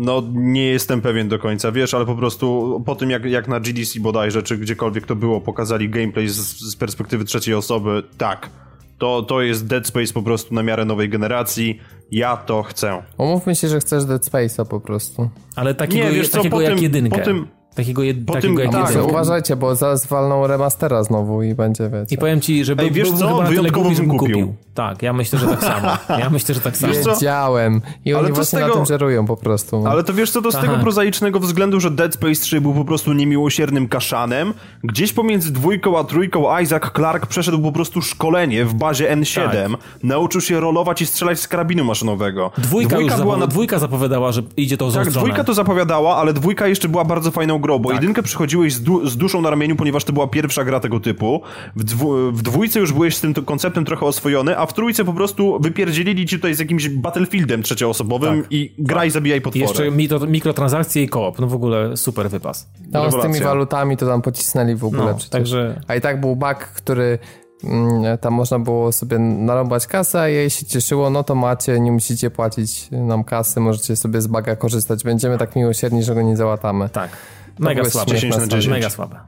No, 0.00 0.22
nie 0.34 0.64
jestem 0.66 1.00
pewien 1.00 1.28
do 1.28 1.38
końca, 1.38 1.72
wiesz, 1.72 1.94
ale 1.94 2.06
po 2.06 2.14
prostu 2.14 2.82
po 2.86 2.94
tym, 2.94 3.10
jak, 3.10 3.24
jak 3.24 3.48
na 3.48 3.60
GDC 3.60 4.00
bodajże, 4.00 4.42
czy 4.42 4.58
gdziekolwiek 4.58 5.06
to 5.06 5.16
było, 5.16 5.40
pokazali 5.40 5.88
gameplay 5.90 6.28
z, 6.28 6.36
z 6.72 6.76
perspektywy 6.76 7.24
trzeciej 7.24 7.54
osoby, 7.54 8.02
tak. 8.18 8.50
To, 8.98 9.22
to 9.22 9.42
jest 9.42 9.66
Dead 9.66 9.86
Space 9.86 10.12
po 10.12 10.22
prostu 10.22 10.54
na 10.54 10.62
miarę 10.62 10.84
nowej 10.84 11.08
generacji. 11.08 11.80
Ja 12.10 12.36
to 12.36 12.62
chcę. 12.62 13.02
Umówmy 13.18 13.54
się, 13.54 13.68
że 13.68 13.80
chcesz 13.80 14.04
Dead 14.04 14.22
Space'a 14.24 14.66
po 14.66 14.80
prostu. 14.80 15.30
Ale 15.56 15.74
takiego, 15.74 16.08
Nie, 16.08 16.14
wiesz 16.14 16.28
co, 16.28 16.36
takiego 16.38 16.56
po 16.56 16.62
jak 16.62 16.74
tym- 16.74 16.82
jedynkę. 16.82 17.18
po 17.18 17.24
tym- 17.24 17.46
takiego 17.78 18.02
jed, 18.02 18.16
po 18.26 18.32
takiego 18.32 18.62
tym- 18.62 18.70
tak, 18.72 18.92
Tak, 18.94 19.04
uważajcie, 19.08 19.56
bo 19.56 19.74
zaraz 19.74 20.06
walną 20.06 20.46
remastera 20.46 21.04
znowu 21.04 21.42
i 21.42 21.54
będzie, 21.54 21.90
wiecie. 21.90 22.14
I 22.14 22.18
powiem 22.18 22.40
ci, 22.40 22.64
że 22.64 22.72
Ej, 22.72 22.76
był, 22.76 22.90
wiesz 22.90 23.08
byłbym 23.10 23.28
co? 23.28 23.34
chyba 23.36 23.48
Wyjątkowo 23.48 23.90
bym 23.90 23.96
kupił. 24.08 24.18
kupił. 24.18 24.54
Tak, 24.74 25.02
ja 25.02 25.12
myślę, 25.12 25.38
że 25.38 25.46
tak 25.46 25.60
samo. 25.60 25.88
Ja 26.18 26.30
myślę, 26.36 26.54
że 26.54 26.60
tak 26.60 26.76
samo. 26.76 26.92
Wiedziałem. 26.92 27.80
I 28.04 28.10
Ale 28.12 28.18
oni 28.20 28.28
to 28.28 28.34
właśnie 28.34 28.58
z 28.58 28.60
tego- 28.62 28.66
na 28.68 28.74
tym 28.74 28.86
żerują 28.86 29.26
po 29.26 29.36
prostu. 29.36 29.86
Ale 29.86 30.04
to 30.04 30.14
wiesz 30.14 30.30
co, 30.30 30.42
to 30.42 30.52
z 30.52 30.54
tego 30.60 30.72
Aha. 30.72 30.82
prozaicznego 30.82 31.40
względu, 31.40 31.80
że 31.80 31.90
Dead 31.90 32.14
Space 32.14 32.34
3 32.34 32.60
był 32.60 32.74
po 32.74 32.84
prostu 32.84 33.12
niemiłosiernym 33.12 33.88
kaszanem, 33.88 34.54
gdzieś 34.84 35.12
pomiędzy 35.12 35.52
dwójką 35.52 35.98
a 35.98 36.04
trójką 36.04 36.58
Isaac 36.58 36.82
Clarke 36.96 37.26
przeszedł 37.26 37.62
po 37.62 37.72
prostu 37.72 38.02
szkolenie 38.02 38.64
w 38.64 38.74
bazie 38.74 39.16
N7, 39.16 39.70
Tak. 39.70 39.80
nauczył 40.02 40.40
się 40.40 40.60
rolować 40.60 41.02
i 41.02 41.06
strzelać 41.06 41.40
z 41.40 41.48
karabinu 41.48 41.84
maszynowego. 41.84 42.50
Dwójka, 42.58 42.98
już 42.98 43.14
była 43.14 43.34
zapowi- 43.34 43.40
na... 43.40 43.46
dwójka 43.46 43.78
zapowiadała, 43.78 44.32
że 44.32 44.42
idzie 44.56 44.76
to 44.76 44.90
Tak, 44.92 45.04
tą 45.04 45.10
dwójka 45.10 45.44
to 45.44 45.54
zapowiadała, 45.54 46.16
ale 46.16 46.32
dwójka 46.32 46.66
jeszcze 46.66 46.88
była 46.88 47.04
bardzo 47.04 47.30
fajną 47.30 47.58
grą, 47.58 47.67
bo 47.78 47.92
jedynkę 47.92 48.22
przychodziłeś 48.22 48.74
z, 48.74 48.82
du- 48.82 49.06
z 49.08 49.16
duszą 49.16 49.40
na 49.40 49.50
ramieniu, 49.50 49.76
ponieważ 49.76 50.04
to 50.04 50.12
była 50.12 50.26
pierwsza 50.26 50.64
gra 50.64 50.80
tego 50.80 51.00
typu. 51.00 51.40
W, 51.76 51.84
dwu- 51.84 52.32
w 52.32 52.42
dwójce 52.42 52.80
już 52.80 52.92
byłeś 52.92 53.16
z 53.16 53.20
tym 53.20 53.34
konceptem 53.34 53.84
trochę 53.84 54.06
oswojony, 54.06 54.58
a 54.58 54.66
w 54.66 54.72
trójce 54.72 55.04
po 55.04 55.12
prostu 55.12 55.58
wypierdzielili 55.60 56.26
ci 56.26 56.36
tutaj 56.36 56.54
z 56.54 56.58
jakimś 56.58 56.88
Battlefieldem 56.88 57.62
trzecioosobowym 57.62 58.44
i 58.50 58.74
graj, 58.78 59.10
zabijaj 59.10 59.38
I 59.38 59.42
potwory. 59.42 59.62
jeszcze 59.66 59.90
mikro, 59.90 60.20
mikrotransakcje 60.20 61.02
i 61.02 61.08
koop. 61.08 61.38
No 61.38 61.46
w 61.46 61.54
ogóle 61.54 61.96
super 61.96 62.30
wypas. 62.30 62.68
No, 62.92 63.10
z 63.10 63.22
tymi 63.22 63.40
walutami 63.40 63.96
to 63.96 64.06
tam 64.06 64.22
pocisnęli 64.22 64.74
w 64.74 64.84
ogóle 64.84 65.04
No, 65.04 65.14
przecież. 65.14 65.30
także 65.30 65.80
A 65.88 65.94
i 65.94 66.00
tak 66.00 66.20
był 66.20 66.36
bug, 66.36 66.54
który 66.58 67.18
mm, 67.64 68.18
tam 68.18 68.32
można 68.34 68.58
było 68.58 68.92
sobie 68.92 69.18
narąbać 69.18 69.86
kasę, 69.86 70.20
a 70.20 70.28
jej 70.28 70.50
się 70.50 70.66
cieszyło, 70.66 71.10
no 71.10 71.24
to 71.24 71.34
macie, 71.34 71.80
nie 71.80 71.92
musicie 71.92 72.30
płacić 72.30 72.88
nam 72.90 73.24
kasy, 73.24 73.60
możecie 73.60 73.96
sobie 73.96 74.20
z 74.20 74.26
baga 74.26 74.56
korzystać. 74.56 75.04
Będziemy 75.04 75.38
tak 75.38 75.56
miłosierni, 75.56 76.02
że 76.02 76.14
go 76.14 76.22
nie 76.22 76.36
załatamy. 76.36 76.88
tak. 76.88 77.10
Mega 77.58 77.84
słabe. 77.84 78.10
10 78.10 78.36
na 78.36 78.46
10. 78.46 78.66
Mega 78.66 78.90
słabe. 78.90 79.20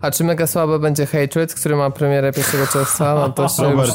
A 0.00 0.10
czy 0.10 0.24
mega 0.24 0.46
słabe 0.46 0.78
będzie 0.78 1.06
Hatred, 1.06 1.54
który 1.54 1.76
ma 1.76 1.90
premierę 1.90 2.32
1 2.36 2.66
czerwca? 2.72 3.14
No 3.14 3.28
to 3.32 3.48
się, 3.48 3.70
już, 3.70 3.90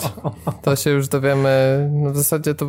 to 0.61 0.75
się 0.75 0.89
już 0.89 1.07
dowiemy, 1.07 1.89
no 1.91 2.11
w 2.11 2.17
zasadzie 2.17 2.55
to 2.55 2.65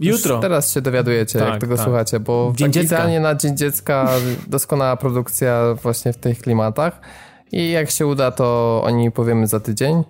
Jutro. 0.00 0.34
Już 0.34 0.42
teraz 0.42 0.72
się 0.72 0.80
dowiadujecie, 0.80 1.38
Tak, 1.38 1.48
jak 1.48 1.60
tego 1.60 1.76
tak. 1.76 1.84
słuchacie, 1.84 2.20
bo 2.20 2.52
Dzień 2.56 2.72
tak 2.72 2.82
idealnie 2.82 3.20
na 3.20 3.34
Dzień 3.34 3.56
Dziecka 3.56 4.08
doskonała 4.46 4.96
produkcja 4.96 5.74
właśnie 5.82 6.12
w 6.12 6.16
tych 6.16 6.38
klimatach 6.38 7.00
i 7.52 7.70
jak 7.70 7.90
się 7.90 8.06
uda, 8.06 8.30
to 8.30 8.80
o 8.84 8.90
niej 8.90 9.12
powiemy 9.12 9.46
za 9.46 9.60
tydzień, 9.60 10.04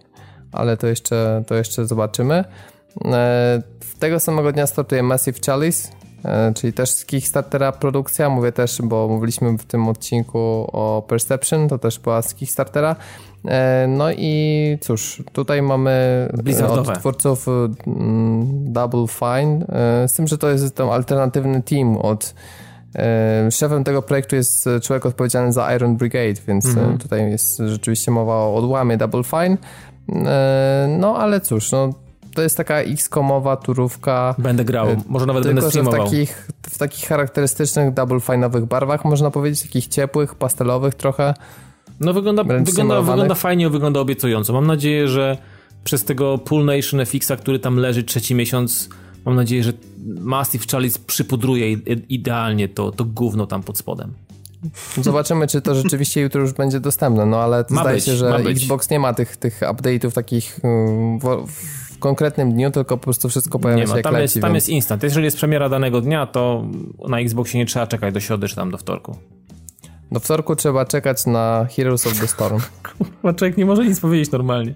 ale 0.53 0.77
to 0.77 0.87
jeszcze, 0.87 1.45
to 1.47 1.55
jeszcze 1.55 1.87
zobaczymy. 1.87 2.45
E, 3.05 3.63
Tego 3.99 4.21
samego 4.21 4.53
dnia 4.53 4.67
startuje 4.67 5.03
Massive 5.03 5.39
Chalice, 5.47 5.89
czyli 6.55 6.73
też 6.73 6.91
z 6.91 7.05
Kickstartera 7.05 7.73
produkcja, 7.73 8.29
mówię 8.31 8.53
też, 8.53 8.79
bo 8.83 9.09
mówiliśmy 9.09 9.59
w 9.59 9.65
tym 9.65 9.89
odcinku 9.89 10.39
o 10.73 11.03
Perception, 11.09 11.69
to 11.69 11.79
też 11.79 11.99
była 11.99 12.23
z 12.23 12.35
Kickstartera. 12.35 12.97
E, 13.45 13.87
No 13.89 14.11
i 14.13 14.79
cóż, 14.81 15.23
tutaj 15.33 15.63
mamy 15.63 15.91
e, 16.33 16.43
Blizzardowe. 16.43 16.93
od 16.93 16.99
twórców 16.99 17.47
mm, 17.49 18.73
Double 18.73 19.07
Fine, 19.09 19.67
e, 19.69 20.09
z 20.09 20.13
tym, 20.13 20.27
że 20.27 20.39
to 20.39 20.49
jest 20.51 20.75
ten 20.75 20.89
alternatywny 20.89 21.63
team 21.63 21.97
od 21.97 22.35
e, 22.95 23.51
Szefem 23.51 23.85
tego 23.85 24.03
projektu 24.03 24.37
jest 24.37 24.67
e, 24.67 24.81
człowiek 24.81 25.07
odpowiedzialny 25.07 25.53
za 25.53 25.75
Iron 25.75 25.97
Brigade, 25.97 26.41
więc 26.49 26.67
e, 26.67 26.99
tutaj 26.99 27.31
jest 27.31 27.59
rzeczywiście 27.67 28.11
mowa 28.11 28.35
o 28.35 28.55
odłamie 28.55 28.97
Double 28.97 29.25
Fine. 29.25 29.57
E, 30.27 30.97
No 30.99 31.17
ale 31.17 31.41
cóż, 31.41 31.73
no, 31.73 31.91
to 32.35 32.43
jest 32.43 32.57
taka 32.57 32.79
X-komowa 32.79 33.57
turówka. 33.57 34.35
Będę 34.39 34.65
grał. 34.65 34.89
Może 35.09 35.27
nawet 35.27 35.45
będę 35.45 35.61
Tylko, 35.61 35.69
w 35.69 35.73
streamował. 35.73 36.05
takich, 36.05 36.49
w 36.63 36.79
takich 36.79 37.09
charakterystycznych 37.09 37.95
double 37.95 38.19
fine'owych 38.19 38.65
barwach, 38.65 39.05
można 39.05 39.31
powiedzieć, 39.31 39.63
takich 39.63 39.87
ciepłych, 39.87 40.35
pastelowych 40.35 40.95
trochę. 40.95 41.35
No 42.01 42.13
wygląda, 42.13 42.45
wygląda, 42.45 43.03
wygląda 43.03 43.35
fajnie, 43.35 43.71
wygląda 43.71 44.01
obiecująco. 44.01 44.53
Mam 44.53 44.67
nadzieję, 44.67 45.09
że 45.09 45.39
przez 45.85 46.05
tego 46.05 46.39
Pool 46.39 46.65
Nation 46.65 47.01
FX-a, 47.07 47.37
który 47.37 47.59
tam 47.59 47.77
leży 47.77 48.05
trzeci 48.05 48.35
miesiąc, 48.35 48.89
mam 49.25 49.37
nadzieję, 49.37 49.63
że 49.63 49.73
Massive 50.07 50.67
Chalice 50.71 50.99
przypudruje 51.07 51.73
idealnie 52.09 52.69
to, 52.69 52.93
to 52.93 53.05
gówno 53.05 53.47
tam 53.47 53.63
pod 53.63 53.79
spodem. 53.79 54.15
Zobaczymy, 55.01 55.47
czy 55.47 55.61
to 55.61 55.75
rzeczywiście 55.75 56.21
jutro 56.21 56.41
już 56.41 56.53
będzie 56.53 56.81
dostępne, 56.81 57.27
no 57.27 57.41
ale 57.41 57.65
Ma 57.71 57.81
zdaje 57.81 57.97
być, 57.97 58.05
się, 58.05 58.17
że. 58.17 58.37
Xbox 58.37 58.91
nie 58.91 58.99
ma 58.99 59.15
tych, 59.15 59.37
tych 59.37 59.61
update'ów 59.61 60.13
takich 60.13 60.61
mm, 60.63 61.19
w, 61.19 61.47
w 61.99 62.01
konkretnym 62.01 62.53
dniu, 62.53 62.71
tylko 62.71 62.97
po 62.97 63.05
prostu 63.05 63.29
wszystko 63.29 63.59
pojawia 63.59 63.83
Nie 63.83 63.89
się 63.89 63.95
ma, 63.95 64.03
tam, 64.03 64.21
jest, 64.21 64.41
tam 64.41 64.55
jest 64.55 64.69
instant. 64.69 65.03
Jeżeli 65.03 65.25
jest 65.25 65.39
premiera 65.39 65.69
danego 65.69 66.01
dnia, 66.01 66.27
to 66.27 66.65
na 67.09 67.21
Xboxie 67.21 67.59
nie 67.59 67.67
trzeba 67.67 67.87
czekać 67.87 68.15
do 68.15 68.21
środy 68.21 68.49
czy 68.49 68.57
tam 68.57 68.71
do 68.71 68.79
wtorku. 68.79 69.17
Do 70.13 70.21
wtorku 70.21 70.57
trzeba 70.57 70.85
czekać 70.85 71.27
na 71.27 71.67
Heroes 71.77 72.07
of 72.07 72.21
the 72.21 72.27
Storm. 72.27 72.59
Bo 73.23 73.33
człowiek 73.33 73.57
nie 73.57 73.67
może 73.67 73.85
nic 73.85 74.01
powiedzieć 74.01 74.31
normalnie. 74.31 74.75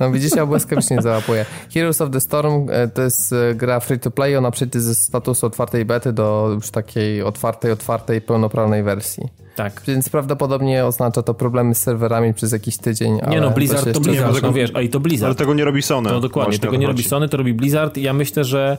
No 0.00 0.12
widzicie, 0.12 0.36
ja 0.36 0.46
błyskawicznie 0.46 1.02
załapuje. 1.02 1.46
Heroes 1.74 2.00
of 2.00 2.10
the 2.10 2.20
Storm 2.20 2.66
e, 2.70 2.88
to 2.88 3.02
jest 3.02 3.32
e, 3.32 3.54
gra 3.54 3.80
free 3.80 3.98
to 3.98 4.10
play, 4.10 4.36
ona 4.36 4.50
przejdzie 4.50 4.80
ze 4.80 4.94
statusu 4.94 5.46
otwartej 5.46 5.84
bety 5.84 6.12
do 6.12 6.50
już 6.54 6.70
takiej 6.70 7.22
otwartej, 7.22 7.72
otwartej, 7.72 8.20
pełnoprawnej 8.20 8.82
wersji. 8.82 9.41
Tak. 9.56 9.82
Więc 9.86 10.08
prawdopodobnie 10.08 10.86
oznacza 10.86 11.22
to 11.22 11.34
problemy 11.34 11.74
z 11.74 11.78
serwerami 11.78 12.34
przez 12.34 12.52
jakiś 12.52 12.76
tydzień. 12.76 13.14
Nie 13.14 13.24
ale 13.26 13.40
no, 13.40 13.50
Blizzard 13.50 13.82
to, 13.82 13.88
jeszcze- 13.88 14.02
Blizzard, 14.02 14.34
tego- 14.34 14.46
no 14.46 14.52
wiesz, 14.52 14.70
a 14.74 14.80
i 14.80 14.88
to 14.88 14.96
Ale 14.98 15.02
Blizzard. 15.02 15.38
tego 15.38 15.54
nie 15.54 15.64
robi 15.64 15.82
Sony. 15.82 16.10
To 16.10 16.20
dokładnie, 16.20 16.58
tego 16.58 16.72
to 16.72 16.78
nie 16.78 16.86
robi. 16.86 17.02
Sony, 17.02 17.28
to 17.28 17.36
robi 17.36 17.54
Blizzard 17.54 17.96
i 17.96 18.02
ja 18.02 18.12
myślę, 18.12 18.44
że 18.44 18.78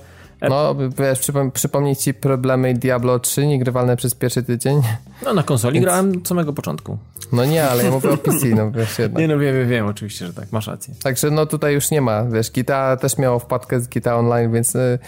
No, 0.49 0.75
wiesz, 0.99 1.19
przypom- 1.19 1.51
przypomnieć 1.51 1.99
ci 1.99 2.13
problemy 2.13 2.73
Diablo 2.73 3.19
3 3.19 3.47
niegrywalne 3.47 3.97
przez 3.97 4.15
pierwszy 4.15 4.43
tydzień? 4.43 4.81
no, 5.25 5.33
na 5.33 5.43
konsoli 5.43 5.73
Więc- 5.73 5.85
grałem 5.85 6.17
od 6.17 6.27
samego 6.27 6.53
początku. 6.53 6.97
No 7.31 7.45
nie, 7.45 7.63
ale 7.69 7.83
ja 7.83 7.91
mówię 7.91 8.09
o 8.09 8.17
PC, 8.17 8.47
no 8.47 8.71
wiesz 8.71 8.99
jednak. 8.99 9.21
Nie 9.21 9.27
no, 9.27 9.39
wiem, 9.39 9.55
wiem, 9.55 9.69
wiem, 9.69 9.85
oczywiście, 9.85 10.27
że 10.27 10.33
tak, 10.33 10.51
masz 10.51 10.67
rację. 10.67 10.93
Także 11.03 11.31
no 11.31 11.45
tutaj 11.45 11.73
już 11.73 11.91
nie 11.91 12.01
ma, 12.01 12.23
wiesz, 12.25 12.51
GTA 12.51 12.97
też 12.97 13.17
miało 13.17 13.39
wpadkę 13.39 13.79
z 13.81 13.87
GTA 13.87 14.15
Online, 14.17 14.51
więc 14.51 14.75
y, 14.75 14.99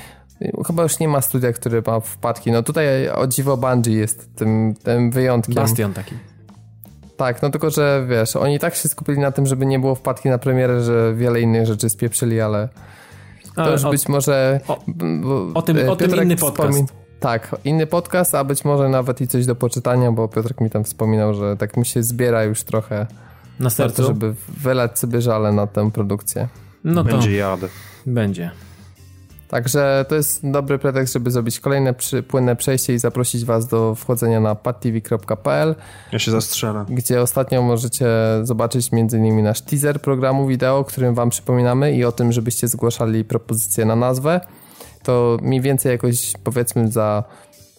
chyba 0.68 0.84
już 0.84 1.00
nie 1.00 1.08
ma 1.08 1.22
studia, 1.22 1.54
które 1.54 1.82
ma 1.88 2.00
wpadki. 2.00 2.52
No 2.52 2.64
tutaj 2.64 3.10
o 3.10 3.28
dziwo 3.28 3.58
Bungie 3.58 3.94
jest 3.94 4.36
tym, 4.36 4.74
tym 4.84 5.12
wyjątkiem. 5.12 5.56
Bastion 5.56 5.94
taki. 5.94 6.16
Tak, 7.18 7.42
no 7.42 7.50
tylko, 7.50 7.70
że 7.70 8.06
wiesz, 8.10 8.36
oni 8.36 8.60
tak 8.60 8.76
się 8.76 8.90
skupili 8.90 9.20
na 9.20 9.32
tym, 9.32 9.46
żeby 9.46 9.66
nie 9.66 9.80
było 9.80 9.96
wpadki 9.96 10.30
na 10.30 10.38
premierę, 10.38 10.82
że 10.82 11.14
wiele 11.16 11.42
innych 11.42 11.66
rzeczy 11.68 11.90
spieprzyli, 11.90 12.42
ale 12.42 12.70
to 13.56 13.62
Ale 13.64 13.72
już 13.72 13.84
o- 13.86 13.90
być 13.90 14.08
może... 14.08 14.60
o- 14.68 14.80
o 15.54 15.62
tym- 15.62 15.90
o 15.90 15.96
tym 15.96 16.16
inny 16.24 16.36
podcast. 16.36 16.80
Tak, 17.20 17.56
inny 17.64 17.88
podcast, 17.88 18.36
a 18.36 18.44
być 18.44 18.66
może 18.66 18.90
nawet 18.90 19.22
i 19.22 19.28
coś 19.28 19.46
do 19.46 19.56
poczytania, 19.56 20.12
bo 20.12 20.28
Piotrek 20.28 20.62
mi 20.62 20.70
tam 20.70 20.84
wspominał, 20.84 21.34
że 21.34 21.58
tak 21.58 21.78
mi 21.78 21.86
się 21.86 22.04
zbiera 22.04 22.44
już 22.44 22.64
trochę 22.64 22.96
na 23.60 23.64
na 23.64 23.70
to, 23.70 23.76
sercu. 23.76 24.04
żeby 24.04 24.36
wylać 24.48 25.00
sobie 25.00 25.22
żale 25.22 25.52
na 25.52 25.68
tę 25.68 25.92
produkcję. 25.92 26.48
No 26.84 27.04
to 27.04 27.10
Będzie 27.10 27.36
jadę. 27.36 27.68
będzie. 28.06 28.52
Także 29.56 30.06
to 30.10 30.16
jest 30.16 30.52
dobry 30.52 30.80
pretekst, 30.80 31.14
żeby 31.14 31.32
zrobić 31.32 31.60
kolejne 31.60 31.94
przy, 31.94 32.24
płynne 32.24 32.56
przejście 32.56 32.94
i 32.94 33.00
zaprosić 33.00 33.46
Was 33.46 33.68
do 33.68 33.96
wchodzenia 33.96 34.40
na 34.40 34.56
padtv.pl, 34.56 35.76
Ja 36.12 36.20
się 36.20 36.32
zastrzelę. 36.32 36.86
gdzie 36.90 37.22
ostatnio 37.22 37.62
możecie 37.62 38.08
zobaczyć 38.44 38.90
m.in. 38.94 39.44
nasz 39.44 39.62
teaser 39.62 40.02
programu 40.02 40.48
wideo, 40.48 40.84
którym 40.84 41.16
Wam 41.16 41.30
przypominamy 41.30 41.94
i 41.96 42.06
o 42.06 42.12
tym, 42.12 42.32
żebyście 42.32 42.68
zgłaszali 42.68 43.24
propozycje 43.24 43.86
na 43.86 43.96
nazwę. 43.96 44.42
To 45.04 45.38
mniej 45.42 45.62
więcej 45.62 45.92
jakoś 45.92 46.34
powiedzmy 46.44 46.92
za 46.92 47.24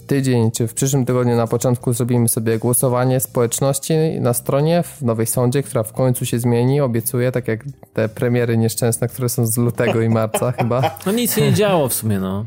tydzień 0.07 0.51
czy 0.51 0.69
w 0.69 0.75
przyszłym 0.75 1.05
tygodniu 1.05 1.37
na 1.37 1.47
początku 1.47 1.93
zrobimy 1.93 2.29
sobie 2.29 2.59
głosowanie 2.59 3.21
społeczności 3.21 3.95
na 4.21 4.35
stronie 4.35 4.83
w 4.83 5.03
Nowej 5.03 5.27
Sądzie, 5.27 5.63
która 5.63 5.83
w 5.83 5.93
końcu 5.93 6.27
się 6.27 6.39
zmieni, 6.39 6.81
obiecuję, 6.81 7.33
tak 7.33 7.49
jak 7.49 7.65
te 7.95 8.09
premiery 8.09 8.57
nieszczęsne, 8.57 9.09
które 9.09 9.29
są 9.29 9.47
z 9.47 9.57
lutego 9.57 10.01
i 10.01 10.09
marca 10.09 10.53
chyba. 10.53 10.83
No 11.07 11.13
nic 11.13 11.35
się 11.35 11.41
nie 11.41 11.53
działo 11.53 11.89
w 11.89 11.95
sumie, 11.95 12.21
no. 12.21 12.45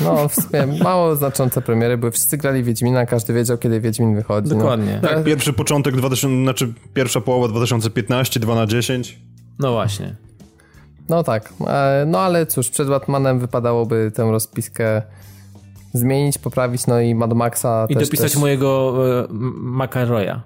No, 0.00 0.28
w 0.28 0.34
sumie 0.34 0.66
mało 0.82 1.16
znaczące 1.16 1.62
premiery, 1.62 1.98
bo 1.98 2.10
wszyscy 2.10 2.36
grali 2.36 2.62
Wiedźmina, 2.62 3.06
każdy 3.06 3.32
wiedział, 3.32 3.58
kiedy 3.58 3.80
Wiedźmin 3.80 4.14
wychodzi. 4.14 4.48
Dokładnie. 4.48 4.98
No. 5.02 5.08
Tak, 5.08 5.24
pierwszy 5.24 5.52
początek 5.52 5.96
2000, 5.96 6.42
znaczy 6.42 6.72
pierwsza 6.94 7.20
połowa 7.20 7.48
2015, 7.48 8.40
2 8.40 8.54
na 8.54 8.66
10. 8.66 9.18
No 9.58 9.72
właśnie. 9.72 10.16
No 11.08 11.22
tak, 11.22 11.52
e, 11.66 12.04
no 12.06 12.18
ale 12.18 12.46
cóż, 12.46 12.70
przed 12.70 12.88
Batmanem 12.88 13.40
wypadałoby 13.40 14.12
tę 14.14 14.30
rozpiskę 14.30 15.02
zmienić, 15.92 16.38
poprawić, 16.38 16.86
no 16.86 17.00
i 17.00 17.14
Mad 17.14 17.32
Maxa 17.32 17.86
I 17.88 17.94
też, 17.94 18.04
dopisać 18.08 18.32
też. 18.32 18.40
mojego 18.40 18.94
e, 19.20 19.26
McElroya. 19.60 20.40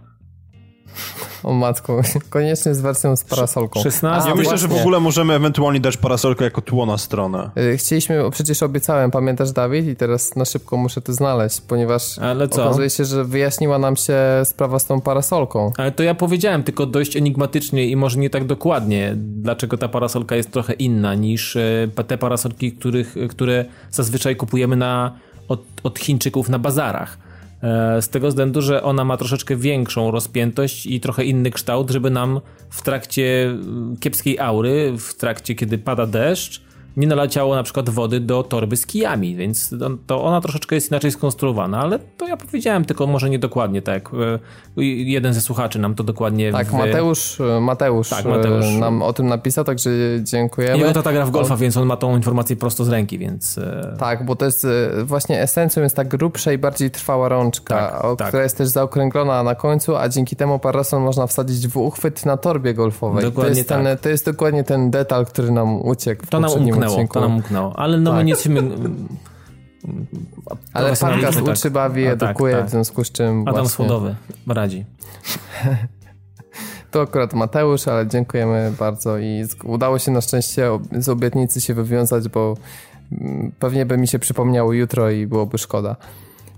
O 1.45 1.53
matku, 1.53 1.93
koniecznie 2.31 2.75
z 2.75 2.81
wersją 2.81 3.16
z 3.16 3.25
parasolką. 3.25 3.83
16. 3.83 4.27
A, 4.27 4.29
Ja 4.29 4.35
myślę, 4.35 4.59
że 4.59 4.66
w 4.66 4.71
właśnie. 4.71 4.83
ogóle 4.83 5.01
możemy 5.01 5.35
ewentualnie 5.35 5.81
dać 5.81 5.97
parasolkę 5.97 6.45
jako 6.45 6.61
tło 6.61 6.87
na 6.87 6.99
stronę. 6.99 7.51
Y, 7.59 7.77
Chcieliśmy, 7.77 8.31
przecież 8.31 8.62
obiecałem, 8.62 9.11
pamiętasz 9.11 9.53
Dawid? 9.53 9.87
I 9.87 9.97
teraz 9.97 10.37
na 10.37 10.45
szybko 10.45 10.77
muszę 10.77 11.01
to 11.01 11.12
znaleźć, 11.12 11.61
ponieważ 11.61 12.19
Ale 12.19 12.49
co? 12.49 12.65
okazuje 12.65 12.91
się, 12.91 13.05
że 13.05 13.25
wyjaśniła 13.25 13.79
nam 13.79 13.97
się 13.97 14.19
sprawa 14.45 14.79
z 14.79 14.87
tą 14.87 15.01
parasolką. 15.01 15.73
Ale 15.79 15.93
to 15.93 16.03
ja 16.03 16.15
powiedziałem 16.15 16.62
tylko 16.62 16.87
dość 16.87 17.16
enigmatycznie 17.16 17.87
i 17.87 17.97
może 17.97 18.19
nie 18.19 18.31
tak 18.31 18.45
dokładnie, 18.45 19.12
dlaczego 19.16 19.79
ta 19.79 19.89
parasolka 19.89 20.37
jest 20.37 20.51
trochę 20.51 20.73
inna 20.73 21.15
niż 21.15 21.57
e, 21.57 21.89
te 22.07 22.19
parasolki, 22.19 22.73
których, 22.73 23.15
które 23.31 23.65
zazwyczaj 23.91 24.37
kupujemy 24.37 24.77
na, 24.77 25.19
od, 25.49 25.62
od 25.83 25.99
Chińczyków 25.99 26.49
na 26.49 26.59
bazarach. 26.59 27.19
E, 27.62 28.03
z 28.03 28.09
tego 28.09 28.29
względu, 28.29 28.62
że 28.62 28.83
ona 28.83 29.05
ma 29.05 29.16
troszeczkę 29.16 29.57
większą 29.57 30.11
rozpiętość 30.11 30.87
i 30.87 31.01
trochę 31.01 31.25
inny 31.25 31.51
kształt, 31.51 31.91
żeby 31.91 32.11
nam 32.11 32.41
w 32.71 32.83
trakcie 32.83 33.45
mm, 33.45 33.97
kiepskiej 34.01 34.39
aury, 34.39 34.95
w 34.99 35.15
trakcie 35.15 35.55
kiedy 35.55 35.79
pada 35.79 36.07
deszcz, 36.07 36.62
nie 36.97 37.07
naleciało 37.07 37.55
na 37.55 37.62
przykład 37.62 37.91
wody 37.91 38.21
do 38.21 38.43
torby 38.43 38.77
z 38.77 38.87
kijami, 38.87 39.37
więc 39.37 39.71
to- 39.71 39.91
to 40.07 40.25
ona 40.25 40.41
troszeczkę 40.41 40.75
jest 40.75 40.91
inaczej 40.91 41.11
skonstruowana, 41.11 41.79
ale 41.81 41.99
to 41.99 42.27
ja 42.29 42.37
powiedziałem 42.37 42.85
tylko 42.85 43.07
może 43.07 43.31
niedokładnie 43.31 43.83
tak. 43.83 44.11
e, 44.15 44.39
Jeden 44.85 45.35
ze 45.35 45.41
słuchaczy 45.41 45.79
nam 45.79 45.95
to 45.95 46.05
dokładnie 46.05 46.53
Tak, 46.53 46.66
wy- 46.71 46.77
Mateusz, 46.79 47.39
Mateusz, 47.61 48.09
Tak, 48.09 48.25
Mateusz. 48.25 48.65
e, 48.66 48.79
nam 48.79 49.03
o 49.03 49.12
tym 49.12 49.27
napisał, 49.27 49.65
także 49.65 49.91
dziękujemy. 50.23 50.79
Jego 50.79 50.93
tata 50.93 51.12
gra 51.12 51.27
w 51.27 51.31
golfa, 51.31 51.57
więc 51.57 51.77
on 51.77 51.87
ma 51.87 51.97
tą 51.97 52.16
informację 52.16 52.57
prosto 52.57 52.85
z 52.85 52.89
ręki, 52.89 53.19
więc... 53.19 53.59
e, 53.59 53.97
Tak, 53.99 54.25
bo 54.27 54.37
to 54.37 54.45
jest 54.45 54.65
e, 54.65 55.05
właśnie 55.05 55.41
esencją 55.43 55.83
jest 55.83 55.97
ta 55.97 56.05
grubsza 56.05 56.53
i 56.53 56.59
bardziej 56.59 56.91
trwała 56.91 57.29
rączka, 57.29 57.75
Tak, 57.91 58.05
o, 58.05 58.16
tak. 58.16 58.29
która 58.29 58.43
jest 58.43 58.59
też 58.59 58.69
zaokrąglona 58.69 59.43
na 59.43 59.55
końcu, 59.55 59.97
a 59.97 60.09
dzięki 60.09 60.37
temu 60.37 60.59
parasol 60.59 61.03
można 61.03 61.27
wsadzić 61.27 61.69
w 61.69 61.77
uchwyt 61.77 62.27
na 62.27 62.37
torbie 62.37 62.75
golfowej. 62.75 63.25
to, 63.25 63.31
Dokładnie 63.31 63.57
jest 63.59 63.69
ten, 63.69 63.85
tak. 63.85 64.01
to 64.01 64.09
jest 64.09 64.25
dokładnie 64.25 64.65
ten 64.65 64.91
detal, 64.91 65.27
który 65.27 65.51
nam 65.53 65.83
uciekł 65.87 66.27
w 66.27 66.31
To 66.31 66.41
nam 66.41 66.51
poprzednim 66.51 66.75
umknęło, 66.86 66.94
odcinku. 66.94 67.15
to 67.15 67.20
nam 67.20 67.36
umknęło. 67.36 67.78
Ale 67.78 67.98
no 67.98 68.12
my 68.12 68.19
Tak. 68.19 68.27
nie 68.27 68.31
jesteśmy... 68.31 68.62
Ale 70.73 70.89
podcast 70.89 71.39
tak. 71.39 71.48
uczy, 71.48 71.70
bawi, 71.70 72.06
A, 72.06 72.16
tak, 72.16 72.23
edukuje, 72.31 72.56
tak. 72.56 72.66
w 72.66 72.70
związku 72.70 73.05
z 73.05 73.12
czym 73.12 73.40
Adam 73.40 73.55
właśnie, 73.55 73.69
Schodowy 73.69 74.15
radzi. 74.47 74.85
to 76.90 77.01
akurat 77.01 77.35
Mateusz, 77.35 77.89
ale 77.89 78.06
dziękujemy 78.06 78.73
bardzo 78.78 79.19
i 79.19 79.44
udało 79.65 79.98
się 79.98 80.12
na 80.12 80.20
szczęście 80.20 80.69
z 80.93 81.09
obietnicy 81.09 81.61
się 81.61 81.74
wywiązać, 81.74 82.28
bo 82.28 82.56
mm, 83.12 83.52
pewnie 83.59 83.86
by 83.86 83.98
mi 83.98 84.09
się 84.09 84.19
przypomniało 84.19 84.73
jutro 84.73 85.11
i 85.11 85.27
byłoby 85.27 85.59
szkoda. 85.59 85.97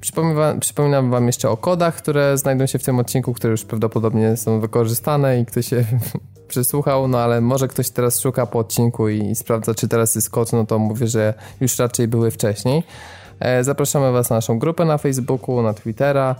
Przypominam 0.06 0.36
wam, 0.36 0.60
przypominam 0.60 1.10
wam 1.10 1.26
jeszcze 1.26 1.50
o 1.50 1.56
kodach, 1.56 1.96
które 1.96 2.38
znajdą 2.38 2.66
się 2.66 2.78
w 2.78 2.82
tym 2.82 2.98
odcinku, 2.98 3.32
które 3.32 3.50
już 3.50 3.64
prawdopodobnie 3.64 4.36
są 4.36 4.60
wykorzystane 4.60 5.40
i 5.40 5.46
ktoś 5.46 5.66
się 5.68 5.84
przysłuchał, 6.48 7.08
no 7.08 7.18
ale 7.18 7.40
może 7.40 7.68
ktoś 7.68 7.90
teraz 7.90 8.20
szuka 8.20 8.46
po 8.46 8.58
odcinku 8.58 9.08
i, 9.08 9.34
sprawdza, 9.34 9.74
czy 9.74 9.88
teraz 9.88 10.14
jest 10.14 10.30
kod, 10.30 10.52
no 10.52 10.66
to 10.66 10.78
mówię, 10.78 11.08
że 11.08 11.34
już 11.60 11.78
raczej 11.78 12.08
były 12.08 12.30
wcześniej. 12.30 12.82
E, 13.40 13.64
Zapraszamy 13.64 14.12
Was 14.12 14.30
na 14.30 14.36
naszą 14.36 14.58
grupę 14.58 14.84
na 14.84 14.98
Facebooku, 14.98 15.62
na 15.62 15.74
Twittera. 15.74 16.36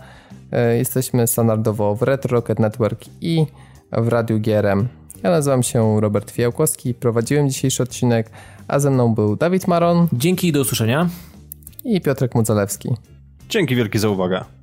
E, 0.51 0.77
Jesteśmy 0.77 1.27
standardowo 1.27 1.95
w 1.95 2.01
Retro 2.01 2.31
Rocket 2.31 2.59
Network 2.59 3.05
i 3.21 3.45
w 3.91 4.07
Radiu 4.07 4.39
GRM. 4.39 4.87
Ja 5.23 5.29
nazywam 5.29 5.63
się 5.63 6.01
Robert 6.01 6.31
Fiałkowski, 6.31 6.93
prowadziłem 6.93 7.49
dzisiejszy 7.49 7.83
odcinek, 7.83 8.29
a 8.67 8.79
ze 8.79 8.89
mną 8.91 9.13
był 9.15 9.35
Dawid 9.35 9.67
Maron 9.67 10.07
Dzięki 10.13 10.47
i 10.47 10.51
do 10.51 10.61
usłyszenia. 10.61 11.09
i 11.83 12.01
Piotrek 12.01 12.35
Mudzalewski. 12.35 12.89
Dzięki 13.49 13.75
wielkie 13.75 13.99
za 13.99 14.09
uwagę. 14.09 14.56